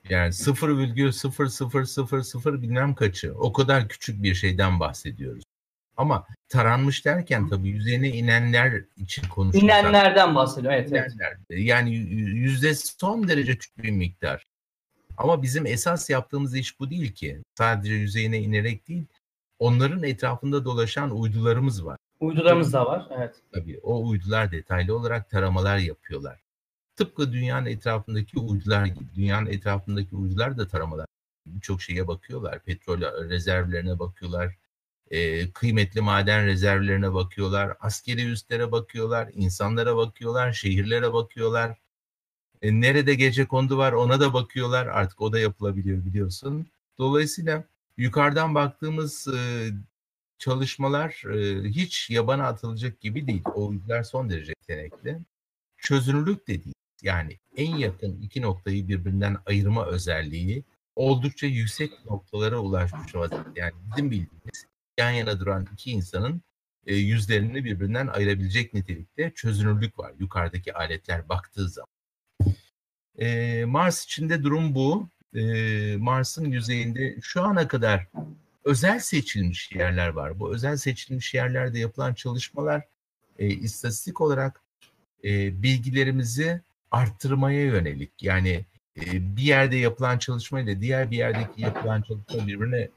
Yani 0.10 0.34
0,0000 0.34 2.62
bilmem 2.62 2.96
kaçı. 2.96 3.34
O 3.40 3.54
kadar 3.54 3.88
küçük 3.88 4.24
bir 4.24 4.36
şeyden 4.36 4.80
bahsediyoruz. 4.80 5.44
Ama 5.98 6.28
taranmış 6.50 7.06
derken 7.06 7.48
tabii 7.48 7.70
yüzeyine 7.70 8.10
inenler 8.10 8.84
için 8.98 9.28
konuşuyoruz. 9.28 9.64
İnenlerden 9.64 10.36
bahsediyor. 10.36 10.74
Evet, 10.74 10.90
İnenler. 10.90 11.38
evet. 11.50 11.60
Yani 11.66 11.96
yüzde 11.96 12.76
son 12.76 13.28
derece 13.28 13.52
küçük 13.52 13.84
bir 13.84 13.92
miktar. 13.92 14.44
Ama 15.18 15.42
bizim 15.42 15.66
esas 15.66 16.10
yaptığımız 16.10 16.56
iş 16.56 16.80
bu 16.80 16.90
değil 16.90 17.12
ki. 17.12 17.42
Sadece 17.58 17.94
yüzeyine 17.94 18.40
inerek 18.40 18.88
değil, 18.88 19.06
onların 19.62 20.04
etrafında 20.04 20.66
dolaşan 20.66 21.12
uydularımız 21.20 21.86
var. 21.86 21.98
Uydularımız 22.20 22.74
da 22.74 22.86
var, 22.86 23.08
evet. 23.18 23.36
Tabii 23.54 23.80
o 23.84 24.08
uydular 24.08 24.52
detaylı 24.52 24.98
olarak 24.98 25.30
taramalar 25.30 25.78
yapıyorlar. 25.78 26.40
Tıpkı 26.96 27.34
dünyanın 27.34 27.66
etrafındaki 27.66 28.40
uydular 28.40 28.86
gibi. 28.86 29.16
Dünyanın 29.16 29.46
etrafındaki 29.46 30.16
uydular 30.16 30.58
da 30.58 30.68
taramalar. 30.68 31.06
Birçok 31.46 31.82
şeye 31.82 32.08
bakıyorlar. 32.08 32.64
Petrol 32.64 33.02
rezervlerine 33.30 34.00
bakıyorlar. 34.00 34.56
E, 35.12 35.52
kıymetli 35.52 36.02
maden 36.02 36.46
rezervlerine 36.46 37.14
bakıyorlar. 37.14 37.78
Askeri 37.80 38.32
üstlere 38.32 38.72
bakıyorlar. 38.72 39.30
insanlara 39.34 39.96
bakıyorlar. 39.98 40.54
Şehirlere 40.54 41.14
bakıyorlar. 41.14 41.78
E, 42.62 42.82
nerede 42.82 43.14
gece 43.14 43.46
kondu 43.46 43.78
var 43.78 43.92
ona 43.92 44.20
da 44.20 44.34
bakıyorlar. 44.34 44.88
Artık 44.88 45.22
o 45.22 45.34
da 45.34 45.40
yapılabiliyor 45.40 46.06
biliyorsun. 46.06 46.68
Dolayısıyla 47.00 47.64
yukarıdan 48.02 48.56
baktığımız 48.56 49.28
çalışmalar 50.38 51.12
hiç 51.64 52.10
yabana 52.10 52.48
atılacak 52.48 53.02
gibi 53.02 53.28
değil. 53.28 53.44
O 53.56 53.68
uydular 53.68 54.04
son 54.04 54.30
derece 54.30 54.54
yetenekli. 54.62 55.20
Çözünürlük 55.78 56.48
de 56.48 56.64
değil. 56.64 56.76
Yani 57.02 57.38
en 57.56 57.76
yakın 57.76 58.22
iki 58.22 58.42
noktayı 58.42 58.88
birbirinden 58.88 59.38
ayırma 59.46 59.86
özelliği 59.86 60.64
oldukça 60.96 61.48
yüksek 61.48 62.06
noktalara 62.06 62.60
ulaşmış 62.60 63.16
vaziyette. 63.16 63.50
Yani 63.56 63.74
bizim 63.90 64.12
bildiğimiz 64.12 64.66
yan 64.98 65.12
yana 65.12 65.40
duran 65.40 65.68
iki 65.74 65.92
insanın 65.92 66.42
yüzlerini 66.86 67.66
birbirinden 67.66 68.08
ayırabilecek 68.08 68.74
nitelikte 68.74 69.32
çözünürlük 69.36 70.00
var 70.00 70.14
yukarıdaki 70.20 70.74
aletler 70.74 71.30
baktığı 71.30 71.70
zaman. 71.70 71.88
E, 73.20 73.66
Mars 73.66 74.06
içinde 74.06 74.44
durum 74.44 74.76
bu. 74.76 75.10
E, 75.36 75.42
Mars'ın 75.98 76.46
yüzeyinde 76.46 77.16
şu 77.22 77.44
ana 77.44 77.68
kadar 77.68 78.08
özel 78.66 79.00
seçilmiş 79.00 79.72
yerler 79.72 80.08
var. 80.08 80.40
Bu 80.40 80.54
özel 80.54 80.78
seçilmiş 80.78 81.34
yerlerde 81.34 81.80
yapılan 81.80 82.14
çalışmalar 82.14 82.84
e, 83.40 83.48
istatistik 83.48 84.22
olarak 84.22 84.62
e, 85.24 85.64
bilgilerimizi 85.64 86.62
arttırmaya 86.92 87.66
yönelik. 87.66 88.24
Yani 88.24 88.66
e, 88.98 89.36
bir 89.36 89.42
yerde 89.42 89.76
yapılan 89.76 90.18
çalışma 90.18 90.62
ile 90.62 90.82
diğer 90.82 91.12
bir 91.12 91.18
yerdeki 91.18 91.62
yapılan 91.62 92.02
çalışma 92.02 92.48
birbirine 92.48 92.90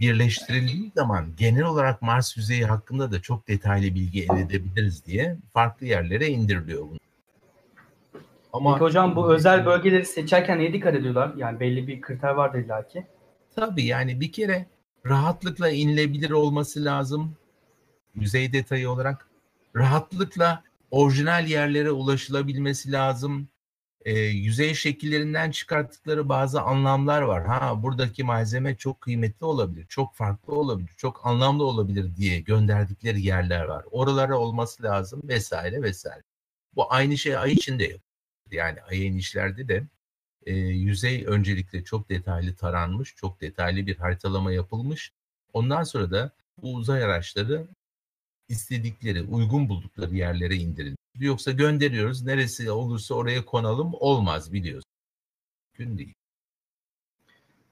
birleştirildiği 0.00 0.92
zaman 0.94 1.32
genel 1.36 1.62
olarak 1.62 2.02
Mars 2.02 2.36
yüzeyi 2.36 2.64
hakkında 2.64 3.12
da 3.12 3.22
çok 3.22 3.48
detaylı 3.48 3.94
bilgi 3.94 4.22
elde 4.22 4.40
edebiliriz 4.40 5.06
diye 5.06 5.36
farklı 5.52 5.86
yerlere 5.86 6.28
indiriliyor 6.28 6.82
bunu. 6.82 6.98
Ama 8.54 8.72
Peki 8.72 8.84
hocam 8.84 9.16
bu 9.16 9.34
özel 9.34 9.66
bölgeleri 9.66 10.04
seçerken 10.06 10.58
neye 10.58 10.72
dikkat 10.72 10.94
ediyorlar? 10.94 11.34
Yani 11.36 11.60
belli 11.60 11.86
bir 11.86 12.00
kriter 12.00 12.30
vardır 12.30 12.58
illaki. 12.58 13.06
Tabii 13.56 13.84
yani 13.84 14.20
bir 14.20 14.32
kere 14.32 14.66
rahatlıkla 15.06 15.70
inilebilir 15.70 16.30
olması 16.30 16.84
lazım. 16.84 17.36
Yüzey 18.14 18.52
detayı 18.52 18.90
olarak 18.90 19.28
rahatlıkla 19.76 20.62
orijinal 20.90 21.46
yerlere 21.48 21.90
ulaşılabilmesi 21.90 22.92
lazım. 22.92 23.48
E, 24.04 24.18
yüzey 24.20 24.74
şekillerinden 24.74 25.50
çıkarttıkları 25.50 26.28
bazı 26.28 26.60
anlamlar 26.60 27.22
var. 27.22 27.46
Ha 27.46 27.82
buradaki 27.82 28.24
malzeme 28.24 28.76
çok 28.76 29.00
kıymetli 29.00 29.46
olabilir, 29.46 29.86
çok 29.88 30.14
farklı 30.14 30.54
olabilir, 30.54 30.92
çok 30.96 31.26
anlamlı 31.26 31.64
olabilir 31.64 32.16
diye 32.16 32.40
gönderdikleri 32.40 33.22
yerler 33.22 33.64
var. 33.64 33.84
Oralara 33.90 34.38
olması 34.38 34.82
lazım 34.82 35.20
vesaire 35.24 35.82
vesaire. 35.82 36.22
Bu 36.74 36.92
aynı 36.92 37.18
şey 37.18 37.36
ay 37.36 37.52
içinde 37.52 37.82
yapılıyor. 37.82 38.13
Yani 38.54 38.82
ay 38.82 39.06
inişlerde 39.06 39.68
de 39.68 39.86
e, 40.46 40.54
yüzey 40.56 41.24
öncelikle 41.26 41.84
çok 41.84 42.08
detaylı 42.08 42.54
taranmış, 42.54 43.14
çok 43.16 43.40
detaylı 43.40 43.86
bir 43.86 43.96
haritalama 43.96 44.52
yapılmış. 44.52 45.12
Ondan 45.52 45.82
sonra 45.82 46.10
da 46.10 46.32
bu 46.62 46.74
uzay 46.74 47.04
araçları 47.04 47.66
istedikleri, 48.48 49.22
uygun 49.22 49.68
buldukları 49.68 50.14
yerlere 50.14 50.56
indirilmiş. 50.56 50.98
Yoksa 51.18 51.50
gönderiyoruz, 51.50 52.22
neresi 52.22 52.70
olursa 52.70 53.14
oraya 53.14 53.44
konalım 53.44 53.90
olmaz 53.94 54.52
biliyorsun. 54.52 54.90
Gün 55.74 55.98
değil. 55.98 56.14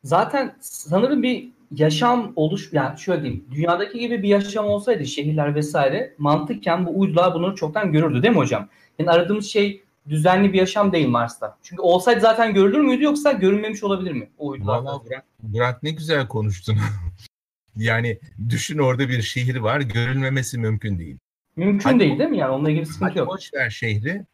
Zaten 0.05 0.57
sanırım 0.61 1.23
bir 1.23 1.49
yaşam 1.77 2.33
oluş 2.37 2.73
yani 2.73 2.99
şöyle 2.99 3.23
diyeyim 3.23 3.45
dünyadaki 3.51 3.99
gibi 3.99 4.23
bir 4.23 4.29
yaşam 4.29 4.67
olsaydı 4.67 5.07
şehirler 5.07 5.55
vesaire 5.55 6.15
mantıkken 6.19 6.87
bu 6.87 7.01
uydular 7.01 7.35
bunu 7.35 7.57
çoktan 7.57 7.93
görürdü 7.93 8.23
değil 8.23 8.35
mi 8.35 8.39
hocam? 8.39 8.69
Yani 8.99 9.11
aradığımız 9.11 9.47
şey 9.47 9.83
düzenli 10.09 10.53
bir 10.53 10.59
yaşam 10.59 10.93
değil 10.93 11.09
Mars'ta. 11.09 11.59
Çünkü 11.63 11.83
olsaydı 11.83 12.21
zaten 12.21 12.55
görülür 12.55 12.81
müydü 12.81 13.05
yoksa 13.05 13.33
görünmemiş 13.33 13.83
olabilir 13.83 14.13
mi 14.13 14.31
o 14.39 14.49
uydularda? 14.49 14.85
Valla 14.85 15.05
Burak, 15.05 15.25
Burak 15.43 15.83
ne 15.83 15.91
güzel 15.91 16.29
konuştun. 16.29 16.79
yani 17.77 18.19
düşün 18.49 18.79
orada 18.79 19.09
bir 19.09 19.23
şehir 19.23 19.57
var 19.57 19.81
görülmemesi 19.81 20.59
mümkün 20.59 20.99
değil. 20.99 21.19
Mümkün 21.57 21.89
hadi, 21.89 22.01
değil 22.01 22.19
değil 22.19 22.31
mi 22.31 22.39
yani 22.39 22.53
onunla 22.53 22.71
ilgili 22.71 22.87
sıkıntı 22.87 23.19
yok. 23.19 23.29
Boş 23.29 23.55
ver 23.55 23.71
şehri 23.71 24.27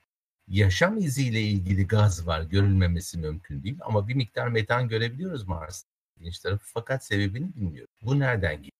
yaşam 0.48 0.98
iziyle 0.98 1.40
ilgili 1.40 1.86
gaz 1.86 2.26
var 2.26 2.42
görülmemesi 2.42 3.18
mümkün 3.18 3.62
değil 3.62 3.78
ama 3.80 4.08
bir 4.08 4.14
miktar 4.14 4.48
metan 4.48 4.88
görebiliyoruz 4.88 5.48
Mars'ta. 5.48 5.88
İlginç 6.20 6.38
tarafı 6.38 6.64
fakat 6.66 7.04
sebebini 7.04 7.54
bilmiyoruz. 7.54 7.94
Bu 8.02 8.18
nereden 8.18 8.56
geliyor? 8.56 8.72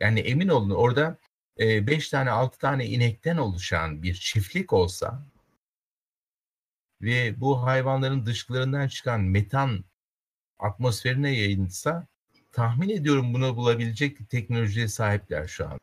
Yani 0.00 0.20
emin 0.20 0.48
olun 0.48 0.70
orada 0.70 1.18
5 1.58 2.08
tane 2.08 2.30
6 2.30 2.58
tane 2.58 2.86
inekten 2.86 3.36
oluşan 3.36 4.02
bir 4.02 4.14
çiftlik 4.14 4.72
olsa 4.72 5.26
ve 7.02 7.40
bu 7.40 7.62
hayvanların 7.62 8.26
dışkılarından 8.26 8.88
çıkan 8.88 9.20
metan 9.20 9.84
atmosferine 10.58 11.30
yayılsa 11.38 12.06
tahmin 12.52 12.88
ediyorum 12.88 13.34
bunu 13.34 13.56
bulabilecek 13.56 14.30
teknolojiye 14.30 14.88
sahipler 14.88 15.46
şu 15.46 15.68
an. 15.68 15.80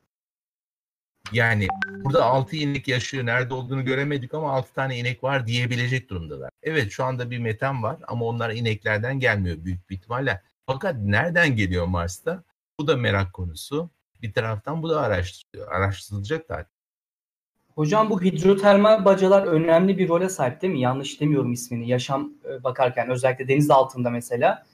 Yani 1.32 1.68
burada 2.04 2.26
6 2.26 2.56
inek 2.56 2.88
yaşıyor. 2.88 3.26
Nerede 3.26 3.54
olduğunu 3.54 3.86
göremedik 3.86 4.34
ama 4.34 4.52
6 4.52 4.74
tane 4.74 5.00
inek 5.00 5.24
var 5.24 5.48
diyebilecek 5.48 6.10
durumdalar. 6.10 6.50
Evet 6.64 6.92
şu 6.92 7.04
anda 7.04 7.32
bir 7.32 7.38
metan 7.40 7.84
var 7.84 7.98
ama 8.08 8.26
onlar 8.26 8.50
ineklerden 8.50 9.20
gelmiyor 9.20 9.66
büyük 9.66 9.90
bir 9.90 9.96
ihtimalle. 9.96 10.42
Fakat 10.66 10.96
nereden 10.98 11.56
geliyor 11.56 11.86
Mars'ta? 11.86 12.44
Bu 12.80 12.88
da 12.88 12.98
merak 12.98 13.34
konusu 13.34 13.90
bir 14.22 14.34
taraftan 14.34 14.84
bu 14.84 14.90
da 14.90 15.02
araştırılıyor. 15.02 15.72
Araştırılacak 15.72 16.50
da. 16.50 16.66
Hocam 17.76 18.10
bu 18.10 18.22
hidrotermal 18.22 19.06
bacalar 19.06 19.44
önemli 19.44 19.98
bir 19.98 20.10
role 20.10 20.30
sahip 20.30 20.62
değil 20.62 20.74
mi? 20.74 20.80
Yanlış 20.82 21.22
demiyorum 21.22 21.54
ismini. 21.54 21.90
Yaşam 21.90 22.34
e, 22.46 22.64
bakarken 22.64 23.10
özellikle 23.10 23.48
deniz 23.48 23.72
altında 23.72 24.10
mesela. 24.10 24.66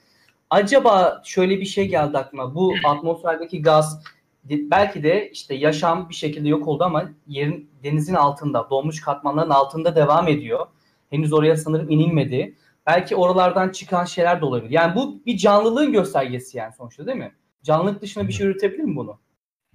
Acaba 0.50 1.22
şöyle 1.24 1.60
bir 1.60 1.64
şey 1.64 1.88
geldi 1.88 2.18
aklıma. 2.18 2.54
Bu 2.54 2.74
atmosferdeki 2.84 3.62
gaz 3.62 4.02
belki 4.44 5.02
de 5.02 5.30
işte 5.30 5.54
yaşam 5.54 6.08
bir 6.08 6.14
şekilde 6.14 6.48
yok 6.48 6.68
oldu 6.68 6.84
ama 6.84 7.10
yerin 7.26 7.70
denizin 7.82 8.14
altında, 8.14 8.70
donmuş 8.70 9.00
katmanların 9.00 9.50
altında 9.50 9.96
devam 9.96 10.28
ediyor. 10.28 10.66
Henüz 11.10 11.32
oraya 11.32 11.56
sanırım 11.56 11.90
inilmedi. 11.90 12.54
Belki 12.86 13.16
oralardan 13.16 13.68
çıkan 13.68 14.04
şeyler 14.04 14.40
de 14.40 14.44
olabilir. 14.44 14.70
Yani 14.70 14.94
bu 14.94 15.20
bir 15.26 15.36
canlılığın 15.36 15.92
göstergesi 15.92 16.58
yani 16.58 16.72
sonuçta 16.72 17.06
değil 17.06 17.18
mi? 17.18 17.32
Canlılık 17.62 18.02
dışında 18.02 18.28
bir 18.28 18.32
şey 18.32 18.46
üretebilir 18.46 18.82
mi 18.82 18.96
bunu? 18.96 19.18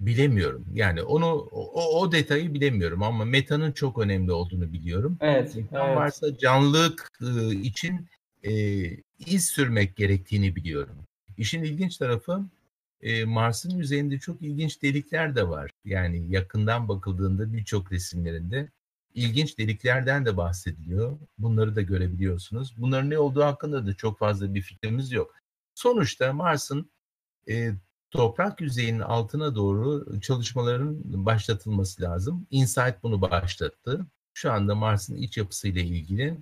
Bilemiyorum. 0.06 0.66
Yani 0.74 1.02
onu 1.02 1.26
o, 1.52 2.00
o 2.00 2.12
detayı 2.12 2.54
bilemiyorum 2.54 3.02
ama 3.02 3.24
metanın 3.24 3.72
çok 3.72 3.98
önemli 3.98 4.32
olduğunu 4.32 4.72
biliyorum. 4.72 5.18
Evet. 5.20 5.56
Metan 5.56 5.86
evet. 5.86 5.96
varsa 5.96 6.38
canlılık 6.38 7.12
e, 7.22 7.54
için 7.54 8.06
e, 8.42 8.52
iz 9.26 9.46
sürmek 9.46 9.96
gerektiğini 9.96 10.56
biliyorum. 10.56 10.96
İşin 11.38 11.62
ilginç 11.62 11.96
tarafı 11.96 12.44
e, 13.02 13.24
Mars'ın 13.24 13.70
yüzeyinde 13.70 14.18
çok 14.18 14.42
ilginç 14.42 14.82
delikler 14.82 15.36
de 15.36 15.48
var. 15.48 15.70
Yani 15.84 16.30
yakından 16.30 16.88
bakıldığında 16.88 17.52
birçok 17.52 17.92
resimlerinde 17.92 18.68
ilginç 19.14 19.58
deliklerden 19.58 20.26
de 20.26 20.36
bahsediliyor. 20.36 21.18
Bunları 21.38 21.76
da 21.76 21.82
görebiliyorsunuz. 21.82 22.74
Bunların 22.76 23.10
ne 23.10 23.18
olduğu 23.18 23.44
hakkında 23.44 23.86
da 23.86 23.94
çok 23.94 24.18
fazla 24.18 24.54
bir 24.54 24.62
fikrimiz 24.62 25.12
yok. 25.12 25.34
Sonuçta 25.74 26.32
Mars'ın 26.32 26.90
e, 27.48 27.72
toprak 28.14 28.60
yüzeyinin 28.60 29.00
altına 29.00 29.54
doğru 29.54 30.06
çalışmaların 30.20 31.00
başlatılması 31.26 32.02
lazım. 32.02 32.46
InSight 32.50 33.02
bunu 33.02 33.20
başlattı. 33.20 34.06
Şu 34.34 34.52
anda 34.52 34.74
Mars'ın 34.74 35.16
iç 35.16 35.36
yapısıyla 35.36 35.82
ilgili 35.82 36.36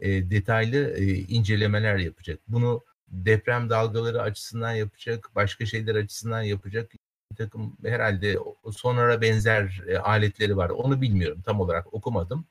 e, 0.00 0.30
detaylı 0.30 0.90
e, 0.90 1.04
incelemeler 1.14 1.96
yapacak. 1.98 2.40
Bunu 2.48 2.84
deprem 3.08 3.70
dalgaları 3.70 4.22
açısından 4.22 4.72
yapacak, 4.72 5.30
başka 5.34 5.66
şeyler 5.66 5.94
açısından 5.94 6.42
yapacak 6.42 6.92
bir 7.32 7.36
takım 7.36 7.76
herhalde 7.84 8.38
sonara 8.72 9.20
benzer 9.22 9.82
e, 9.88 9.98
aletleri 9.98 10.56
var. 10.56 10.70
Onu 10.70 11.02
bilmiyorum 11.02 11.42
tam 11.46 11.60
olarak 11.60 11.94
okumadım. 11.94 12.46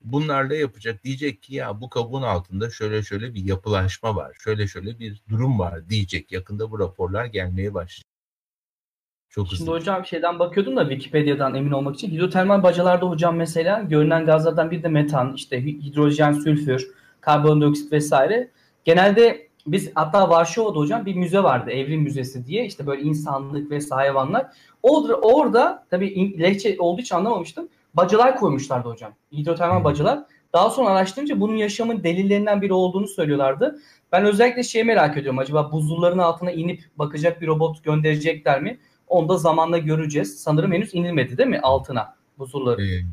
Bunlarla 0.00 0.54
yapacak. 0.54 1.04
Diyecek 1.04 1.42
ki 1.42 1.54
ya 1.54 1.80
bu 1.80 1.90
kabuğun 1.90 2.22
altında 2.22 2.70
şöyle 2.70 3.02
şöyle 3.02 3.34
bir 3.34 3.44
yapılaşma 3.44 4.16
var. 4.16 4.36
Şöyle 4.44 4.68
şöyle 4.68 4.98
bir 4.98 5.22
durum 5.28 5.58
var 5.58 5.88
diyecek. 5.88 6.32
Yakında 6.32 6.70
bu 6.70 6.78
raporlar 6.78 7.24
gelmeye 7.24 7.74
başlayacak. 7.74 8.11
Çok 9.34 9.48
Şimdi 9.48 9.60
hızlı. 9.60 9.72
hocam 9.72 10.06
şeyden 10.06 10.38
bakıyordum 10.38 10.76
da 10.76 10.88
Wikipedia'dan 10.88 11.54
emin 11.54 11.70
olmak 11.70 11.94
için. 11.94 12.10
Hidrotermal 12.10 12.62
bacalarda 12.62 13.06
hocam 13.06 13.36
mesela 13.36 13.82
görünen 13.82 14.26
gazlardan 14.26 14.70
bir 14.70 14.82
de 14.82 14.88
metan, 14.88 15.32
işte 15.34 15.64
hidrojen, 15.64 16.32
sülfür, 16.32 16.90
karbondioksit 17.20 17.92
vesaire. 17.92 18.50
Genelde 18.84 19.48
biz 19.66 19.90
hatta 19.94 20.30
Varşova'da 20.30 20.78
hocam 20.78 21.06
bir 21.06 21.14
müze 21.14 21.42
vardı. 21.42 21.70
Evrim 21.70 22.02
Müzesi 22.02 22.46
diye. 22.46 22.66
işte 22.66 22.86
böyle 22.86 23.02
insanlık 23.02 23.70
ve 23.70 23.78
hayvanlar. 23.90 24.46
Orada, 24.82 25.14
orada 25.14 25.86
tabii 25.90 26.38
lehçe 26.40 26.76
olduğu 26.78 27.00
için 27.00 27.16
anlamamıştım. 27.16 27.68
Bacalar 27.94 28.36
koymuşlardı 28.36 28.88
hocam. 28.88 29.12
Hidrotermal 29.32 29.76
hmm. 29.76 29.84
bacalar. 29.84 30.18
Daha 30.52 30.70
sonra 30.70 30.88
araştırınca 30.88 31.40
bunun 31.40 31.56
yaşamın 31.56 32.04
delillerinden 32.04 32.62
biri 32.62 32.72
olduğunu 32.72 33.08
söylüyorlardı. 33.08 33.78
Ben 34.12 34.24
özellikle 34.24 34.62
şeyi 34.62 34.84
merak 34.84 35.16
ediyorum. 35.16 35.38
Acaba 35.38 35.72
buzulların 35.72 36.18
altına 36.18 36.50
inip 36.50 36.84
bakacak 36.96 37.40
bir 37.40 37.46
robot 37.46 37.84
gönderecekler 37.84 38.62
mi? 38.62 38.78
Onu 39.12 39.28
da 39.28 39.36
zamanla 39.36 39.78
göreceğiz. 39.78 40.40
Sanırım 40.40 40.72
henüz 40.72 40.94
inilmedi 40.94 41.38
değil 41.38 41.48
mi 41.48 41.60
altına 41.60 42.16
buzulları? 42.38 42.86
Ee, 42.86 43.04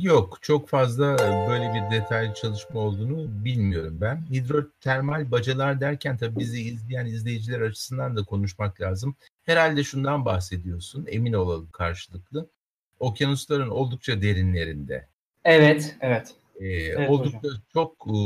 yok 0.00 0.38
çok 0.42 0.68
fazla 0.68 1.14
e, 1.14 1.48
böyle 1.50 1.74
bir 1.74 1.96
detaylı 1.96 2.34
çalışma 2.34 2.80
olduğunu 2.80 3.44
bilmiyorum 3.44 3.98
ben. 4.00 4.26
Hidrotermal 4.30 5.30
bacalar 5.30 5.80
derken 5.80 6.16
tabii 6.16 6.38
bizi 6.38 6.60
izleyen 6.60 7.06
izleyiciler 7.06 7.60
açısından 7.60 8.16
da 8.16 8.24
konuşmak 8.24 8.80
lazım. 8.80 9.16
Herhalde 9.44 9.84
şundan 9.84 10.24
bahsediyorsun 10.24 11.06
emin 11.08 11.32
olalım 11.32 11.68
karşılıklı. 11.72 12.50
Okyanusların 12.98 13.68
oldukça 13.68 14.22
derinlerinde. 14.22 15.08
Evet, 15.44 15.96
evet. 16.00 16.34
Ee, 16.60 16.66
evet 16.66 17.10
oldukça 17.10 17.38
hocam. 17.38 17.62
çok 17.72 18.06
e, 18.06 18.16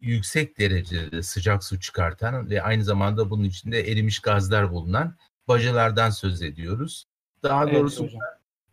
yüksek 0.00 0.58
derecede 0.58 1.22
sıcak 1.22 1.64
su 1.64 1.80
çıkartan 1.80 2.50
ve 2.50 2.62
aynı 2.62 2.84
zamanda 2.84 3.30
bunun 3.30 3.44
içinde 3.44 3.80
erimiş 3.80 4.20
gazlar 4.20 4.70
bulunan 4.72 5.16
bacalardan 5.50 6.10
söz 6.10 6.42
ediyoruz. 6.42 7.04
Daha 7.42 7.64
evet, 7.64 7.74
doğrusu 7.74 8.04
hocam. 8.04 8.20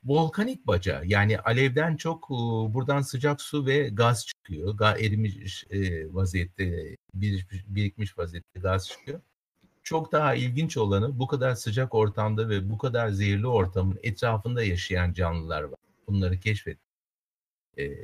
volkanik 0.03 0.67
baca 0.67 1.01
yani 1.05 1.39
alevden 1.39 1.95
çok 1.95 2.29
buradan 2.73 3.01
sıcak 3.01 3.41
su 3.41 3.65
ve 3.65 3.89
gaz 3.89 4.25
çıkıyor. 4.25 4.73
Ga 4.77 4.91
erimiş 4.91 5.65
e, 5.69 6.13
vaziyette 6.13 6.95
birikmiş, 7.67 8.17
vaziyette 8.17 8.59
gaz 8.59 8.87
çıkıyor. 8.87 9.21
Çok 9.83 10.11
daha 10.11 10.35
ilginç 10.35 10.77
olanı 10.77 11.19
bu 11.19 11.27
kadar 11.27 11.55
sıcak 11.55 11.95
ortamda 11.95 12.49
ve 12.49 12.69
bu 12.69 12.77
kadar 12.77 13.09
zehirli 13.09 13.47
ortamın 13.47 13.99
etrafında 14.03 14.63
yaşayan 14.63 15.13
canlılar 15.13 15.63
var. 15.63 15.79
Bunları 16.07 16.39
keşfet. 16.39 16.77
E, 17.77 18.03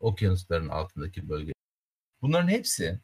okyanusların 0.00 0.68
altındaki 0.68 1.28
bölge. 1.28 1.52
Bunların 2.22 2.48
hepsi 2.48 3.00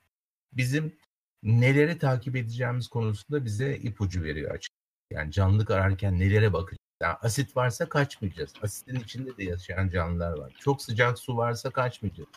bizim 0.53 0.97
neleri 1.43 1.99
takip 1.99 2.37
edeceğimiz 2.37 2.89
konusunda 2.89 3.45
bize 3.45 3.77
ipucu 3.77 4.23
veriyor 4.23 4.51
açık. 4.51 4.73
Yani 5.11 5.33
canlılık 5.33 5.71
ararken 5.71 6.19
nelere 6.19 6.53
bakacağız? 6.53 6.79
Yani 7.03 7.15
asit 7.15 7.57
varsa 7.57 7.89
kaçmayacağız. 7.89 8.53
Asitin 8.63 9.01
içinde 9.01 9.37
de 9.37 9.45
yaşayan 9.45 9.89
canlılar 9.89 10.33
var. 10.33 10.53
Çok 10.61 10.83
sıcak 10.83 11.19
su 11.19 11.37
varsa 11.37 11.71
kaçmayacağız. 11.71 12.29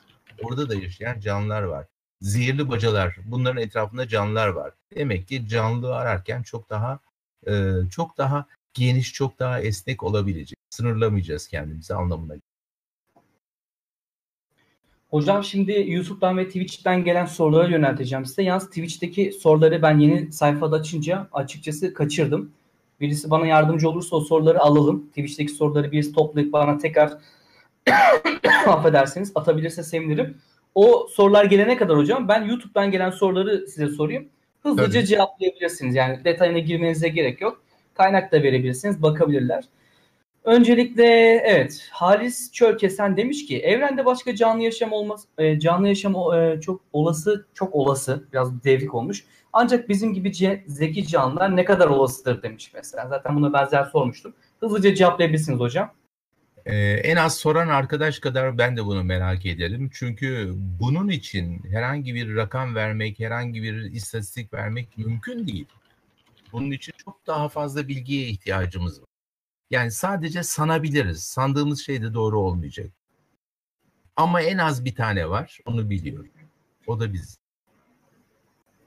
Orada 0.44 0.70
da 0.70 0.76
yaşayan 0.76 1.20
canlılar 1.20 1.64
var. 1.64 1.88
Zehirli 2.22 2.70
bacalar, 2.70 3.16
bunların 3.26 3.62
etrafında 3.62 4.08
canlılar 4.08 4.48
var. 4.48 4.74
Demek 4.96 5.28
ki 5.28 5.48
canlılığı 5.48 5.96
ararken 5.96 6.44
çok 6.44 6.70
daha 6.70 7.00
çok 7.90 8.18
daha 8.18 8.46
geniş, 8.74 9.14
çok 9.14 9.40
daha 9.40 9.62
esnek 9.62 10.04
olabilecek. 10.04 10.58
Sınırlamayacağız 10.70 11.48
kendimizi 11.48 11.94
anlamına 11.94 12.36
Hocam 15.12 15.44
şimdi 15.44 15.86
YouTube'dan 15.88 16.38
ve 16.38 16.48
Twitch'ten 16.48 17.04
gelen 17.04 17.26
soruları 17.26 17.72
yönelteceğim 17.72 18.26
size. 18.26 18.44
Yalnız 18.44 18.68
Twitch'teki 18.68 19.32
soruları 19.32 19.82
ben 19.82 20.00
yeni 20.00 20.32
sayfada 20.32 20.76
açınca 20.76 21.28
açıkçası 21.34 21.94
kaçırdım. 21.94 22.52
Birisi 23.00 23.30
bana 23.30 23.46
yardımcı 23.46 23.90
olursa 23.90 24.16
o 24.16 24.22
soruları 24.22 24.60
alalım. 24.60 25.08
Twitch'teki 25.08 25.52
soruları 25.52 25.92
birisi 25.92 26.14
toplayıp 26.14 26.54
bana 26.54 26.78
tekrar 26.78 27.14
affedersiniz 28.68 29.32
atabilirse 29.36 29.84
sevinirim. 29.84 30.38
O 30.76 31.08
sorular 31.12 31.46
gelene 31.46 31.78
kadar 31.78 31.98
hocam 31.98 32.28
ben 32.28 32.44
YouTube'dan 32.44 32.92
gelen 32.92 33.10
soruları 33.12 33.68
size 33.68 33.88
sorayım. 33.88 34.26
Hızlıca 34.64 35.00
Tabii. 35.00 35.06
cevaplayabilirsiniz. 35.06 35.96
Yani 35.96 36.26
detayına 36.26 36.60
girmenize 36.60 37.10
gerek 37.10 37.42
yok. 37.42 37.62
Kaynak 37.94 38.32
da 38.32 38.44
verebilirsiniz, 38.44 39.02
bakabilirler. 39.02 39.64
Öncelikle 40.44 41.06
evet 41.46 41.88
Halis 41.92 42.52
Çölkesen 42.52 43.18
demiş 43.18 43.46
ki 43.46 43.60
evrende 43.60 44.06
başka 44.06 44.36
canlı 44.36 44.64
yaşam 44.64 44.92
olmaz 44.92 45.26
e, 45.38 45.60
canlı 45.60 45.88
yaşam 45.88 46.16
e, 46.16 46.62
çok 46.62 46.82
olası 46.94 47.46
çok 47.54 47.76
olası 47.76 48.28
biraz 48.34 48.64
devrik 48.64 48.96
olmuş. 48.96 49.26
Ancak 49.54 49.90
bizim 49.90 50.14
gibi 50.14 50.34
ce, 50.34 50.64
zeki 50.68 51.08
canlılar 51.08 51.56
ne 51.56 51.66
kadar 51.66 51.88
olasıdır 51.88 52.44
demiş 52.44 52.72
mesela. 52.74 53.08
Zaten 53.08 53.36
buna 53.36 53.54
benzer 53.54 53.84
sormuştum. 53.84 54.34
Hızlıca 54.60 54.96
cevaplayabilirsiniz 54.96 55.60
hocam. 55.60 55.94
Ee, 56.66 56.76
en 57.04 57.16
az 57.16 57.38
soran 57.38 57.68
arkadaş 57.68 58.20
kadar 58.20 58.58
ben 58.58 58.78
de 58.78 58.86
bunu 58.86 59.04
merak 59.04 59.46
ederim. 59.46 59.90
Çünkü 59.94 60.54
bunun 60.80 61.08
için 61.08 61.64
herhangi 61.72 62.16
bir 62.16 62.36
rakam 62.36 62.76
vermek, 62.76 63.20
herhangi 63.20 63.64
bir 63.64 63.74
istatistik 63.92 64.54
vermek 64.54 64.98
mümkün 64.98 65.48
değil. 65.48 65.68
Bunun 66.54 66.72
için 66.72 66.94
çok 67.06 67.28
daha 67.28 67.50
fazla 67.50 67.88
bilgiye 67.88 68.28
ihtiyacımız 68.28 69.02
var. 69.02 69.11
Yani 69.72 69.92
sadece 69.92 70.44
sanabiliriz. 70.44 71.24
Sandığımız 71.24 71.86
şey 71.86 72.02
de 72.02 72.14
doğru 72.14 72.40
olmayacak. 72.40 72.92
Ama 74.16 74.42
en 74.42 74.58
az 74.58 74.86
bir 74.86 74.96
tane 74.96 75.30
var. 75.30 75.60
Onu 75.66 75.90
biliyorum. 75.90 76.32
O 76.88 77.00
da 77.00 77.14
biz. 77.14 77.38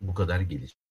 Bu 0.01 0.14
kadar 0.14 0.41
gelişmiş. 0.41 0.85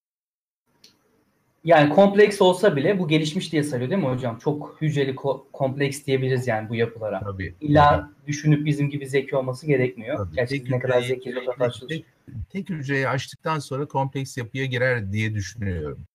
Yani 1.64 1.90
kompleks 1.90 2.42
olsa 2.42 2.76
bile 2.76 3.00
bu 3.00 3.08
gelişmiş 3.08 3.52
diye 3.52 3.64
sayıyor 3.64 3.90
değil 3.90 4.02
mi 4.02 4.08
hocam? 4.08 4.40
Çok 4.40 4.82
hücreli 4.82 5.12
ko- 5.12 5.44
kompleks 5.54 6.06
diyebiliriz 6.06 6.48
yani 6.48 6.70
bu 6.70 6.76
yapılara. 6.76 7.20
Tabii. 7.20 7.56
İlla 7.62 7.90
tabii. 7.90 8.28
düşünüp 8.28 8.66
bizim 8.66 8.90
gibi 8.90 9.08
zeki 9.08 9.36
olması 9.36 9.68
gerekmiyor. 9.68 10.18
Tabii. 10.18 10.36
Gerçekten 10.36 10.72
ne 10.72 10.80
kadar 10.80 11.02
zeki 11.02 11.36
tek, 11.60 11.90
tek, 11.90 12.06
tek 12.50 12.70
hücreyi 12.70 13.08
açtıktan 13.08 13.60
sonra 13.60 13.86
kompleks 13.86 14.38
yapıya 14.38 14.66
girer 14.66 15.12
diye 15.12 15.34
düşünüyorum. 15.34 16.06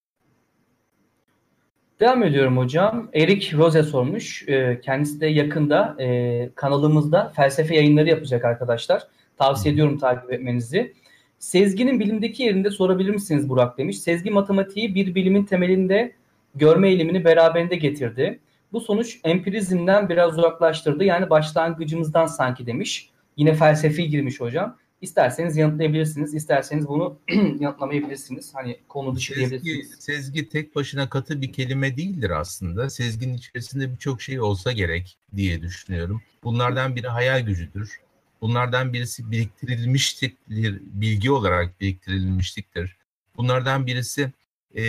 Devam 2.00 2.22
ediyorum 2.22 2.56
hocam. 2.56 3.08
Erik 3.14 3.54
Rose 3.54 3.82
sormuş. 3.82 4.48
Ee, 4.48 4.80
kendisi 4.84 5.20
de 5.20 5.26
yakında 5.26 5.96
e, 6.00 6.50
kanalımızda 6.54 7.32
felsefe 7.36 7.74
yayınları 7.74 8.08
yapacak 8.08 8.44
arkadaşlar. 8.44 9.02
Tavsiye 9.38 9.74
ediyorum 9.74 9.98
takip 9.98 10.32
etmenizi. 10.32 10.94
Sezginin 11.38 12.00
bilimdeki 12.00 12.42
yerinde 12.42 12.70
sorabilir 12.70 13.10
misiniz 13.10 13.48
Burak 13.48 13.78
demiş. 13.78 13.98
Sezgi 13.98 14.30
matematiği 14.30 14.94
bir 14.94 15.14
bilimin 15.14 15.44
temelinde 15.44 16.12
görme 16.54 16.88
eğilimini 16.88 17.24
beraberinde 17.24 17.76
getirdi. 17.76 18.40
Bu 18.72 18.80
sonuç 18.80 19.18
empirizmden 19.24 20.08
biraz 20.08 20.38
uzaklaştırdı. 20.38 21.04
Yani 21.04 21.30
başlangıcımızdan 21.30 22.26
sanki 22.26 22.66
demiş. 22.66 23.10
Yine 23.36 23.54
felsefi 23.54 24.08
girmiş 24.08 24.40
hocam. 24.40 24.76
İsterseniz 25.00 25.56
yanıtlayabilirsiniz, 25.56 26.34
isterseniz 26.34 26.88
bunu 26.88 27.18
yanıtlamayabilirsiniz. 27.60 28.54
Hani 28.54 28.80
konu 28.88 29.16
dışı 29.16 29.34
sezgi, 29.34 29.62
diyebilirsiniz. 29.62 30.04
Sezgi 30.04 30.48
tek 30.48 30.76
başına 30.76 31.08
katı 31.08 31.42
bir 31.42 31.52
kelime 31.52 31.96
değildir 31.96 32.30
aslında. 32.30 32.90
Sezginin 32.90 33.34
içerisinde 33.34 33.92
birçok 33.92 34.22
şey 34.22 34.40
olsa 34.40 34.72
gerek 34.72 35.18
diye 35.36 35.62
düşünüyorum. 35.62 36.22
Bunlardan 36.44 36.96
biri 36.96 37.08
hayal 37.08 37.40
gücüdür. 37.40 38.00
Bunlardan 38.40 38.92
birisi 38.92 39.30
biriktirilmiştir, 39.30 40.32
bilgi 40.80 41.30
olarak 41.30 41.80
biriktirilmişliktir. 41.80 42.96
Bunlardan 43.36 43.86
birisi 43.86 44.32
e, 44.74 44.82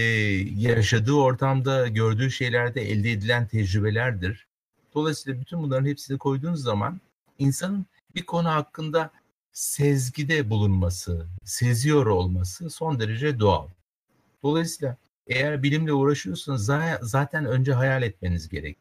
yaşadığı 0.56 1.14
ortamda 1.14 1.88
gördüğü 1.88 2.32
şeylerde 2.32 2.82
elde 2.82 3.12
edilen 3.12 3.48
tecrübelerdir. 3.48 4.48
Dolayısıyla 4.96 5.42
bütün 5.42 5.64
bunların 5.64 5.86
hepsini 5.86 6.18
koyduğunuz 6.18 6.62
zaman 6.62 7.02
insanın 7.40 7.86
bir 8.16 8.26
konu 8.26 8.50
hakkında 8.50 9.12
sezgide 9.52 10.50
bulunması, 10.50 11.28
seziyor 11.44 12.06
olması 12.06 12.70
son 12.70 13.00
derece 13.00 13.40
doğal. 13.40 13.68
Dolayısıyla 14.44 14.98
eğer 15.28 15.64
bilimle 15.64 15.94
uğraşıyorsanız 15.94 16.72
zaten 17.02 17.46
önce 17.46 17.74
hayal 17.74 18.04
etmeniz 18.04 18.50
gerek. 18.50 18.78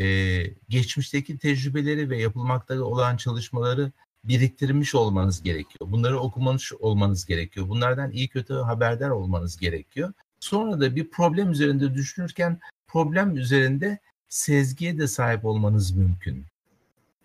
Ee, 0.00 0.44
geçmişteki 0.68 1.38
tecrübeleri 1.38 2.10
ve 2.10 2.18
yapılmakta 2.20 2.82
olan 2.82 3.16
çalışmaları 3.16 3.92
biriktirmiş 4.24 4.94
olmanız 4.94 5.42
gerekiyor. 5.42 5.92
Bunları 5.92 6.20
okumanız 6.20 6.72
olmanız 6.80 7.26
gerekiyor. 7.26 7.68
Bunlardan 7.68 8.10
iyi 8.10 8.28
kötü 8.28 8.54
haberdar 8.54 9.10
olmanız 9.10 9.56
gerekiyor. 9.56 10.12
Sonra 10.40 10.80
da 10.80 10.96
bir 10.96 11.10
problem 11.10 11.50
üzerinde 11.50 11.94
düşünürken 11.94 12.60
problem 12.86 13.36
üzerinde 13.36 13.98
sezgiye 14.28 14.98
de 14.98 15.06
sahip 15.06 15.44
olmanız 15.44 15.90
mümkün. 15.90 16.44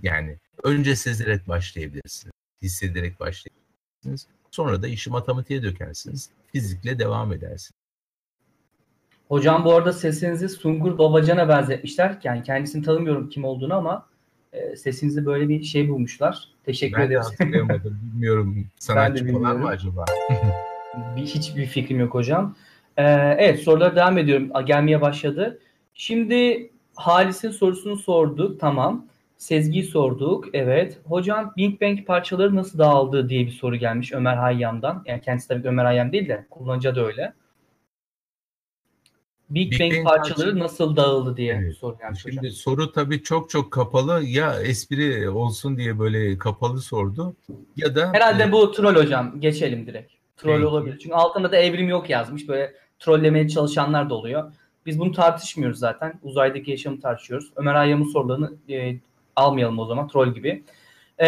Yani 0.01 0.37
önce 0.63 0.95
sezerek 0.95 1.47
başlayabilirsiniz. 1.47 2.33
Hissederek 2.61 3.19
başlayabilirsiniz. 3.19 4.27
Sonra 4.51 4.81
da 4.81 4.87
işi 4.87 5.09
matematiğe 5.09 5.63
dökersiniz. 5.63 6.29
Fizikle 6.51 6.99
devam 6.99 7.33
edersiniz. 7.33 7.83
Hocam 9.27 9.65
bu 9.65 9.73
arada 9.73 9.93
sesinizi 9.93 10.49
Sungur 10.49 10.97
Babacan'a 10.97 11.49
benzetmişler. 11.49 12.17
Yani 12.23 12.43
kendisini 12.43 12.83
tanımıyorum 12.83 13.29
kim 13.29 13.45
olduğunu 13.45 13.73
ama 13.73 14.07
e, 14.53 14.75
sesinizi 14.75 15.25
böyle 15.25 15.49
bir 15.49 15.63
şey 15.63 15.89
bulmuşlar. 15.89 16.47
Teşekkür 16.65 16.97
ben 16.97 17.07
ederiz. 17.07 17.27
Ben 17.39 17.45
hatırlayamadım. 17.45 17.99
Bilmiyorum. 18.03 18.67
Sanatçı 18.79 19.31
falan 19.33 19.59
mı 19.59 19.67
acaba? 19.67 20.05
bir, 21.15 21.21
hiçbir 21.21 21.65
fikrim 21.65 21.99
yok 21.99 22.13
hocam. 22.13 22.55
Ee, 22.97 23.03
evet 23.37 23.59
sorulara 23.59 23.95
devam 23.95 24.17
ediyorum. 24.17 24.51
Gelmeye 24.65 25.01
başladı. 25.01 25.59
Şimdi 25.93 26.69
Halis'in 26.95 27.51
sorusunu 27.51 27.97
sorduk. 27.97 28.59
Tamam. 28.59 29.05
Sezgi'yi 29.43 29.83
sorduk. 29.83 30.45
Evet. 30.53 30.99
Hocam 31.05 31.53
Big 31.57 31.81
Bang 31.81 32.05
parçaları 32.07 32.55
nasıl 32.55 32.79
dağıldı 32.79 33.29
diye 33.29 33.45
bir 33.45 33.51
soru 33.51 33.75
gelmiş 33.75 34.13
Ömer 34.13 34.35
Hayyam'dan. 34.35 35.03
Yani 35.05 35.21
kendisi 35.21 35.47
tabii 35.47 35.67
Ömer 35.67 35.85
Hayyam 35.85 36.11
değil 36.11 36.29
de 36.29 36.45
kullanıcı 36.49 36.95
da 36.95 37.05
öyle. 37.05 37.33
Big, 39.49 39.71
Big 39.71 39.79
Bang, 39.79 39.93
Bang 39.93 40.07
parçaları 40.07 40.51
parça... 40.51 40.63
nasıl 40.63 40.95
dağıldı 40.95 41.37
diye 41.37 41.53
evet. 41.53 41.77
soru 41.77 41.97
gelmiş 41.97 42.21
Şimdi 42.21 42.37
hocam. 42.37 42.51
soru 42.51 42.91
tabii 42.91 43.23
çok 43.23 43.49
çok 43.49 43.71
kapalı. 43.71 44.23
Ya 44.23 44.59
espri 44.61 45.29
olsun 45.29 45.77
diye 45.77 45.99
böyle 45.99 46.37
kapalı 46.37 46.81
sordu 46.81 47.35
ya 47.75 47.95
da... 47.95 48.13
Herhalde 48.13 48.43
e... 48.43 48.51
bu 48.51 48.71
troll 48.71 48.95
hocam. 48.95 49.39
Geçelim 49.39 49.87
direkt. 49.87 50.11
Troll 50.37 50.55
Peki. 50.55 50.65
olabilir. 50.65 50.99
Çünkü 50.99 51.15
altında 51.15 51.51
da 51.51 51.57
evrim 51.57 51.89
yok 51.89 52.09
yazmış. 52.09 52.47
Böyle 52.47 52.73
trollemeye 52.99 53.49
çalışanlar 53.49 54.09
da 54.09 54.15
oluyor. 54.15 54.53
Biz 54.85 54.99
bunu 54.99 55.11
tartışmıyoruz 55.11 55.79
zaten. 55.79 56.19
Uzaydaki 56.23 56.71
yaşamı 56.71 57.01
tartışıyoruz. 57.01 57.51
Ömer 57.55 57.75
Hayyam'ın 57.75 58.11
sorularını 58.11 58.53
e, 58.69 58.95
almayalım 59.35 59.79
o 59.79 59.85
zaman 59.85 60.07
troll 60.07 60.33
gibi. 60.33 60.63
Ee, 61.17 61.27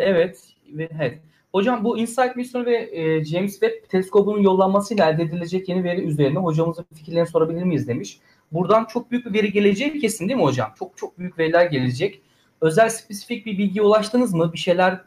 evet. 0.00 0.40
Evet. 0.78 1.18
Hocam 1.52 1.84
bu 1.84 1.98
InSight 1.98 2.36
misyonu 2.36 2.66
ve 2.66 2.88
e, 2.92 3.24
James 3.24 3.52
Webb 3.52 3.88
teleskobunun 3.88 4.42
yollanmasıyla 4.42 5.10
elde 5.10 5.22
edilecek 5.22 5.68
yeni 5.68 5.84
veri 5.84 6.00
üzerine 6.00 6.38
hocamızın 6.38 6.86
fikirlerini 6.94 7.28
sorabilir 7.28 7.62
miyiz 7.62 7.88
demiş. 7.88 8.18
Buradan 8.52 8.84
çok 8.84 9.10
büyük 9.10 9.26
bir 9.26 9.32
veri 9.32 9.52
geleceği 9.52 9.98
kesin 9.98 10.28
değil 10.28 10.38
mi 10.38 10.44
hocam? 10.44 10.72
Çok 10.78 10.96
çok 10.96 11.18
büyük 11.18 11.38
veriler 11.38 11.66
gelecek. 11.66 12.22
Özel 12.60 12.88
spesifik 12.88 13.46
bir 13.46 13.58
bilgiye 13.58 13.84
ulaştınız 13.84 14.34
mı? 14.34 14.52
Bir 14.52 14.58
şeyler 14.58 14.92
e, 14.92 15.04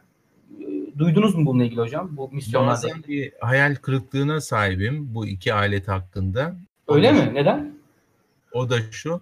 duydunuz 0.98 1.34
mu 1.34 1.46
bununla 1.46 1.64
ilgili 1.64 1.80
hocam? 1.80 2.16
Bu 2.16 2.30
misyonlarda. 2.32 2.72
Bazen 2.72 3.02
bir 3.08 3.32
hayal 3.40 3.74
kırıklığına 3.74 4.40
sahibim 4.40 5.14
bu 5.14 5.26
iki 5.26 5.54
alet 5.54 5.88
hakkında. 5.88 6.56
Öyle 6.88 7.10
o 7.10 7.12
mi? 7.12 7.30
Neden? 7.34 7.74
O 8.52 8.70
da 8.70 8.76
şu. 8.90 9.20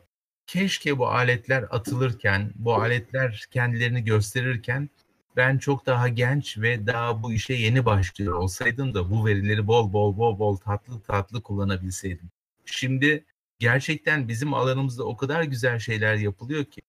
Keşke 0.49 0.99
bu 0.99 1.09
aletler 1.09 1.65
atılırken, 1.71 2.53
bu 2.55 2.75
aletler 2.75 3.47
kendilerini 3.51 4.05
gösterirken 4.05 4.91
ben 5.37 5.59
çok 5.59 5.87
daha 5.87 6.09
genç 6.09 6.59
ve 6.59 6.87
daha 6.87 7.23
bu 7.23 7.33
işe 7.33 7.55
yeni 7.55 7.85
başlıyor 7.85 8.35
olsaydım 8.35 8.95
da 8.95 9.11
bu 9.11 9.27
verileri 9.27 9.67
bol 9.67 9.93
bol 9.93 10.19
bol 10.19 10.39
bol 10.39 10.57
tatlı 10.57 11.01
tatlı 11.01 11.43
kullanabilseydim. 11.43 12.31
Şimdi 12.65 13.25
gerçekten 13.59 14.29
bizim 14.29 14.55
alanımızda 14.55 15.05
o 15.05 15.17
kadar 15.17 15.43
güzel 15.43 15.79
şeyler 15.79 16.15
yapılıyor 16.15 16.65
ki 16.65 16.81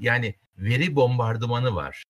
yani 0.00 0.34
veri 0.58 0.96
bombardımanı 0.96 1.74
var. 1.74 2.04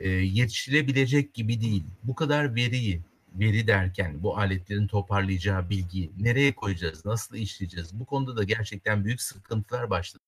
E, 0.00 0.08
yetişilebilecek 0.08 1.34
gibi 1.34 1.60
değil. 1.60 1.84
Bu 2.02 2.14
kadar 2.14 2.54
veriyi, 2.54 3.00
veri 3.34 3.66
derken 3.66 4.22
bu 4.22 4.38
aletlerin 4.38 4.86
toparlayacağı 4.86 5.70
bilgiyi 5.70 6.12
nereye 6.18 6.54
koyacağız, 6.54 7.04
nasıl 7.04 7.36
işleyeceğiz? 7.36 8.00
Bu 8.00 8.04
konuda 8.06 8.36
da 8.36 8.44
gerçekten 8.44 9.04
büyük 9.04 9.22
sıkıntılar 9.22 9.90
başladı 9.90 10.22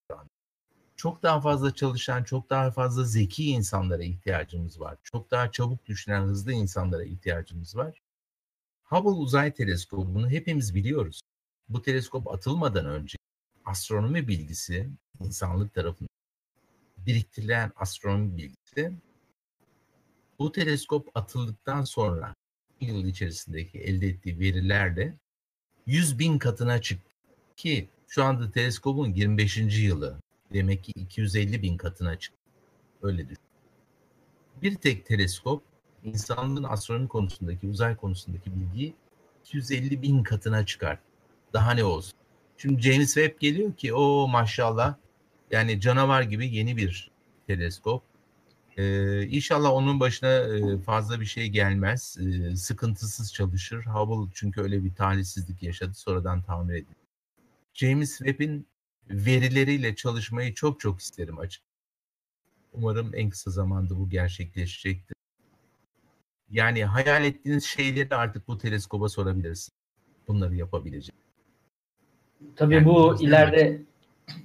çok 1.01 1.23
daha 1.23 1.41
fazla 1.41 1.75
çalışan, 1.75 2.25
çok 2.25 2.51
daha 2.51 2.71
fazla 2.71 3.05
zeki 3.05 3.51
insanlara 3.51 4.03
ihtiyacımız 4.03 4.81
var. 4.81 4.99
Çok 5.03 5.31
daha 5.31 5.53
çabuk 5.53 5.87
düşünen, 5.87 6.23
hızlı 6.23 6.53
insanlara 6.53 7.05
ihtiyacımız 7.05 7.77
var. 7.77 8.03
Hubble 8.83 9.11
Uzay 9.11 9.55
Teleskobu'nu 9.55 10.31
hepimiz 10.31 10.75
biliyoruz. 10.75 11.21
Bu 11.69 11.83
teleskop 11.83 12.29
atılmadan 12.29 12.87
önce 12.87 13.17
astronomi 13.65 14.29
bilgisi 14.29 14.91
insanlık 15.21 15.75
tarafından 15.75 16.09
biriktirilen 16.97 17.73
astronomi 17.77 18.37
bilgisi 18.37 18.93
bu 20.39 20.53
teleskop 20.53 21.17
atıldıktan 21.17 21.85
sonra 21.85 22.35
yıl 22.81 23.05
içerisindeki 23.05 23.79
elde 23.79 24.09
ettiği 24.09 24.41
verilerle 24.41 25.15
100 25.87 26.19
bin 26.19 26.39
katına 26.39 26.81
çıktı 26.81 27.11
ki 27.57 27.89
şu 28.09 28.25
anda 28.25 28.51
teleskopun 28.51 29.15
25. 29.15 29.59
yılı 29.59 30.21
Demek 30.53 30.85
ki 30.85 30.93
250 30.97 31.63
bin 31.63 31.77
katına 31.77 32.19
çıktı. 32.19 32.39
Öyle 33.03 33.29
düşün. 33.29 33.45
Bir 34.63 34.75
tek 34.75 35.07
teleskop 35.07 35.63
insanlığın 36.05 36.65
astronomi 36.65 37.09
konusundaki, 37.09 37.69
uzay 37.69 37.97
konusundaki 37.97 38.51
bilgiyi 38.55 38.95
250 39.45 40.03
bin 40.03 40.23
katına 40.23 40.67
çıkar. 40.67 40.99
Daha 41.53 41.73
ne 41.73 41.85
olsun? 41.85 42.13
Şimdi 42.59 42.83
James 42.83 43.15
Webb 43.15 43.41
geliyor 43.41 43.75
ki 43.75 43.95
o 43.95 44.29
maşallah 44.29 44.95
yani 45.51 45.81
canavar 45.81 46.23
gibi 46.23 46.55
yeni 46.57 46.77
bir 46.77 47.11
teleskop. 47.47 48.03
Ee, 48.81 49.27
inşallah 49.27 49.73
onun 49.73 50.01
başına 50.01 50.29
e, 50.29 50.79
fazla 50.79 51.21
bir 51.21 51.27
şey 51.27 51.49
gelmez. 51.49 52.17
Ee, 52.21 52.57
sıkıntısız 52.57 53.33
çalışır. 53.35 53.85
Hubble 53.87 54.31
çünkü 54.35 54.61
öyle 54.61 54.85
bir 54.85 54.95
talihsizlik 54.95 55.63
yaşadı. 55.63 55.95
Sonradan 55.95 56.43
tamir 56.43 56.75
edildi. 56.75 56.95
James 57.75 58.19
Webb'in 58.19 58.67
verileriyle 59.11 59.95
çalışmayı 59.95 60.55
çok 60.55 60.81
çok 60.81 61.01
isterim 61.01 61.39
açık. 61.39 61.63
Umarım 62.73 63.15
en 63.15 63.31
kısa 63.31 63.51
zamanda 63.51 63.99
bu 63.99 64.09
gerçekleşecektir. 64.09 65.17
Yani 66.51 66.85
hayal 66.85 67.25
ettiğiniz 67.25 67.65
şeyleri 67.65 68.15
artık 68.15 68.49
bu 68.49 68.59
teleskoba 68.59 69.09
sorabilirsiniz. 69.09 69.79
Bunları 70.29 70.55
yapabilecek. 70.57 71.15
Tabii 72.57 72.75
yani 72.75 72.85
bu 72.85 73.23
ileride 73.23 73.83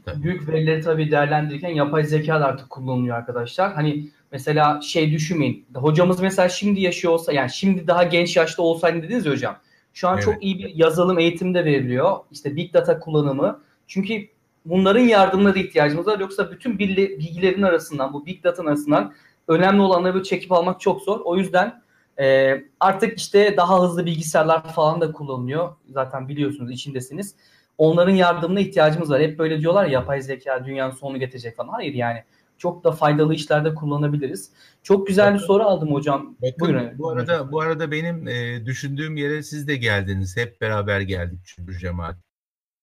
tabii. 0.05 0.23
büyük 0.23 0.49
verileri 0.49 0.81
tabii 0.81 1.11
değerlendirirken 1.11 1.69
yapay 1.69 2.03
zeka 2.03 2.39
da 2.39 2.45
artık 2.45 2.69
kullanılıyor 2.69 3.17
arkadaşlar. 3.17 3.73
Hani 3.73 4.09
mesela 4.31 4.81
şey 4.81 5.11
düşünmeyin. 5.11 5.65
Hocamız 5.73 6.21
mesela 6.21 6.49
şimdi 6.49 6.81
yaşıyor 6.81 7.13
olsa 7.13 7.33
yani 7.33 7.49
şimdi 7.49 7.87
daha 7.87 8.03
genç 8.03 8.37
yaşta 8.37 8.61
olsaydı 8.61 9.03
dediniz 9.03 9.25
ya 9.25 9.31
hocam. 9.31 9.57
Şu 9.93 10.07
an 10.07 10.13
evet. 10.13 10.25
çok 10.25 10.43
iyi 10.43 10.59
bir 10.59 10.75
yazılım 10.75 11.19
eğitimde 11.19 11.65
veriliyor. 11.65 12.17
İşte 12.31 12.55
big 12.55 12.73
data 12.73 12.99
kullanımı. 12.99 13.61
Çünkü 13.87 14.27
bunların 14.65 15.03
yardımına 15.03 15.55
da 15.55 15.59
ihtiyacımız 15.59 16.07
var. 16.07 16.19
Yoksa 16.19 16.51
bütün 16.51 16.79
bilgilerin 16.79 17.61
arasından, 17.61 18.13
bu 18.13 18.25
big 18.25 18.43
data'nın 18.43 18.67
arasından 18.67 19.13
önemli 19.47 19.81
olanları 19.81 20.13
böyle 20.13 20.23
çekip 20.23 20.51
almak 20.51 20.81
çok 20.81 21.01
zor. 21.01 21.21
O 21.25 21.37
yüzden 21.37 21.81
e, 22.19 22.55
artık 22.79 23.17
işte 23.17 23.57
daha 23.57 23.83
hızlı 23.83 24.05
bilgisayarlar 24.05 24.73
falan 24.73 25.01
da 25.01 25.11
kullanılıyor. 25.11 25.75
Zaten 25.89 26.27
biliyorsunuz 26.27 26.71
içindesiniz. 26.71 27.35
Onların 27.77 28.15
yardımına 28.15 28.59
ihtiyacımız 28.59 29.09
var. 29.09 29.21
Hep 29.21 29.39
böyle 29.39 29.59
diyorlar 29.59 29.85
ya 29.85 29.91
yapay 29.91 30.21
zeka 30.21 30.65
dünyanın 30.65 30.91
sonunu 30.91 31.19
getirecek 31.19 31.55
falan. 31.55 31.69
Hayır 31.69 31.93
yani 31.93 32.23
çok 32.57 32.83
da 32.83 32.91
faydalı 32.91 33.33
işlerde 33.33 33.75
kullanabiliriz. 33.75 34.51
Çok 34.83 35.07
güzel 35.07 35.25
bakın, 35.25 35.39
bir 35.39 35.45
soru 35.45 35.63
aldım 35.63 35.93
hocam. 35.93 36.35
Bakın, 36.41 36.55
Buyurun. 36.59 36.97
Bu 36.97 37.09
arada 37.09 37.51
bu 37.51 37.61
arada 37.61 37.91
benim 37.91 38.27
e, 38.27 38.65
düşündüğüm 38.65 39.17
yere 39.17 39.43
siz 39.43 39.67
de 39.67 39.75
geldiniz. 39.75 40.37
Hep 40.37 40.61
beraber 40.61 41.01
geldik 41.01 41.39
çünkü 41.45 41.79
cemaat 41.79 42.15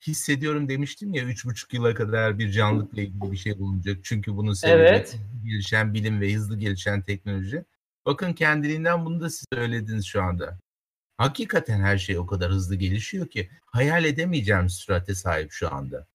hissediyorum 0.07 0.69
demiştim 0.69 1.15
ya 1.15 1.25
üç 1.25 1.45
buçuk 1.45 1.75
yıla 1.75 1.95
kadar 1.95 2.39
bir 2.39 2.51
canlılıkla 2.51 3.03
ilgili 3.03 3.33
bir 3.33 3.37
şey 3.37 3.59
bulunacak. 3.59 3.99
Çünkü 4.03 4.37
bunu 4.37 4.55
sebebi 4.55 4.83
evet. 4.83 5.19
gelişen 5.45 5.95
bilim 5.95 6.21
ve 6.21 6.35
hızlı 6.35 6.59
gelişen 6.59 7.03
teknoloji. 7.03 7.65
Bakın 8.07 8.33
kendiliğinden 8.33 9.05
bunu 9.05 9.21
da 9.21 9.31
siz 9.31 9.45
söylediniz 9.55 10.07
şu 10.07 10.23
anda. 10.23 10.59
Hakikaten 11.23 11.81
her 11.81 11.99
şey 11.99 12.19
o 12.19 12.27
kadar 12.27 12.51
hızlı 12.51 12.75
gelişiyor 12.75 13.29
ki 13.29 13.51
hayal 13.67 14.05
edemeyeceğim 14.05 14.69
sürate 14.69 15.15
sahip 15.15 15.53
şu 15.53 15.75
anda. 15.75 16.07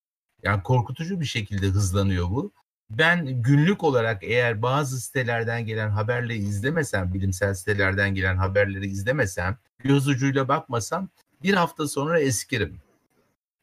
Yani 0.43 0.63
korkutucu 0.63 1.19
bir 1.19 1.25
şekilde 1.25 1.67
hızlanıyor 1.67 2.29
bu. 2.29 2.51
ben 2.89 3.41
günlük 3.41 3.83
olarak 3.83 4.23
eğer 4.23 4.61
bazı 4.61 5.01
sitelerden 5.01 5.65
gelen 5.65 5.89
haberleri 5.89 6.37
izlemesem, 6.37 7.13
bilimsel 7.13 7.53
sitelerden 7.53 8.15
gelen 8.15 8.37
haberleri 8.37 8.87
izlemesem, 8.87 9.57
göz 9.79 10.07
ucuyla 10.07 10.47
bakmasam 10.47 11.09
bir 11.43 11.53
hafta 11.53 11.87
sonra 11.87 12.19
eskirim. 12.19 12.81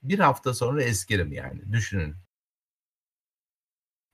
Bir 0.03 0.19
hafta 0.19 0.55
sonra 0.55 0.83
eskirim 0.83 1.33
yani 1.33 1.73
düşünün. 1.73 2.17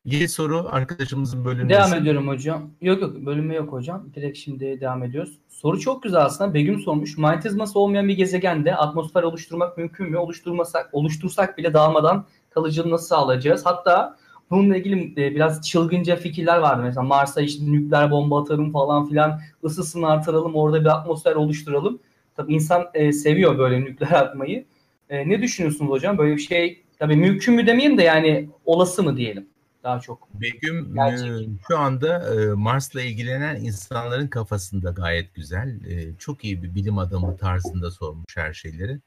Yeni 0.04 0.28
soru 0.28 0.68
arkadaşımızın 0.70 1.44
bölümü. 1.44 1.68
Devam 1.68 1.94
ediyorum 1.94 2.28
hocam. 2.28 2.70
Yok 2.80 3.02
yok 3.02 3.16
bölümü 3.16 3.54
yok 3.54 3.72
hocam. 3.72 4.06
Direkt 4.14 4.38
şimdi 4.38 4.80
devam 4.80 5.02
ediyoruz. 5.02 5.38
Soru 5.48 5.80
çok 5.80 6.02
güzel 6.02 6.24
aslında. 6.24 6.54
Begüm 6.54 6.80
sormuş. 6.80 7.18
Manyetizması 7.18 7.78
olmayan 7.78 8.08
bir 8.08 8.16
gezegende 8.16 8.76
atmosfer 8.76 9.22
oluşturmak 9.22 9.78
mümkün 9.78 10.10
mü? 10.10 10.16
Oluşturmasak, 10.16 10.88
oluştursak 10.92 11.58
bile 11.58 11.74
dağılmadan 11.74 12.26
kalıcılığı 12.50 12.90
nasıl 12.90 13.06
sağlayacağız? 13.06 13.66
Hatta 13.66 14.16
bununla 14.50 14.76
ilgili 14.76 15.12
e, 15.26 15.34
biraz 15.34 15.68
çılgınca 15.68 16.16
fikirler 16.16 16.58
vardı. 16.58 16.82
Mesela 16.82 17.02
Mars'a 17.02 17.40
işte 17.40 17.72
nükleer 17.72 18.10
bomba 18.10 18.42
atarım 18.42 18.72
falan 18.72 19.08
filan. 19.08 19.40
ısısını 19.64 20.06
artıralım. 20.06 20.54
Orada 20.54 20.80
bir 20.80 20.86
atmosfer 20.86 21.34
oluşturalım. 21.34 21.98
Tabii 22.36 22.54
insan 22.54 22.84
e, 22.94 23.12
seviyor 23.12 23.58
böyle 23.58 23.80
nükleer 23.80 24.12
atmayı. 24.12 24.64
E, 25.10 25.28
ne 25.28 25.42
düşünüyorsunuz 25.42 25.90
hocam? 25.90 26.18
Böyle 26.18 26.36
bir 26.36 26.40
şey 26.40 26.82
tabii 26.98 27.16
mümkün 27.16 27.54
mü 27.54 27.66
demeyeyim 27.66 27.98
de 27.98 28.02
yani 28.02 28.48
olası 28.64 29.02
mı 29.02 29.16
diyelim 29.16 29.46
daha 29.84 30.00
çok. 30.00 30.28
Begüm 30.34 30.94
Gerçek. 30.94 31.48
şu 31.68 31.78
anda 31.78 32.24
Mars'la 32.56 33.02
ilgilenen 33.02 33.56
insanların 33.56 34.28
kafasında 34.28 34.90
gayet 34.90 35.34
güzel. 35.34 35.80
Çok 36.18 36.44
iyi 36.44 36.62
bir 36.62 36.74
bilim 36.74 36.98
adamı 36.98 37.36
tarzında 37.36 37.90
sormuş 37.90 38.36
her 38.36 38.52
şeyleri. 38.52 39.00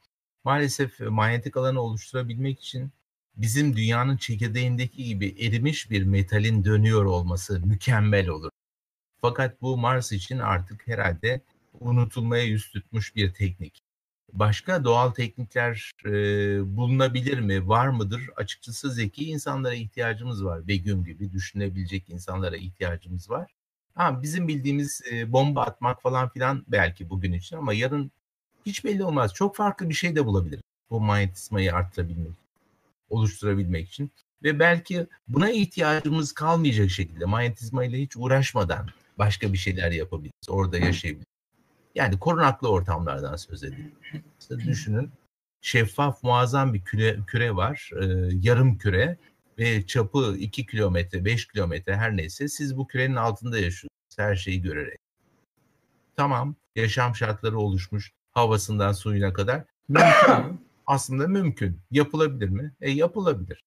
Maalesef 0.43 0.99
manyetik 0.99 1.57
alanı 1.57 1.82
oluşturabilmek 1.82 2.59
için 2.59 2.91
bizim 3.36 3.76
dünyanın 3.76 4.17
çekirdeğindeki 4.17 5.03
gibi 5.03 5.36
erimiş 5.39 5.91
bir 5.91 6.03
metalin 6.03 6.65
dönüyor 6.65 7.05
olması 7.05 7.59
mükemmel 7.59 8.30
olur. 8.30 8.49
Fakat 9.21 9.61
bu 9.61 9.78
Mars 9.78 10.11
için 10.11 10.39
artık 10.39 10.88
herhalde 10.88 11.41
unutulmaya 11.80 12.43
yüz 12.43 12.69
tutmuş 12.71 13.15
bir 13.15 13.34
teknik. 13.34 13.82
Başka 14.34 14.84
doğal 14.84 15.11
teknikler 15.11 15.91
e, 16.05 16.11
bulunabilir 16.77 17.39
mi, 17.39 17.67
var 17.67 17.88
mıdır? 17.88 18.21
Açıkçası 18.36 18.91
zeki 18.91 19.25
insanlara 19.25 19.73
ihtiyacımız 19.73 20.45
var. 20.45 20.67
Begüm 20.67 21.05
gibi 21.05 21.31
düşünebilecek 21.31 22.09
insanlara 22.09 22.57
ihtiyacımız 22.57 23.29
var. 23.29 23.51
Ha, 23.95 24.21
bizim 24.21 24.47
bildiğimiz 24.47 25.01
e, 25.11 25.31
bomba 25.31 25.61
atmak 25.61 26.01
falan 26.01 26.29
filan 26.29 26.63
belki 26.67 27.09
bugün 27.09 27.34
için 27.34 27.57
ama 27.57 27.73
yarın 27.73 28.11
hiç 28.65 28.86
belli 28.86 29.03
olmaz. 29.03 29.34
Çok 29.34 29.55
farklı 29.55 29.89
bir 29.89 29.93
şey 29.93 30.15
de 30.15 30.25
bulabiliriz 30.25 30.63
bu 30.89 30.99
manyetizmayı 30.99 31.75
arttırabilmek, 31.75 32.34
oluşturabilmek 33.09 33.89
için. 33.89 34.11
Ve 34.43 34.59
belki 34.59 35.07
buna 35.27 35.51
ihtiyacımız 35.51 36.31
kalmayacak 36.31 36.89
şekilde 36.89 37.25
manyetizmayla 37.25 37.99
hiç 37.99 38.17
uğraşmadan 38.17 38.89
başka 39.17 39.53
bir 39.53 39.57
şeyler 39.57 39.91
yapabiliriz. 39.91 40.49
Orada 40.49 40.77
yaşayabiliriz. 40.77 41.32
Yani 41.95 42.19
korunaklı 42.19 42.69
ortamlardan 42.69 43.35
söz 43.35 43.63
ediyorum. 43.63 43.91
İşte 44.39 44.59
düşünün 44.59 45.11
şeffaf 45.61 46.23
muazzam 46.23 46.73
bir 46.73 46.81
küre, 46.81 47.19
küre 47.27 47.55
var. 47.55 47.89
E, 48.01 48.05
yarım 48.41 48.77
küre 48.77 49.17
ve 49.57 49.85
çapı 49.85 50.35
2 50.39 50.65
kilometre, 50.65 51.25
5 51.25 51.47
kilometre 51.47 51.95
her 51.95 52.17
neyse 52.17 52.47
siz 52.47 52.77
bu 52.77 52.87
kürenin 52.87 53.15
altında 53.15 53.57
yaşıyorsunuz 53.57 54.17
her 54.17 54.35
şeyi 54.35 54.61
görerek. 54.61 54.99
Tamam 56.15 56.55
yaşam 56.75 57.15
şartları 57.15 57.59
oluşmuş 57.59 58.11
havasından 58.31 58.91
suyuna 58.91 59.33
kadar 59.33 59.63
mümkün. 59.87 60.61
Aslında 60.87 61.27
mümkün. 61.27 61.81
Yapılabilir 61.91 62.49
mi? 62.49 62.73
E 62.81 62.91
yapılabilir. 62.91 63.63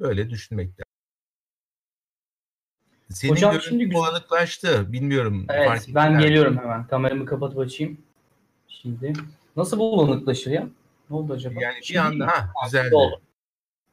Böyle 0.00 0.30
düşünmek 0.30 0.78
senin 3.10 3.32
Hocam 3.32 3.60
şimdi 3.60 3.92
bulanıklaştı. 3.92 4.92
Bilmiyorum. 4.92 5.46
Evet 5.48 5.86
ben 5.94 6.14
mi? 6.14 6.22
geliyorum 6.22 6.58
hemen. 6.58 6.86
Kameramı 6.86 7.24
kapatıp 7.24 7.58
açayım. 7.58 7.98
Şimdi 8.68 9.12
nasıl 9.56 9.78
bulanıklaşır 9.78 10.50
ya? 10.50 10.68
Ne 11.10 11.16
oldu 11.16 11.32
acaba? 11.32 11.60
Yani 11.62 11.74
şimdi, 11.82 11.98
bir 11.98 12.04
anda 12.04 12.26
ha 12.26 12.50
güzel. 12.64 12.92
Oldu. 12.92 13.20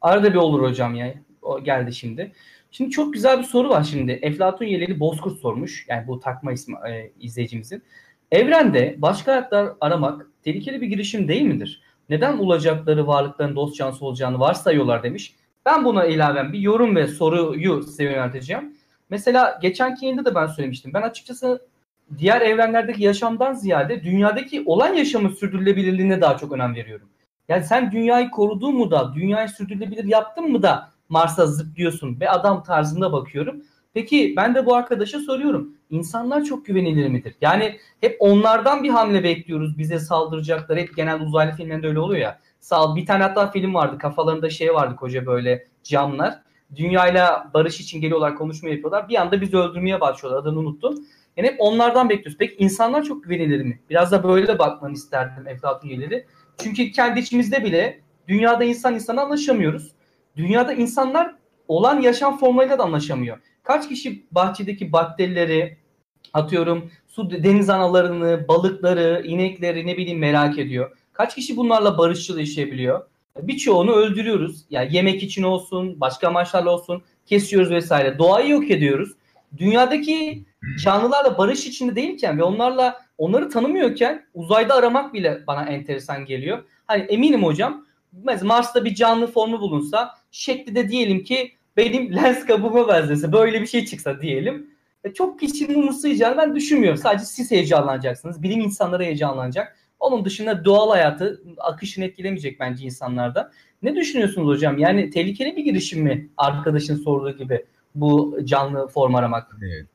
Arada 0.02 0.34
bir 0.34 0.38
olur 0.38 0.62
hocam 0.62 0.96
ya. 0.96 1.14
O 1.42 1.64
geldi 1.64 1.94
şimdi. 1.94 2.32
Şimdi 2.72 2.92
çok 2.92 3.14
güzel 3.14 3.40
bir 3.40 3.44
soru 3.44 3.70
var 3.70 3.84
şimdi. 3.84 4.12
Eflatun 4.12 4.66
Yeleli 4.66 5.00
Bozkurt 5.00 5.40
sormuş. 5.40 5.86
Yani 5.90 6.08
bu 6.08 6.20
takma 6.20 6.52
ismi 6.52 6.76
e, 6.90 7.12
izleyicimizin. 7.20 7.84
Evrende 8.32 8.96
başka 8.98 9.32
hayatlar 9.32 9.74
aramak 9.82 10.28
tehlikeli 10.44 10.82
bir 10.82 10.88
girişim 10.88 11.28
değil 11.28 11.42
midir? 11.42 11.82
Neden 12.10 12.38
olacakları 12.38 13.08
varlıkların 13.08 13.56
dost 13.56 13.76
canlısı 13.76 14.06
olacağını 14.06 14.40
varsayıyorlar 14.40 15.04
demiş. 15.04 15.36
Ben 15.66 15.86
buna 15.86 16.06
ilaven 16.06 16.54
bir 16.54 16.60
yorum 16.60 16.96
ve 16.96 17.08
soruyu 17.08 17.84
size 17.84 18.04
yönelteceğim. 18.04 18.75
Mesela 19.10 19.60
geçenki 19.62 20.06
yayında 20.06 20.26
da 20.26 20.36
ben 20.36 20.48
söylemiştim. 20.48 20.92
Ben 20.94 21.02
açıkçası 21.02 21.68
diğer 22.18 22.42
evrenlerdeki 22.42 23.04
yaşamdan 23.04 23.54
ziyade 23.54 24.04
dünyadaki 24.04 24.64
olan 24.66 24.94
yaşamın 24.94 25.30
sürdürülebilirliğine 25.30 26.22
daha 26.22 26.38
çok 26.38 26.52
önem 26.52 26.76
veriyorum. 26.76 27.10
Yani 27.50 27.64
sen 27.64 27.92
dünyayı 27.92 28.30
korudun 28.30 28.76
mu 28.76 28.92
da, 28.92 29.14
dünyayı 29.16 29.50
sürdürülebilir 29.50 30.04
yaptın 30.04 30.52
mı 30.52 30.64
da 30.64 30.90
Mars'a 31.10 31.48
zıplıyorsun 31.48 32.20
ve 32.20 32.30
adam 32.30 32.64
tarzında 32.64 33.12
bakıyorum. 33.12 33.64
Peki 33.94 34.34
ben 34.38 34.56
de 34.56 34.66
bu 34.66 34.76
arkadaşa 34.76 35.20
soruyorum. 35.20 35.74
İnsanlar 35.90 36.44
çok 36.44 36.66
güvenilir 36.66 37.10
midir? 37.10 37.36
Yani 37.42 37.80
hep 38.02 38.18
onlardan 38.20 38.84
bir 38.84 38.90
hamle 38.90 39.24
bekliyoruz. 39.24 39.78
Bize 39.78 40.00
saldıracaklar. 40.00 40.78
Hep 40.78 40.96
genel 40.96 41.22
uzaylı 41.22 41.52
filmlerinde 41.52 41.88
öyle 41.88 42.00
oluyor 42.00 42.22
ya. 42.22 42.40
Sağ 42.60 42.96
bir 42.96 43.06
tane 43.06 43.24
hatta 43.24 43.52
film 43.52 43.74
vardı. 43.74 43.98
Kafalarında 43.98 44.50
şey 44.50 44.74
vardı 44.74 44.96
koca 44.96 45.26
böyle 45.26 45.68
camlar 45.84 46.42
dünyayla 46.76 47.52
barış 47.54 47.80
için 47.80 48.02
geliyorlar, 48.02 48.36
konuşma 48.36 48.70
yapıyorlar. 48.70 49.10
Bir 49.10 49.22
anda 49.22 49.42
bizi 49.42 49.58
öldürmeye 49.58 50.02
başlıyorlar. 50.02 50.42
Adını 50.42 50.60
unuttum. 50.60 51.06
Yani 51.38 51.48
hep 51.48 51.56
onlardan 51.60 52.10
bekliyoruz. 52.10 52.38
Peki 52.40 52.56
insanlar 52.60 53.04
çok 53.04 53.24
güvenilir 53.24 53.62
mi? 53.62 53.80
Biraz 53.90 54.12
da 54.12 54.24
böyle 54.24 54.48
de 54.48 54.60
bakmanı 54.60 54.94
isterdim 54.94 55.48
Eflatun 55.48 55.90
üyeleri. 55.90 56.26
Çünkü 56.58 56.92
kendi 56.92 57.20
içimizde 57.20 57.64
bile 57.64 58.00
dünyada 58.28 58.64
insan 58.64 58.94
insana 58.94 59.22
anlaşamıyoruz. 59.22 59.92
Dünyada 60.38 60.74
insanlar 60.74 61.36
olan 61.68 62.02
yaşam 62.02 62.38
formlarıyla 62.38 62.80
da 62.80 62.84
anlaşamıyor. 62.84 63.38
Kaç 63.64 63.90
kişi 63.90 64.26
bahçedeki 64.32 64.92
bakterileri, 64.92 65.78
atıyorum 66.34 66.92
su 67.08 67.30
deniz 67.44 67.70
analarını, 67.70 68.48
balıkları, 68.48 69.22
inekleri 69.26 69.88
ne 69.88 69.98
bileyim 69.98 70.20
merak 70.20 70.60
ediyor. 70.60 70.98
Kaç 71.14 71.36
kişi 71.36 71.58
bunlarla 71.58 71.98
barışçıl 71.98 72.40
yaşayabiliyor? 72.40 73.06
Birçoğunu 73.42 73.92
öldürüyoruz. 73.92 74.66
Yani 74.70 74.96
yemek 74.96 75.24
için 75.24 75.44
olsun, 75.44 76.00
başka 76.00 76.28
amaçlarla 76.28 76.72
olsun 76.72 77.04
kesiyoruz 77.26 77.72
vesaire. 77.72 78.18
Doğayı 78.20 78.50
yok 78.50 78.72
ediyoruz. 78.72 79.12
Dünyadaki 79.58 80.46
canlılarla 80.84 81.38
barış 81.38 81.68
içinde 81.68 81.96
değilken 81.96 82.38
ve 82.38 82.44
onlarla 82.44 83.02
onları 83.18 83.50
tanımıyorken 83.50 84.26
uzayda 84.34 84.74
aramak 84.74 85.14
bile 85.14 85.44
bana 85.48 85.64
enteresan 85.66 86.26
geliyor. 86.26 86.64
Hani 86.88 87.02
eminim 87.02 87.44
hocam 87.44 87.86
Mars'ta 88.44 88.86
bir 88.86 88.96
canlı 88.96 89.28
formu 89.28 89.60
bulunsa 89.60 90.14
şekli 90.32 90.76
de 90.76 90.90
diyelim 90.90 91.24
ki 91.24 91.52
benim 91.78 92.16
lens 92.16 92.46
kabuğuma 92.46 92.88
benzese 92.88 93.32
böyle 93.32 93.62
bir 93.62 93.68
şey 93.68 93.86
çıksa 93.86 94.22
diyelim. 94.22 94.70
E, 95.04 95.14
çok 95.14 95.40
kişinin 95.40 95.76
umursayacağını 95.76 96.38
ben 96.38 96.56
düşünmüyorum. 96.56 97.02
Sadece 97.02 97.26
siz 97.26 97.52
heyecanlanacaksınız. 97.52 98.44
Bilim 98.44 98.60
insanları 98.62 99.04
heyecanlanacak. 99.04 99.78
Onun 100.06 100.26
dışında 100.26 100.66
doğal 100.66 100.90
hayatı 100.90 101.42
akışını 101.58 102.06
etkilemeyecek 102.06 102.60
bence 102.60 102.86
insanlarda. 102.86 103.52
Ne 103.82 103.96
düşünüyorsunuz 103.96 104.48
hocam? 104.48 104.78
Yani 104.78 105.10
tehlikeli 105.10 105.58
bir 105.58 105.64
girişim 105.64 106.04
mi 106.04 106.30
arkadaşın 106.38 106.96
sorduğu 106.96 107.38
gibi 107.38 107.66
bu 107.96 108.40
canlı 108.44 108.88
form 108.88 109.16
aramak? 109.16 109.58
Evet. 109.62 109.88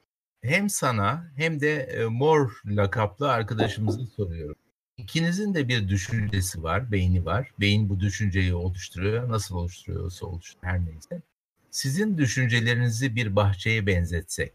Hem 0.42 0.70
sana 0.70 1.32
hem 1.36 1.60
de 1.60 1.76
e, 1.76 2.04
Mor 2.04 2.60
lakaplı 2.66 3.32
arkadaşımızı 3.32 4.06
soruyorum. 4.06 4.56
İkinizin 4.96 5.54
de 5.54 5.68
bir 5.68 5.88
düşüncesi 5.88 6.62
var, 6.62 6.92
beyni 6.92 7.24
var. 7.24 7.50
Beyin 7.60 7.88
bu 7.88 8.00
düşünceyi 8.00 8.54
oluşturuyor. 8.54 9.28
Nasıl 9.28 9.56
oluşturuyorsa 9.56 10.26
oluşturuyor 10.26 10.74
her 10.74 10.86
neyse. 10.86 11.22
Sizin 11.70 12.18
düşüncelerinizi 12.18 13.16
bir 13.16 13.36
bahçeye 13.36 13.86
benzetsek 13.86 14.52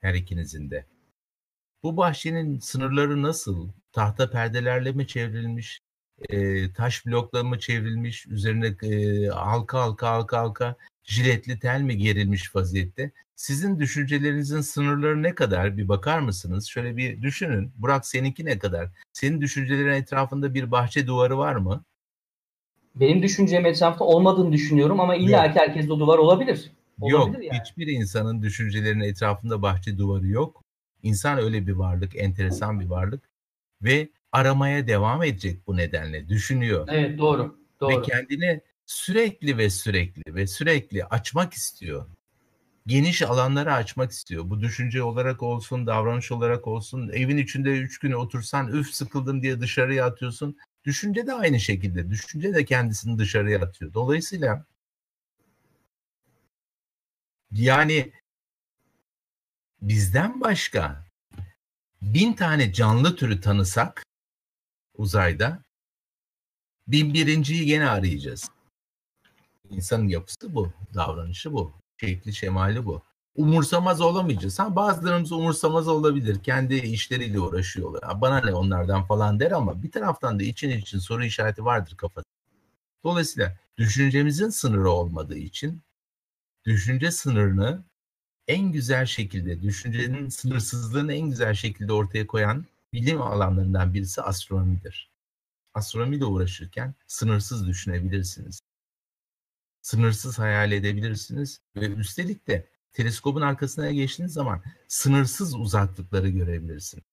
her 0.00 0.14
ikinizin 0.14 0.70
de. 0.70 0.84
Bu 1.82 1.96
bahçenin 1.96 2.58
sınırları 2.58 3.22
nasıl? 3.22 3.68
Tahta 3.92 4.30
perdelerle 4.30 4.92
mi 4.92 5.06
çevrilmiş, 5.06 5.80
e, 6.28 6.72
taş 6.72 7.06
blokla 7.06 7.44
mı 7.44 7.58
çevrilmiş, 7.58 8.26
üzerine 8.26 8.66
e, 8.66 9.26
halka 9.26 9.80
halka 9.80 10.10
halka 10.10 10.38
halka 10.38 10.76
jiletli 11.04 11.58
tel 11.58 11.80
mi 11.80 11.96
gerilmiş 11.96 12.56
vaziyette? 12.56 13.10
Sizin 13.36 13.78
düşüncelerinizin 13.78 14.60
sınırları 14.60 15.22
ne 15.22 15.34
kadar 15.34 15.76
bir 15.76 15.88
bakar 15.88 16.18
mısınız? 16.18 16.66
Şöyle 16.68 16.96
bir 16.96 17.22
düşünün. 17.22 17.72
Burak 17.76 18.06
seninki 18.06 18.44
ne 18.44 18.58
kadar? 18.58 18.88
Senin 19.12 19.40
düşüncelerin 19.40 19.92
etrafında 19.92 20.54
bir 20.54 20.70
bahçe 20.70 21.06
duvarı 21.06 21.38
var 21.38 21.54
mı? 21.54 21.84
Benim 22.94 23.22
düşüncem 23.22 23.66
etrafta 23.66 24.04
olmadığını 24.04 24.52
düşünüyorum 24.52 25.00
ama 25.00 25.16
illa 25.16 25.52
ki 25.52 25.58
herkeste 25.58 25.88
duvar 25.88 26.18
olabilir. 26.18 26.72
olabilir 27.00 27.12
yok. 27.12 27.44
Yani. 27.44 27.60
Hiçbir 27.60 27.86
insanın 27.86 28.42
düşüncelerinin 28.42 29.04
etrafında 29.04 29.62
bahçe 29.62 29.98
duvarı 29.98 30.26
yok. 30.26 30.62
İnsan 31.02 31.38
öyle 31.38 31.66
bir 31.66 31.72
varlık, 31.72 32.16
enteresan 32.16 32.80
bir 32.80 32.86
varlık 32.86 33.31
ve 33.82 34.08
aramaya 34.32 34.86
devam 34.86 35.22
edecek 35.22 35.66
bu 35.66 35.76
nedenle 35.76 36.28
düşünüyor. 36.28 36.88
Evet 36.90 37.18
doğru. 37.18 37.58
doğru. 37.80 38.00
Ve 38.00 38.02
kendini 38.02 38.60
sürekli 38.86 39.58
ve 39.58 39.70
sürekli 39.70 40.34
ve 40.34 40.46
sürekli 40.46 41.04
açmak 41.04 41.52
istiyor. 41.52 42.06
geniş 42.86 43.22
alanları 43.22 43.74
açmak 43.74 44.10
istiyor. 44.10 44.50
Bu 44.50 44.60
düşünce 44.60 45.02
olarak 45.02 45.42
olsun, 45.42 45.86
davranış 45.86 46.32
olarak 46.32 46.66
olsun. 46.66 47.08
Evin 47.08 47.36
içinde 47.36 47.70
üç 47.70 47.98
gün 47.98 48.12
otursan 48.12 48.68
üf 48.68 48.94
sıkıldım 48.94 49.42
diye 49.42 49.60
dışarıya 49.60 50.06
atıyorsun. 50.06 50.56
Düşünce 50.84 51.26
de 51.26 51.32
aynı 51.32 51.60
şekilde. 51.60 52.10
Düşünce 52.10 52.54
de 52.54 52.64
kendisini 52.64 53.18
dışarıya 53.18 53.60
atıyor. 53.60 53.94
Dolayısıyla 53.94 54.66
yani 57.50 58.12
bizden 59.82 60.40
başka 60.40 61.11
bin 62.02 62.32
tane 62.32 62.72
canlı 62.72 63.16
türü 63.16 63.40
tanısak 63.40 64.04
uzayda 64.94 65.62
bin 66.88 67.14
birinciyi 67.14 67.66
gene 67.66 67.88
arayacağız. 67.88 68.50
İnsanın 69.70 70.08
yapısı 70.08 70.54
bu, 70.54 70.72
davranışı 70.94 71.52
bu, 71.52 71.72
şekli 72.00 72.34
şemali 72.34 72.84
bu. 72.86 73.02
Umursamaz 73.34 74.00
olamayacağız. 74.00 74.58
Ha, 74.58 74.76
bazılarımız 74.76 75.32
umursamaz 75.32 75.88
olabilir. 75.88 76.42
Kendi 76.42 76.74
işleriyle 76.74 77.40
uğraşıyorlar. 77.40 78.20
Bana 78.20 78.40
ne 78.40 78.54
onlardan 78.54 79.04
falan 79.04 79.40
der 79.40 79.50
ama 79.50 79.82
bir 79.82 79.90
taraftan 79.90 80.40
da 80.40 80.42
için 80.42 80.70
için 80.70 80.98
soru 80.98 81.24
işareti 81.24 81.64
vardır 81.64 81.96
kafasında. 81.96 82.32
Dolayısıyla 83.04 83.58
düşüncemizin 83.76 84.48
sınırı 84.48 84.90
olmadığı 84.90 85.38
için 85.38 85.82
düşünce 86.64 87.10
sınırını 87.10 87.84
en 88.48 88.72
güzel 88.72 89.06
şekilde, 89.06 89.62
düşüncenin 89.62 90.28
sınırsızlığını 90.28 91.12
en 91.14 91.30
güzel 91.30 91.54
şekilde 91.54 91.92
ortaya 91.92 92.26
koyan 92.26 92.64
bilim 92.92 93.22
alanlarından 93.22 93.94
birisi 93.94 94.22
astronomidir. 94.22 95.10
Astronomiyle 95.74 96.24
uğraşırken 96.24 96.94
sınırsız 97.06 97.66
düşünebilirsiniz. 97.66 98.60
Sınırsız 99.82 100.38
hayal 100.38 100.72
edebilirsiniz 100.72 101.60
ve 101.76 101.86
üstelik 101.88 102.48
de 102.48 102.68
teleskopun 102.92 103.40
arkasına 103.40 103.90
geçtiğiniz 103.90 104.32
zaman 104.32 104.62
sınırsız 104.88 105.54
uzaklıkları 105.54 106.28
görebilirsiniz. 106.28 107.04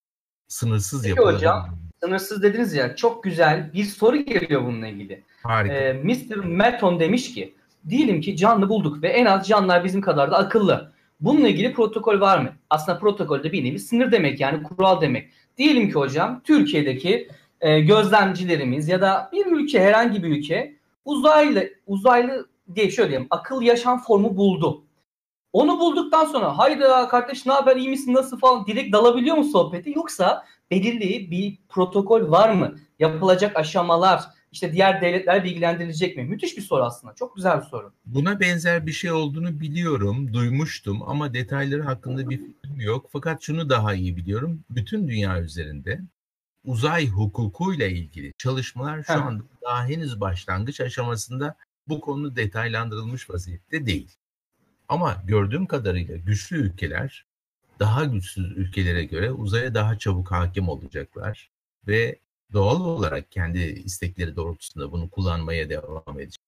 Sınırsız 0.47 1.01
Peki 1.01 1.09
yapıları. 1.09 1.35
hocam, 1.35 1.79
sınırsız 2.03 2.43
dediniz 2.43 2.73
ya 2.73 2.95
çok 2.95 3.23
güzel 3.23 3.73
bir 3.73 3.83
soru 3.85 4.17
geliyor 4.17 4.63
bununla 4.65 4.87
ilgili. 4.87 5.23
Harika. 5.43 5.73
Ee, 5.73 5.93
Mr. 5.93 6.35
Merton 6.35 6.99
demiş 6.99 7.33
ki 7.33 7.55
diyelim 7.89 8.21
ki 8.21 8.37
canlı 8.37 8.69
bulduk 8.69 9.03
ve 9.03 9.07
en 9.07 9.25
az 9.25 9.47
canlılar 9.47 9.83
bizim 9.83 10.01
kadar 10.01 10.31
da 10.31 10.37
akıllı. 10.37 10.93
Bununla 11.19 11.47
ilgili 11.49 11.73
protokol 11.73 12.21
var 12.21 12.39
mı? 12.39 12.49
Aslında 12.69 12.99
protokolde 12.99 13.51
bir 13.51 13.63
nevi 13.63 13.79
sınır 13.79 14.11
demek 14.11 14.39
yani 14.39 14.63
kural 14.63 15.01
demek. 15.01 15.29
Diyelim 15.57 15.87
ki 15.87 15.93
hocam 15.93 16.41
Türkiye'deki 16.43 17.29
e, 17.61 17.79
gözlemcilerimiz 17.79 18.87
ya 18.87 19.01
da 19.01 19.29
bir 19.33 19.45
ülke 19.45 19.79
herhangi 19.79 20.23
bir 20.23 20.29
ülke 20.29 20.75
uzaylı 21.05 21.69
uzaylı 21.87 22.49
diye 22.75 22.91
şöyle 22.91 23.09
diyeyim 23.09 23.27
akıl 23.29 23.61
yaşam 23.61 23.99
formu 23.99 24.37
buldu. 24.37 24.83
Onu 25.53 25.79
bulduktan 25.79 26.25
sonra 26.25 26.57
haydi 26.57 26.83
kardeş 27.09 27.45
ne 27.45 27.53
haber 27.53 27.75
iyi 27.75 27.89
misin 27.89 28.13
nasıl 28.13 28.39
falan 28.39 28.67
direkt 28.67 28.93
dalabiliyor 28.93 29.37
mu 29.37 29.43
sohbeti 29.43 29.93
yoksa 29.95 30.45
belirli 30.71 31.31
bir 31.31 31.57
protokol 31.69 32.31
var 32.31 32.49
mı? 32.49 32.75
Yapılacak 32.99 33.55
aşamalar, 33.57 34.23
işte 34.51 34.73
diğer 34.73 35.01
devletler 35.01 35.43
bilgilendirilecek 35.43 36.17
mi? 36.17 36.23
Müthiş 36.23 36.57
bir 36.57 36.61
soru 36.61 36.83
aslında. 36.83 37.15
Çok 37.15 37.35
güzel 37.35 37.61
bir 37.61 37.65
soru. 37.65 37.93
Buna 38.05 38.39
benzer 38.39 38.87
bir 38.87 38.91
şey 38.91 39.11
olduğunu 39.11 39.59
biliyorum, 39.59 40.33
duymuştum 40.33 41.01
ama 41.09 41.33
detayları 41.33 41.83
hakkında 41.83 42.29
bir 42.29 42.37
fikrim 42.37 42.81
yok. 42.81 43.09
Fakat 43.11 43.41
şunu 43.41 43.69
daha 43.69 43.93
iyi 43.93 44.17
biliyorum. 44.17 44.63
Bütün 44.69 45.07
dünya 45.07 45.41
üzerinde 45.41 46.01
uzay 46.63 47.07
hukukuyla 47.07 47.87
ilgili 47.87 48.33
çalışmalar 48.37 49.03
şu 49.03 49.13
anda 49.13 49.43
daha 49.61 49.85
henüz 49.85 50.21
başlangıç 50.21 50.81
aşamasında 50.81 51.55
bu 51.87 52.01
konu 52.01 52.35
detaylandırılmış 52.35 53.29
vaziyette 53.29 53.85
değil. 53.85 54.11
Ama 54.89 55.23
gördüğüm 55.27 55.65
kadarıyla 55.65 56.17
güçlü 56.17 56.57
ülkeler 56.57 57.25
daha 57.79 58.05
güçsüz 58.05 58.57
ülkelere 58.57 59.03
göre 59.03 59.31
uzaya 59.31 59.73
daha 59.73 59.97
çabuk 59.97 60.31
hakim 60.31 60.69
olacaklar 60.69 61.49
ve 61.87 62.19
doğal 62.53 62.81
olarak 62.81 63.31
kendi 63.31 63.59
istekleri 63.59 64.35
doğrultusunda 64.35 64.91
bunu 64.91 65.09
kullanmaya 65.09 65.69
devam 65.69 66.19
edecek. 66.19 66.43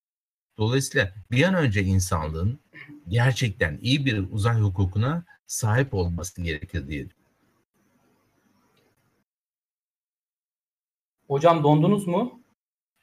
Dolayısıyla 0.57 1.13
bir 1.31 1.43
an 1.43 1.53
önce 1.53 1.83
insanlığın 1.83 2.59
gerçekten 3.07 3.79
iyi 3.81 4.05
bir 4.05 4.31
uzay 4.31 4.59
hukukuna 4.59 5.23
sahip 5.47 5.93
olması 5.93 6.41
gerekir 6.41 6.87
diye 6.87 7.07
Hocam 11.27 11.63
dondunuz 11.63 12.07
mu? 12.07 12.41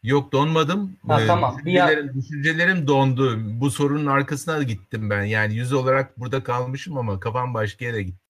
Yok 0.02 0.32
donmadım. 0.32 0.96
Ha, 1.06 1.22
ee, 1.22 1.26
tamam. 1.26 1.58
Düşüncelerim, 1.58 2.14
düşüncelerim 2.14 2.86
dondu. 2.86 3.38
Bu 3.60 3.70
sorunun 3.70 4.06
arkasına 4.06 4.62
gittim 4.62 5.10
ben. 5.10 5.24
Yani 5.24 5.54
yüz 5.54 5.72
olarak 5.72 6.20
burada 6.20 6.42
kalmışım 6.42 6.98
ama 6.98 7.20
kafam 7.20 7.54
başka 7.54 7.84
yere 7.84 8.02
gitti. 8.02 8.24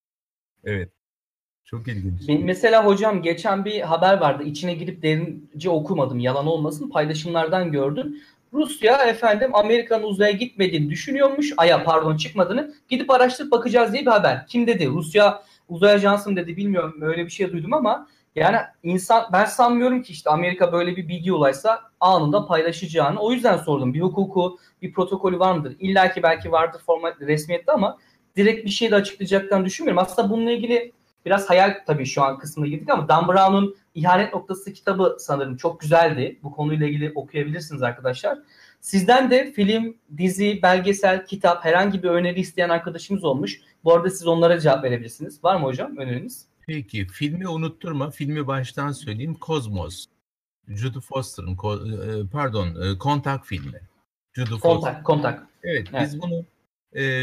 Evet. 0.64 0.92
Çok 1.70 1.88
ilginç. 1.88 2.42
Mesela 2.44 2.86
hocam 2.86 3.22
geçen 3.22 3.64
bir 3.64 3.80
haber 3.80 4.18
vardı. 4.18 4.42
İçine 4.42 4.74
girip 4.74 5.02
derince 5.02 5.70
okumadım. 5.70 6.18
Yalan 6.18 6.46
olmasın. 6.46 6.90
Paylaşımlardan 6.90 7.72
gördüm. 7.72 8.16
Rusya 8.52 8.96
efendim 8.96 9.54
Amerika'nın 9.54 10.04
uzaya 10.04 10.30
gitmediğini 10.30 10.90
düşünüyormuş. 10.90 11.52
Aya 11.56 11.84
pardon 11.84 12.16
çıkmadığını. 12.16 12.74
Gidip 12.88 13.10
araştırıp 13.10 13.50
bakacağız 13.52 13.92
diye 13.92 14.02
bir 14.02 14.10
haber. 14.10 14.46
Kim 14.46 14.66
dedi? 14.66 14.86
Rusya 14.86 15.42
uzay 15.68 15.92
ajansı 15.92 16.30
mı 16.30 16.36
dedi 16.36 16.56
bilmiyorum. 16.56 16.94
Öyle 17.00 17.24
bir 17.24 17.30
şey 17.30 17.52
duydum 17.52 17.72
ama 17.72 18.08
yani 18.36 18.56
insan 18.82 19.24
ben 19.32 19.44
sanmıyorum 19.44 20.02
ki 20.02 20.12
işte 20.12 20.30
Amerika 20.30 20.72
böyle 20.72 20.96
bir 20.96 21.08
bilgi 21.08 21.32
ulaşsa 21.32 21.80
anında 22.00 22.46
paylaşacağını. 22.46 23.20
O 23.20 23.32
yüzden 23.32 23.56
sordum. 23.56 23.94
Bir 23.94 24.00
hukuku, 24.00 24.58
bir 24.82 24.92
protokolü 24.92 25.38
var 25.38 25.56
mıdır? 25.56 25.76
İlla 25.80 26.12
ki 26.12 26.22
belki 26.22 26.52
vardır 26.52 26.80
format 26.86 27.20
resmiyette 27.20 27.72
ama 27.72 27.98
direkt 28.36 28.64
bir 28.64 28.70
şey 28.70 28.90
de 28.90 28.94
açıklayacaklarını 28.94 29.64
düşünmüyorum. 29.64 30.02
Aslında 30.02 30.30
bununla 30.30 30.50
ilgili 30.50 30.92
biraz 31.26 31.50
hayal 31.50 31.74
tabii 31.86 32.06
şu 32.06 32.22
an 32.22 32.38
kısmına 32.38 32.68
girdik 32.68 32.90
ama 32.90 33.08
Dan 33.08 33.28
Brown'un 33.28 33.76
İhanet 33.94 34.34
Noktası 34.34 34.72
kitabı 34.72 35.16
sanırım 35.18 35.56
çok 35.56 35.80
güzeldi. 35.80 36.38
Bu 36.42 36.52
konuyla 36.52 36.86
ilgili 36.86 37.12
okuyabilirsiniz 37.14 37.82
arkadaşlar. 37.82 38.38
Sizden 38.80 39.30
de 39.30 39.52
film, 39.52 39.96
dizi, 40.16 40.60
belgesel, 40.62 41.26
kitap 41.26 41.64
herhangi 41.64 42.02
bir 42.02 42.08
öneri 42.08 42.40
isteyen 42.40 42.68
arkadaşımız 42.68 43.24
olmuş. 43.24 43.60
Bu 43.84 43.94
arada 43.94 44.10
siz 44.10 44.26
onlara 44.26 44.60
cevap 44.60 44.84
verebilirsiniz. 44.84 45.44
Var 45.44 45.56
mı 45.56 45.62
hocam 45.62 45.96
öneriniz? 45.96 46.46
Peki 46.66 47.06
filmi 47.06 47.48
unutturma. 47.48 48.10
Filmi 48.10 48.46
baştan 48.46 48.92
söyleyeyim. 48.92 49.34
Kozmos. 49.34 50.06
Judy 50.68 51.00
Foster'ın 51.00 51.52
e, 51.52 52.28
pardon 52.32 52.66
e, 52.66 52.98
kontak 52.98 53.46
filmi. 53.46 53.80
Judy 54.32 54.50
kontak, 54.50 54.62
Foster. 54.62 55.02
kontak. 55.02 55.46
Evet, 55.62 55.88
evet, 55.92 56.02
biz 56.02 56.22
bunu 56.22 56.44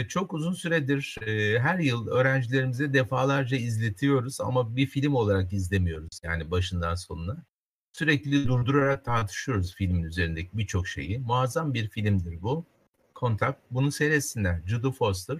çok 0.07 0.34
uzun 0.34 0.53
süredir 0.53 1.16
her 1.59 1.80
yıl 1.80 2.07
öğrencilerimize 2.07 2.93
defalarca 2.93 3.57
izletiyoruz 3.57 4.41
ama 4.41 4.76
bir 4.76 4.88
film 4.88 5.16
olarak 5.16 5.53
izlemiyoruz 5.53 6.20
yani 6.24 6.51
başından 6.51 6.95
sonuna. 6.95 7.45
Sürekli 7.93 8.47
durdurarak 8.47 9.05
tartışıyoruz 9.05 9.75
filmin 9.75 10.04
üzerindeki 10.04 10.58
birçok 10.58 10.87
şeyi. 10.87 11.20
Muazzam 11.20 11.74
bir 11.74 11.89
filmdir 11.89 12.42
bu. 12.42 12.66
Kontak. 13.13 13.59
Bunu 13.71 13.92
seyretsinler. 13.92 14.62
Judy 14.66 14.92
Foster 14.92 15.37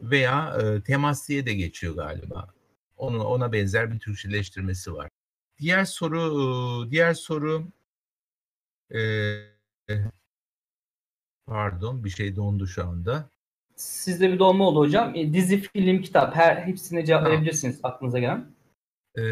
veya 0.00 0.58
e, 0.62 0.82
Temas 0.82 1.28
diye 1.28 1.46
de 1.46 1.54
geçiyor 1.54 1.94
galiba. 1.94 2.54
Onun 2.96 3.20
ona 3.20 3.52
benzer 3.52 3.92
bir 3.92 3.98
Türkçeleştirmesi 3.98 4.94
var. 4.94 5.08
Diğer 5.58 5.84
soru 5.84 6.90
diğer 6.90 7.14
soru 7.14 7.68
e, 8.94 9.00
pardon 11.46 12.04
bir 12.04 12.10
şey 12.10 12.36
dondu 12.36 12.66
şu 12.66 12.86
anda. 12.86 13.31
Sizde 13.82 14.32
bir 14.32 14.38
donma 14.38 14.64
oldu 14.64 14.78
hocam. 14.78 15.14
E, 15.14 15.32
dizi, 15.32 15.60
film, 15.60 16.02
kitap 16.02 16.36
her 16.36 16.56
hepsine 16.56 17.06
cevap 17.06 17.22
tamam. 17.22 17.32
verebilirsiniz 17.36 17.80
aklınıza 17.82 18.18
gelen. 18.18 18.46
Ee, 19.18 19.22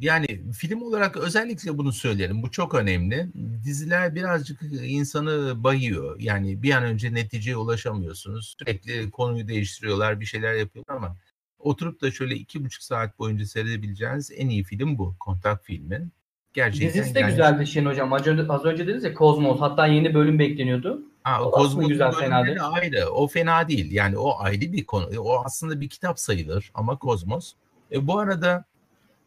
yani 0.00 0.26
film 0.52 0.82
olarak 0.82 1.16
özellikle 1.16 1.78
bunu 1.78 1.92
söylerim. 1.92 2.42
Bu 2.42 2.50
çok 2.50 2.74
önemli. 2.74 3.28
Diziler 3.64 4.14
birazcık 4.14 4.62
insanı 4.82 5.64
bayıyor. 5.64 6.20
Yani 6.20 6.62
bir 6.62 6.74
an 6.74 6.84
önce 6.84 7.14
neticeye 7.14 7.56
ulaşamıyorsunuz. 7.56 8.54
Sürekli 8.58 9.10
konuyu 9.10 9.48
değiştiriyorlar, 9.48 10.20
bir 10.20 10.26
şeyler 10.26 10.54
yapıyorlar 10.54 10.96
ama 10.96 11.16
oturup 11.58 12.00
da 12.00 12.10
şöyle 12.10 12.34
iki 12.34 12.64
buçuk 12.64 12.82
saat 12.82 13.18
boyunca 13.18 13.46
seyredebileceğiniz 13.46 14.30
en 14.36 14.48
iyi 14.48 14.64
film 14.64 14.98
bu. 14.98 15.14
Kontak 15.20 15.64
filmi. 15.64 16.08
Gerçekten 16.52 16.88
Dizisi 16.88 17.14
de 17.14 17.20
yani... 17.20 17.30
güzeldi 17.30 17.66
Şen 17.66 17.86
hocam. 17.86 18.12
Az 18.12 18.26
önce, 18.26 18.52
az 18.52 18.64
önce 18.64 18.86
dediniz 18.86 19.04
ya 19.04 19.14
Kozmos. 19.14 19.60
Hatta 19.60 19.86
yeni 19.86 20.14
bölüm 20.14 20.38
bekleniyordu. 20.38 21.02
Ha, 21.22 21.42
o 21.44 21.50
Kozmos 21.50 21.88
güzel 21.88 22.12
fena 22.12 22.46
değil. 22.46 22.58
ayrı. 22.60 23.10
O 23.10 23.26
fena 23.26 23.68
değil. 23.68 23.92
Yani 23.92 24.18
o 24.18 24.38
ayrı 24.38 24.72
bir 24.72 24.84
konu. 24.84 25.06
O 25.20 25.44
aslında 25.44 25.80
bir 25.80 25.88
kitap 25.88 26.20
sayılır 26.20 26.70
ama 26.74 26.98
Kozmos. 26.98 27.52
E, 27.92 28.06
bu 28.06 28.18
arada 28.18 28.64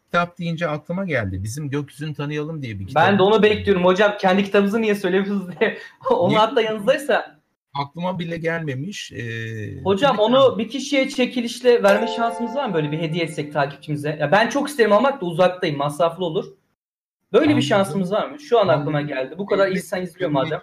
kitap 0.04 0.38
deyince 0.38 0.68
aklıma 0.68 1.04
geldi. 1.04 1.42
Bizim 1.42 1.70
Gökyüzünü 1.70 2.14
Tanıyalım 2.14 2.62
diye 2.62 2.78
bir 2.78 2.86
kitap. 2.86 3.06
Ben 3.06 3.18
de 3.18 3.22
onu 3.22 3.42
bekliyorum 3.42 3.84
hocam. 3.84 4.14
Kendi 4.20 4.44
kitabınızı 4.44 4.82
niye 4.82 4.94
söylemiyorsunuz 4.94 5.60
diye. 5.60 5.78
onu 6.10 6.38
hatta 6.38 6.60
yanınızdaysa 6.60 7.34
aklıma 7.74 8.18
bile 8.18 8.36
gelmemiş. 8.36 9.12
Ee, 9.12 9.82
Hocam 9.84 10.18
onu 10.18 10.58
bir 10.58 10.68
kişiye 10.68 11.08
çekilişle 11.08 11.82
verme 11.82 12.06
şansımız 12.06 12.54
var 12.56 12.68
mı 12.68 12.74
böyle 12.74 12.92
bir 12.92 12.98
hediye 12.98 13.24
etsek 13.24 13.52
takipçimize? 13.52 14.16
Ya 14.20 14.32
ben 14.32 14.48
çok 14.48 14.68
isterim 14.68 14.92
almak 14.92 15.20
da 15.20 15.26
uzaktayım 15.26 15.76
masraflı 15.76 16.24
olur. 16.24 16.44
Böyle 17.34 17.44
Anladım. 17.44 17.58
bir 17.58 17.62
şansımız 17.62 18.12
var 18.12 18.30
mı? 18.30 18.40
Şu 18.40 18.60
an 18.60 18.68
aklıma 18.68 19.02
geldi. 19.02 19.34
Bu 19.38 19.46
kadar 19.46 19.68
insan 19.68 20.02
izliyor 20.02 20.30
madem. 20.30 20.60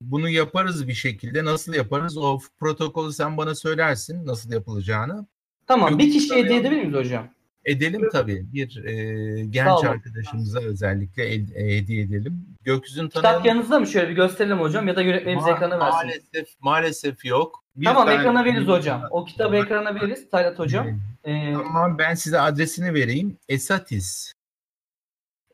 Bunu 0.00 0.28
yaparız 0.28 0.88
bir 0.88 0.94
şekilde. 0.94 1.44
Nasıl 1.44 1.74
yaparız? 1.74 2.18
O 2.18 2.38
protokolü 2.60 3.12
sen 3.12 3.36
bana 3.36 3.54
söylersin 3.54 4.26
nasıl 4.26 4.52
yapılacağını. 4.52 5.26
Tamam. 5.66 5.90
Yok, 5.90 6.00
bir 6.00 6.12
kişi 6.12 6.34
hediye 6.34 6.60
edebilir 6.60 6.82
miyiz 6.82 6.94
hocam? 6.94 7.28
Edelim 7.64 8.08
tabii. 8.12 8.46
Bir 8.52 8.84
e, 8.84 9.44
genç 9.44 9.84
arkadaşımıza 9.84 10.60
özellikle 10.60 11.24
el, 11.24 11.46
e, 11.54 11.76
hediye 11.76 12.02
edelim. 12.02 12.46
Gökyüzünü 12.62 13.08
tanıyalım. 13.08 13.38
Kitap 13.38 13.46
yanınızda 13.46 13.80
mı? 13.80 13.86
Şöyle 13.86 14.08
bir 14.08 14.14
gösterelim 14.14 14.60
hocam 14.60 14.88
ya 14.88 14.96
da 14.96 15.02
yönetmenimiz 15.02 15.44
Ma- 15.44 15.56
ekrana 15.56 15.80
versin. 15.80 15.94
Maalesef, 15.94 16.48
maalesef 16.60 17.24
yok. 17.24 17.64
Bir 17.76 17.86
tamam 17.86 18.08
ekrana 18.08 18.44
veririz 18.44 18.68
hocam. 18.68 19.02
O 19.10 19.24
kitabı 19.24 19.56
ekrana 19.56 19.94
veririz 19.94 20.30
Talat 20.30 20.58
hocam. 20.58 21.00
Ee, 21.24 21.52
tamam 21.52 21.98
ben 21.98 22.14
size 22.14 22.40
adresini 22.40 22.94
vereyim. 22.94 23.38
Esatis 23.48 24.33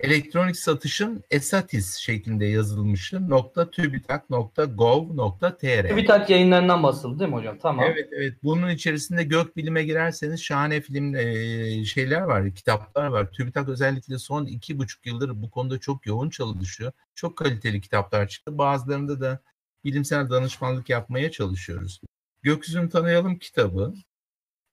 elektronik 0.02 0.56
satışın 0.56 1.24
esatis 1.30 1.96
şeklinde 1.96 2.46
yazılmışı 2.46 3.30
nokta 3.30 3.70
TÜBİTAK 3.70 4.30
nokta 4.30 4.64
gov 4.64 5.16
nokta 5.16 5.56
tr. 5.56 5.88
TÜBİTAK 5.88 6.30
yayınlarından 6.30 6.82
basıldı 6.82 7.18
değil 7.18 7.30
mi 7.30 7.36
hocam? 7.36 7.58
Tamam. 7.62 7.84
Evet 7.88 8.08
evet. 8.12 8.34
Bunun 8.42 8.70
içerisinde 8.70 9.24
gökbilime 9.24 9.84
girerseniz 9.84 10.42
şahane 10.42 10.80
film 10.80 11.14
e, 11.14 11.84
şeyler 11.84 12.20
var, 12.20 12.54
kitaplar 12.54 13.06
var. 13.06 13.30
TÜBİTAK 13.30 13.68
özellikle 13.68 14.18
son 14.18 14.46
iki 14.46 14.78
buçuk 14.78 15.06
yıldır 15.06 15.42
bu 15.42 15.50
konuda 15.50 15.78
çok 15.78 16.06
yoğun 16.06 16.30
çalışıyor. 16.30 16.92
Çok 17.14 17.36
kaliteli 17.36 17.80
kitaplar 17.80 18.28
çıktı. 18.28 18.58
Bazılarında 18.58 19.20
da 19.20 19.40
bilimsel 19.84 20.30
danışmanlık 20.30 20.90
yapmaya 20.90 21.30
çalışıyoruz. 21.30 22.00
Gökyüzünü 22.42 22.88
Tanıyalım 22.88 23.38
kitabı 23.38 23.94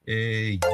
e, 0.07 0.15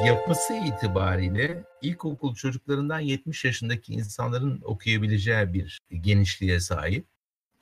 yapısı 0.06 0.54
itibariyle 0.54 1.64
ilkokul 1.82 2.34
çocuklarından 2.34 3.00
70 3.00 3.44
yaşındaki 3.44 3.92
insanların 3.92 4.60
okuyabileceği 4.64 5.54
bir 5.54 5.80
genişliğe 6.00 6.60
sahip. 6.60 7.06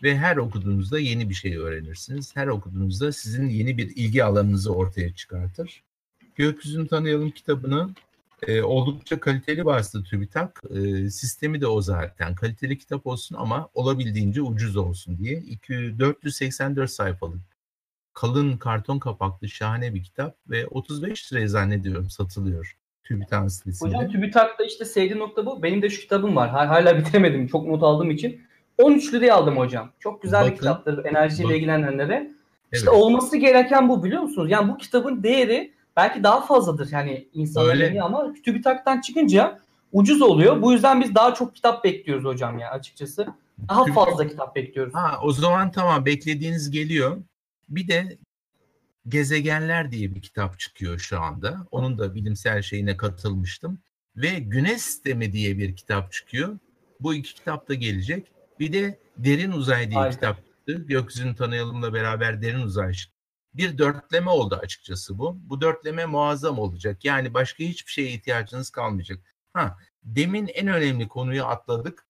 Ve 0.03 0.19
her 0.19 0.36
okuduğunuzda 0.36 0.99
yeni 0.99 1.28
bir 1.28 1.35
şey 1.35 1.57
öğrenirsiniz. 1.57 2.36
Her 2.36 2.47
okuduğunuzda 2.47 3.12
sizin 3.12 3.49
yeni 3.49 3.78
bir 3.78 3.97
ilgi 3.97 4.24
alanınızı 4.24 4.74
ortaya 4.74 5.15
çıkartır. 5.15 5.82
Gökyüzünü 6.36 6.89
Tanıyalım 6.89 7.31
kitabını 7.31 7.90
e, 8.47 8.62
oldukça 8.62 9.20
kaliteli 9.20 9.65
bastı 9.65 10.05
TÜBİTAK. 10.05 10.62
E, 10.70 11.11
sistemi 11.11 11.61
de 11.61 11.66
o 11.66 11.81
zaten. 11.81 12.35
Kaliteli 12.35 12.78
kitap 12.78 13.07
olsun 13.07 13.36
ama 13.39 13.69
olabildiğince 13.74 14.43
ucuz 14.43 14.77
olsun 14.77 15.19
diye. 15.19 15.39
2, 15.39 15.99
484 15.99 16.90
sayfalık 16.90 17.51
kalın 18.14 18.56
karton 18.56 18.98
kapaklı 18.98 19.48
şahane 19.48 19.94
bir 19.94 20.02
kitap 20.02 20.36
ve 20.51 20.66
35 20.66 21.32
liraya 21.32 21.48
zannediyorum 21.48 22.10
satılıyor 22.10 22.76
TÜBİTAK 23.05 23.52
sitesinde. 23.52 23.97
Hocam 23.97 24.10
TÜBİTAK'ta 24.10 24.64
işte 24.64 24.84
sevdiğim 24.84 25.18
nokta 25.18 25.47
bu. 25.47 25.62
Benim 25.62 25.82
de 25.82 25.90
şu 25.90 26.01
kitabım 26.01 26.36
var. 26.36 26.51
Hala 26.51 26.98
bitiremedim. 26.98 27.47
Çok 27.47 27.66
not 27.66 27.82
aldığım 27.82 28.10
için. 28.10 28.40
13 28.78 29.14
liraya 29.14 29.34
aldım 29.34 29.56
hocam. 29.56 29.90
Çok 30.01 30.22
güzel 30.22 30.40
bakın, 30.40 30.52
bir 30.52 30.59
kitaptır 30.59 31.05
enerjiyle 31.05 31.44
bakın. 31.44 31.56
ilgilenenlere. 31.56 32.30
İşte 32.72 32.90
evet. 32.90 33.02
olması 33.02 33.36
gereken 33.36 33.89
bu 33.89 34.05
biliyor 34.05 34.22
musunuz? 34.22 34.51
Yani 34.51 34.72
bu 34.72 34.76
kitabın 34.76 35.22
değeri 35.22 35.72
belki 35.97 36.22
daha 36.22 36.47
fazladır 36.47 36.89
yani 36.93 37.28
insanların 37.34 37.97
ama 37.97 38.32
TÜBİTAK'tan 38.44 39.01
çıkınca 39.01 39.59
ucuz 39.93 40.22
oluyor. 40.22 40.62
Bu 40.62 40.72
yüzden 40.72 41.01
biz 41.01 41.14
daha 41.14 41.34
çok 41.34 41.55
kitap 41.55 41.84
bekliyoruz 41.84 42.24
hocam 42.24 42.59
ya 42.59 42.70
açıkçası. 42.70 43.26
Daha 43.68 43.84
fazla 43.84 44.28
kitap 44.28 44.56
bekliyoruz. 44.56 44.94
Ha, 44.94 45.18
o 45.22 45.32
zaman 45.32 45.70
tamam 45.70 46.06
beklediğiniz 46.06 46.70
geliyor. 46.70 47.16
Bir 47.73 47.89
de 47.89 48.19
Gezegenler 49.09 49.93
diye 49.93 50.15
bir 50.15 50.23
kitap 50.23 50.59
çıkıyor 50.59 50.99
şu 50.99 51.20
anda. 51.20 51.66
Onun 51.70 51.99
da 51.99 52.15
bilimsel 52.15 52.62
şeyine 52.62 52.97
katılmıştım. 52.97 53.78
Ve 54.16 54.39
Güneş 54.39 54.82
Sistemi 54.82 55.32
diye 55.32 55.59
bir 55.59 55.77
kitap 55.77 56.12
çıkıyor. 56.12 56.59
Bu 57.01 57.15
iki 57.15 57.35
kitap 57.35 57.69
da 57.69 57.74
gelecek. 57.74 58.32
Bir 58.61 58.73
de 58.73 58.99
Derin 59.16 59.53
Uzay 59.53 59.90
diye 59.90 60.01
Harika. 60.01 60.15
kitap 60.15 60.36
çıktı. 60.36 60.85
Gökyüzünü 60.86 61.36
tanıyalımla 61.36 61.94
beraber 61.94 62.43
Derin 62.43 62.62
Uzay 62.62 62.93
çıktı. 62.93 63.16
Bir 63.55 63.78
dörtleme 63.78 64.31
oldu 64.31 64.61
açıkçası 64.62 65.19
bu. 65.19 65.39
Bu 65.43 65.61
dörtleme 65.61 66.07
muazzam 66.07 66.59
olacak. 66.59 67.05
Yani 67.05 67.35
başka 67.35 67.65
hiçbir 67.65 67.93
şeye 67.93 68.09
ihtiyacınız 68.09 68.70
kalmayacak. 68.70 69.19
Ha, 69.53 69.78
demin 70.05 70.47
en 70.47 70.69
önemli 70.69 71.09
konuyu 71.09 71.44
atladık. 71.44 72.07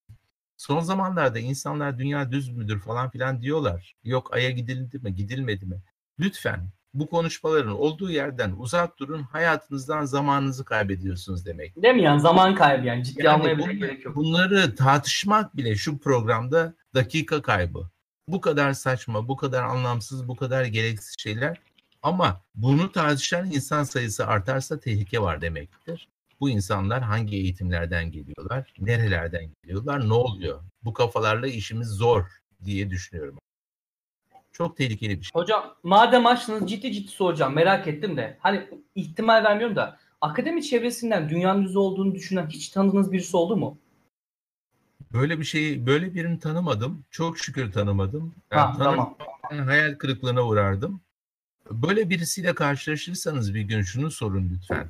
Son 0.67 0.79
zamanlarda 0.79 1.39
insanlar 1.39 1.99
dünya 1.99 2.31
düz 2.31 2.49
müdür 2.49 2.79
falan 2.79 3.09
filan 3.09 3.41
diyorlar. 3.41 3.95
Yok 4.03 4.33
aya 4.33 4.49
gidildi 4.49 4.99
mi, 4.99 5.15
gidilmedi 5.15 5.65
mi? 5.65 5.81
Lütfen 6.19 6.69
bu 6.93 7.09
konuşmaların 7.09 7.79
olduğu 7.79 8.11
yerden 8.11 8.51
uzak 8.57 8.99
durun. 8.99 9.23
Hayatınızdan 9.23 10.05
zamanınızı 10.05 10.65
kaybediyorsunuz 10.65 11.45
demek. 11.45 11.83
Değil 11.83 11.95
mi 11.95 12.01
yani 12.01 12.21
zaman 12.21 12.55
kaybı 12.55 12.87
yani 12.87 13.03
ciddi 13.03 13.25
yani 13.25 13.35
almaya 13.35 13.57
bile 13.57 13.73
gerek 13.73 14.05
yok. 14.05 14.15
Bunları 14.15 14.75
tartışmak 14.75 15.57
bile 15.57 15.75
şu 15.75 15.97
programda 15.97 16.73
dakika 16.93 17.41
kaybı. 17.41 17.89
Bu 18.27 18.41
kadar 18.41 18.73
saçma, 18.73 19.27
bu 19.27 19.37
kadar 19.37 19.63
anlamsız, 19.63 20.27
bu 20.27 20.35
kadar 20.35 20.65
gereksiz 20.65 21.15
şeyler. 21.19 21.57
Ama 22.01 22.41
bunu 22.55 22.91
tartışan 22.91 23.45
insan 23.45 23.83
sayısı 23.83 24.27
artarsa 24.27 24.79
tehlike 24.79 25.21
var 25.21 25.41
demektir 25.41 26.07
bu 26.39 26.49
insanlar 26.49 27.01
hangi 27.01 27.35
eğitimlerden 27.35 28.11
geliyorlar, 28.11 28.73
nerelerden 28.79 29.49
geliyorlar, 29.63 30.09
ne 30.09 30.13
oluyor? 30.13 30.63
Bu 30.83 30.93
kafalarla 30.93 31.47
işimiz 31.47 31.87
zor 31.87 32.41
diye 32.65 32.89
düşünüyorum. 32.89 33.37
Çok 34.51 34.77
tehlikeli 34.77 35.19
bir 35.19 35.23
şey. 35.23 35.31
Hocam 35.33 35.75
madem 35.83 36.25
açtınız 36.25 36.69
ciddi 36.69 36.91
ciddi 36.91 37.11
soracağım 37.11 37.53
merak 37.53 37.87
ettim 37.87 38.17
de. 38.17 38.37
Hani 38.39 38.69
ihtimal 38.95 39.43
vermiyorum 39.43 39.75
da 39.75 39.99
akademi 40.21 40.63
çevresinden 40.63 41.29
dünyanın 41.29 41.61
yüzü 41.61 41.77
olduğunu 41.77 42.15
düşünen 42.15 42.47
hiç 42.47 42.69
tanıdığınız 42.69 43.11
birisi 43.11 43.37
oldu 43.37 43.57
mu? 43.57 43.77
Böyle 45.13 45.39
bir 45.39 45.43
şeyi, 45.43 45.85
böyle 45.85 46.13
birini 46.13 46.39
tanımadım. 46.39 47.05
Çok 47.11 47.37
şükür 47.37 47.71
tanımadım. 47.71 48.35
Yani 48.51 48.61
ha, 48.61 48.77
tanım, 48.77 48.95
tamam. 48.95 49.67
Hayal 49.67 49.95
kırıklığına 49.95 50.47
uğrardım. 50.47 51.01
Böyle 51.71 52.09
birisiyle 52.09 52.55
karşılaşırsanız 52.55 53.53
bir 53.53 53.61
gün 53.61 53.81
şunu 53.81 54.11
sorun 54.11 54.49
lütfen. 54.53 54.89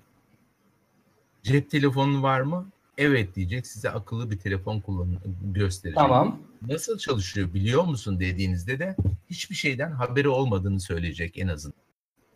Cep 1.44 1.72
telefonu 1.72 2.24
var 2.24 2.42
mı? 2.42 2.72
Evet 2.98 3.36
diyecek. 3.36 3.68
Size 3.68 3.90
akıllı 3.90 4.32
bir 4.32 4.40
telefon 4.40 4.80
kullanın 4.80 5.20
gösterecek. 5.42 5.98
Tamam. 5.98 6.42
Nasıl 6.68 6.98
çalışıyor 6.98 7.54
biliyor 7.54 7.84
musun 7.84 8.20
dediğinizde 8.20 8.80
de 8.80 8.96
hiçbir 9.30 9.56
şeyden 9.56 9.92
haberi 9.92 10.30
olmadığını 10.30 10.80
söyleyecek 10.80 11.38
en 11.38 11.48
azından. 11.48 11.84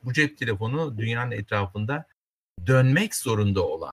Bu 0.04 0.14
cep 0.14 0.38
telefonu 0.38 0.98
dünyanın 0.98 1.32
etrafında 1.32 2.06
dönmek 2.68 3.16
zorunda 3.16 3.68
olan 3.68 3.92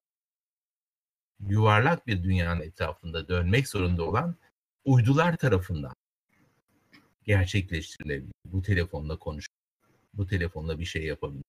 yuvarlak 1.49 2.07
bir 2.07 2.23
dünyanın 2.23 2.61
etrafında 2.61 3.29
dönmek 3.29 3.69
zorunda 3.69 4.03
olan 4.03 4.37
uydular 4.85 5.37
tarafından 5.37 5.95
gerçekleştirilebilir. 7.25 8.33
Bu 8.45 8.63
telefonla 8.63 9.19
konuş. 9.19 9.49
Bu 10.15 10.27
telefonla 10.27 10.79
bir 10.79 10.85
şey 10.85 11.05
yapabilir. 11.05 11.45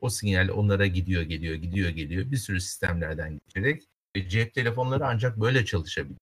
O 0.00 0.10
sinyal 0.10 0.48
onlara 0.48 0.86
gidiyor, 0.86 1.22
geliyor, 1.22 1.54
gidiyor, 1.54 1.90
geliyor. 1.90 2.30
Bir 2.30 2.36
sürü 2.36 2.60
sistemlerden 2.60 3.38
geçerek 3.46 3.82
ve 4.16 4.28
cep 4.28 4.54
telefonları 4.54 5.06
ancak 5.06 5.40
böyle 5.40 5.64
çalışabiliyor. 5.64 6.20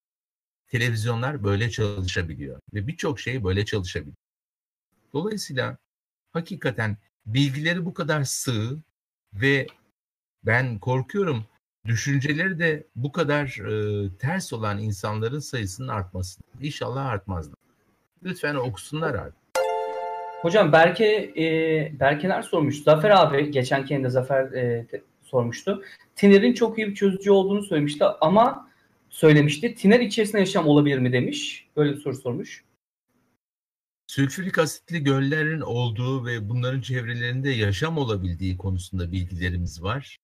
Televizyonlar 0.68 1.44
böyle 1.44 1.70
çalışabiliyor 1.70 2.60
ve 2.74 2.86
birçok 2.86 3.20
şey 3.20 3.44
böyle 3.44 3.64
çalışabiliyor. 3.64 4.16
Dolayısıyla 5.12 5.76
hakikaten 6.32 6.96
bilgileri 7.26 7.84
bu 7.84 7.94
kadar 7.94 8.24
sığ 8.24 8.78
ve 9.34 9.66
ben 10.46 10.78
korkuyorum 10.78 11.46
düşünceleri 11.86 12.58
de 12.58 12.86
bu 12.96 13.12
kadar 13.12 13.46
e, 13.46 14.08
ters 14.16 14.52
olan 14.52 14.78
insanların 14.78 15.38
sayısının 15.38 15.88
artması. 15.88 16.40
İnşallah 16.60 17.06
artmaz. 17.06 17.50
Lütfen 18.22 18.54
okusunlar 18.54 19.14
artık. 19.14 19.45
Hocam 20.46 20.72
Berke 20.72 21.32
e, 21.36 22.00
Berkeler 22.00 22.42
sormuş. 22.42 22.82
Zafer 22.82 23.10
abi 23.10 23.50
geçen 23.50 23.84
kendi 23.84 24.10
Zafer 24.10 24.52
e, 24.52 24.86
te, 24.86 25.02
sormuştu. 25.22 25.82
Tiner'in 26.16 26.54
çok 26.54 26.78
iyi 26.78 26.88
bir 26.88 26.94
çözücü 26.94 27.30
olduğunu 27.30 27.62
söylemişti 27.62 28.04
ama 28.04 28.70
söylemişti. 29.10 29.74
Tiner 29.74 30.00
içerisinde 30.00 30.38
yaşam 30.38 30.66
olabilir 30.66 30.98
mi 30.98 31.12
demiş. 31.12 31.66
Böyle 31.76 31.92
bir 31.92 32.00
soru 32.00 32.14
sormuş. 32.14 32.64
Sülfürik 34.06 34.58
asitli 34.58 35.04
göllerin 35.04 35.60
olduğu 35.60 36.26
ve 36.26 36.48
bunların 36.48 36.80
çevrelerinde 36.80 37.50
yaşam 37.50 37.98
olabildiği 37.98 38.56
konusunda 38.56 39.12
bilgilerimiz 39.12 39.82
var. 39.82 40.18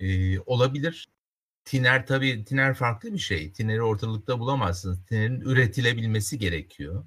Ee, 0.00 0.38
olabilir. 0.40 1.08
Tiner 1.64 2.06
tabii 2.06 2.44
tiner 2.44 2.74
farklı 2.74 3.12
bir 3.12 3.18
şey. 3.18 3.52
Tineri 3.52 3.82
ortalıkta 3.82 4.38
bulamazsınız. 4.40 5.06
Tinerin 5.06 5.40
üretilebilmesi 5.40 6.38
gerekiyor. 6.38 7.04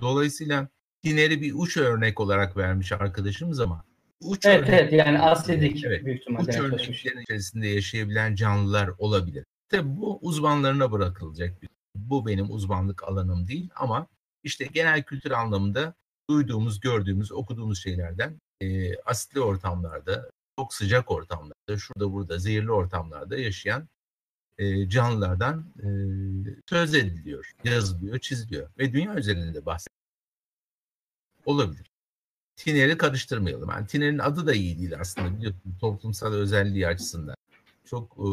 Dolayısıyla 0.00 0.68
Tiner'i 1.02 1.42
bir 1.42 1.52
uç 1.54 1.76
örnek 1.76 2.20
olarak 2.20 2.56
vermiş 2.56 2.92
arkadaşımız 2.92 3.60
ama 3.60 3.84
uç 4.20 4.46
evet, 4.46 4.68
örnek, 4.68 4.80
evet 4.80 4.92
yani 4.92 5.18
asidik 5.18 5.84
evet, 5.84 6.04
büyük 6.04 6.20
ihtimalle. 6.20 6.50
Uç 6.50 6.56
örneklerin 6.56 7.20
içerisinde 7.20 7.66
yaşayabilen 7.66 8.34
canlılar 8.34 8.90
olabilir. 8.98 9.44
Tabi 9.68 9.96
bu 9.96 10.18
uzmanlarına 10.22 10.92
bırakılacak 10.92 11.62
bir. 11.62 11.68
Bu 11.94 12.26
benim 12.26 12.50
uzmanlık 12.50 13.02
alanım 13.02 13.48
değil 13.48 13.70
ama 13.76 14.06
işte 14.42 14.64
genel 14.64 15.02
kültür 15.02 15.30
anlamında 15.30 15.94
duyduğumuz, 16.30 16.80
gördüğümüz, 16.80 17.32
okuduğumuz 17.32 17.82
şeylerden 17.82 18.40
e, 18.60 18.96
asitli 18.96 19.40
ortamlarda, 19.40 20.30
çok 20.58 20.74
sıcak 20.74 21.10
ortamlarda, 21.10 21.78
şurada 21.78 22.12
burada 22.12 22.38
zehirli 22.38 22.72
ortamlarda 22.72 23.38
yaşayan 23.38 23.88
e, 24.58 24.88
canlılardan 24.88 25.72
e, 25.78 25.88
söz 26.68 26.94
ediliyor, 26.94 27.52
yazılıyor, 27.64 28.18
çiziliyor 28.18 28.70
ve 28.78 28.92
dünya 28.92 29.14
üzerinde 29.14 29.66
bahsediyor. 29.66 29.97
Olabilir. 31.46 31.90
Tiner'i 32.56 32.96
karıştırmayalım. 32.96 33.70
Yani 33.70 33.86
Tiner'in 33.86 34.18
adı 34.18 34.46
da 34.46 34.54
iyi 34.54 34.78
değil 34.78 35.00
aslında 35.00 35.36
biliyorsun 35.36 35.76
toplumsal 35.80 36.32
özelliği 36.32 36.86
açısından. 36.86 37.34
Çok 37.84 38.16
e, 38.18 38.28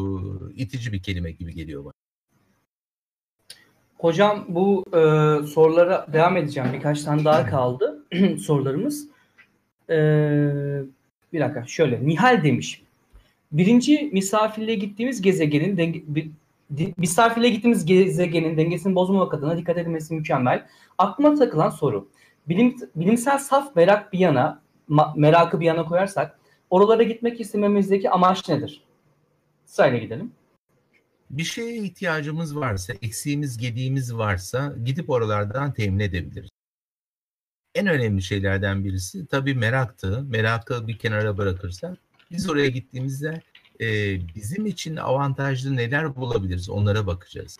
itici 0.54 0.92
bir 0.92 1.02
kelime 1.02 1.30
gibi 1.30 1.54
geliyor 1.54 1.84
bana. 1.84 1.92
Hocam 3.98 4.44
bu 4.48 4.84
e, 4.88 5.00
sorulara 5.46 6.06
devam 6.12 6.36
edeceğim. 6.36 6.70
Birkaç 6.72 7.02
tane 7.02 7.24
daha 7.24 7.46
kaldı 7.46 8.04
sorularımız. 8.38 9.08
E, 9.90 9.96
bir 11.32 11.40
dakika 11.40 11.66
şöyle. 11.66 12.06
Nihal 12.06 12.44
demiş. 12.44 12.82
Birinci 13.52 14.10
misafirliğe 14.12 14.76
gittiğimiz 14.76 15.22
gezegenin 15.22 15.76
denge, 15.76 16.02
bir, 16.06 16.30
misafirliğe 16.96 17.52
gittiğimiz 17.52 17.84
gezegenin 17.86 18.56
dengesini 18.56 18.94
bozmamak 18.94 19.34
adına 19.34 19.56
dikkat 19.56 19.78
edilmesi 19.78 20.14
mükemmel. 20.14 20.66
Aklıma 20.98 21.34
takılan 21.34 21.70
soru. 21.70 22.08
Bilim, 22.48 22.76
bilimsel 22.96 23.38
saf 23.38 23.76
merak 23.76 24.12
bir 24.12 24.18
yana, 24.18 24.62
merakı 25.16 25.60
bir 25.60 25.66
yana 25.66 25.84
koyarsak 25.84 26.38
oralara 26.70 27.02
gitmek 27.02 27.40
istememizdeki 27.40 28.10
amaç 28.10 28.48
nedir? 28.48 28.82
Sırayla 29.64 29.98
gidelim 29.98 30.32
bir 31.30 31.44
şeye 31.44 31.76
ihtiyacımız 31.76 32.56
varsa, 32.56 32.92
eksiğimiz, 33.02 33.58
gediğimiz 33.58 34.14
varsa 34.14 34.74
gidip 34.84 35.10
oralardan 35.10 35.72
temin 35.72 35.98
edebiliriz. 35.98 36.50
En 37.74 37.86
önemli 37.86 38.22
şeylerden 38.22 38.84
birisi 38.84 39.26
tabii 39.26 39.54
meraktı. 39.54 40.24
Merakı 40.28 40.88
bir 40.88 40.98
kenara 40.98 41.38
bırakırsak 41.38 41.98
biz 42.30 42.50
oraya 42.50 42.68
gittiğimizde 42.68 43.42
e, 43.80 43.86
bizim 44.34 44.66
için 44.66 44.96
avantajlı 44.96 45.76
neler 45.76 46.16
bulabiliriz 46.16 46.70
onlara 46.70 47.06
bakacağız. 47.06 47.58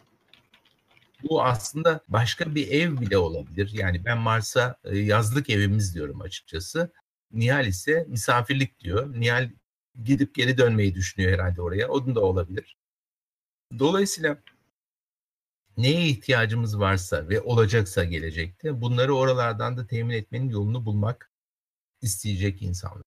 Bu 1.23 1.45
aslında 1.45 2.01
başka 2.09 2.55
bir 2.55 2.69
ev 2.69 3.01
bile 3.01 3.19
olabilir. 3.19 3.71
Yani 3.73 4.05
ben 4.05 4.19
Mars'a 4.19 4.77
e, 4.85 4.99
yazlık 4.99 5.51
evimiz 5.51 5.95
diyorum 5.95 6.21
açıkçası. 6.21 6.93
Nihal 7.33 7.67
ise 7.67 8.07
misafirlik 8.09 8.81
diyor. 8.81 9.21
Nihal 9.21 9.51
gidip 10.05 10.35
geri 10.35 10.59
dönmeyi 10.59 10.95
düşünüyor 10.95 11.33
herhalde 11.33 11.63
oraya. 11.63 11.89
Onun 11.89 12.15
da 12.15 12.21
olabilir. 12.21 12.77
Dolayısıyla 13.79 14.39
neye 15.77 16.09
ihtiyacımız 16.09 16.81
varsa 16.81 17.29
ve 17.29 17.41
olacaksa 17.41 18.05
gelecekte 18.05 18.81
bunları 18.81 19.15
oralardan 19.15 19.77
da 19.77 19.87
temin 19.87 20.15
etmenin 20.15 20.49
yolunu 20.49 20.85
bulmak 20.85 21.31
isteyecek 22.03 22.63
insanlar. 22.63 23.03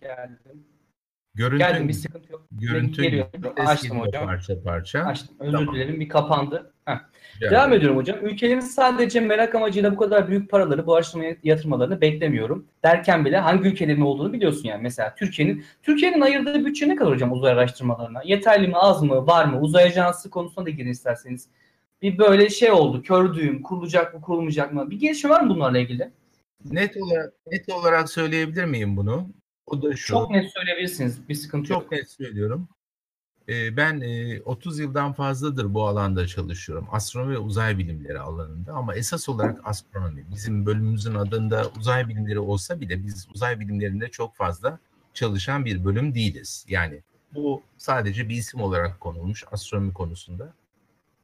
Geldim. 0.00 0.66
Görüntü, 1.34 1.58
Geldim 1.58 1.88
bir 1.88 1.92
sıkıntı 1.92 2.32
yok. 2.32 2.46
Görüntü 2.52 3.02
geliyor. 3.02 3.26
Açtım 3.56 4.00
hocam. 4.00 4.26
Parça 4.26 4.62
parça. 4.62 5.00
Açtım. 5.00 5.36
Özür 5.40 5.52
tamam. 5.58 5.74
dilerim 5.74 6.00
bir 6.00 6.08
kapandı. 6.08 6.72
Heh. 6.84 6.98
Yani. 7.40 7.50
Devam 7.50 7.72
ediyorum 7.72 7.96
hocam. 7.96 8.18
Ülkelerin 8.22 8.60
sadece 8.60 9.20
merak 9.20 9.54
amacıyla 9.54 9.92
bu 9.92 9.96
kadar 9.96 10.28
büyük 10.28 10.50
paraları 10.50 10.86
bu 10.86 10.94
araştırmaya 10.94 11.36
yatırmalarını 11.42 12.00
beklemiyorum. 12.00 12.66
Derken 12.84 13.24
bile 13.24 13.38
hangi 13.38 13.68
ülkelerin 13.68 14.00
olduğunu 14.00 14.32
biliyorsun 14.32 14.68
yani. 14.68 14.82
Mesela 14.82 15.14
Türkiye'nin 15.14 15.64
Türkiye'nin 15.82 16.20
ayırdığı 16.20 16.64
bütçe 16.64 16.88
ne 16.88 16.96
kadar 16.96 17.12
hocam 17.12 17.32
uzay 17.32 17.52
araştırmalarına? 17.52 18.22
Yeterli 18.24 18.68
mi, 18.68 18.76
az 18.76 19.02
mı, 19.02 19.26
var 19.26 19.44
mı? 19.44 19.60
Uzay 19.60 19.84
ajansı 19.84 20.30
konusuna 20.30 20.66
da 20.66 20.70
girin 20.70 20.90
isterseniz. 20.90 21.48
Bir 22.02 22.18
böyle 22.18 22.48
şey 22.48 22.70
oldu. 22.70 23.02
Kör 23.02 23.34
düğüm. 23.34 23.62
Kurulacak 23.62 24.14
mı, 24.14 24.20
kurulmayacak 24.20 24.72
mı? 24.72 24.90
Bir 24.90 25.00
gelişme 25.00 25.30
var 25.30 25.40
mı 25.40 25.54
bunlarla 25.54 25.78
ilgili? 25.78 26.10
Net 26.64 26.96
olarak, 26.96 27.32
net 27.46 27.72
olarak 27.72 28.10
söyleyebilir 28.10 28.64
miyim 28.64 28.96
bunu? 28.96 29.28
O 29.70 29.82
da 29.82 29.96
şu. 29.96 30.06
Çok 30.06 30.30
net 30.30 30.52
söyleyebilirsiniz. 30.52 31.28
Bir 31.28 31.34
sıkıntı 31.34 31.68
çok 31.68 31.82
yok. 31.82 31.82
Çok 31.82 31.92
net 31.92 32.10
söylüyorum. 32.10 32.68
Ee, 33.48 33.76
ben 33.76 34.02
30 34.44 34.80
e, 34.80 34.82
yıldan 34.82 35.12
fazladır 35.12 35.74
bu 35.74 35.86
alanda 35.86 36.26
çalışıyorum. 36.26 36.88
Astronomi 36.90 37.34
ve 37.34 37.38
uzay 37.38 37.78
bilimleri 37.78 38.20
alanında 38.20 38.72
ama 38.72 38.94
esas 38.94 39.28
olarak 39.28 39.60
astronomi. 39.64 40.24
Bizim 40.34 40.66
bölümümüzün 40.66 41.14
adında 41.14 41.70
uzay 41.78 42.08
bilimleri 42.08 42.38
olsa 42.38 42.80
bile 42.80 43.04
biz 43.04 43.28
uzay 43.34 43.60
bilimlerinde 43.60 44.08
çok 44.08 44.36
fazla 44.36 44.78
çalışan 45.14 45.64
bir 45.64 45.84
bölüm 45.84 46.14
değiliz. 46.14 46.66
Yani 46.68 47.02
bu 47.34 47.62
sadece 47.76 48.28
bir 48.28 48.36
isim 48.36 48.60
olarak 48.60 49.00
konulmuş 49.00 49.44
astronomi 49.52 49.92
konusunda. 49.92 50.54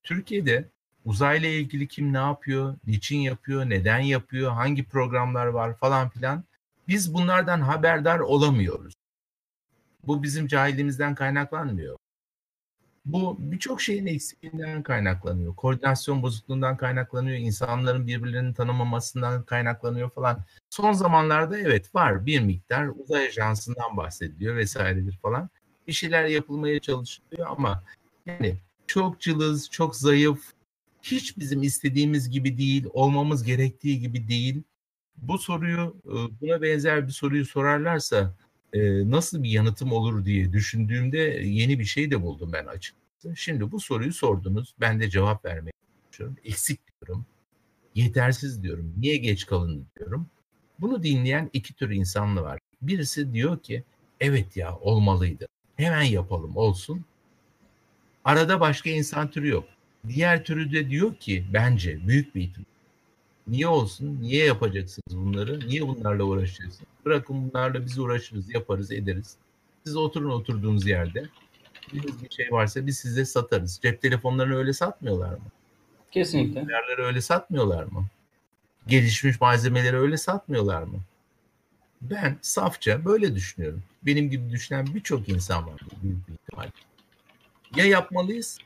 Türkiye'de 0.02 0.68
uzayla 1.04 1.48
ilgili 1.48 1.88
kim 1.88 2.12
ne 2.12 2.18
yapıyor, 2.18 2.76
niçin 2.86 3.18
yapıyor, 3.18 3.70
neden 3.70 3.98
yapıyor, 3.98 4.52
hangi 4.52 4.84
programlar 4.84 5.46
var 5.46 5.76
falan 5.76 6.08
filan 6.08 6.44
biz 6.88 7.14
bunlardan 7.14 7.60
haberdar 7.60 8.18
olamıyoruz. 8.18 8.94
Bu 10.06 10.22
bizim 10.22 10.46
cahilliğimizden 10.46 11.14
kaynaklanmıyor. 11.14 11.96
Bu 13.04 13.36
birçok 13.38 13.80
şeyin 13.80 14.06
eksikliğinden 14.06 14.82
kaynaklanıyor. 14.82 15.56
Koordinasyon 15.56 16.22
bozukluğundan 16.22 16.76
kaynaklanıyor. 16.76 17.38
insanların 17.38 18.06
birbirlerini 18.06 18.54
tanımamasından 18.54 19.42
kaynaklanıyor 19.42 20.10
falan. 20.10 20.38
Son 20.70 20.92
zamanlarda 20.92 21.58
evet 21.58 21.94
var 21.94 22.26
bir 22.26 22.40
miktar 22.40 22.86
uzay 22.86 23.26
ajansından 23.26 23.96
bahsediliyor 23.96 24.56
vesairedir 24.56 25.18
falan. 25.22 25.50
Bir 25.88 25.92
şeyler 25.92 26.24
yapılmaya 26.24 26.80
çalışılıyor 26.80 27.46
ama 27.50 27.84
yani 28.26 28.56
çok 28.86 29.20
cılız, 29.20 29.70
çok 29.70 29.96
zayıf, 29.96 30.52
hiç 31.02 31.38
bizim 31.38 31.62
istediğimiz 31.62 32.30
gibi 32.30 32.58
değil, 32.58 32.86
olmamız 32.92 33.42
gerektiği 33.42 34.00
gibi 34.00 34.28
değil 34.28 34.62
bu 35.18 35.38
soruyu 35.38 35.96
buna 36.40 36.62
benzer 36.62 37.06
bir 37.06 37.12
soruyu 37.12 37.46
sorarlarsa 37.46 38.34
nasıl 39.04 39.42
bir 39.42 39.50
yanıtım 39.50 39.92
olur 39.92 40.24
diye 40.24 40.52
düşündüğümde 40.52 41.18
yeni 41.44 41.78
bir 41.78 41.84
şey 41.84 42.10
de 42.10 42.22
buldum 42.22 42.52
ben 42.52 42.66
açıkçası. 42.66 43.36
Şimdi 43.36 43.72
bu 43.72 43.80
soruyu 43.80 44.12
sordunuz. 44.12 44.74
Ben 44.80 45.00
de 45.00 45.10
cevap 45.10 45.44
vermeye 45.44 45.72
çalışıyorum. 46.10 46.36
Eksik 46.44 46.80
diyorum. 47.00 47.26
Yetersiz 47.94 48.62
diyorum. 48.62 48.94
Niye 48.96 49.16
geç 49.16 49.46
kalındı 49.46 49.84
diyorum. 49.98 50.26
Bunu 50.78 51.02
dinleyen 51.02 51.50
iki 51.52 51.74
tür 51.74 51.90
insanlı 51.90 52.42
var. 52.42 52.58
Birisi 52.82 53.32
diyor 53.32 53.58
ki 53.58 53.84
evet 54.20 54.56
ya 54.56 54.76
olmalıydı. 54.76 55.46
Hemen 55.76 56.02
yapalım 56.02 56.56
olsun. 56.56 57.04
Arada 58.24 58.60
başka 58.60 58.90
insan 58.90 59.30
türü 59.30 59.48
yok. 59.48 59.64
Diğer 60.08 60.44
türü 60.44 60.72
de 60.72 60.90
diyor 60.90 61.14
ki 61.14 61.46
bence 61.52 62.08
büyük 62.08 62.34
bir 62.34 62.40
ihtimal 62.40 62.75
Niye 63.46 63.68
olsun? 63.68 64.18
Niye 64.20 64.44
yapacaksınız 64.44 65.16
bunları? 65.16 65.60
Niye 65.68 65.88
bunlarla 65.88 66.24
uğraşacaksınız? 66.24 66.88
Bırakın 67.04 67.50
bunlarla 67.50 67.84
biz 67.84 67.98
uğraşırız, 67.98 68.54
yaparız, 68.54 68.92
ederiz. 68.92 69.36
Siz 69.84 69.96
oturun 69.96 70.30
oturduğunuz 70.30 70.86
yerde. 70.86 71.28
Bir 71.92 72.30
şey 72.30 72.48
varsa 72.50 72.86
biz 72.86 72.98
size 72.98 73.24
satarız. 73.24 73.80
Cep 73.82 74.02
telefonlarını 74.02 74.56
öyle 74.56 74.72
satmıyorlar 74.72 75.32
mı? 75.32 75.44
Kesinlikle. 76.10 76.60
Yerleri 76.60 77.02
öyle 77.02 77.20
satmıyorlar 77.20 77.84
mı? 77.84 78.06
Gelişmiş 78.86 79.40
malzemeleri 79.40 79.96
öyle 79.96 80.16
satmıyorlar 80.16 80.82
mı? 80.82 81.00
Ben 82.02 82.38
safça 82.42 83.04
böyle 83.04 83.34
düşünüyorum. 83.34 83.82
Benim 84.02 84.30
gibi 84.30 84.50
düşünen 84.50 84.86
birçok 84.94 85.28
insan 85.28 85.66
var 85.66 85.80
büyük 86.02 86.28
bir 86.28 86.32
ihtimal. 86.32 86.70
Ya 87.76 87.84
yapmalıyız 87.84 88.58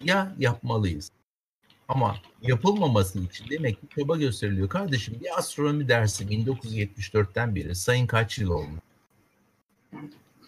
ya 0.00 0.34
yapmalıyız. 0.38 1.10
Ama 1.90 2.16
yapılmaması 2.42 3.20
için 3.20 3.50
demek 3.50 3.80
ki 3.80 3.86
çaba 3.96 4.16
gösteriliyor. 4.16 4.68
Kardeşim 4.68 5.20
bir 5.20 5.38
astronomi 5.38 5.88
dersi 5.88 6.24
1974'ten 6.24 7.54
beri 7.54 7.74
sayın 7.74 8.06
kaç 8.06 8.38
yıl 8.38 8.50
olmuş? 8.50 8.80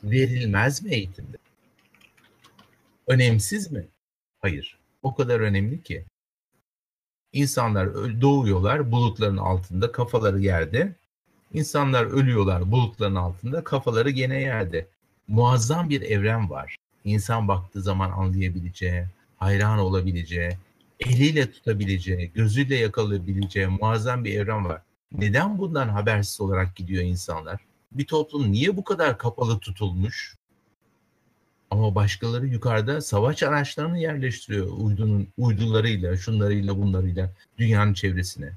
Verilmez 0.04 0.82
mi 0.82 0.94
eğitimde? 0.94 1.36
Önemsiz 3.06 3.72
mi? 3.72 3.86
Hayır. 4.40 4.78
O 5.02 5.14
kadar 5.14 5.40
önemli 5.40 5.82
ki. 5.82 6.04
İnsanlar 7.32 8.20
doğuyorlar 8.20 8.92
bulutların 8.92 9.36
altında, 9.36 9.92
kafaları 9.92 10.40
yerde. 10.40 10.92
İnsanlar 11.52 12.04
ölüyorlar 12.04 12.72
bulutların 12.72 13.16
altında, 13.16 13.64
kafaları 13.64 14.10
gene 14.10 14.40
yerde. 14.40 14.86
Muazzam 15.28 15.90
bir 15.90 16.02
evren 16.02 16.50
var. 16.50 16.76
İnsan 17.04 17.48
baktığı 17.48 17.82
zaman 17.82 18.10
anlayabileceği, 18.10 19.04
hayran 19.38 19.78
olabileceği, 19.78 20.56
eliyle 21.06 21.50
tutabileceği, 21.50 22.32
gözüyle 22.34 22.76
yakalayabileceği 22.76 23.66
muazzam 23.66 24.24
bir 24.24 24.40
evren 24.40 24.64
var. 24.64 24.82
Neden 25.12 25.58
bundan 25.58 25.88
habersiz 25.88 26.40
olarak 26.40 26.76
gidiyor 26.76 27.02
insanlar? 27.02 27.60
Bir 27.92 28.06
toplum 28.06 28.52
niye 28.52 28.76
bu 28.76 28.84
kadar 28.84 29.18
kapalı 29.18 29.58
tutulmuş? 29.58 30.36
Ama 31.70 31.94
başkaları 31.94 32.46
yukarıda 32.46 33.00
savaş 33.00 33.42
araçlarını 33.42 33.98
yerleştiriyor 33.98 34.66
uydunun 34.78 35.28
uydularıyla, 35.38 36.16
şunlarıyla, 36.16 36.78
bunlarıyla 36.78 37.30
dünyanın 37.58 37.94
çevresine. 37.94 38.52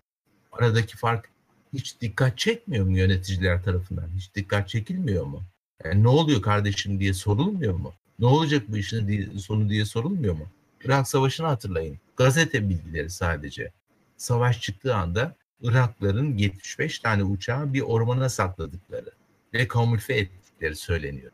Aradaki 0.52 0.98
fark 0.98 1.30
hiç 1.74 2.02
dikkat 2.02 2.38
çekmiyor 2.38 2.86
mu 2.86 2.98
yöneticiler 2.98 3.64
tarafından? 3.64 4.10
Hiç 4.16 4.36
dikkat 4.36 4.70
çekilmiyor 4.70 5.26
mu? 5.26 5.44
Yani 5.84 6.04
ne 6.04 6.08
oluyor 6.08 6.42
kardeşim 6.42 7.00
diye 7.00 7.14
sorulmuyor 7.14 7.74
mu? 7.74 7.94
Ne 8.20 8.26
olacak 8.26 8.64
bu 8.68 8.78
işin 8.78 9.38
sonu 9.38 9.70
diye 9.70 9.86
sorulmuyor 9.86 10.34
mu? 10.34 10.48
Irak 10.84 11.08
Savaşı'nı 11.08 11.48
hatırlayın. 11.48 12.00
Gazete 12.18 12.70
bilgileri 12.70 13.10
sadece. 13.10 13.72
savaş 14.18 14.62
çıktığı 14.62 14.96
anda 14.96 15.36
Irakların 15.62 16.38
75 16.38 17.00
tane 17.00 17.24
uçağı 17.24 17.74
bir 17.74 17.82
ormana 17.82 18.30
sakladıkları 18.30 19.12
ve 19.54 19.68
kamufle 19.68 20.18
ettikleri 20.18 20.76
söyleniyor. 20.76 21.32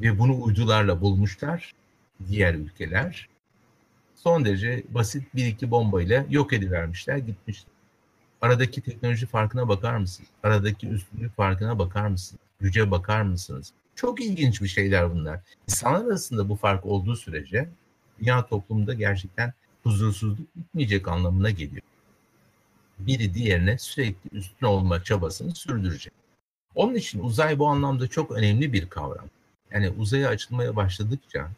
Ve 0.00 0.18
bunu 0.18 0.42
uydularla 0.42 1.00
bulmuşlar 1.00 1.72
diğer 2.28 2.54
ülkeler. 2.54 3.28
Son 4.14 4.44
derece 4.44 4.82
basit 4.88 5.34
bir 5.34 5.46
iki 5.46 5.70
bombayla 5.70 6.26
yok 6.30 6.52
edivermişler 6.52 7.16
gitmişler. 7.16 7.72
Aradaki 8.40 8.80
teknoloji 8.80 9.26
farkına 9.26 9.68
bakar 9.68 9.96
mısın? 9.96 10.26
Aradaki 10.42 10.88
üstünlük 10.88 11.36
farkına 11.36 11.78
bakar 11.78 12.06
mısın? 12.06 12.38
Güce 12.60 12.90
bakar 12.90 13.22
mısınız? 13.22 13.72
Çok 13.94 14.20
ilginç 14.20 14.62
bir 14.62 14.68
şeyler 14.68 15.14
bunlar. 15.14 15.40
İnsanlar 15.68 16.04
arasında 16.04 16.48
bu 16.48 16.56
fark 16.56 16.86
olduğu 16.86 17.16
sürece 17.16 17.68
dünya 18.20 18.46
toplumunda 18.46 18.94
gerçekten 18.94 19.52
huzursuzluk 19.82 20.56
bitmeyecek 20.56 21.08
anlamına 21.08 21.50
geliyor. 21.50 21.82
Biri 22.98 23.34
diğerine 23.34 23.78
sürekli 23.78 24.38
üstün 24.38 24.66
olma 24.66 25.04
çabasını 25.04 25.54
sürdürecek. 25.54 26.12
Onun 26.74 26.94
için 26.94 27.20
uzay 27.20 27.58
bu 27.58 27.66
anlamda 27.68 28.08
çok 28.08 28.30
önemli 28.30 28.72
bir 28.72 28.88
kavram. 28.88 29.26
Yani 29.70 29.90
uzaya 29.90 30.28
açılmaya 30.28 30.76
başladıkça 30.76 31.50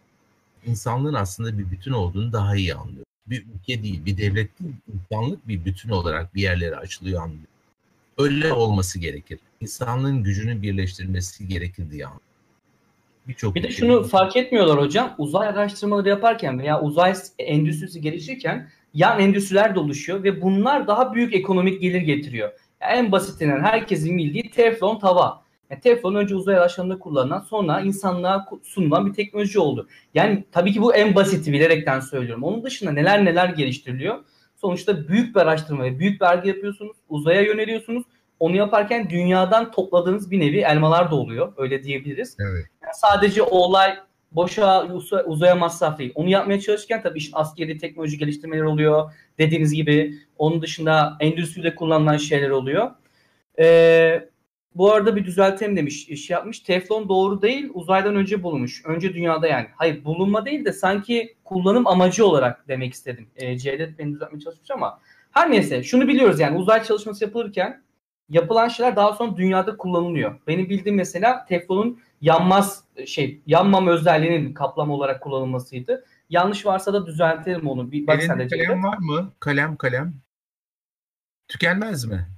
insanlığın 0.67 1.15
aslında 1.15 1.59
bir 1.59 1.71
bütün 1.71 1.93
olduğunu 1.93 2.33
daha 2.33 2.57
iyi 2.57 2.75
anlıyor. 2.75 3.05
Bir 3.27 3.47
ülke 3.47 3.83
değil, 3.83 4.05
bir 4.05 4.17
devlet 4.17 4.61
değil, 4.61 4.75
insanlık 4.95 5.49
bir 5.49 5.65
bütün 5.65 5.89
olarak 5.89 6.35
bir 6.35 6.43
yerlere 6.43 6.77
açılıyor 6.77 7.23
anlıyor. 7.23 7.47
Öyle 8.19 8.53
olması 8.53 8.99
gerekir. 8.99 9.39
İnsanlığın 9.61 10.23
gücünü 10.23 10.63
birleştirmesi 10.63 11.49
gerekir 11.49 11.91
diye. 11.91 12.07
Birçok 13.29 13.55
bir 13.55 13.63
de 13.63 13.71
şunu 13.71 14.01
var. 14.01 14.09
fark 14.09 14.37
etmiyorlar 14.37 14.81
hocam. 14.81 15.15
Uzay 15.19 15.49
araştırmaları 15.49 16.09
yaparken 16.09 16.59
veya 16.59 16.81
uzay 16.81 17.15
endüstrisi 17.39 18.01
gelişirken 18.01 18.69
yan 18.95 19.21
endüstriler 19.21 19.75
de 19.75 19.79
oluşuyor 19.79 20.23
ve 20.23 20.43
bunlar 20.43 20.87
daha 20.87 21.15
büyük 21.15 21.35
ekonomik 21.35 21.81
gelir 21.81 22.01
getiriyor. 22.01 22.53
Yani 22.81 22.93
en 22.93 23.13
basitinden 23.13 23.61
herkesin 23.61 24.19
bildiği 24.19 24.51
teflon 24.51 24.99
tava. 24.99 25.45
Yani 25.71 25.81
teflon 25.81 26.15
önce 26.15 26.35
uzay 26.35 26.57
araçlarında 26.57 26.99
kullanılan 26.99 27.41
sonra 27.41 27.81
insanlığa 27.81 28.49
sunulan 28.63 29.07
bir 29.07 29.13
teknoloji 29.13 29.59
oldu. 29.59 29.89
Yani 30.15 30.45
tabii 30.53 30.73
ki 30.73 30.83
bu 30.83 30.95
en 30.95 31.15
basiti 31.15 31.53
bilerekten 31.53 32.01
söylüyorum. 32.01 32.43
Onun 32.43 32.65
dışında 32.65 32.93
neler 32.93 33.25
neler 33.25 33.49
geliştiriliyor. 33.49 34.19
Sonuçta 34.65 35.09
büyük 35.09 35.35
bir 35.35 35.41
araştırma 35.41 35.85
ve 35.85 35.99
büyük 35.99 36.23
vergi 36.23 36.49
yapıyorsunuz. 36.49 36.97
Uzaya 37.09 37.43
yöneliyorsunuz. 37.43 38.05
Onu 38.41 38.57
yaparken 38.57 39.11
dünyadan 39.11 39.71
topladığınız 39.71 40.31
bir 40.31 40.41
nevi 40.41 40.59
elmalar 40.59 41.11
da 41.11 41.15
oluyor. 41.15 41.53
Öyle 41.57 41.83
diyebiliriz. 41.83 42.37
Evet. 42.41 42.67
Yani 42.83 42.93
sadece 42.95 43.43
o 43.43 43.57
olay 43.59 43.97
boşa 44.33 44.87
uzaya 45.27 45.55
masraf 45.55 45.99
değil. 45.99 46.13
Onu 46.15 46.29
yapmaya 46.29 46.61
çalışırken 46.61 47.03
tabii 47.03 47.19
işin 47.19 47.33
askeri 47.35 47.79
teknoloji 47.79 48.19
geliştirmeleri 48.19 48.67
oluyor. 48.67 49.13
Dediğiniz 49.39 49.73
gibi 49.75 50.15
onun 50.39 50.63
dışında 50.63 51.17
endüstride 51.21 51.75
kullanılan 51.75 52.17
şeyler 52.17 52.51
oluyor. 52.51 52.91
Ee, 53.59 54.29
bu 54.75 54.93
arada 54.93 55.17
bir 55.17 55.25
düzeltelim 55.25 55.77
demiş, 55.77 56.09
iş 56.09 56.31
yapmış. 56.31 56.61
Teflon 56.61 57.09
doğru 57.09 57.43
değil, 57.43 57.71
uzaydan 57.75 58.17
önce 58.17 58.43
bulunmuş. 58.43 58.85
Önce 58.85 59.15
dünyada 59.15 59.47
yani. 59.47 59.67
Hayır 59.77 60.05
bulunma 60.05 60.45
değil 60.45 60.65
de 60.65 60.73
sanki 60.73 61.37
kullanım 61.45 61.87
amacı 61.87 62.27
olarak 62.27 62.69
demek 62.69 62.93
istedim. 62.93 63.29
E, 63.37 63.59
Cevdet 63.59 63.99
beni 63.99 64.13
düzeltmeye 64.13 64.41
çalışmış 64.41 64.71
ama 64.71 65.01
her 65.31 65.51
neyse 65.51 65.83
şunu 65.83 66.09
biliyoruz 66.09 66.41
yani 66.41 66.59
uzay 66.59 66.83
çalışması 66.83 67.25
yapılırken 67.25 67.85
yapılan 68.29 68.69
şeyler 68.69 68.97
daha 68.97 69.13
sonra 69.13 69.37
dünyada 69.37 69.77
kullanılıyor. 69.77 70.41
Benim 70.47 70.69
bildiğim 70.69 70.97
mesela 70.97 71.45
teflonun 71.45 72.01
yanmaz 72.21 72.85
şey 73.07 73.43
yanmam 73.47 73.89
özelliğinin 73.89 74.55
kaplama 74.55 74.95
olarak 74.95 75.21
kullanılmasıydı. 75.23 76.05
Yanlış 76.31 76.67
varsa 76.67 76.93
da 76.93 77.07
düzeltelim 77.07 77.69
onu. 77.69 77.93
Bir 77.93 78.07
bak 78.07 78.23
sen 78.23 78.39
de 78.39 78.49
kalem 78.49 78.85
var 78.85 78.99
mı? 78.99 79.33
Kalem 79.41 79.77
kalem. 79.77 80.15
Tükenmez 81.49 82.05
mi? 82.05 82.34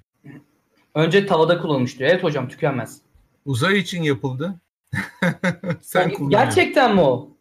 Önce 0.96 1.26
tavada 1.26 1.58
kullanılmış 1.58 1.98
diyor. 1.98 2.10
Evet 2.10 2.22
hocam 2.22 2.48
tükenmez. 2.48 3.00
Uzay 3.44 3.78
için 3.78 4.02
yapıldı. 4.02 4.54
Sen 5.80 6.08
yani, 6.08 6.28
Gerçekten 6.28 6.94
mi 6.94 7.00
o? 7.00 7.36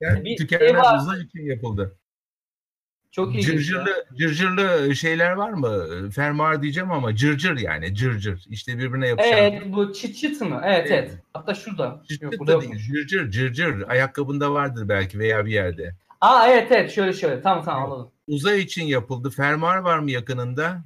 Yani 0.00 0.24
bir 0.24 0.36
tükenmez 0.36 0.70
şey 0.70 0.96
uzay 0.98 1.22
için 1.22 1.42
yapıldı. 1.42 1.98
Çok 3.10 3.34
iyi. 3.34 3.42
Cırcırlı, 3.42 4.06
cırcırlı 4.18 4.96
şeyler 4.96 5.32
var 5.32 5.50
mı? 5.50 5.86
Fermuar 6.10 6.62
diyeceğim 6.62 6.90
ama 6.90 7.16
cırcır 7.16 7.58
yani 7.58 7.94
cırcır. 7.94 8.44
İşte 8.48 8.78
birbirine 8.78 9.08
yapışan. 9.08 9.38
Evet 9.38 9.62
bu 9.66 9.92
çıt 9.92 10.16
çıt 10.16 10.40
mı? 10.40 10.60
Evet 10.64 10.90
evet. 10.90 11.08
evet. 11.10 11.22
Hatta 11.32 11.54
şurada. 11.54 12.02
Çıt 12.08 12.32
çıt 12.32 12.46
da 12.46 12.60
değil. 12.60 12.76
Cırcır 12.76 13.30
cırcır. 13.30 13.88
Ayakkabında 13.88 14.52
vardır 14.52 14.88
belki 14.88 15.18
veya 15.18 15.46
bir 15.46 15.52
yerde. 15.52 15.94
Aa 16.20 16.48
evet 16.48 16.72
evet 16.72 16.90
şöyle 16.90 17.12
şöyle. 17.12 17.42
Tamam 17.42 17.64
tamam 17.64 17.92
anladım. 17.92 18.10
Uzay 18.26 18.60
için 18.60 18.84
yapıldı. 18.84 19.30
Fermuar 19.30 19.76
var 19.76 19.98
mı 19.98 20.10
yakınında? 20.10 20.82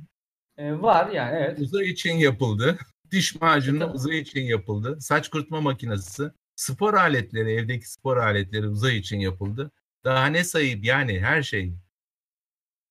Ee, 0.58 0.82
var 0.82 1.10
yani 1.10 1.36
evet. 1.36 1.58
Uzay 1.58 1.88
için 1.88 2.16
yapıldı. 2.16 2.78
Diş 3.10 3.40
macunu 3.40 3.84
evet, 3.84 3.94
uzay 3.94 4.18
için 4.18 4.42
yapıldı. 4.42 4.96
Saç 5.00 5.28
kurutma 5.28 5.60
makinesi. 5.60 6.30
Spor 6.56 6.94
aletleri, 6.94 7.52
evdeki 7.52 7.90
spor 7.90 8.16
aletleri 8.16 8.68
uzay 8.68 8.96
için 8.96 9.20
yapıldı. 9.20 9.70
Daha 10.04 10.26
ne 10.26 10.44
sayıp 10.44 10.84
yani 10.84 11.20
her 11.20 11.42
şey. 11.42 11.72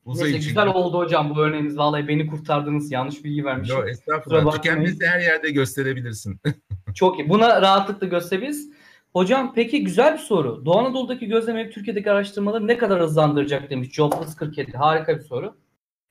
Uzay 0.06 0.24
Neyse, 0.24 0.38
için 0.38 0.50
güzel 0.50 0.68
yapıldı. 0.68 0.84
oldu 0.84 0.98
hocam 0.98 1.36
bu 1.36 1.40
örneğiniz. 1.40 1.78
Vallahi 1.78 2.08
beni 2.08 2.28
kurtardınız. 2.28 2.92
Yanlış 2.92 3.24
bilgi 3.24 3.46
vermişim. 3.46 3.76
Yok 3.76 3.90
estağfurullah. 3.90 4.56
Tükenmesi 4.56 5.08
her 5.08 5.20
yerde 5.20 5.52
gösterebilirsin. 5.52 6.40
Çok 6.96 7.20
iyi. 7.20 7.30
Buna 7.30 7.62
rahatlıkla 7.62 8.08
gösterebiliriz. 8.08 8.70
Hocam 9.14 9.54
peki 9.56 9.84
güzel 9.84 10.14
bir 10.14 10.20
soru. 10.20 10.66
Doğu 10.66 10.78
Anadolu'daki 10.78 11.28
gözlem 11.28 11.70
Türkiye'deki 11.70 12.12
araştırmaları 12.12 12.68
ne 12.68 12.78
kadar 12.78 13.02
hızlandıracak 13.02 13.70
demiş 13.70 13.92
Jobless 13.92 14.36
47. 14.36 14.78
Harika 14.78 15.18
bir 15.18 15.24
soru 15.24 15.58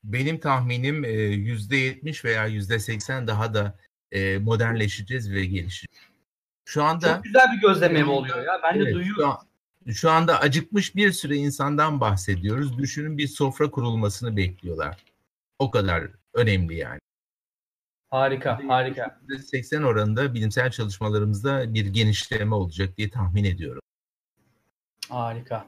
benim 0.05 0.41
tahminim 0.41 1.05
yüzde 1.35 1.77
yetmiş 1.77 2.25
veya 2.25 2.47
yüzde 2.47 2.79
seksen 2.79 3.27
daha 3.27 3.55
da 3.55 3.79
modernleşeceğiz 4.41 5.33
ve 5.33 5.45
gelişeceğiz. 5.45 6.05
Şu 6.65 6.85
anda 6.85 7.15
çok 7.15 7.25
güzel 7.25 7.47
bir 7.57 7.61
gözlem 7.61 8.09
oluyor 8.09 8.45
ya. 8.45 8.61
Ben 8.63 8.77
evet, 8.77 8.87
de 8.87 8.95
duyuyorum. 8.95 9.23
Şu, 9.23 9.29
an, 9.29 9.39
şu 9.93 10.11
anda 10.11 10.41
acıkmış 10.41 10.97
bir 10.97 11.13
süre 11.13 11.37
insandan 11.37 12.01
bahsediyoruz. 12.01 12.79
Düşünün 12.79 13.19
bir 13.19 13.29
sofra 13.29 13.71
kurulmasını 13.71 14.37
bekliyorlar. 14.37 15.05
O 15.59 15.71
kadar 15.71 16.11
önemli 16.35 16.75
yani. 16.75 16.99
Harika, 18.11 18.61
harika. 18.69 19.21
80 19.51 19.83
oranında 19.83 20.35
bilimsel 20.35 20.71
çalışmalarımızda 20.71 21.75
bir 21.75 21.87
genişleme 21.87 22.55
olacak 22.55 22.97
diye 22.97 23.11
tahmin 23.11 23.45
ediyorum. 23.45 23.83
Harika. 25.09 25.67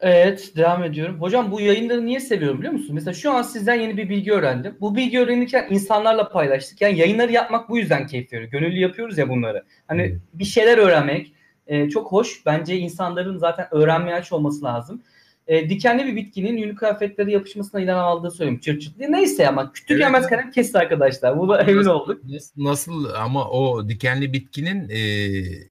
Evet 0.00 0.52
devam 0.56 0.84
ediyorum. 0.84 1.20
Hocam 1.20 1.50
bu 1.50 1.60
yayınları 1.60 2.06
niye 2.06 2.20
seviyorum 2.20 2.58
biliyor 2.58 2.72
musun? 2.72 2.94
Mesela 2.94 3.14
şu 3.14 3.32
an 3.32 3.42
sizden 3.42 3.74
yeni 3.74 3.96
bir 3.96 4.08
bilgi 4.08 4.32
öğrendim. 4.32 4.76
Bu 4.80 4.96
bilgi 4.96 5.20
öğrenirken 5.20 5.66
insanlarla 5.70 6.28
paylaştık. 6.28 6.80
Yani 6.80 6.98
yayınları 6.98 7.32
yapmak 7.32 7.68
bu 7.68 7.78
yüzden 7.78 8.06
keyif 8.06 8.32
veriyor. 8.32 8.50
Gönüllü 8.50 8.78
yapıyoruz 8.78 9.18
ya 9.18 9.28
bunları. 9.28 9.64
Hani 9.88 10.08
hmm. 10.08 10.20
bir 10.34 10.44
şeyler 10.44 10.78
öğrenmek 10.78 11.32
e, 11.66 11.88
çok 11.88 12.12
hoş. 12.12 12.46
Bence 12.46 12.76
insanların 12.76 13.38
zaten 13.38 13.68
öğrenmeye 13.70 14.16
aç 14.16 14.32
olması 14.32 14.64
lazım. 14.64 15.02
E, 15.46 15.70
dikenli 15.70 16.06
bir 16.06 16.16
bitkinin 16.16 16.56
yünlü 16.56 16.74
kıyafetleri 16.74 17.32
yapışmasına 17.32 17.80
ilan 17.80 17.98
aldığı 17.98 18.30
söyleyeyim. 18.30 18.60
Çırt 18.60 18.82
çırt 18.82 18.98
diye. 18.98 19.12
Neyse 19.12 19.48
ama 19.48 19.72
kütük 19.72 19.90
evet. 19.90 20.02
yemez 20.02 20.26
kalem 20.26 20.50
kesti 20.50 20.78
arkadaşlar. 20.78 21.38
Bu 21.38 21.48
da 21.48 21.62
emin 21.62 21.84
olduk. 21.84 22.22
Nasıl 22.56 23.04
ama 23.14 23.50
o 23.50 23.88
dikenli 23.88 24.32
bitkinin 24.32 24.88
e, 24.88 25.00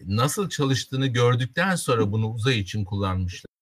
nasıl 0.07 0.49
çalıştığını 0.49 1.07
gördükten 1.07 1.75
sonra 1.75 2.11
bunu 2.11 2.31
uzay 2.31 2.59
için 2.59 2.85
kullanmışlar. 2.85 3.56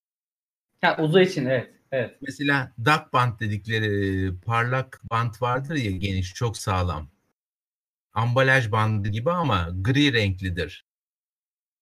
Ha, 0.86 1.04
uzay 1.04 1.24
için 1.24 1.46
evet. 1.46 1.76
Evet. 1.92 2.18
Mesela 2.22 2.72
duck 2.86 3.14
band 3.14 3.40
dedikleri 3.40 4.32
parlak 4.46 5.02
bant 5.12 5.42
vardır 5.42 5.76
ya 5.76 5.92
geniş 5.92 6.34
çok 6.34 6.58
sağlam. 6.58 7.10
Ambalaj 8.14 8.72
bandı 8.72 9.10
gibi 9.10 9.32
ama 9.32 9.70
gri 9.82 10.14
renklidir. 10.14 10.86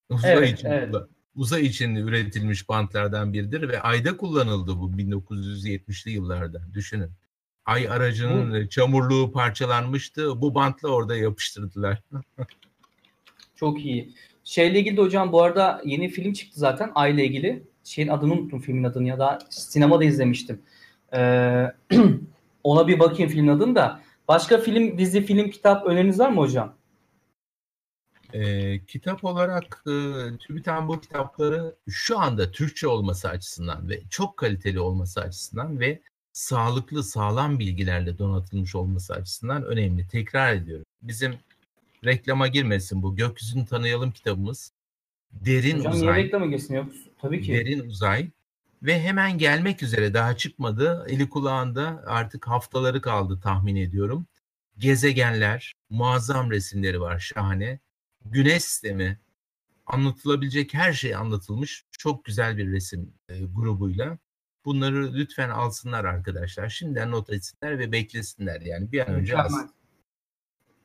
Uzay 0.09 0.33
evet, 0.33 0.53
için 0.53 0.67
evet. 0.67 0.95
uzay 1.35 1.65
için 1.65 1.95
üretilmiş 1.95 2.69
bantlardan 2.69 3.33
biridir 3.33 3.69
ve 3.69 3.81
ayda 3.81 4.17
kullanıldı 4.17 4.79
bu 4.79 4.91
1970'li 4.91 6.11
yıllarda. 6.11 6.61
Düşünün. 6.73 7.11
Ay 7.65 7.89
aracının 7.89 8.63
bu, 8.63 8.69
çamurluğu 8.69 9.31
parçalanmıştı. 9.31 10.41
Bu 10.41 10.55
bantla 10.55 10.89
orada 10.89 11.15
yapıştırdılar. 11.15 12.01
çok 13.55 13.85
iyi. 13.85 14.13
Şeyle 14.43 14.79
ilgili 14.79 14.97
de 14.97 15.01
hocam 15.01 15.31
bu 15.31 15.41
arada 15.43 15.81
yeni 15.85 16.09
film 16.09 16.33
çıktı 16.33 16.59
zaten 16.59 16.91
Ay 16.95 17.13
ile 17.13 17.25
ilgili 17.25 17.72
şeyin 17.83 18.07
adını 18.07 18.33
unuttum 18.33 18.59
filmin 18.59 18.83
adını 18.83 19.07
ya 19.07 19.19
da 19.19 19.39
sinemada 19.49 20.03
izlemiştim. 20.03 20.61
Ee, 21.13 21.71
ona 22.63 22.87
bir 22.87 22.99
bakayım 22.99 23.31
filmin 23.31 23.47
adını 23.47 23.75
da. 23.75 24.01
Başka 24.27 24.57
film, 24.57 24.97
dizi, 24.97 25.21
film, 25.25 25.49
kitap 25.49 25.85
öneriniz 25.85 26.19
var 26.19 26.29
mı 26.29 26.37
hocam? 26.41 26.75
E, 28.33 28.79
kitap 28.85 29.23
olarak 29.23 29.83
e, 29.87 29.93
TÜBİTAK'ın 30.37 30.87
bu 30.87 31.01
kitapları 31.01 31.75
şu 31.89 32.19
anda 32.19 32.51
Türkçe 32.51 32.87
olması 32.87 33.29
açısından 33.29 33.89
ve 33.89 34.01
çok 34.09 34.37
kaliteli 34.37 34.79
olması 34.79 35.21
açısından 35.21 35.79
ve 35.79 36.01
sağlıklı, 36.33 37.03
sağlam 37.03 37.59
bilgilerle 37.59 38.17
donatılmış 38.17 38.75
olması 38.75 39.13
açısından 39.13 39.63
önemli. 39.63 40.07
Tekrar 40.07 40.53
ediyorum. 40.53 40.85
Bizim 41.01 41.33
reklama 42.05 42.47
girmesin 42.47 43.03
bu. 43.03 43.15
Gökyüzünü 43.15 43.65
tanıyalım 43.65 44.11
kitabımız. 44.11 44.71
Derin 45.31 45.79
Hocam 45.79 45.93
uzay. 45.93 46.13
niye 46.13 46.25
reklama 46.25 46.45
girsin 46.45 46.75
yok? 46.75 46.87
Tabii 47.23 47.41
ki. 47.41 47.53
Derin 47.53 47.79
uzay 47.79 48.29
ve 48.83 49.01
hemen 49.01 49.37
gelmek 49.37 49.83
üzere 49.83 50.13
daha 50.13 50.37
çıkmadı. 50.37 51.05
Eli 51.09 51.29
kulağında 51.29 52.03
artık 52.07 52.47
haftaları 52.47 53.01
kaldı 53.01 53.39
tahmin 53.43 53.75
ediyorum. 53.75 54.25
Gezegenler, 54.77 55.73
muazzam 55.89 56.51
resimleri 56.51 57.01
var 57.01 57.19
şahane. 57.19 57.79
Güneş 58.25 58.63
sistemi, 58.63 59.19
anlatılabilecek 59.85 60.73
her 60.73 60.93
şey 60.93 61.15
anlatılmış. 61.15 61.85
Çok 61.91 62.25
güzel 62.25 62.57
bir 62.57 62.71
resim 62.71 63.13
e, 63.29 63.39
grubuyla. 63.43 64.17
Bunları 64.65 65.13
lütfen 65.13 65.49
alsınlar 65.49 66.05
arkadaşlar. 66.05 66.69
Şimdiden 66.69 67.11
not 67.11 67.29
etsinler 67.29 67.79
ve 67.79 67.91
beklesinler 67.91 68.61
yani 68.61 68.91
bir 68.91 68.99
an 68.99 69.15
önce 69.15 69.37
alsın. 69.37 69.71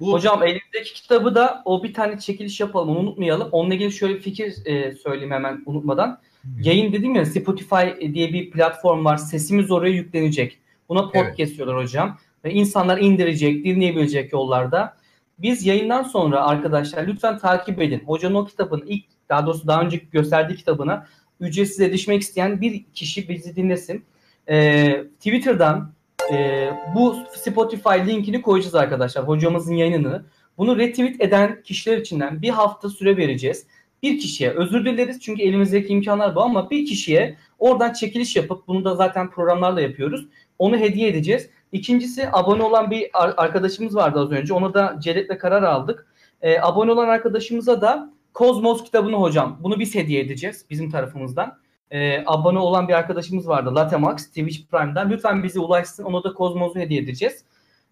Bu... 0.01 0.13
Hocam 0.13 0.43
elimizdeki 0.43 0.95
kitabı 0.95 1.35
da 1.35 1.63
o 1.65 1.83
bir 1.83 1.95
tane 1.95 2.19
çekiliş 2.19 2.61
yapalım 2.61 2.89
onu 2.89 2.99
unutmayalım. 2.99 3.49
Onunla 3.53 3.75
ilgili 3.75 3.93
şöyle 3.93 4.15
bir 4.15 4.21
fikir 4.21 4.67
e, 4.67 4.95
söyleyeyim 4.95 5.31
hemen 5.31 5.63
unutmadan. 5.67 6.21
Yayın 6.61 6.93
dedim 6.93 7.15
ya 7.15 7.27
Spotify 7.27 8.15
diye 8.15 8.33
bir 8.33 8.51
platform 8.51 9.05
var. 9.05 9.17
Sesimiz 9.17 9.71
oraya 9.71 9.95
yüklenecek. 9.95 10.59
Buna 10.89 11.03
podcast 11.03 11.39
evet. 11.39 11.57
diyorlar 11.57 11.77
hocam. 11.77 12.19
Ve 12.45 12.53
insanlar 12.53 12.99
indirecek, 12.99 13.65
dinleyebilecek 13.65 14.33
yollarda. 14.33 14.97
Biz 15.39 15.67
yayından 15.67 16.03
sonra 16.03 16.47
arkadaşlar 16.47 17.07
lütfen 17.07 17.39
takip 17.39 17.83
edin. 17.83 18.03
Hocanın 18.07 18.35
o 18.35 18.47
kitabını 18.47 18.85
ilk 18.87 19.05
daha 19.29 19.47
doğrusu 19.47 19.67
daha 19.67 19.83
önce 19.83 19.97
gösterdiği 19.97 20.57
kitabına 20.57 21.07
ücretsiz 21.41 21.81
erişmek 21.81 22.23
isteyen 22.23 22.61
bir 22.61 22.85
kişi 22.95 23.29
bizi 23.29 23.57
dinlesin. 23.57 24.05
Ee, 24.49 25.05
Twitter'dan 25.19 25.93
e, 26.33 26.71
bu 26.95 27.17
Spotify 27.37 28.07
linkini 28.07 28.43
koyacağız 28.43 28.75
arkadaşlar. 28.75 29.29
Hocamızın 29.29 29.75
yayınını. 29.75 30.25
Bunu 30.59 30.79
retweet 30.79 31.21
eden 31.21 31.63
kişiler 31.63 31.99
içinden 31.99 32.43
bir 32.43 32.51
hafta 32.51 32.89
süre 32.89 33.17
vereceğiz. 33.17 33.67
Bir 34.03 34.19
kişiye 34.19 34.51
özür 34.51 34.85
dileriz 34.85 35.21
çünkü 35.21 35.43
elimizdeki 35.43 35.89
imkanlar 35.89 36.35
bu 36.35 36.43
ama 36.43 36.71
bir 36.71 36.87
kişiye 36.87 37.37
oradan 37.59 37.93
çekiliş 37.93 38.37
yapıp 38.37 38.69
bunu 38.69 38.85
da 38.85 38.95
zaten 38.95 39.31
programlarla 39.31 39.81
yapıyoruz. 39.81 40.29
Onu 40.59 40.77
hediye 40.77 41.09
edeceğiz. 41.09 41.51
İkincisi 41.73 42.29
abone 42.33 42.63
olan 42.63 42.91
bir 42.91 43.11
arkadaşımız 43.37 43.97
vardı 43.97 44.21
az 44.21 44.31
önce. 44.31 44.55
Ona 44.55 44.75
da 44.75 44.97
Celet'le 45.01 45.39
karar 45.39 45.63
aldık. 45.63 46.07
E, 46.43 46.61
abone 46.61 46.93
olan 46.93 47.09
arkadaşımıza 47.09 47.81
da 47.81 48.13
Kozmos 48.35 48.85
kitabını 48.85 49.17
hocam. 49.17 49.59
Bunu 49.63 49.79
biz 49.79 49.95
hediye 49.95 50.21
edeceğiz 50.21 50.65
bizim 50.71 50.91
tarafımızdan. 50.91 51.59
E, 51.91 52.25
abone 52.27 52.59
olan 52.59 52.89
bir 52.89 52.93
arkadaşımız 52.93 53.49
vardı. 53.49 53.75
Latemax 53.75 54.27
Twitch 54.27 54.71
Prime'dan. 54.71 55.11
Lütfen 55.11 55.43
bizi 55.43 55.61
ulaşsın. 55.61 56.05
Ona 56.05 56.25
da 56.25 56.35
Kozmos'u 56.35 56.79
hediye 56.79 57.01
edeceğiz. 57.01 57.45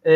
E, 0.07 0.13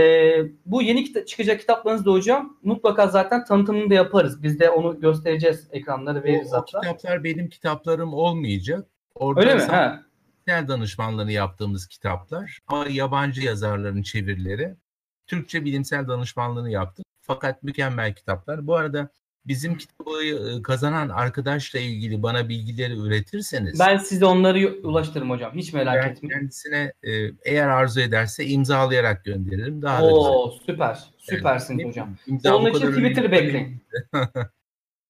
bu 0.67 0.83
yeni 0.83 1.05
kita- 1.05 1.27
çıkacak 1.27 1.61
kitaplarınız 1.61 2.07
da 2.07 2.11
hocam 2.11 2.59
mutlaka 2.63 3.07
zaten 3.07 3.45
tanıtımını 3.45 3.91
da 3.91 3.95
yaparız. 3.95 4.43
Biz 4.43 4.61
de 4.61 4.71
onu 4.71 5.01
göstereceğiz 5.01 5.69
ekranları 5.71 6.25
veririz 6.25 6.53
o, 6.53 6.57
hatta. 6.57 6.79
O 6.79 6.81
kitaplar 6.81 7.25
benim 7.25 7.49
kitaplarım 7.49 8.15
olmayacak. 8.15 8.87
Orada 9.15 9.41
Öyle 9.41 9.55
mi? 9.55 9.63
Ha 9.63 10.03
danışmanlığını 10.49 11.33
yaptığımız 11.33 11.87
kitaplar 11.87 12.59
ama 12.67 12.87
yabancı 12.89 13.43
yazarların 13.43 14.03
çevirileri. 14.03 14.77
Türkçe 15.27 15.65
bilimsel 15.65 16.09
danışmanlığını 16.09 16.71
yaptık. 16.71 17.07
Fakat 17.21 17.63
mükemmel 17.63 18.15
kitaplar. 18.15 18.67
Bu 18.67 18.77
arada 18.77 19.11
bizim 19.47 19.79
kitabı 19.79 20.25
e, 20.25 20.63
kazanan 20.63 21.09
arkadaşla 21.09 21.79
ilgili 21.79 22.23
bana 22.23 22.49
bilgileri 22.49 22.99
üretirseniz 22.99 23.81
ben 23.81 23.97
size 23.97 24.25
onları 24.25 24.79
ulaştırırım 24.83 25.31
hocam. 25.31 25.53
Hiç 25.55 25.73
merak 25.73 26.05
ben 26.05 26.11
etmeyin. 26.11 26.35
Kendisine 26.35 26.93
e, 27.03 27.11
eğer 27.45 27.69
arzu 27.69 28.01
ederse 28.01 28.47
imzalayarak 28.47 29.25
gönderirim. 29.25 29.83
Daha 29.83 30.05
Oo, 30.05 30.51
da 30.51 30.55
süper. 30.67 30.99
Süpersin 31.19 31.79
yani, 31.79 31.89
hocam. 31.89 32.17
Onun 32.45 32.71
için 32.71 32.93
Twitter 32.93 33.33
bekleyin. 33.33 33.83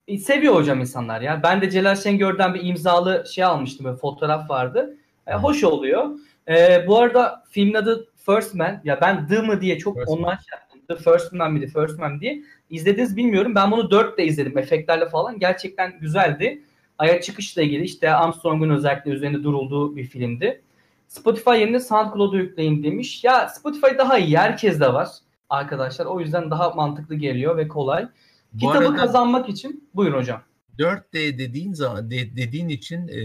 E, 0.08 0.18
seviyor 0.18 0.54
hocam 0.54 0.80
insanlar 0.80 1.20
ya. 1.20 1.42
Ben 1.42 1.62
de 1.62 1.70
Celal 1.70 1.96
Şengör'den 1.96 2.54
bir 2.54 2.64
imzalı 2.64 3.24
şey 3.34 3.44
almıştım. 3.44 3.86
Böyle 3.86 3.96
fotoğraf 3.96 4.50
vardı. 4.50 4.96
E, 5.26 5.34
hoş 5.34 5.64
oluyor. 5.64 6.18
E, 6.48 6.84
bu 6.86 6.98
arada 6.98 7.44
filmin 7.50 7.74
adı 7.74 8.08
First 8.26 8.54
Man. 8.54 8.80
Ya 8.84 9.00
ben 9.00 9.28
The 9.28 9.40
mı 9.40 9.60
diye 9.60 9.78
çok 9.78 9.96
First 9.96 10.08
ondan 10.08 10.30
şey 10.30 10.58
yaptım. 10.58 10.80
The 10.88 10.96
First 10.96 11.32
Man 11.32 11.52
miydi? 11.52 11.66
First 11.66 11.98
Man 11.98 12.20
diye. 12.20 12.42
İzlediniz 12.70 13.16
bilmiyorum. 13.16 13.54
Ben 13.54 13.70
bunu 13.70 13.82
4'te 13.82 14.24
izledim 14.24 14.58
efektlerle 14.58 15.08
falan. 15.08 15.38
Gerçekten 15.38 15.98
güzeldi. 16.00 16.62
Aya 16.98 17.20
çıkışla 17.20 17.62
ilgili 17.62 17.82
işte 17.82 18.10
Armstrong'un 18.10 18.70
özellikle 18.70 19.10
üzerinde 19.10 19.42
durulduğu 19.42 19.96
bir 19.96 20.04
filmdi. 20.04 20.62
Spotify 21.08 21.50
yerine 21.50 21.80
SoundCloud'u 21.80 22.36
yükleyin 22.36 22.82
demiş. 22.82 23.24
Ya 23.24 23.48
Spotify 23.48 23.98
daha 23.98 24.18
iyi. 24.18 24.38
Herkes 24.38 24.80
de 24.80 24.92
var 24.92 25.08
arkadaşlar. 25.50 26.06
O 26.06 26.20
yüzden 26.20 26.50
daha 26.50 26.70
mantıklı 26.70 27.14
geliyor 27.14 27.56
ve 27.56 27.68
kolay. 27.68 28.08
Bu 28.52 28.58
Kitabı 28.58 28.78
arada... 28.78 28.96
kazanmak 28.96 29.48
için 29.48 29.88
buyurun 29.94 30.18
hocam. 30.18 30.42
4D 30.78 31.38
dediğin 31.38 31.72
zaman 31.72 32.10
de, 32.10 32.36
dediğin 32.36 32.68
için 32.68 33.08
e, 33.08 33.18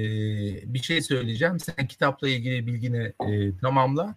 bir 0.74 0.80
şey 0.80 1.02
söyleyeceğim. 1.02 1.60
Sen 1.60 1.88
kitapla 1.88 2.30
ilgili 2.30 2.68
bilgini 2.68 3.14
e, 3.28 3.58
tamamla. 3.58 4.16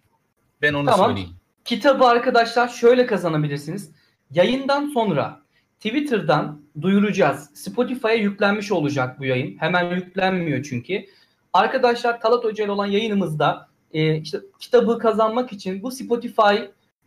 Ben 0.61 0.73
onu 0.73 0.85
tamam. 0.85 1.07
söyleyeyim. 1.07 1.35
Kitabı 1.65 2.05
arkadaşlar 2.05 2.67
şöyle 2.67 3.05
kazanabilirsiniz. 3.05 3.91
Yayından 4.33 4.89
sonra 4.89 5.41
Twitter'dan 5.79 6.61
duyuracağız. 6.81 7.49
Spotify'a 7.53 8.13
yüklenmiş 8.13 8.71
olacak 8.71 9.19
bu 9.19 9.25
yayın. 9.25 9.57
Hemen 9.57 9.95
yüklenmiyor 9.95 10.63
çünkü. 10.63 11.05
Arkadaşlar 11.53 12.21
Talat 12.21 12.43
Hoca 12.43 12.63
ile 12.63 12.71
olan 12.71 12.85
yayınımızda 12.85 13.67
e, 13.93 14.15
işte 14.17 14.39
kitabı 14.59 14.99
kazanmak 14.99 15.53
için 15.53 15.83
bu 15.83 15.91
Spotify 15.91 16.55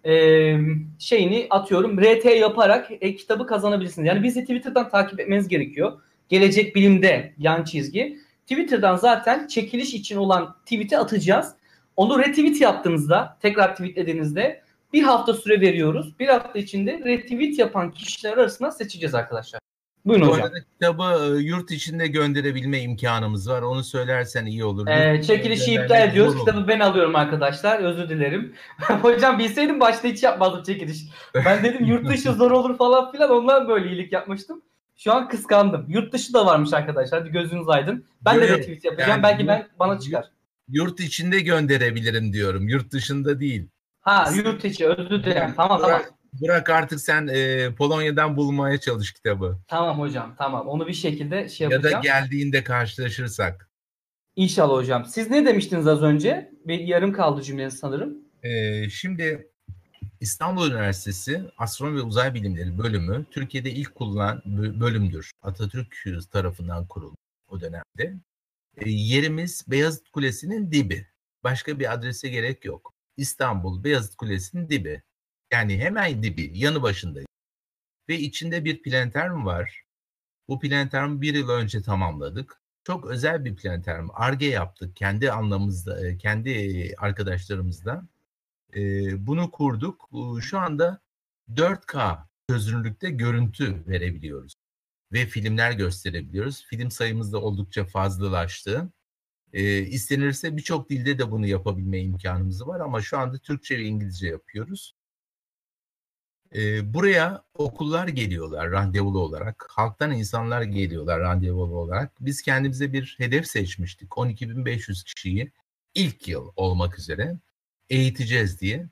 e, 0.04 0.14
şeyini 0.98 1.46
atıyorum 1.50 2.00
RT 2.00 2.24
yaparak 2.24 2.90
e, 3.00 3.16
kitabı 3.16 3.46
kazanabilirsiniz. 3.46 4.08
Yani 4.08 4.22
bizi 4.22 4.40
Twitter'dan 4.40 4.88
takip 4.88 5.20
etmeniz 5.20 5.48
gerekiyor. 5.48 6.00
Gelecek 6.28 6.76
Bilim'de 6.76 7.34
yan 7.38 7.64
çizgi. 7.64 8.18
Twitter'dan 8.46 8.96
zaten 8.96 9.46
çekiliş 9.46 9.94
için 9.94 10.16
olan 10.16 10.56
tweet'i 10.64 10.98
atacağız. 10.98 11.54
Onu 11.96 12.18
retweet 12.18 12.60
yaptığınızda, 12.60 13.38
tekrar 13.42 13.76
tweetlediğinizde 13.76 14.62
bir 14.92 15.02
hafta 15.02 15.34
süre 15.34 15.60
veriyoruz. 15.60 16.18
Bir 16.18 16.28
hafta 16.28 16.58
içinde 16.58 17.00
retweet 17.04 17.58
yapan 17.58 17.90
kişiler 17.90 18.32
arasında 18.32 18.70
seçeceğiz 18.70 19.14
arkadaşlar. 19.14 19.60
Buyurun 20.04 20.26
Bu 20.26 20.32
hocam. 20.32 20.46
Arada 20.46 20.58
kitabı 20.60 21.36
e, 21.36 21.42
yurt 21.42 21.70
içinde 21.70 22.06
gönderebilme 22.06 22.80
imkanımız 22.80 23.48
var. 23.48 23.62
Onu 23.62 23.84
söylersen 23.84 24.46
iyi 24.46 24.64
olur. 24.64 24.86
Ee, 24.86 25.22
çekilişi 25.22 25.74
iptal 25.74 26.08
ediyoruz. 26.08 26.38
Kitabı 26.38 26.68
ben 26.68 26.80
alıyorum 26.80 27.16
arkadaşlar. 27.16 27.78
Özür 27.78 28.08
dilerim. 28.08 28.54
hocam 28.78 29.38
bilseydim 29.38 29.80
başta 29.80 30.08
hiç 30.08 30.22
yapmazdım 30.22 30.62
çekiliş. 30.62 30.98
Ben 31.34 31.64
dedim 31.64 31.84
yurt 31.84 32.08
dışı 32.08 32.32
zor 32.38 32.50
olur 32.50 32.78
falan 32.78 33.12
filan. 33.12 33.30
Ondan 33.30 33.68
böyle 33.68 33.88
iyilik 33.88 34.12
yapmıştım. 34.12 34.62
Şu 34.96 35.12
an 35.12 35.28
kıskandım. 35.28 35.86
Yurt 35.88 36.12
dışı 36.12 36.32
da 36.32 36.46
varmış 36.46 36.72
arkadaşlar. 36.72 37.20
Hadi 37.20 37.32
gözünüz 37.32 37.68
aydın. 37.68 38.04
Ben 38.24 38.36
Böyle, 38.36 38.48
de 38.48 38.58
retweet 38.58 38.84
yapacağım. 38.84 39.10
Yani, 39.10 39.22
Belki 39.22 39.48
ben 39.48 39.68
bana 39.78 39.98
çıkar. 39.98 40.30
Yurt 40.68 41.00
içinde 41.00 41.40
gönderebilirim 41.40 42.32
diyorum. 42.32 42.68
Yurt 42.68 42.92
dışında 42.92 43.40
değil. 43.40 43.68
Ha 44.02 44.30
yurt 44.36 44.64
içi 44.64 44.86
özür 44.86 45.24
dilerim. 45.24 45.54
Tamam 45.56 45.78
bırak, 45.78 46.02
tamam. 46.04 46.18
Bırak 46.32 46.70
artık 46.70 47.00
sen 47.00 47.28
e, 47.32 47.74
Polonya'dan 47.74 48.36
bulmaya 48.36 48.80
çalış 48.80 49.12
kitabı. 49.12 49.58
Tamam 49.68 50.00
hocam 50.00 50.34
tamam. 50.38 50.68
Onu 50.68 50.86
bir 50.86 50.92
şekilde 50.92 51.48
şey 51.48 51.64
yapacağım. 51.64 51.92
Ya 51.92 51.98
da 51.98 52.02
geldiğinde 52.02 52.64
karşılaşırsak. 52.64 53.70
İnşallah 54.36 54.74
hocam. 54.74 55.04
Siz 55.04 55.30
ne 55.30 55.46
demiştiniz 55.46 55.86
az 55.86 56.02
önce? 56.02 56.52
Bir 56.66 56.78
yarım 56.78 57.12
kaldı 57.12 57.42
cümleniz 57.42 57.74
sanırım. 57.74 58.18
Ee, 58.42 58.90
şimdi 58.90 59.48
İstanbul 60.20 60.70
Üniversitesi 60.70 61.42
Astronomi 61.58 61.98
ve 61.98 62.02
Uzay 62.02 62.34
Bilimleri 62.34 62.78
bölümü 62.78 63.24
Türkiye'de 63.30 63.70
ilk 63.70 63.94
kullanılan 63.94 64.42
bölümdür. 64.80 65.30
Atatürk 65.42 65.96
tarafından 66.32 66.86
kuruldu 66.86 67.16
o 67.48 67.60
dönemde. 67.60 68.20
E, 68.76 68.90
yerimiz 68.90 69.64
Beyazıt 69.68 70.08
Kulesi'nin 70.08 70.72
dibi. 70.72 71.06
Başka 71.44 71.78
bir 71.78 71.92
adrese 71.92 72.28
gerek 72.28 72.64
yok. 72.64 72.91
İstanbul 73.16 73.84
Beyazıt 73.84 74.16
Kulesi'nin 74.16 74.68
dibi. 74.68 75.02
Yani 75.52 75.78
hemen 75.78 76.22
dibi, 76.22 76.50
yanı 76.54 76.82
başındayız. 76.82 77.26
Ve 78.08 78.18
içinde 78.18 78.64
bir 78.64 78.82
planeteryum 78.82 79.46
var. 79.46 79.82
Bu 80.48 80.60
planeteryumu 80.60 81.22
bir 81.22 81.34
yıl 81.34 81.48
önce 81.48 81.82
tamamladık. 81.82 82.60
Çok 82.84 83.06
özel 83.06 83.44
bir 83.44 83.56
planeteryum. 83.56 84.10
ARGE 84.14 84.46
yaptık 84.46 84.96
kendi 84.96 85.32
anlamımızda, 85.32 86.08
e, 86.08 86.18
kendi 86.18 86.94
arkadaşlarımızla 86.98 88.06
e, 88.76 88.80
bunu 89.26 89.50
kurduk. 89.50 90.10
Şu 90.40 90.58
anda 90.58 91.00
4K 91.54 92.18
çözünürlükte 92.50 93.10
görüntü 93.10 93.86
verebiliyoruz 93.88 94.54
ve 95.12 95.26
filmler 95.26 95.72
gösterebiliyoruz. 95.72 96.66
Film 96.66 96.90
sayımız 96.90 97.32
da 97.32 97.38
oldukça 97.40 97.84
fazlalaştı. 97.84 98.92
E, 99.52 99.78
istenirse 99.78 100.56
birçok 100.56 100.90
dilde 100.90 101.18
de 101.18 101.30
bunu 101.30 101.46
yapabilme 101.46 102.00
imkanımız 102.00 102.66
var 102.66 102.80
ama 102.80 103.02
şu 103.02 103.18
anda 103.18 103.38
Türkçe 103.38 103.78
ve 103.78 103.82
İngilizce 103.82 104.28
yapıyoruz. 104.28 104.94
E, 106.54 106.94
buraya 106.94 107.44
okullar 107.54 108.08
geliyorlar 108.08 108.70
randevulu 108.70 109.20
olarak. 109.20 109.66
Halktan 109.70 110.12
insanlar 110.12 110.62
geliyorlar 110.62 111.20
randevulu 111.20 111.76
olarak. 111.76 112.12
Biz 112.20 112.42
kendimize 112.42 112.92
bir 112.92 113.14
hedef 113.18 113.46
seçmiştik. 113.46 114.10
12.500 114.10 115.04
kişiyi 115.04 115.52
ilk 115.94 116.28
yıl 116.28 116.52
olmak 116.56 116.98
üzere 116.98 117.38
eğiteceğiz 117.90 118.60
diye 118.60 118.88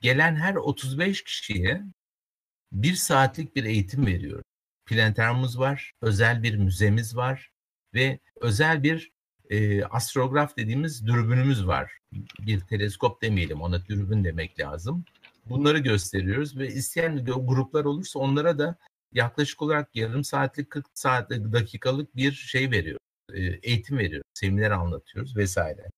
gelen 0.00 0.36
her 0.36 0.54
35 0.54 1.24
kişiye 1.24 1.82
bir 2.72 2.94
saatlik 2.94 3.56
bir 3.56 3.64
eğitim 3.64 4.06
veriyoruz. 4.06 4.44
Planetariumumuz 4.86 5.58
var, 5.58 5.92
özel 6.02 6.42
bir 6.42 6.56
müzemiz 6.56 7.16
var 7.16 7.50
ve 7.94 8.18
özel 8.40 8.82
bir 8.82 9.13
e, 9.50 9.84
astrograf 9.84 10.56
dediğimiz 10.56 11.06
dürbünümüz 11.06 11.66
var. 11.66 11.92
Bir 12.38 12.60
teleskop 12.60 13.22
demeyelim 13.22 13.60
ona 13.60 13.86
dürbün 13.86 14.24
demek 14.24 14.60
lazım. 14.60 15.04
Bunları 15.46 15.78
gösteriyoruz 15.78 16.58
ve 16.58 16.68
isteyen 16.68 17.24
gruplar 17.24 17.84
olursa 17.84 18.18
onlara 18.18 18.58
da 18.58 18.76
yaklaşık 19.12 19.62
olarak 19.62 19.96
yarım 19.96 20.24
saatlik 20.24 20.70
40 20.70 20.86
saatlik 20.94 21.52
dakikalık 21.52 22.16
bir 22.16 22.32
şey 22.32 22.70
veriyoruz. 22.70 23.00
E, 23.34 23.42
eğitim 23.42 23.98
veriyoruz, 23.98 24.26
seminer 24.34 24.70
anlatıyoruz 24.70 25.36
vesaire. 25.36 25.90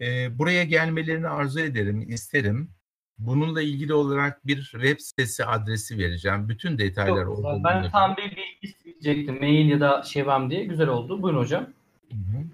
E, 0.00 0.38
buraya 0.38 0.64
gelmelerini 0.64 1.28
arzu 1.28 1.60
ederim, 1.60 2.10
isterim. 2.10 2.70
Bununla 3.18 3.62
ilgili 3.62 3.94
olarak 3.94 4.46
bir 4.46 4.62
web 4.62 5.00
sitesi 5.00 5.44
adresi 5.44 5.98
vereceğim. 5.98 6.48
Bütün 6.48 6.78
detaylar 6.78 7.24
orada. 7.24 7.64
Ben 7.64 7.90
tam 7.90 8.16
bir 8.16 8.22
bilgi 8.22 8.44
isteyecektim. 8.62 9.40
Mail 9.40 9.68
ya 9.68 9.80
da 9.80 10.02
şey 10.02 10.26
var 10.26 10.50
diye. 10.50 10.64
Güzel 10.64 10.88
oldu. 10.88 11.22
Buyurun 11.22 11.38
hocam. 11.38 11.66
Hı 12.10 12.16
hı. 12.16 12.44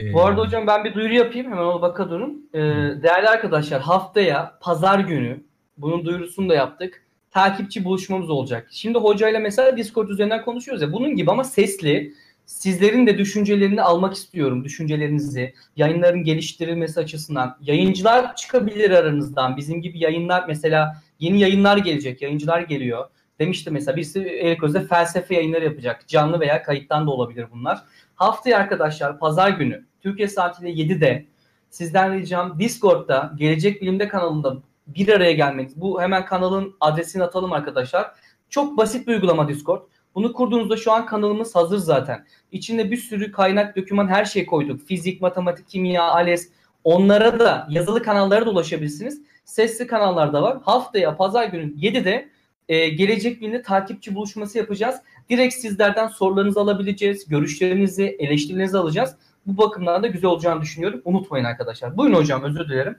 Ee, 0.00 0.12
Bu 0.12 0.24
arada 0.24 0.40
hocam 0.40 0.66
ben 0.66 0.84
bir 0.84 0.94
duyuru 0.94 1.14
yapayım. 1.14 1.52
Hemen 1.52 1.62
ona 1.62 1.82
baka 1.82 2.10
durun. 2.10 2.48
Ee, 2.54 2.58
değerli 3.02 3.28
arkadaşlar 3.28 3.80
haftaya 3.80 4.58
pazar 4.60 4.98
günü 4.98 5.40
bunun 5.78 6.04
duyurusunu 6.04 6.48
da 6.48 6.54
yaptık. 6.54 7.02
Takipçi 7.30 7.84
buluşmamız 7.84 8.30
olacak. 8.30 8.68
Şimdi 8.70 8.98
hocayla 8.98 9.40
mesela 9.40 9.76
Discord 9.76 10.08
üzerinden 10.08 10.44
konuşuyoruz 10.44 10.82
ya. 10.82 10.92
Bunun 10.92 11.16
gibi 11.16 11.30
ama 11.30 11.44
sesli 11.44 12.12
sizlerin 12.46 13.06
de 13.06 13.18
düşüncelerini 13.18 13.82
almak 13.82 14.14
istiyorum. 14.14 14.64
Düşüncelerinizi, 14.64 15.54
yayınların 15.76 16.24
geliştirilmesi 16.24 17.00
açısından. 17.00 17.56
Yayıncılar 17.60 18.36
çıkabilir 18.36 18.90
aranızdan. 18.90 19.56
Bizim 19.56 19.82
gibi 19.82 19.98
yayınlar 19.98 20.44
mesela 20.48 21.02
yeni 21.18 21.40
yayınlar 21.40 21.76
gelecek. 21.76 22.22
Yayıncılar 22.22 22.60
geliyor. 22.60 23.06
Demişti 23.38 23.70
mesela 23.70 23.96
birisi 23.96 24.20
Eriköz'de 24.20 24.80
felsefe 24.86 25.34
yayınları 25.34 25.64
yapacak. 25.64 26.08
Canlı 26.08 26.40
veya 26.40 26.62
kayıttan 26.62 27.06
da 27.06 27.10
olabilir 27.10 27.46
bunlar. 27.52 27.82
Haftaya 28.20 28.58
arkadaşlar 28.58 29.18
pazar 29.18 29.50
günü 29.50 29.84
Türkiye 30.00 30.28
saatiyle 30.28 30.82
7'de 30.82 31.26
sizden 31.70 32.14
ricam 32.14 32.58
Discord'da 32.58 33.32
Gelecek 33.36 33.82
Bilim'de 33.82 34.08
kanalında 34.08 34.56
bir 34.86 35.08
araya 35.08 35.32
gelmeniz. 35.32 35.80
Bu 35.80 36.02
hemen 36.02 36.24
kanalın 36.24 36.74
adresini 36.80 37.22
atalım 37.22 37.52
arkadaşlar. 37.52 38.12
Çok 38.48 38.76
basit 38.76 39.06
bir 39.06 39.12
uygulama 39.12 39.48
Discord. 39.48 39.82
Bunu 40.14 40.32
kurduğunuzda 40.32 40.76
şu 40.76 40.92
an 40.92 41.06
kanalımız 41.06 41.54
hazır 41.54 41.78
zaten. 41.78 42.26
İçinde 42.52 42.90
bir 42.90 42.96
sürü 42.96 43.32
kaynak, 43.32 43.76
doküman 43.76 44.08
her 44.08 44.24
şey 44.24 44.46
koyduk. 44.46 44.82
Fizik, 44.86 45.20
matematik, 45.20 45.68
kimya, 45.68 46.02
ALES. 46.02 46.48
Onlara 46.84 47.40
da 47.40 47.66
yazılı 47.70 48.02
kanallara 48.02 48.46
da 48.46 48.50
ulaşabilirsiniz. 48.50 49.22
Sesli 49.44 49.86
kanallar 49.86 50.32
da 50.32 50.42
var. 50.42 50.58
Haftaya 50.62 51.16
pazar 51.16 51.44
günü 51.44 51.74
7'de 51.74 52.28
e, 52.68 52.88
gelecek 52.88 53.40
bilimde 53.40 53.62
takipçi 53.62 54.14
buluşması 54.14 54.58
yapacağız. 54.58 54.96
Direkt 55.30 55.54
sizlerden 55.54 56.08
sorularınızı 56.08 56.60
alabileceğiz. 56.60 57.28
Görüşlerinizi, 57.28 58.16
eleştirilerinizi 58.18 58.78
alacağız. 58.78 59.16
Bu 59.46 59.56
bakımdan 59.58 60.02
da 60.02 60.06
güzel 60.06 60.30
olacağını 60.30 60.62
düşünüyorum. 60.62 61.02
Unutmayın 61.04 61.44
arkadaşlar. 61.44 61.96
Buyurun 61.96 62.16
hocam 62.16 62.42
özür 62.42 62.68
dilerim. 62.68 62.98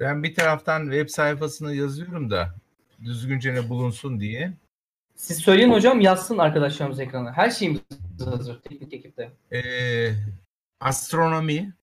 Ben 0.00 0.22
bir 0.22 0.34
taraftan 0.34 0.82
web 0.82 1.08
sayfasını 1.08 1.74
yazıyorum 1.74 2.30
da 2.30 2.54
düzgünce 3.04 3.54
ne 3.54 3.68
bulunsun 3.68 4.20
diye. 4.20 4.52
Siz 5.14 5.38
söyleyin 5.38 5.72
hocam 5.72 6.00
yazsın 6.00 6.38
arkadaşlarımız 6.38 7.00
ekrana. 7.00 7.32
Her 7.32 7.50
şeyimiz 7.50 7.80
hazır 8.24 8.60
teknik 8.60 8.92
ekipte. 8.92 9.30
Ee, 9.52 10.10
astronomi 10.80 11.74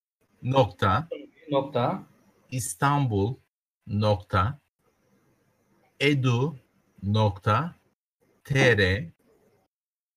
nokta 0.44 1.08
nokta 1.52 2.04
İstanbul 2.52 3.36
nokta 3.88 4.60
edu 6.00 6.56
nokta 7.04 7.76
tr 8.44 9.12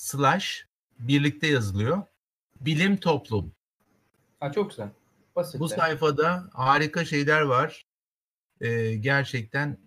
slash 0.04 0.66
birlikte 0.98 1.46
yazılıyor. 1.46 2.02
Bilim 2.60 2.96
toplum. 2.96 3.52
Ha, 4.40 4.52
çok 4.52 4.70
güzel. 4.70 4.88
Basit. 5.36 5.60
Bu 5.60 5.68
sayfada 5.68 6.44
harika 6.52 7.04
şeyler 7.04 7.40
var. 7.40 7.86
Ee, 8.60 8.94
gerçekten 8.94 9.78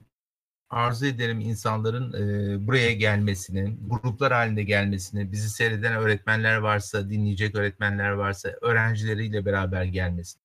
arzu 0.70 1.06
ederim 1.06 1.40
insanların 1.40 2.14
e, 2.14 2.68
buraya 2.68 2.94
gelmesini, 2.94 3.78
gruplar 3.88 4.34
halinde 4.34 4.64
gelmesini, 4.64 5.32
bizi 5.32 5.50
seyreden 5.50 5.94
öğretmenler 5.94 6.58
varsa, 6.58 7.10
dinleyecek 7.10 7.56
öğretmenler 7.56 8.12
varsa 8.12 8.50
öğrencileriyle 8.62 9.46
beraber 9.46 9.84
gelmesini. 9.84 10.42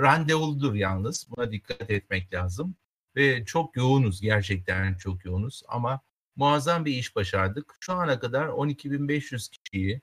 Randevuludur 0.00 0.74
yalnız. 0.74 1.26
Buna 1.30 1.52
dikkat 1.52 1.90
etmek 1.90 2.34
lazım. 2.34 2.74
Ve 3.16 3.44
çok 3.44 3.76
yoğunuz. 3.76 4.20
Gerçekten 4.20 4.94
çok 4.94 5.24
yoğunuz. 5.24 5.62
Ama 5.68 6.00
muazzam 6.36 6.84
bir 6.84 6.92
iş 6.92 7.16
başardık. 7.16 7.76
Şu 7.80 7.92
ana 7.92 8.18
kadar 8.18 8.46
12.500 8.48 9.50
kişiyi 9.50 10.00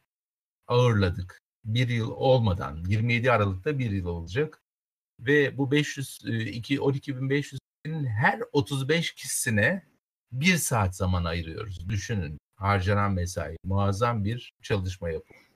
ağırladık. 0.68 1.42
Bir 1.66 1.90
yıl 1.90 2.12
olmadan. 2.12 2.84
27 2.88 3.32
Aralık'ta 3.32 3.80
bir 3.80 3.92
yıl 3.92 4.06
olacak. 4.06 4.62
Ve 5.20 5.58
bu 5.58 5.72
500, 5.72 6.22
12.500 6.26 7.60
her 8.08 8.40
35 8.52 9.14
kişisine 9.16 9.84
bir 10.32 10.56
saat 10.58 10.96
zaman 10.96 11.24
ayırıyoruz. 11.26 11.90
Düşünün 11.90 12.38
harcanan 12.56 13.12
mesai. 13.12 13.58
Muazzam 13.64 14.26
bir 14.26 14.54
çalışma 14.62 15.10
yapıyor. 15.10 15.50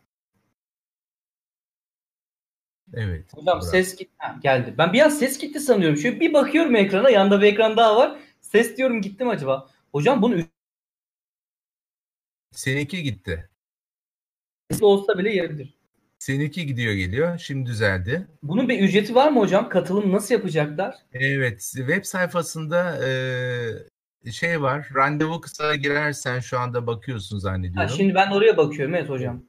Evet. 2.93 3.33
Hocam 3.33 3.59
Burak. 3.59 3.71
ses 3.71 3.95
gitti. 3.95 4.13
geldi. 4.41 4.75
Ben 4.77 4.93
bir 4.93 5.01
an 5.01 5.09
ses 5.09 5.37
gitti 5.39 5.59
sanıyorum. 5.59 5.97
Şöyle 5.97 6.19
bir 6.19 6.33
bakıyorum 6.33 6.75
ekrana. 6.75 7.09
Yanda 7.09 7.41
bir 7.41 7.45
ekran 7.47 7.77
daha 7.77 7.97
var. 7.97 8.19
Ses 8.41 8.77
diyorum 8.77 9.01
gitti 9.01 9.23
mi 9.23 9.29
acaba? 9.29 9.69
Hocam 9.91 10.21
bunu 10.21 10.35
Seninki 12.53 13.03
gitti. 13.03 13.49
olsa 14.81 15.17
bile 15.17 15.35
yeridir. 15.35 15.73
Seninki 16.19 16.65
gidiyor 16.65 16.93
geliyor. 16.93 17.37
Şimdi 17.37 17.69
düzeldi. 17.69 18.27
Bunun 18.43 18.69
bir 18.69 18.79
ücreti 18.79 19.15
var 19.15 19.31
mı 19.31 19.39
hocam? 19.39 19.69
Katılım 19.69 20.11
nasıl 20.11 20.35
yapacaklar? 20.35 20.95
Evet. 21.13 21.61
Web 21.75 22.03
sayfasında 22.03 23.07
e, 23.07 24.31
şey 24.31 24.61
var. 24.61 24.89
Randevu 24.95 25.41
kısa 25.41 25.75
girersen 25.75 26.39
şu 26.39 26.59
anda 26.59 26.87
bakıyorsun 26.87 27.37
zannediyorum. 27.37 27.89
Ha, 27.89 27.95
şimdi 27.97 28.15
ben 28.15 28.31
oraya 28.31 28.57
bakıyorum. 28.57 28.95
Evet 28.95 29.09
hocam. 29.09 29.43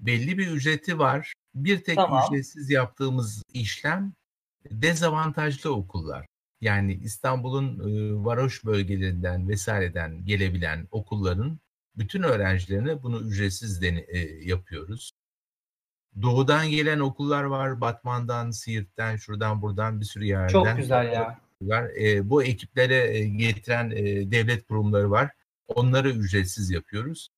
Belli 0.00 0.38
bir 0.38 0.46
ücreti 0.46 0.98
var. 0.98 1.32
Bir 1.54 1.84
tek 1.84 1.96
tamam. 1.96 2.22
ücretsiz 2.28 2.70
yaptığımız 2.70 3.42
işlem 3.54 4.12
dezavantajlı 4.70 5.74
okullar. 5.74 6.26
Yani 6.60 6.94
İstanbul'un 6.94 7.78
e, 7.78 8.24
varoş 8.24 8.64
bölgelerinden 8.64 9.48
vesaireden 9.48 10.24
gelebilen 10.24 10.88
okulların 10.90 11.58
bütün 11.96 12.22
öğrencilerine 12.22 13.02
bunu 13.02 13.20
ücretsiz 13.20 13.82
deni, 13.82 13.98
e, 14.08 14.18
yapıyoruz. 14.48 15.12
Doğudan 16.22 16.70
gelen 16.70 16.98
okullar 16.98 17.44
var. 17.44 17.80
Batman'dan, 17.80 18.50
Siirt'ten, 18.50 19.16
şuradan 19.16 19.62
buradan 19.62 20.00
bir 20.00 20.04
sürü 20.04 20.24
yerden. 20.24 20.48
Çok 20.48 20.76
güzel 20.76 21.12
ya. 21.12 21.38
Var. 21.62 21.84
E, 22.00 22.30
bu 22.30 22.44
ekiplere 22.44 23.16
e, 23.16 23.28
getiren 23.28 23.90
e, 23.90 24.30
devlet 24.30 24.66
kurumları 24.66 25.10
var. 25.10 25.30
Onları 25.68 26.10
ücretsiz 26.10 26.70
yapıyoruz. 26.70 27.28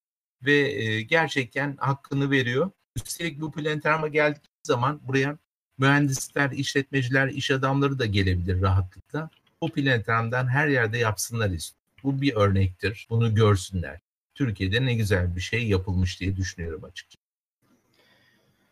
Ve 0.42 0.52
e, 0.52 1.02
gerçekten 1.02 1.76
hakkını 1.76 2.30
veriyor. 2.30 2.70
Üstelik 2.96 3.40
bu 3.40 3.52
planetariuma 3.52 4.08
geldiği 4.08 4.40
zaman 4.62 5.00
buraya 5.02 5.38
mühendisler, 5.78 6.50
işletmeciler, 6.50 7.28
iş 7.28 7.50
adamları 7.50 7.98
da 7.98 8.06
gelebilir 8.06 8.62
rahatlıkla. 8.62 9.30
Bu 9.62 9.72
planetariumdan 9.72 10.48
her 10.48 10.68
yerde 10.68 10.98
yapsınlar 10.98 11.50
istiyor. 11.50 11.82
Bu 12.02 12.20
bir 12.20 12.34
örnektir. 12.34 13.06
Bunu 13.10 13.34
görsünler. 13.34 14.00
Türkiye'de 14.36 14.86
ne 14.86 14.94
güzel 14.94 15.36
bir 15.36 15.40
şey 15.40 15.68
yapılmış 15.68 16.20
diye 16.20 16.36
düşünüyorum 16.36 16.84
açıkçası. 16.84 17.26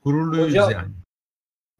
Gururluyuz 0.05 0.49
Hocam, 0.49 0.71
yani. 0.73 0.93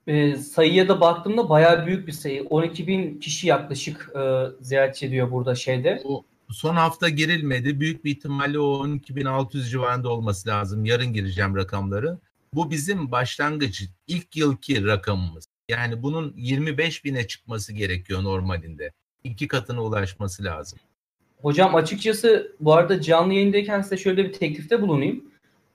E, 0.07 0.37
sayıya 0.37 0.89
da 0.89 1.01
baktığımda 1.01 1.49
bayağı 1.49 1.87
büyük 1.87 2.07
bir 2.07 2.13
sayı. 2.13 2.45
12 2.45 2.87
bin 2.87 3.21
kişi 3.21 3.47
yaklaşık 3.47 4.11
e, 4.17 4.45
ziyaretçi 4.61 5.07
ediyor 5.07 5.31
burada 5.31 5.55
şeyde. 5.55 6.03
O, 6.05 6.25
son 6.51 6.77
hafta 6.77 7.09
girilmedi. 7.09 7.81
Büyük 7.81 8.05
bir 8.05 8.11
ihtimalle 8.11 8.59
o 8.59 8.87
12.600 8.87 9.71
civarında 9.71 10.09
olması 10.09 10.49
lazım. 10.49 10.85
Yarın 10.85 11.13
gireceğim 11.13 11.57
rakamları. 11.57 12.19
Bu 12.55 12.71
bizim 12.71 13.11
başlangıç, 13.11 13.85
ilk 14.07 14.37
yılki 14.37 14.87
rakamımız. 14.87 15.45
Yani 15.69 16.03
bunun 16.03 16.35
25 16.37 17.05
bine 17.05 17.27
çıkması 17.27 17.73
gerekiyor 17.73 18.23
normalinde. 18.23 18.93
İki 19.25 19.49
katına 19.49 19.83
ulaşması 19.83 20.45
lazım. 20.45 20.79
Hocam 21.45 21.75
açıkçası 21.75 22.53
bu 22.61 22.75
arada 22.75 23.01
canlı 23.01 23.35
yayındayken 23.35 23.83
size 23.83 23.97
şöyle 23.97 24.25
bir 24.25 24.33
teklifte 24.33 24.83
bulunayım. 24.83 25.25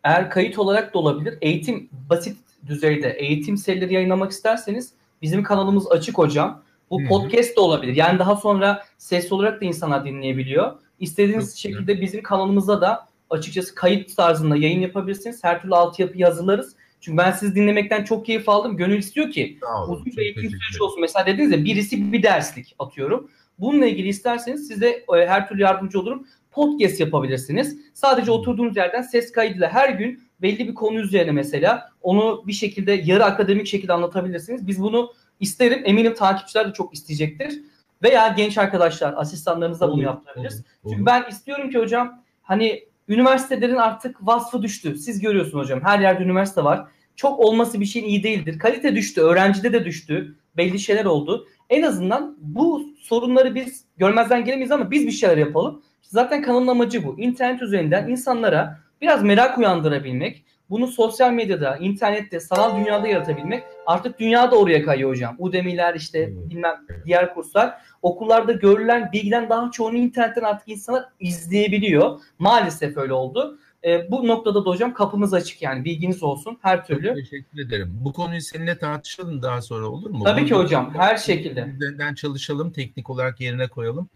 Eğer 0.03 0.29
kayıt 0.29 0.59
olarak 0.59 0.93
da 0.93 0.99
olabilir. 0.99 1.37
Eğitim 1.41 1.89
basit 2.09 2.37
düzeyde 2.67 3.09
eğitim 3.09 3.57
serileri 3.57 3.93
yayınlamak 3.93 4.31
isterseniz 4.31 4.93
bizim 5.21 5.43
kanalımız 5.43 5.91
açık 5.91 6.17
hocam. 6.17 6.63
Bu 6.89 7.01
Hı-hı. 7.01 7.09
podcast 7.09 7.57
da 7.57 7.61
olabilir. 7.61 7.95
Yani 7.95 8.19
daha 8.19 8.35
sonra 8.35 8.83
ses 8.97 9.31
olarak 9.31 9.61
da 9.61 9.65
insanlar 9.65 10.05
dinleyebiliyor. 10.05 10.71
İstediğiniz 10.99 11.49
Çok 11.49 11.57
şekilde 11.57 11.93
güzel. 11.93 12.01
bizim 12.01 12.23
kanalımızda 12.23 12.81
da 12.81 13.07
açıkçası 13.29 13.75
kayıt 13.75 14.15
tarzında 14.15 14.55
yayın 14.55 14.81
yapabilirsiniz. 14.81 15.43
Her 15.43 15.61
türlü 15.61 15.75
altyapı 15.75 16.23
hazırlarız. 16.23 16.75
Çünkü 17.01 17.17
ben 17.17 17.31
sizi 17.31 17.55
dinlemekten 17.55 18.03
çok 18.03 18.25
keyif 18.25 18.49
aldım. 18.49 18.77
Gönül 18.77 18.97
istiyor 18.97 19.31
ki 19.31 19.59
olun, 19.61 19.93
uzun 19.93 20.05
bir 20.05 20.17
eğitim 20.17 20.49
süreci 20.49 20.83
olsun. 20.83 21.01
Mesela 21.01 21.25
dediniz 21.25 21.51
ya 21.51 21.65
birisi 21.65 22.13
bir 22.13 22.23
derslik 22.23 22.75
atıyorum. 22.79 23.29
Bununla 23.59 23.85
ilgili 23.85 24.07
isterseniz 24.07 24.67
size 24.67 24.87
e, 24.87 25.27
her 25.27 25.47
türlü 25.47 25.61
yardımcı 25.61 25.99
olurum. 25.99 26.27
Podcast 26.51 26.99
yapabilirsiniz. 26.99 27.77
Sadece 27.93 28.31
oturduğunuz 28.31 28.77
yerden 28.77 29.01
ses 29.01 29.31
kaydıyla 29.31 29.69
her 29.69 29.89
gün 29.89 30.23
belli 30.41 30.67
bir 30.67 30.73
konu 30.73 30.99
üzerine 30.99 31.31
mesela 31.31 31.89
onu 32.01 32.43
bir 32.47 32.53
şekilde 32.53 32.91
yarı 32.91 33.25
akademik 33.25 33.67
şekilde 33.67 33.93
anlatabilirsiniz. 33.93 34.67
Biz 34.67 34.81
bunu 34.81 35.13
isterim. 35.39 35.81
Eminim 35.85 36.13
takipçiler 36.13 36.69
de 36.69 36.73
çok 36.73 36.93
isteyecektir. 36.93 37.61
Veya 38.03 38.27
genç 38.27 38.57
arkadaşlar, 38.57 39.13
asistanlarınız 39.17 39.81
da 39.81 39.91
bunu 39.91 40.03
yaptırabiliriz. 40.03 40.63
Çünkü 40.89 41.05
ben 41.05 41.23
istiyorum 41.29 41.69
ki 41.69 41.79
hocam 41.79 42.23
hani 42.41 42.83
üniversitelerin 43.07 43.75
artık 43.75 44.27
vasfı 44.27 44.61
düştü. 44.61 44.97
Siz 44.97 45.19
görüyorsunuz 45.19 45.63
hocam. 45.63 45.81
Her 45.83 45.99
yerde 45.99 46.23
üniversite 46.23 46.63
var. 46.63 46.87
Çok 47.15 47.39
olması 47.39 47.79
bir 47.79 47.85
şeyin 47.85 48.05
iyi 48.05 48.23
değildir. 48.23 48.59
Kalite 48.59 48.95
düştü. 48.95 49.21
Öğrencide 49.21 49.73
de 49.73 49.85
düştü. 49.85 50.35
Belli 50.57 50.79
şeyler 50.79 51.05
oldu. 51.05 51.47
En 51.69 51.81
azından 51.81 52.37
bu 52.41 52.83
sorunları 52.99 53.55
biz 53.55 53.85
görmezden 53.97 54.45
gelemeyiz 54.45 54.71
ama 54.71 54.91
biz 54.91 55.07
bir 55.07 55.11
şeyler 55.11 55.37
yapalım. 55.37 55.81
Zaten 56.01 56.41
kanalın 56.41 56.67
amacı 56.67 57.03
bu. 57.03 57.19
İnternet 57.19 57.61
üzerinden 57.61 58.07
insanlara 58.07 58.79
biraz 59.01 59.23
merak 59.23 59.57
uyandırabilmek, 59.57 60.45
bunu 60.69 60.87
sosyal 60.87 61.31
medyada, 61.31 61.77
internette, 61.77 62.39
sanal 62.39 62.77
dünyada 62.77 63.07
yaratabilmek. 63.07 63.63
Artık 63.85 64.19
dünya 64.19 64.51
da 64.51 64.55
oraya 64.55 64.85
kayıyor 64.85 65.09
hocam. 65.09 65.35
Udemy'ler 65.39 65.95
işte 65.95 66.49
bilmem 66.49 66.75
diğer 67.05 67.33
kurslar. 67.33 67.81
Okullarda 68.01 68.51
görülen 68.51 69.09
bilgiden 69.13 69.49
daha 69.49 69.71
çoğunu 69.71 69.95
internetten 69.95 70.41
artık 70.41 70.67
insanlar 70.67 71.05
izleyebiliyor. 71.19 72.19
Maalesef 72.39 72.97
öyle 72.97 73.13
oldu. 73.13 73.59
E, 73.85 74.11
bu 74.11 74.27
noktada 74.27 74.65
da 74.65 74.69
hocam 74.69 74.93
kapımız 74.93 75.33
açık 75.33 75.61
yani 75.61 75.85
bilginiz 75.85 76.23
olsun 76.23 76.57
her 76.61 76.85
türlü. 76.85 77.07
Çok 77.07 77.15
teşekkür 77.15 77.59
ederim. 77.59 77.97
Bu 78.01 78.13
konuyu 78.13 78.41
seninle 78.41 78.77
tartışalım 78.77 79.41
daha 79.41 79.61
sonra 79.61 79.87
olur 79.87 80.09
mu? 80.09 80.23
Tabii 80.23 80.45
ki 80.45 80.55
hocam 80.55 80.93
her 80.95 81.17
şekilde. 81.17 81.73
Üzerinden 81.75 82.13
çalışalım 82.13 82.71
teknik 82.71 83.09
olarak 83.09 83.39
yerine 83.39 83.67
koyalım. 83.67 84.09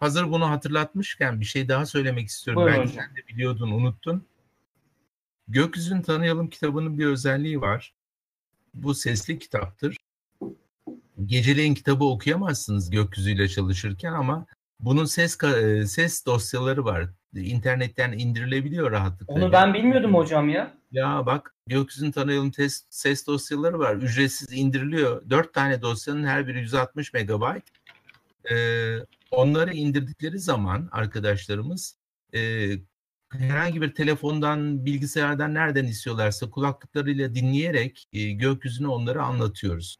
Hazır 0.00 0.30
bunu 0.30 0.50
hatırlatmışken 0.50 1.40
bir 1.40 1.44
şey 1.44 1.68
daha 1.68 1.86
söylemek 1.86 2.28
istiyorum. 2.28 2.62
Buyurun 2.62 2.80
Belki 2.80 2.92
hocam. 2.92 3.06
sen 3.06 3.16
de 3.16 3.28
biliyordun 3.28 3.70
unuttun. 3.70 4.26
Gökyüzünü 5.48 6.02
Tanıyalım 6.02 6.50
kitabının 6.50 6.98
bir 6.98 7.06
özelliği 7.06 7.60
var. 7.60 7.94
Bu 8.74 8.94
sesli 8.94 9.38
kitaptır. 9.38 9.96
Geceleyin 11.24 11.74
kitabı 11.74 12.04
okuyamazsınız 12.04 12.90
gökyüzüyle 12.90 13.48
çalışırken 13.48 14.12
ama 14.12 14.46
bunun 14.80 15.04
ses 15.04 15.42
e, 15.42 15.86
ses 15.86 16.26
dosyaları 16.26 16.84
var. 16.84 17.08
İnternetten 17.34 18.12
indirilebiliyor 18.12 18.90
rahatlıkla. 18.90 19.34
Onu 19.34 19.52
ben 19.52 19.74
bilmiyordum 19.74 20.14
hocam 20.14 20.48
ya. 20.48 20.74
Ya 20.92 21.26
bak 21.26 21.54
gökyüzünü 21.66 22.12
tanıyalım 22.12 22.50
test, 22.50 22.86
ses 22.90 23.26
dosyaları 23.26 23.78
var. 23.78 23.96
Ücretsiz 23.96 24.52
indiriliyor. 24.52 25.30
Dört 25.30 25.54
tane 25.54 25.82
dosyanın 25.82 26.24
her 26.24 26.46
biri 26.46 26.58
160 26.58 27.12
megabayt. 27.12 27.64
Ee, 28.50 28.96
onları 29.30 29.74
indirdikleri 29.74 30.38
zaman 30.38 30.88
arkadaşlarımız 30.92 31.98
e, 32.34 32.70
herhangi 33.32 33.82
bir 33.82 33.94
telefondan, 33.94 34.86
bilgisayardan 34.86 35.54
nereden 35.54 35.84
istiyorlarsa 35.84 36.50
kulaklıklarıyla 36.50 37.34
dinleyerek 37.34 38.08
e, 38.12 38.30
gökyüzünü 38.32 38.88
onlara 38.88 39.24
anlatıyoruz. 39.24 39.96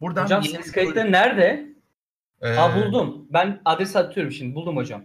Buradan 0.00 0.24
Hocam 0.24 0.42
ses 0.42 0.72
kayıtları 0.72 1.12
nerede? 1.12 1.72
Ee, 2.40 2.48
Aa 2.48 2.76
buldum. 2.76 3.26
Ben 3.30 3.60
adres 3.64 3.96
atıyorum 3.96 4.32
şimdi. 4.32 4.54
Buldum 4.54 4.76
hocam. 4.76 5.04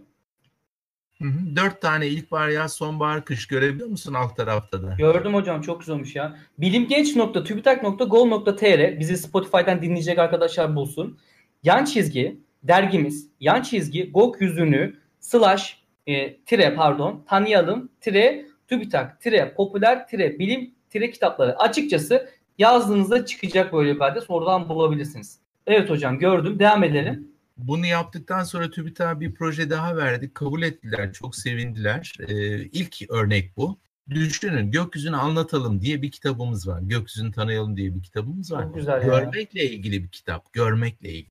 Dört 1.56 1.80
tane 1.80 2.06
ilkbahar, 2.06 2.48
yaz, 2.48 2.72
sonbahar, 2.72 3.24
kış 3.24 3.46
görebiliyor 3.46 3.88
musun 3.88 4.14
alt 4.14 4.36
tarafta 4.36 4.82
da? 4.82 4.94
Gördüm 4.98 5.34
hocam 5.34 5.62
çok 5.62 5.80
güzel 5.80 5.94
olmuş 5.94 6.16
ya. 6.16 6.36
bilimgenç.tübitak.gol.tr 6.58 9.00
bizi 9.00 9.16
Spotify'dan 9.16 9.82
dinleyecek 9.82 10.18
arkadaşlar 10.18 10.76
bulsun. 10.76 11.18
Yan 11.62 11.84
çizgi 11.84 12.40
dergimiz 12.62 13.28
yan 13.40 13.62
çizgi 13.62 14.12
GOK 14.12 14.40
yüzünü 14.40 14.96
slash 15.20 15.82
e, 16.06 16.36
tire 16.36 16.74
pardon 16.74 17.24
tanıyalım 17.28 17.88
tire 18.00 18.46
TÜBİTAK 18.68 19.20
tire 19.20 19.54
popüler 19.54 20.08
tire 20.08 20.38
bilim 20.38 20.74
tire 20.90 21.10
kitapları. 21.10 21.58
Açıkçası 21.58 22.28
yazdığınızda 22.58 23.26
çıkacak 23.26 23.72
böyle 23.72 23.94
bir 23.94 24.00
adres 24.00 24.24
oradan 24.28 24.68
bulabilirsiniz. 24.68 25.38
Evet 25.66 25.90
hocam 25.90 26.18
gördüm 26.18 26.58
devam 26.58 26.84
edelim. 26.84 27.28
Bunu 27.58 27.86
yaptıktan 27.86 28.44
sonra 28.44 28.70
TÜBİTAK'a 28.70 29.20
bir 29.20 29.34
proje 29.34 29.70
daha 29.70 29.96
verdik. 29.96 30.34
Kabul 30.34 30.62
ettiler. 30.62 31.12
Çok 31.12 31.36
sevindiler. 31.36 32.16
Ee, 32.28 32.62
ilk 32.62 33.10
örnek 33.10 33.56
bu. 33.56 33.78
Düşünün 34.10 34.70
gökyüzünü 34.70 35.16
anlatalım 35.16 35.80
diye 35.80 36.02
bir 36.02 36.10
kitabımız 36.10 36.68
var. 36.68 36.80
Gökyüzünü 36.82 37.32
tanıyalım 37.32 37.76
diye 37.76 37.94
bir 37.94 38.02
kitabımız 38.02 38.52
var. 38.52 38.62
Çok 38.62 38.74
güzel 38.74 39.02
ya. 39.02 39.06
Görmekle 39.06 39.70
ilgili 39.70 40.04
bir 40.04 40.08
kitap. 40.08 40.52
Görmekle 40.52 41.08
ilgili. 41.08 41.30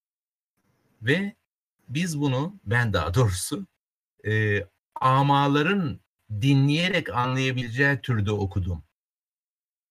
Ve 1.01 1.35
biz 1.89 2.21
bunu 2.21 2.59
ben 2.65 2.93
daha 2.93 3.13
doğrusu 3.13 3.67
e, 4.27 4.63
amaların 5.01 5.99
dinleyerek 6.31 7.09
anlayabileceği 7.09 7.99
türde 8.01 8.31
okudum. 8.31 8.83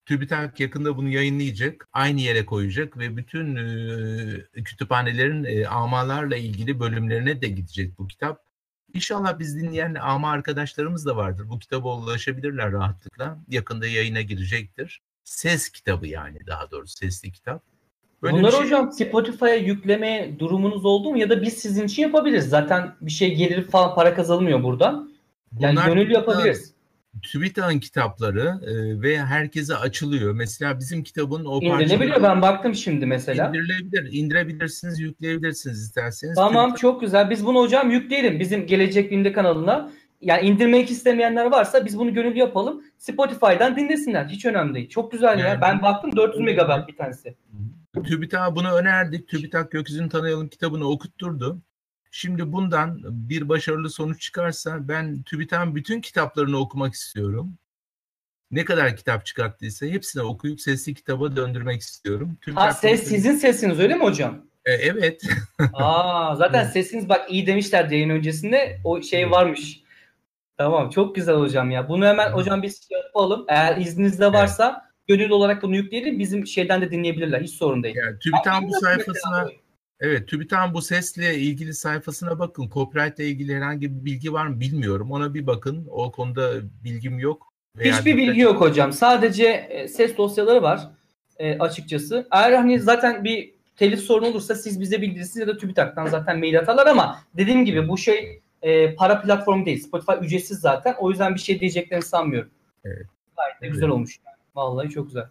TÜBİTAK 0.07 0.59
yakında 0.59 0.97
bunu 0.97 1.09
yayınlayacak, 1.09 1.87
aynı 1.93 2.21
yere 2.21 2.45
koyacak 2.45 2.97
ve 2.97 3.17
bütün 3.17 3.55
e, 3.55 4.63
kütüphanelerin 4.63 5.43
e, 5.43 5.67
amalarla 5.67 6.35
ilgili 6.37 6.79
bölümlerine 6.79 7.41
de 7.41 7.47
gidecek 7.47 7.99
bu 7.99 8.07
kitap. 8.07 8.43
İnşallah 8.93 9.39
biz 9.39 9.59
dinleyen 9.59 9.95
ama 10.01 10.31
arkadaşlarımız 10.31 11.05
da 11.05 11.15
vardır. 11.15 11.49
Bu 11.49 11.59
kitaba 11.59 11.97
ulaşabilirler 11.97 12.71
rahatlıkla. 12.71 13.37
Yakında 13.49 13.87
yayına 13.87 14.21
girecektir. 14.21 15.01
Ses 15.23 15.69
kitabı 15.69 16.07
yani 16.07 16.37
daha 16.47 16.71
doğrusu 16.71 16.97
sesli 16.97 17.31
kitap. 17.31 17.63
Böyle 18.23 18.37
Bunları 18.37 18.51
şey- 18.51 18.61
hocam 18.61 18.91
Spotify'a 18.91 19.55
yükleme 19.55 20.35
durumunuz 20.39 20.85
oldu 20.85 21.09
mu 21.09 21.17
ya 21.17 21.29
da 21.29 21.41
biz 21.41 21.53
sizin 21.53 21.85
için 21.85 22.01
yapabiliriz. 22.01 22.49
Zaten 22.49 22.95
bir 23.01 23.11
şey 23.11 23.35
gelir 23.35 23.67
falan 23.67 23.95
para 23.95 24.13
kazanılmıyor 24.13 24.63
buradan. 24.63 25.11
Yani 25.59 25.75
Bunlar 25.75 25.87
gönüllü 25.87 26.13
yapabiliriz. 26.13 26.76
TÜBİTAK'ın 27.21 27.79
kitapları 27.79 28.59
e, 28.61 29.01
ve 29.01 29.19
herkese 29.19 29.75
açılıyor. 29.75 30.33
Mesela 30.33 30.79
bizim 30.79 31.03
kitabın 31.03 31.45
o 31.45 31.61
İndirilebiliyor. 31.61 32.23
Ben 32.23 32.41
baktım 32.41 32.75
şimdi 32.75 33.05
mesela. 33.05 33.47
indirilebilir. 33.47 34.09
indirebilirsiniz, 34.13 34.99
yükleyebilirsiniz 34.99 35.81
isterseniz. 35.81 36.35
Tamam 36.35 36.69
TÜBİTAK- 36.71 36.77
çok 36.77 37.01
güzel. 37.01 37.29
Biz 37.29 37.45
bunu 37.45 37.59
hocam 37.59 37.91
yükleyelim 37.91 38.39
bizim 38.39 38.67
Gelecek 38.67 39.11
Bilim'de 39.11 39.33
kanalına. 39.33 39.91
Yani 40.21 40.47
indirmek 40.47 40.91
istemeyenler 40.91 41.45
varsa 41.45 41.85
biz 41.85 41.97
bunu 41.99 42.13
gönüllü 42.13 42.37
yapalım. 42.37 42.81
Spotify'dan 42.97 43.75
dinlesinler. 43.75 44.25
Hiç 44.25 44.45
önemli 44.45 44.75
değil. 44.75 44.89
Çok 44.89 45.11
güzel 45.11 45.39
ya. 45.39 45.47
Yani- 45.47 45.61
Ben 45.61 45.81
baktım 45.81 46.15
400 46.15 46.43
megabayt 46.43 46.87
bir 46.87 46.95
tanesi. 46.97 47.35
TÜBİTAK'a 48.07 48.55
bunu 48.55 48.71
önerdik. 48.71 49.27
TÜBİTAK 49.27 49.71
Gökyüzünü 49.71 50.09
Tanıyalım 50.09 50.47
kitabını 50.47 50.89
okutturdu. 50.89 51.61
Şimdi 52.19 52.51
bundan 52.51 52.99
bir 53.03 53.49
başarılı 53.49 53.89
sonuç 53.89 54.21
çıkarsa 54.21 54.87
ben 54.87 55.23
TÜBİTAK'ın 55.23 55.75
bütün 55.75 56.01
kitaplarını 56.01 56.57
okumak 56.57 56.93
istiyorum. 56.93 57.57
Ne 58.51 58.65
kadar 58.65 58.95
kitap 58.95 59.25
çıkarttıysa 59.25 59.85
hepsini 59.85 60.23
okuyup 60.23 60.61
sesli 60.61 60.93
kitaba 60.93 61.35
döndürmek 61.35 61.81
istiyorum. 61.81 62.29
Ha 62.29 62.35
TÜBİTAK 62.41 62.77
ses 62.77 63.03
sizin 63.03 63.35
sesiniz 63.35 63.79
öyle 63.79 63.95
mi 63.95 64.03
hocam? 64.03 64.45
E, 64.65 64.71
evet. 64.73 65.21
Aa 65.73 66.35
zaten 66.35 66.63
sesiniz 66.63 67.09
bak 67.09 67.31
iyi 67.31 67.47
demişler 67.47 67.89
yayın 67.89 68.09
öncesinde. 68.09 68.81
O 68.83 69.01
şey 69.01 69.31
varmış. 69.31 69.83
Tamam 70.57 70.89
çok 70.89 71.15
güzel 71.15 71.35
hocam 71.35 71.71
ya. 71.71 71.89
Bunu 71.89 72.05
hemen 72.05 72.31
hocam 72.31 72.61
biz 72.61 72.87
şey 72.87 72.97
yapalım. 72.97 73.45
Eğer 73.47 73.77
izninizde 73.77 74.33
varsa 74.33 74.91
gönüllü 75.07 75.33
olarak 75.33 75.63
bunu 75.63 75.75
yükleyelim. 75.75 76.19
Bizim 76.19 76.47
şeyden 76.47 76.81
de 76.81 76.91
dinleyebilirler. 76.91 77.41
Hiç 77.41 77.53
sorun 77.53 77.83
değil. 77.83 77.95
Yani 77.95 78.19
TÜBİTAK'ın 78.19 78.67
bu 78.67 78.73
sayfasına 78.73 79.49
Evet, 79.99 80.27
TÜBİTAK'ın 80.27 80.73
bu 80.73 80.81
sesle 80.81 81.35
ilgili 81.35 81.73
sayfasına 81.73 82.39
bakın. 82.39 82.69
Copyright 82.69 83.19
ile 83.19 83.27
ilgili 83.27 83.55
herhangi 83.55 83.99
bir 83.99 84.05
bilgi 84.05 84.33
var 84.33 84.47
mı 84.47 84.59
bilmiyorum. 84.59 85.11
Ona 85.11 85.33
bir 85.33 85.47
bakın. 85.47 85.87
O 85.89 86.11
konuda 86.11 86.51
bilgim 86.83 87.19
yok. 87.19 87.53
Veya 87.75 87.97
Hiçbir 87.97 88.17
bilgi 88.17 88.41
yok 88.41 88.61
hocam. 88.61 88.93
Sadece 88.93 89.45
e, 89.47 89.87
ses 89.87 90.17
dosyaları 90.17 90.61
var 90.61 90.89
e, 91.37 91.59
açıkçası. 91.59 92.27
Eğer 92.31 92.51
hani 92.51 92.79
zaten 92.79 93.23
bir 93.23 93.51
telif 93.75 93.99
sorunu 93.99 94.27
olursa 94.27 94.55
siz 94.55 94.81
bize 94.81 95.01
bildirirsiniz 95.01 95.37
ya 95.37 95.47
da 95.47 95.57
TÜBİTAK'tan 95.57 96.07
zaten 96.07 96.39
mail 96.39 96.59
atarlar 96.59 96.87
ama 96.87 97.19
dediğim 97.37 97.65
gibi 97.65 97.87
bu 97.87 97.97
şey 97.97 98.41
e, 98.61 98.95
para 98.95 99.21
platformu 99.21 99.65
değil. 99.65 99.83
Spotify 99.83 100.25
ücretsiz 100.25 100.59
zaten. 100.59 100.95
O 100.99 101.09
yüzden 101.09 101.35
bir 101.35 101.39
şey 101.39 101.59
diyeceklerini 101.59 102.05
sanmıyorum. 102.05 102.49
Evet. 102.85 103.05
Gayet 103.37 103.53
de 103.53 103.57
Evet. 103.61 103.73
güzel 103.73 103.89
olmuş. 103.89 104.19
Yani. 104.25 104.35
Vallahi 104.55 104.89
çok 104.89 105.07
güzel. 105.07 105.25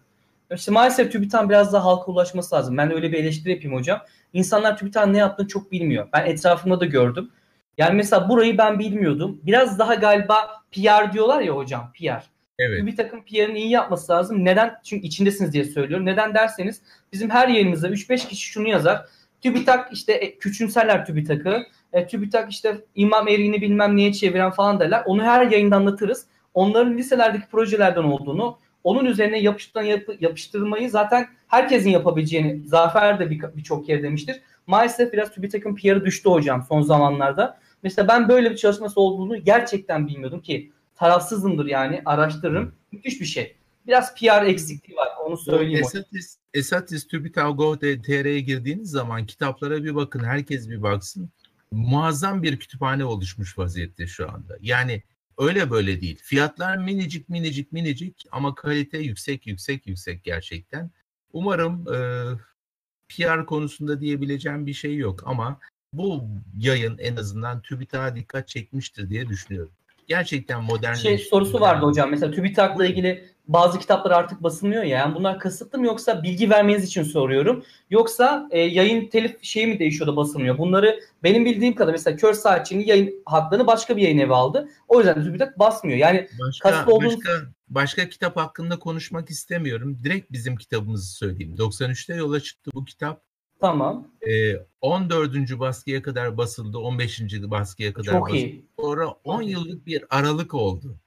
İşte 0.55 0.71
maalesef 0.71 1.11
TÜBİTAK'ın 1.11 1.49
biraz 1.49 1.73
daha 1.73 1.85
halka 1.85 2.11
ulaşması 2.11 2.55
lazım. 2.55 2.77
Ben 2.77 2.93
öyle 2.93 3.11
bir 3.11 3.17
eleştiri 3.17 3.51
yapayım 3.51 3.77
hocam. 3.77 4.01
İnsanlar 4.33 4.77
TÜBİTAK'ın 4.77 5.13
ne 5.13 5.17
yaptığını 5.17 5.47
çok 5.47 5.71
bilmiyor. 5.71 6.07
Ben 6.13 6.25
etrafımda 6.25 6.79
da 6.79 6.85
gördüm. 6.85 7.31
Yani 7.77 7.95
mesela 7.95 8.29
burayı 8.29 8.57
ben 8.57 8.79
bilmiyordum. 8.79 9.39
Biraz 9.43 9.79
daha 9.79 9.95
galiba 9.95 10.63
PR 10.71 11.13
diyorlar 11.13 11.41
ya 11.41 11.55
hocam 11.55 11.91
PR. 11.93 12.37
Evet. 12.59 12.85
Bir 12.85 12.95
takım 12.95 13.25
PR'ını 13.25 13.57
iyi 13.57 13.69
yapması 13.69 14.11
lazım. 14.11 14.45
Neden? 14.45 14.75
Çünkü 14.83 15.07
içindesiniz 15.07 15.53
diye 15.53 15.63
söylüyorum. 15.63 16.05
Neden 16.05 16.33
derseniz 16.33 16.81
bizim 17.13 17.29
her 17.29 17.47
yayınımızda 17.47 17.89
3-5 17.89 18.27
kişi 18.27 18.51
şunu 18.51 18.67
yazar. 18.67 19.05
TÜBİTAK 19.41 19.93
işte 19.93 20.13
e, 20.13 20.37
küçümserler 20.37 21.05
TÜBİTAK'ı. 21.05 21.63
E, 21.93 22.07
TÜBİTAK 22.07 22.51
işte 22.51 22.77
imam 22.95 23.27
eriğini 23.27 23.61
bilmem 23.61 23.97
neye 23.97 24.13
çeviren 24.13 24.51
falan 24.51 24.79
derler. 24.79 25.03
Onu 25.05 25.23
her 25.23 25.51
yayında 25.51 25.75
anlatırız. 25.75 26.25
Onların 26.53 26.97
liselerdeki 26.97 27.47
projelerden 27.51 28.03
olduğunu, 28.03 28.59
onun 28.83 29.05
üzerine 29.05 29.39
yapıştıran 29.39 29.83
yapı- 29.83 30.17
yapıştırmayı 30.19 30.89
zaten 30.89 31.27
herkesin 31.47 31.89
yapabileceğini 31.89 32.67
Zafer 32.67 33.19
de 33.19 33.29
bir- 33.29 33.41
birçok 33.57 33.85
kere 33.85 34.03
demiştir. 34.03 34.41
Maalesef 34.67 35.13
biraz 35.13 35.31
TÜBİTAK'ın 35.31 35.75
PR'ı 35.75 36.05
düştü 36.05 36.29
hocam 36.29 36.65
son 36.69 36.81
zamanlarda. 36.81 37.59
Mesela 37.83 38.07
ben 38.07 38.29
böyle 38.29 38.51
bir 38.51 38.57
çalışması 38.57 39.01
olduğunu 39.01 39.43
gerçekten 39.43 40.07
bilmiyordum 40.07 40.41
ki 40.41 40.71
tarafsızımdır 40.95 41.65
yani 41.65 42.01
araştırırım. 42.05 42.75
Müthiş 42.91 43.21
bir 43.21 43.25
şey. 43.25 43.55
Biraz 43.87 44.15
PR 44.15 44.45
eksikliği 44.45 44.97
var 44.97 45.07
onu 45.25 45.37
söyleyeyim. 45.37 45.79
Esatis, 45.85 46.37
Esatis 46.53 47.07
TÜBİTAK.gov.tr'ye 47.07 48.39
girdiğiniz 48.39 48.89
zaman 48.89 49.25
kitaplara 49.25 49.83
bir 49.83 49.95
bakın. 49.95 50.23
Herkes 50.23 50.69
bir 50.69 50.83
baksın. 50.83 51.29
Muazzam 51.71 52.43
bir 52.43 52.59
kütüphane 52.59 53.05
oluşmuş 53.05 53.57
vaziyette 53.57 54.07
şu 54.07 54.31
anda. 54.31 54.57
Yani 54.61 55.03
öyle 55.37 55.71
böyle 55.71 56.01
değil. 56.01 56.19
Fiyatlar 56.23 56.77
minicik 56.77 57.29
minicik 57.29 57.71
minicik 57.71 58.25
ama 58.31 58.55
kalite 58.55 58.97
yüksek 58.97 59.47
yüksek 59.47 59.87
yüksek 59.87 60.23
gerçekten. 60.23 60.91
Umarım 61.33 61.93
e, 61.93 61.97
PR 63.09 63.45
konusunda 63.45 64.01
diyebileceğim 64.01 64.65
bir 64.65 64.73
şey 64.73 64.95
yok 64.95 65.23
ama 65.25 65.59
bu 65.93 66.23
yayın 66.57 66.97
en 66.97 67.15
azından 67.15 67.61
TÜBİTAK'a 67.61 68.15
dikkat 68.15 68.47
çekmiştir 68.47 69.09
diye 69.09 69.29
düşünüyorum. 69.29 69.71
Gerçekten 70.07 70.63
modern 70.63 70.93
şey 70.93 71.17
sorusu 71.17 71.59
vardı 71.59 71.85
hocam. 71.85 72.09
Mesela 72.09 72.31
TÜBİTAK'la 72.31 72.85
ilgili 72.85 73.36
bazı 73.47 73.79
kitaplar 73.79 74.11
artık 74.11 74.43
basılmıyor 74.43 74.83
ya. 74.83 74.97
Yani 74.97 75.15
bunlar 75.15 75.39
kasıtlı 75.39 75.79
mı 75.79 75.85
yoksa 75.85 76.23
bilgi 76.23 76.49
vermeniz 76.49 76.83
için 76.83 77.03
soruyorum. 77.03 77.63
Yoksa 77.89 78.47
e, 78.51 78.59
yayın 78.59 79.09
telif 79.09 79.43
şeyi 79.43 79.67
mi 79.67 79.79
değişiyor 79.79 80.07
da 80.07 80.15
basılmıyor? 80.15 80.57
Bunları 80.57 80.99
benim 81.23 81.45
bildiğim 81.45 81.75
kadar 81.75 81.91
mesela 81.91 82.17
Kör 82.17 82.33
Saatçi'nin 82.33 82.85
yayın 82.85 83.23
haklarını 83.25 83.67
başka 83.67 83.97
bir 83.97 84.01
yayın 84.01 84.17
evi 84.17 84.33
aldı. 84.33 84.69
O 84.87 84.97
yüzden 84.97 85.23
TÜBİTAK 85.23 85.59
basmıyor. 85.59 85.97
Yani 85.97 86.27
başka, 86.47 86.69
kasıtlı 86.69 86.93
olduğunuz... 86.93 87.15
başka, 87.15 87.31
başka 87.67 88.09
kitap 88.09 88.37
hakkında 88.37 88.79
konuşmak 88.79 89.29
istemiyorum. 89.29 89.97
Direkt 90.03 90.31
bizim 90.31 90.55
kitabımızı 90.55 91.13
söyleyeyim. 91.15 91.55
93'te 91.55 92.15
yola 92.15 92.39
çıktı 92.39 92.71
bu 92.73 92.85
kitap. 92.85 93.27
Tamam. 93.59 94.07
Ee, 94.21 94.55
14. 94.81 95.59
baskıya 95.59 96.01
kadar 96.01 96.37
basıldı. 96.37 96.77
15. 96.77 97.21
baskıya 97.43 97.93
kadar 97.93 98.11
Çok 98.11 98.21
basıldı. 98.21 98.37
iyi. 98.37 98.65
Sonra 98.79 99.07
10 99.07 99.41
yıllık 99.41 99.85
bir 99.85 100.03
aralık 100.09 100.53
oldu. 100.53 100.99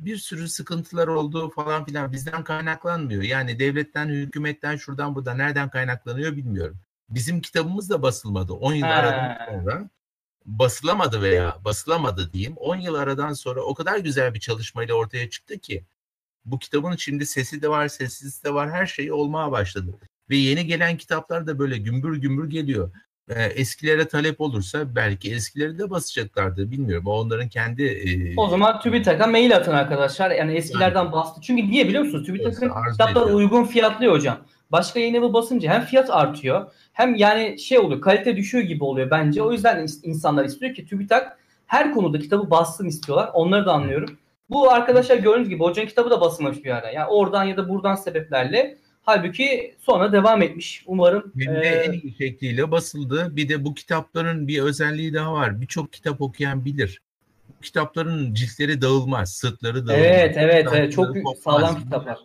Bir 0.00 0.16
sürü 0.16 0.48
sıkıntılar 0.48 1.08
oldu 1.08 1.50
falan 1.50 1.84
filan 1.84 2.12
bizden 2.12 2.44
kaynaklanmıyor. 2.44 3.22
Yani 3.22 3.58
devletten, 3.58 4.08
hükümetten, 4.08 4.76
şuradan 4.76 5.14
buradan 5.14 5.38
nereden 5.38 5.70
kaynaklanıyor 5.70 6.36
bilmiyorum. 6.36 6.78
Bizim 7.08 7.40
kitabımız 7.40 7.90
da 7.90 8.02
basılmadı. 8.02 8.52
10 8.52 8.74
yıl 8.74 8.86
aradan 8.86 9.46
sonra 9.46 9.90
basılamadı 10.46 11.22
veya 11.22 11.56
basılamadı 11.64 12.32
diyeyim. 12.32 12.56
10 12.56 12.76
yıl 12.76 12.94
aradan 12.94 13.32
sonra 13.32 13.60
o 13.60 13.74
kadar 13.74 13.98
güzel 13.98 14.34
bir 14.34 14.40
çalışmayla 14.40 14.94
ortaya 14.94 15.30
çıktı 15.30 15.58
ki 15.58 15.84
bu 16.44 16.58
kitabın 16.58 16.96
şimdi 16.96 17.26
sesi 17.26 17.62
de 17.62 17.68
var, 17.68 17.88
sessiz 17.88 18.44
de 18.44 18.54
var, 18.54 18.70
her 18.70 18.86
şey 18.86 19.12
olmaya 19.12 19.52
başladı. 19.52 19.98
Ve 20.30 20.36
yeni 20.36 20.66
gelen 20.66 20.96
kitaplar 20.96 21.46
da 21.46 21.58
böyle 21.58 21.78
gümbür 21.78 22.16
gümbür 22.16 22.50
geliyor. 22.50 22.92
Ee, 23.36 23.42
eskilere 23.44 24.08
talep 24.08 24.40
olursa 24.40 24.96
belki 24.96 25.34
eskileri 25.34 25.78
de 25.78 25.90
basacaklardı 25.90 26.70
bilmiyorum. 26.70 27.06
O 27.06 27.12
onların 27.12 27.48
kendi... 27.48 27.82
E, 27.84 28.36
o 28.36 28.48
zaman 28.48 28.80
TÜBİTAK'a 28.80 29.26
mail 29.26 29.56
atın 29.56 29.72
arkadaşlar. 29.72 30.30
Yani 30.30 30.52
eskilerden 30.52 31.04
yani, 31.04 31.12
bastı. 31.12 31.40
Çünkü 31.40 31.70
niye 31.70 31.88
biliyor 31.88 32.04
musunuz? 32.04 32.26
TÜBİTAK'ın 32.26 32.72
kitaplar 32.92 33.30
uygun 33.30 33.64
fiyatlıyor 33.64 34.12
hocam. 34.12 34.38
Başka 34.72 35.00
yayın 35.00 35.14
evi 35.14 35.32
basınca 35.32 35.72
hem 35.72 35.82
fiyat 35.82 36.10
artıyor 36.10 36.72
hem 36.92 37.14
yani 37.14 37.58
şey 37.58 37.78
oluyor 37.78 38.00
kalite 38.00 38.36
düşüyor 38.36 38.64
gibi 38.64 38.84
oluyor 38.84 39.10
bence. 39.10 39.42
O 39.42 39.52
yüzden 39.52 39.86
insanlar 40.02 40.44
istiyor 40.44 40.74
ki 40.74 40.86
TÜBİTAK 40.86 41.38
her 41.66 41.94
konuda 41.94 42.18
kitabı 42.18 42.50
bassın 42.50 42.86
istiyorlar. 42.86 43.30
Onları 43.34 43.66
da 43.66 43.72
anlıyorum. 43.72 44.18
Bu 44.50 44.70
arkadaşlar 44.70 45.16
gördüğünüz 45.16 45.48
gibi 45.48 45.62
hocanın 45.62 45.86
kitabı 45.86 46.10
da 46.10 46.20
basılmamış 46.20 46.64
bir 46.64 46.70
ara. 46.70 46.90
Yani 46.90 47.06
oradan 47.06 47.44
ya 47.44 47.56
da 47.56 47.68
buradan 47.68 47.94
sebeplerle 47.94 48.78
Halbuki 49.10 49.74
sonra 49.78 50.12
devam 50.12 50.42
etmiş. 50.42 50.84
Umarım. 50.86 51.32
Hem 51.38 51.54
de 51.54 51.60
e, 51.60 51.68
en 51.68 51.92
iyi 51.92 52.14
şekliyle 52.18 52.70
basıldı. 52.70 53.36
Bir 53.36 53.48
de 53.48 53.64
bu 53.64 53.74
kitapların 53.74 54.48
bir 54.48 54.62
özelliği 54.62 55.14
daha 55.14 55.32
var. 55.32 55.60
Birçok 55.60 55.92
kitap 55.92 56.20
okuyan 56.20 56.64
bilir. 56.64 57.02
Bu 57.48 57.60
kitapların 57.60 58.34
ciltleri 58.34 58.82
dağılmaz, 58.82 59.32
sırtları 59.32 59.86
dağılmaz. 59.86 60.06
Evet, 60.06 60.36
evet, 60.38 60.68
evet. 60.72 60.92
Çok 60.92 61.16
sağlam 61.44 61.82
kitaplar. 61.82 62.18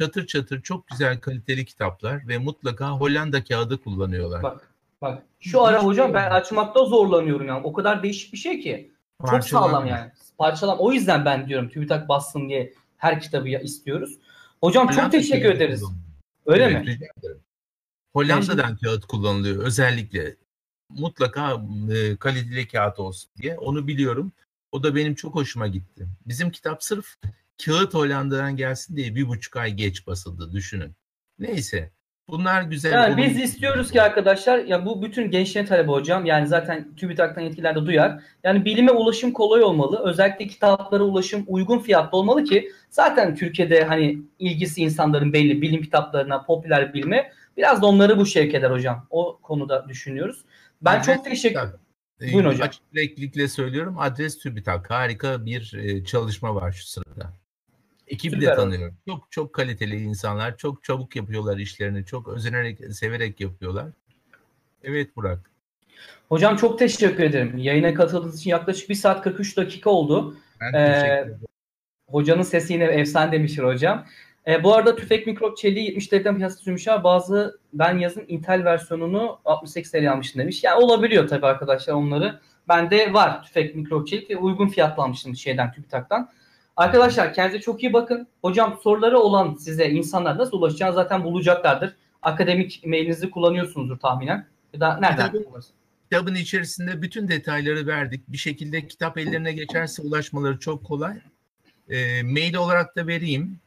Çatır 0.00 0.26
çatır 0.26 0.62
çok 0.62 0.88
güzel 0.88 1.20
kaliteli 1.20 1.64
kitaplar 1.64 2.28
ve 2.28 2.38
mutlaka 2.38 2.90
Hollanda 2.90 3.44
kağıdı 3.44 3.82
kullanıyorlar. 3.82 4.42
Bak, 4.42 4.70
bak. 5.02 5.22
Şu 5.40 5.62
ara 5.62 5.84
hocam 5.84 6.14
ben 6.14 6.30
açmakta 6.30 6.84
zorlanıyorum 6.84 7.48
yani. 7.48 7.60
O 7.64 7.72
kadar 7.72 8.02
değişik 8.02 8.32
bir 8.32 8.38
şey 8.38 8.60
ki. 8.60 8.90
Çok 9.20 9.30
Parçalan 9.30 9.62
sağlam 9.62 9.86
yani. 9.86 10.10
Parçalam. 10.38 10.78
O 10.78 10.92
yüzden 10.92 11.24
ben 11.24 11.48
diyorum 11.48 11.68
TÜBİTAK 11.68 12.08
bassın 12.08 12.48
diye 12.48 12.72
her 12.96 13.20
kitabı 13.20 13.48
istiyoruz. 13.48 14.18
Hocam 14.60 14.88
çok 14.88 15.12
teşekkür 15.12 15.50
ederiz. 15.50 15.80
Kullanıyor. 15.80 16.07
Öyle 16.48 16.64
evet, 16.64 16.86
mi? 16.86 16.98
Hollanda'dan 18.12 18.68
yani, 18.68 18.78
kağıt 18.78 19.06
kullanılıyor 19.06 19.64
özellikle. 19.64 20.36
Mutlaka 20.88 21.62
e, 21.92 22.16
kaliteli 22.16 22.68
kağıt 22.68 22.98
olsun 22.98 23.30
diye. 23.42 23.58
Onu 23.58 23.86
biliyorum. 23.86 24.32
O 24.72 24.82
da 24.82 24.94
benim 24.94 25.14
çok 25.14 25.34
hoşuma 25.34 25.66
gitti. 25.66 26.08
Bizim 26.26 26.50
kitap 26.50 26.82
sırf 26.84 27.16
kağıt 27.64 27.94
Hollanda'dan 27.94 28.56
gelsin 28.56 28.96
diye 28.96 29.14
bir 29.14 29.28
buçuk 29.28 29.56
ay 29.56 29.74
geç 29.74 30.06
basıldı 30.06 30.52
düşünün. 30.52 30.92
Neyse. 31.38 31.92
Bunlar 32.28 32.62
güzel. 32.62 32.92
Yani 32.92 33.16
biz 33.16 33.40
istiyoruz 33.40 33.90
ki 33.90 34.02
arkadaşlar 34.02 34.58
ya 34.58 34.86
bu 34.86 35.02
bütün 35.02 35.30
gençliğin 35.30 35.66
talebi 35.66 35.88
hocam. 35.88 36.26
Yani 36.26 36.46
zaten 36.46 36.94
TÜBİTAK'tan 36.96 37.42
yetkililer 37.42 37.76
de 37.76 37.86
duyar. 37.86 38.22
Yani 38.44 38.64
bilime 38.64 38.92
ulaşım 38.92 39.32
kolay 39.32 39.62
olmalı. 39.62 40.02
Özellikle 40.04 40.46
kitaplara 40.46 41.02
ulaşım 41.02 41.44
uygun 41.46 41.78
fiyatlı 41.78 42.18
olmalı 42.18 42.44
ki 42.44 42.72
zaten 42.90 43.34
Türkiye'de 43.34 43.84
hani 43.84 44.18
ilgisi 44.38 44.82
insanların 44.82 45.32
belli 45.32 45.62
bilim 45.62 45.82
kitaplarına, 45.82 46.42
popüler 46.42 46.94
bilime 46.94 47.32
biraz 47.56 47.82
da 47.82 47.86
onları 47.86 48.18
bu 48.18 48.26
şevk 48.26 48.54
eder 48.54 48.70
hocam. 48.70 49.06
O 49.10 49.38
konuda 49.42 49.88
düşünüyoruz. 49.88 50.44
Ben 50.82 51.00
adres 51.00 51.06
çok 51.06 51.24
teşekkür 51.24 51.60
ederim. 51.60 51.80
Buyurun 52.32 52.50
hocam. 52.50 52.68
Açık 52.68 52.82
söylüyorum. 53.48 53.96
Adres 53.98 54.38
TÜBİTAK. 54.38 54.90
Harika 54.90 55.46
bir 55.46 55.74
e, 55.74 56.04
çalışma 56.04 56.54
var 56.54 56.72
şu 56.72 56.86
sırada. 56.86 57.32
Ekibi 58.08 58.36
Süper 58.36 58.52
de 58.52 58.54
tanıyorum. 58.56 58.96
Çok 59.08 59.32
çok 59.32 59.52
kaliteli 59.52 59.96
insanlar. 59.96 60.56
Çok 60.56 60.84
çabuk 60.84 61.16
yapıyorlar 61.16 61.58
işlerini. 61.58 62.04
Çok 62.04 62.28
özenerek, 62.28 62.78
severek 62.94 63.40
yapıyorlar. 63.40 63.86
Evet 64.82 65.16
Burak. 65.16 65.50
Hocam 66.28 66.56
çok 66.56 66.78
teşekkür 66.78 67.22
ederim. 67.22 67.58
Yayına 67.58 67.94
katıldığınız 67.94 68.38
için 68.38 68.50
yaklaşık 68.50 68.88
1 68.88 68.94
saat 68.94 69.22
43 69.22 69.56
dakika 69.56 69.90
oldu. 69.90 70.36
Ben 70.60 70.72
ee. 70.72 71.28
Hocanın 72.06 72.42
sesi 72.42 72.72
yine 72.72 72.84
efsane 72.84 73.32
demiştir 73.32 73.62
hocam. 73.62 74.06
E, 74.46 74.64
bu 74.64 74.74
arada 74.74 74.96
tüfek 74.96 75.26
mikrop 75.26 75.56
çeliği 75.56 75.84
70 75.84 76.06
TL'den 76.06 76.36
piyasada 76.36 76.62
sürmüşler. 76.62 77.04
Bazı 77.04 77.60
ben 77.72 77.98
yazın 77.98 78.24
Intel 78.28 78.64
versiyonunu 78.64 79.40
68 79.44 79.92
TL 79.92 80.12
almıştım 80.12 80.40
demiş. 80.40 80.64
Yani 80.64 80.84
olabiliyor 80.84 81.28
tabii 81.28 81.46
arkadaşlar 81.46 81.94
onları. 81.94 82.40
Bende 82.68 83.12
var 83.12 83.42
tüfek 83.42 83.74
mikrop 83.74 84.08
çelik 84.08 84.30
ve 84.30 84.36
uygun 84.36 84.68
fiyatla 84.68 85.02
almıştım 85.02 85.36
şeyden 85.36 85.72
TÜBİTAK'tan. 85.72 86.30
Arkadaşlar 86.78 87.34
kendinize 87.34 87.60
çok 87.60 87.82
iyi 87.82 87.92
bakın. 87.92 88.26
Hocam 88.42 88.80
soruları 88.82 89.18
olan 89.18 89.54
size 89.54 89.90
insanlar 89.90 90.38
nasıl 90.38 90.58
ulaşacağını 90.58 90.94
zaten 90.94 91.24
bulacaklardır. 91.24 91.96
Akademik 92.22 92.86
mailinizi 92.86 93.30
kullanıyorsunuzdur 93.30 93.98
tahminen. 93.98 94.46
Ya 94.72 94.80
da 94.80 94.98
nereden? 94.98 95.32
Kitabın, 95.32 95.64
kitabın 96.02 96.34
içerisinde 96.34 97.02
bütün 97.02 97.28
detayları 97.28 97.86
verdik. 97.86 98.28
Bir 98.28 98.36
şekilde 98.36 98.86
kitap 98.86 99.18
ellerine 99.18 99.52
geçerse 99.52 100.02
ulaşmaları 100.02 100.58
çok 100.58 100.84
kolay. 100.84 101.20
E, 101.88 102.22
mail 102.22 102.54
olarak 102.54 102.96
da 102.96 103.06
vereyim. 103.06 103.60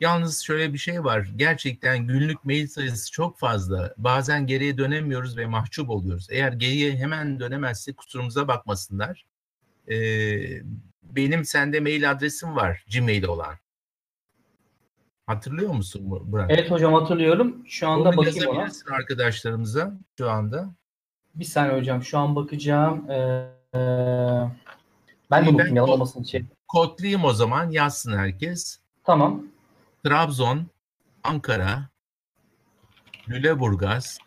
Yalnız 0.00 0.40
şöyle 0.40 0.72
bir 0.72 0.78
şey 0.78 1.04
var. 1.04 1.28
Gerçekten 1.36 2.06
günlük 2.06 2.44
mail 2.44 2.66
sayısı 2.66 3.12
çok 3.12 3.38
fazla. 3.38 3.94
Bazen 3.98 4.46
geriye 4.46 4.78
dönemiyoruz 4.78 5.36
ve 5.36 5.46
mahcup 5.46 5.90
oluyoruz. 5.90 6.26
Eğer 6.30 6.52
geriye 6.52 6.96
hemen 6.96 7.40
dönemezsek 7.40 7.96
kusurumuza 7.96 8.48
bakmasınlar. 8.48 9.24
Ee, 9.90 10.62
benim 11.08 11.44
sende 11.44 11.80
mail 11.80 12.10
adresim 12.10 12.56
var 12.56 12.84
Gmail 12.94 13.24
olan. 13.24 13.54
Hatırlıyor 15.26 15.72
musun 15.72 16.02
Burak? 16.32 16.50
Evet 16.50 16.70
hocam 16.70 16.94
hatırlıyorum. 16.94 17.64
Şu 17.66 17.88
anda 17.88 18.08
Onu 18.08 18.16
bakayım 18.16 18.48
ona. 18.50 18.68
arkadaşlarımıza 18.90 19.92
şu 20.18 20.30
anda. 20.30 20.74
Bir 21.34 21.44
saniye 21.44 21.78
hocam 21.78 22.02
şu 22.02 22.18
an 22.18 22.36
bakacağım. 22.36 23.10
Ee, 23.10 23.48
ben 25.30 25.46
de 25.46 25.54
bakayım 25.54 25.76
yalan 25.76 25.90
olmasın 25.90 26.22
için. 26.22 26.48
Kodlayayım 26.68 27.24
o 27.24 27.32
zaman 27.32 27.70
yazsın 27.70 28.16
herkes. 28.16 28.78
Tamam. 29.04 29.42
Trabzon, 30.04 30.66
Ankara, 31.24 31.88
Lüleburgaz, 33.28 34.18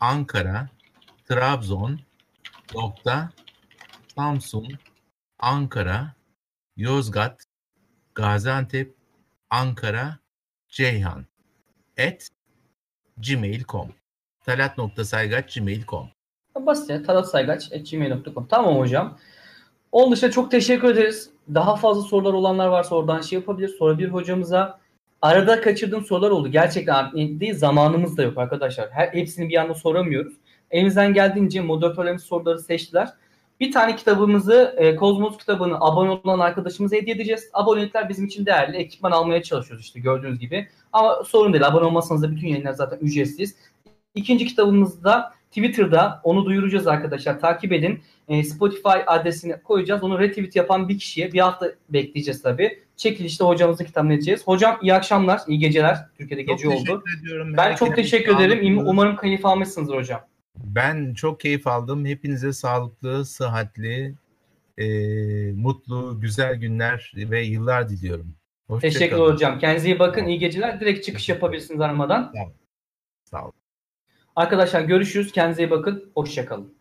Ankara, 0.00 0.68
Trabzon, 1.28 2.00
nokta, 2.74 3.30
Samsun, 4.16 4.68
Ankara, 5.42 6.14
Yozgat, 6.76 7.44
Gaziantep, 8.14 8.94
Ankara, 9.50 10.18
Ceyhan 10.68 11.26
et 11.96 12.28
gmail.com 13.18 13.88
talat.saygaç.gmail.com 14.46 16.08
Basit 16.66 16.90
ya 16.90 17.02
talatsaygaç.gmail.com 17.02 18.46
Tamam 18.46 18.78
hocam. 18.78 19.18
Onun 19.92 20.12
dışında 20.12 20.30
çok 20.30 20.50
teşekkür 20.50 20.88
ederiz. 20.88 21.30
Daha 21.54 21.76
fazla 21.76 22.02
sorular 22.02 22.32
olanlar 22.32 22.66
varsa 22.66 22.94
oradan 22.94 23.20
şey 23.20 23.38
yapabilir. 23.38 23.68
Sorabilir 23.68 24.08
hocamıza. 24.08 24.80
Arada 25.22 25.60
kaçırdığım 25.60 26.04
sorular 26.04 26.30
oldu. 26.30 26.48
Gerçekten 26.48 27.12
değil 27.12 27.54
zamanımız 27.54 28.16
da 28.16 28.22
yok 28.22 28.38
arkadaşlar. 28.38 28.90
Her, 28.90 29.08
hepsini 29.08 29.48
bir 29.48 29.56
anda 29.56 29.74
soramıyoruz. 29.74 30.34
Elimizden 30.70 31.14
geldiğince 31.14 31.60
moderatörlerimiz 31.60 32.22
soruları 32.22 32.58
seçtiler. 32.58 33.08
Bir 33.62 33.72
tane 33.72 33.96
kitabımızı, 33.96 34.74
e, 34.78 34.96
Kozmos 34.96 35.38
kitabını 35.38 35.76
abone 35.80 36.10
olan 36.10 36.38
arkadaşımıza 36.38 36.96
hediye 36.96 37.16
edeceğiz. 37.16 37.50
Abonelikler 37.52 38.08
bizim 38.08 38.26
için 38.26 38.46
değerli. 38.46 38.76
Ekipman 38.76 39.10
almaya 39.10 39.42
çalışıyoruz 39.42 39.84
işte 39.84 40.00
gördüğünüz 40.00 40.38
gibi. 40.38 40.68
Ama 40.92 41.24
sorun 41.24 41.52
değil. 41.52 41.66
Abone 41.66 41.84
olmasanız 41.84 42.22
da 42.22 42.30
bütün 42.30 42.48
yayınlar 42.48 42.72
zaten 42.72 42.98
ücretsiz. 42.98 43.56
İkinci 44.14 44.46
kitabımızda 44.46 45.34
Twitter'da 45.48 46.20
onu 46.24 46.44
duyuracağız 46.44 46.86
arkadaşlar. 46.86 47.40
Takip 47.40 47.72
edin. 47.72 48.00
E, 48.28 48.44
Spotify 48.44 48.98
adresini 49.06 49.62
koyacağız. 49.62 50.02
Onu 50.02 50.18
retweet 50.18 50.56
yapan 50.56 50.88
bir 50.88 50.98
kişiye 50.98 51.32
bir 51.32 51.40
hafta 51.40 51.72
bekleyeceğiz 51.88 52.42
tabii. 52.42 52.78
Çekilişte 52.96 53.44
hocamızın 53.44 53.84
kitabını 53.84 54.12
edeceğiz. 54.12 54.46
Hocam 54.46 54.78
iyi 54.82 54.94
akşamlar, 54.94 55.40
iyi 55.46 55.58
geceler. 55.58 55.98
Türkiye'de 56.18 56.42
gece 56.42 56.64
çok 56.64 56.72
oldu. 56.72 57.02
teşekkür 57.04 57.20
ediyorum. 57.20 57.54
Ben 57.56 57.74
çok 57.74 57.96
teşekkür 57.96 58.36
ederim. 58.36 58.78
Umarım 58.86 59.16
keyif 59.16 59.46
almışsınızdır 59.46 59.96
hocam. 59.96 60.20
Ben 60.56 61.14
çok 61.14 61.40
keyif 61.40 61.66
aldım. 61.66 62.06
Hepinize 62.06 62.52
sağlıklı, 62.52 63.24
sıhhatli, 63.24 64.14
e, 64.78 64.86
mutlu, 65.52 66.20
güzel 66.20 66.54
günler 66.54 67.12
ve 67.16 67.42
yıllar 67.42 67.88
diliyorum. 67.88 68.34
Hoşça 68.66 68.88
Teşekkür 68.88 69.16
kalın. 69.16 69.32
hocam. 69.32 69.58
Kendinize 69.58 69.88
iyi 69.88 69.98
bakın. 69.98 70.26
İyi 70.26 70.38
geceler. 70.38 70.80
Direkt 70.80 71.04
çıkış 71.04 71.28
yapabilirsiniz 71.28 71.80
aramadan. 71.80 72.34
Sağ 73.24 73.44
olun. 73.44 73.52
Arkadaşlar 74.36 74.80
görüşürüz. 74.80 75.32
Kendinize 75.32 75.62
iyi 75.62 75.70
bakın. 75.70 76.10
Hoşçakalın. 76.14 76.74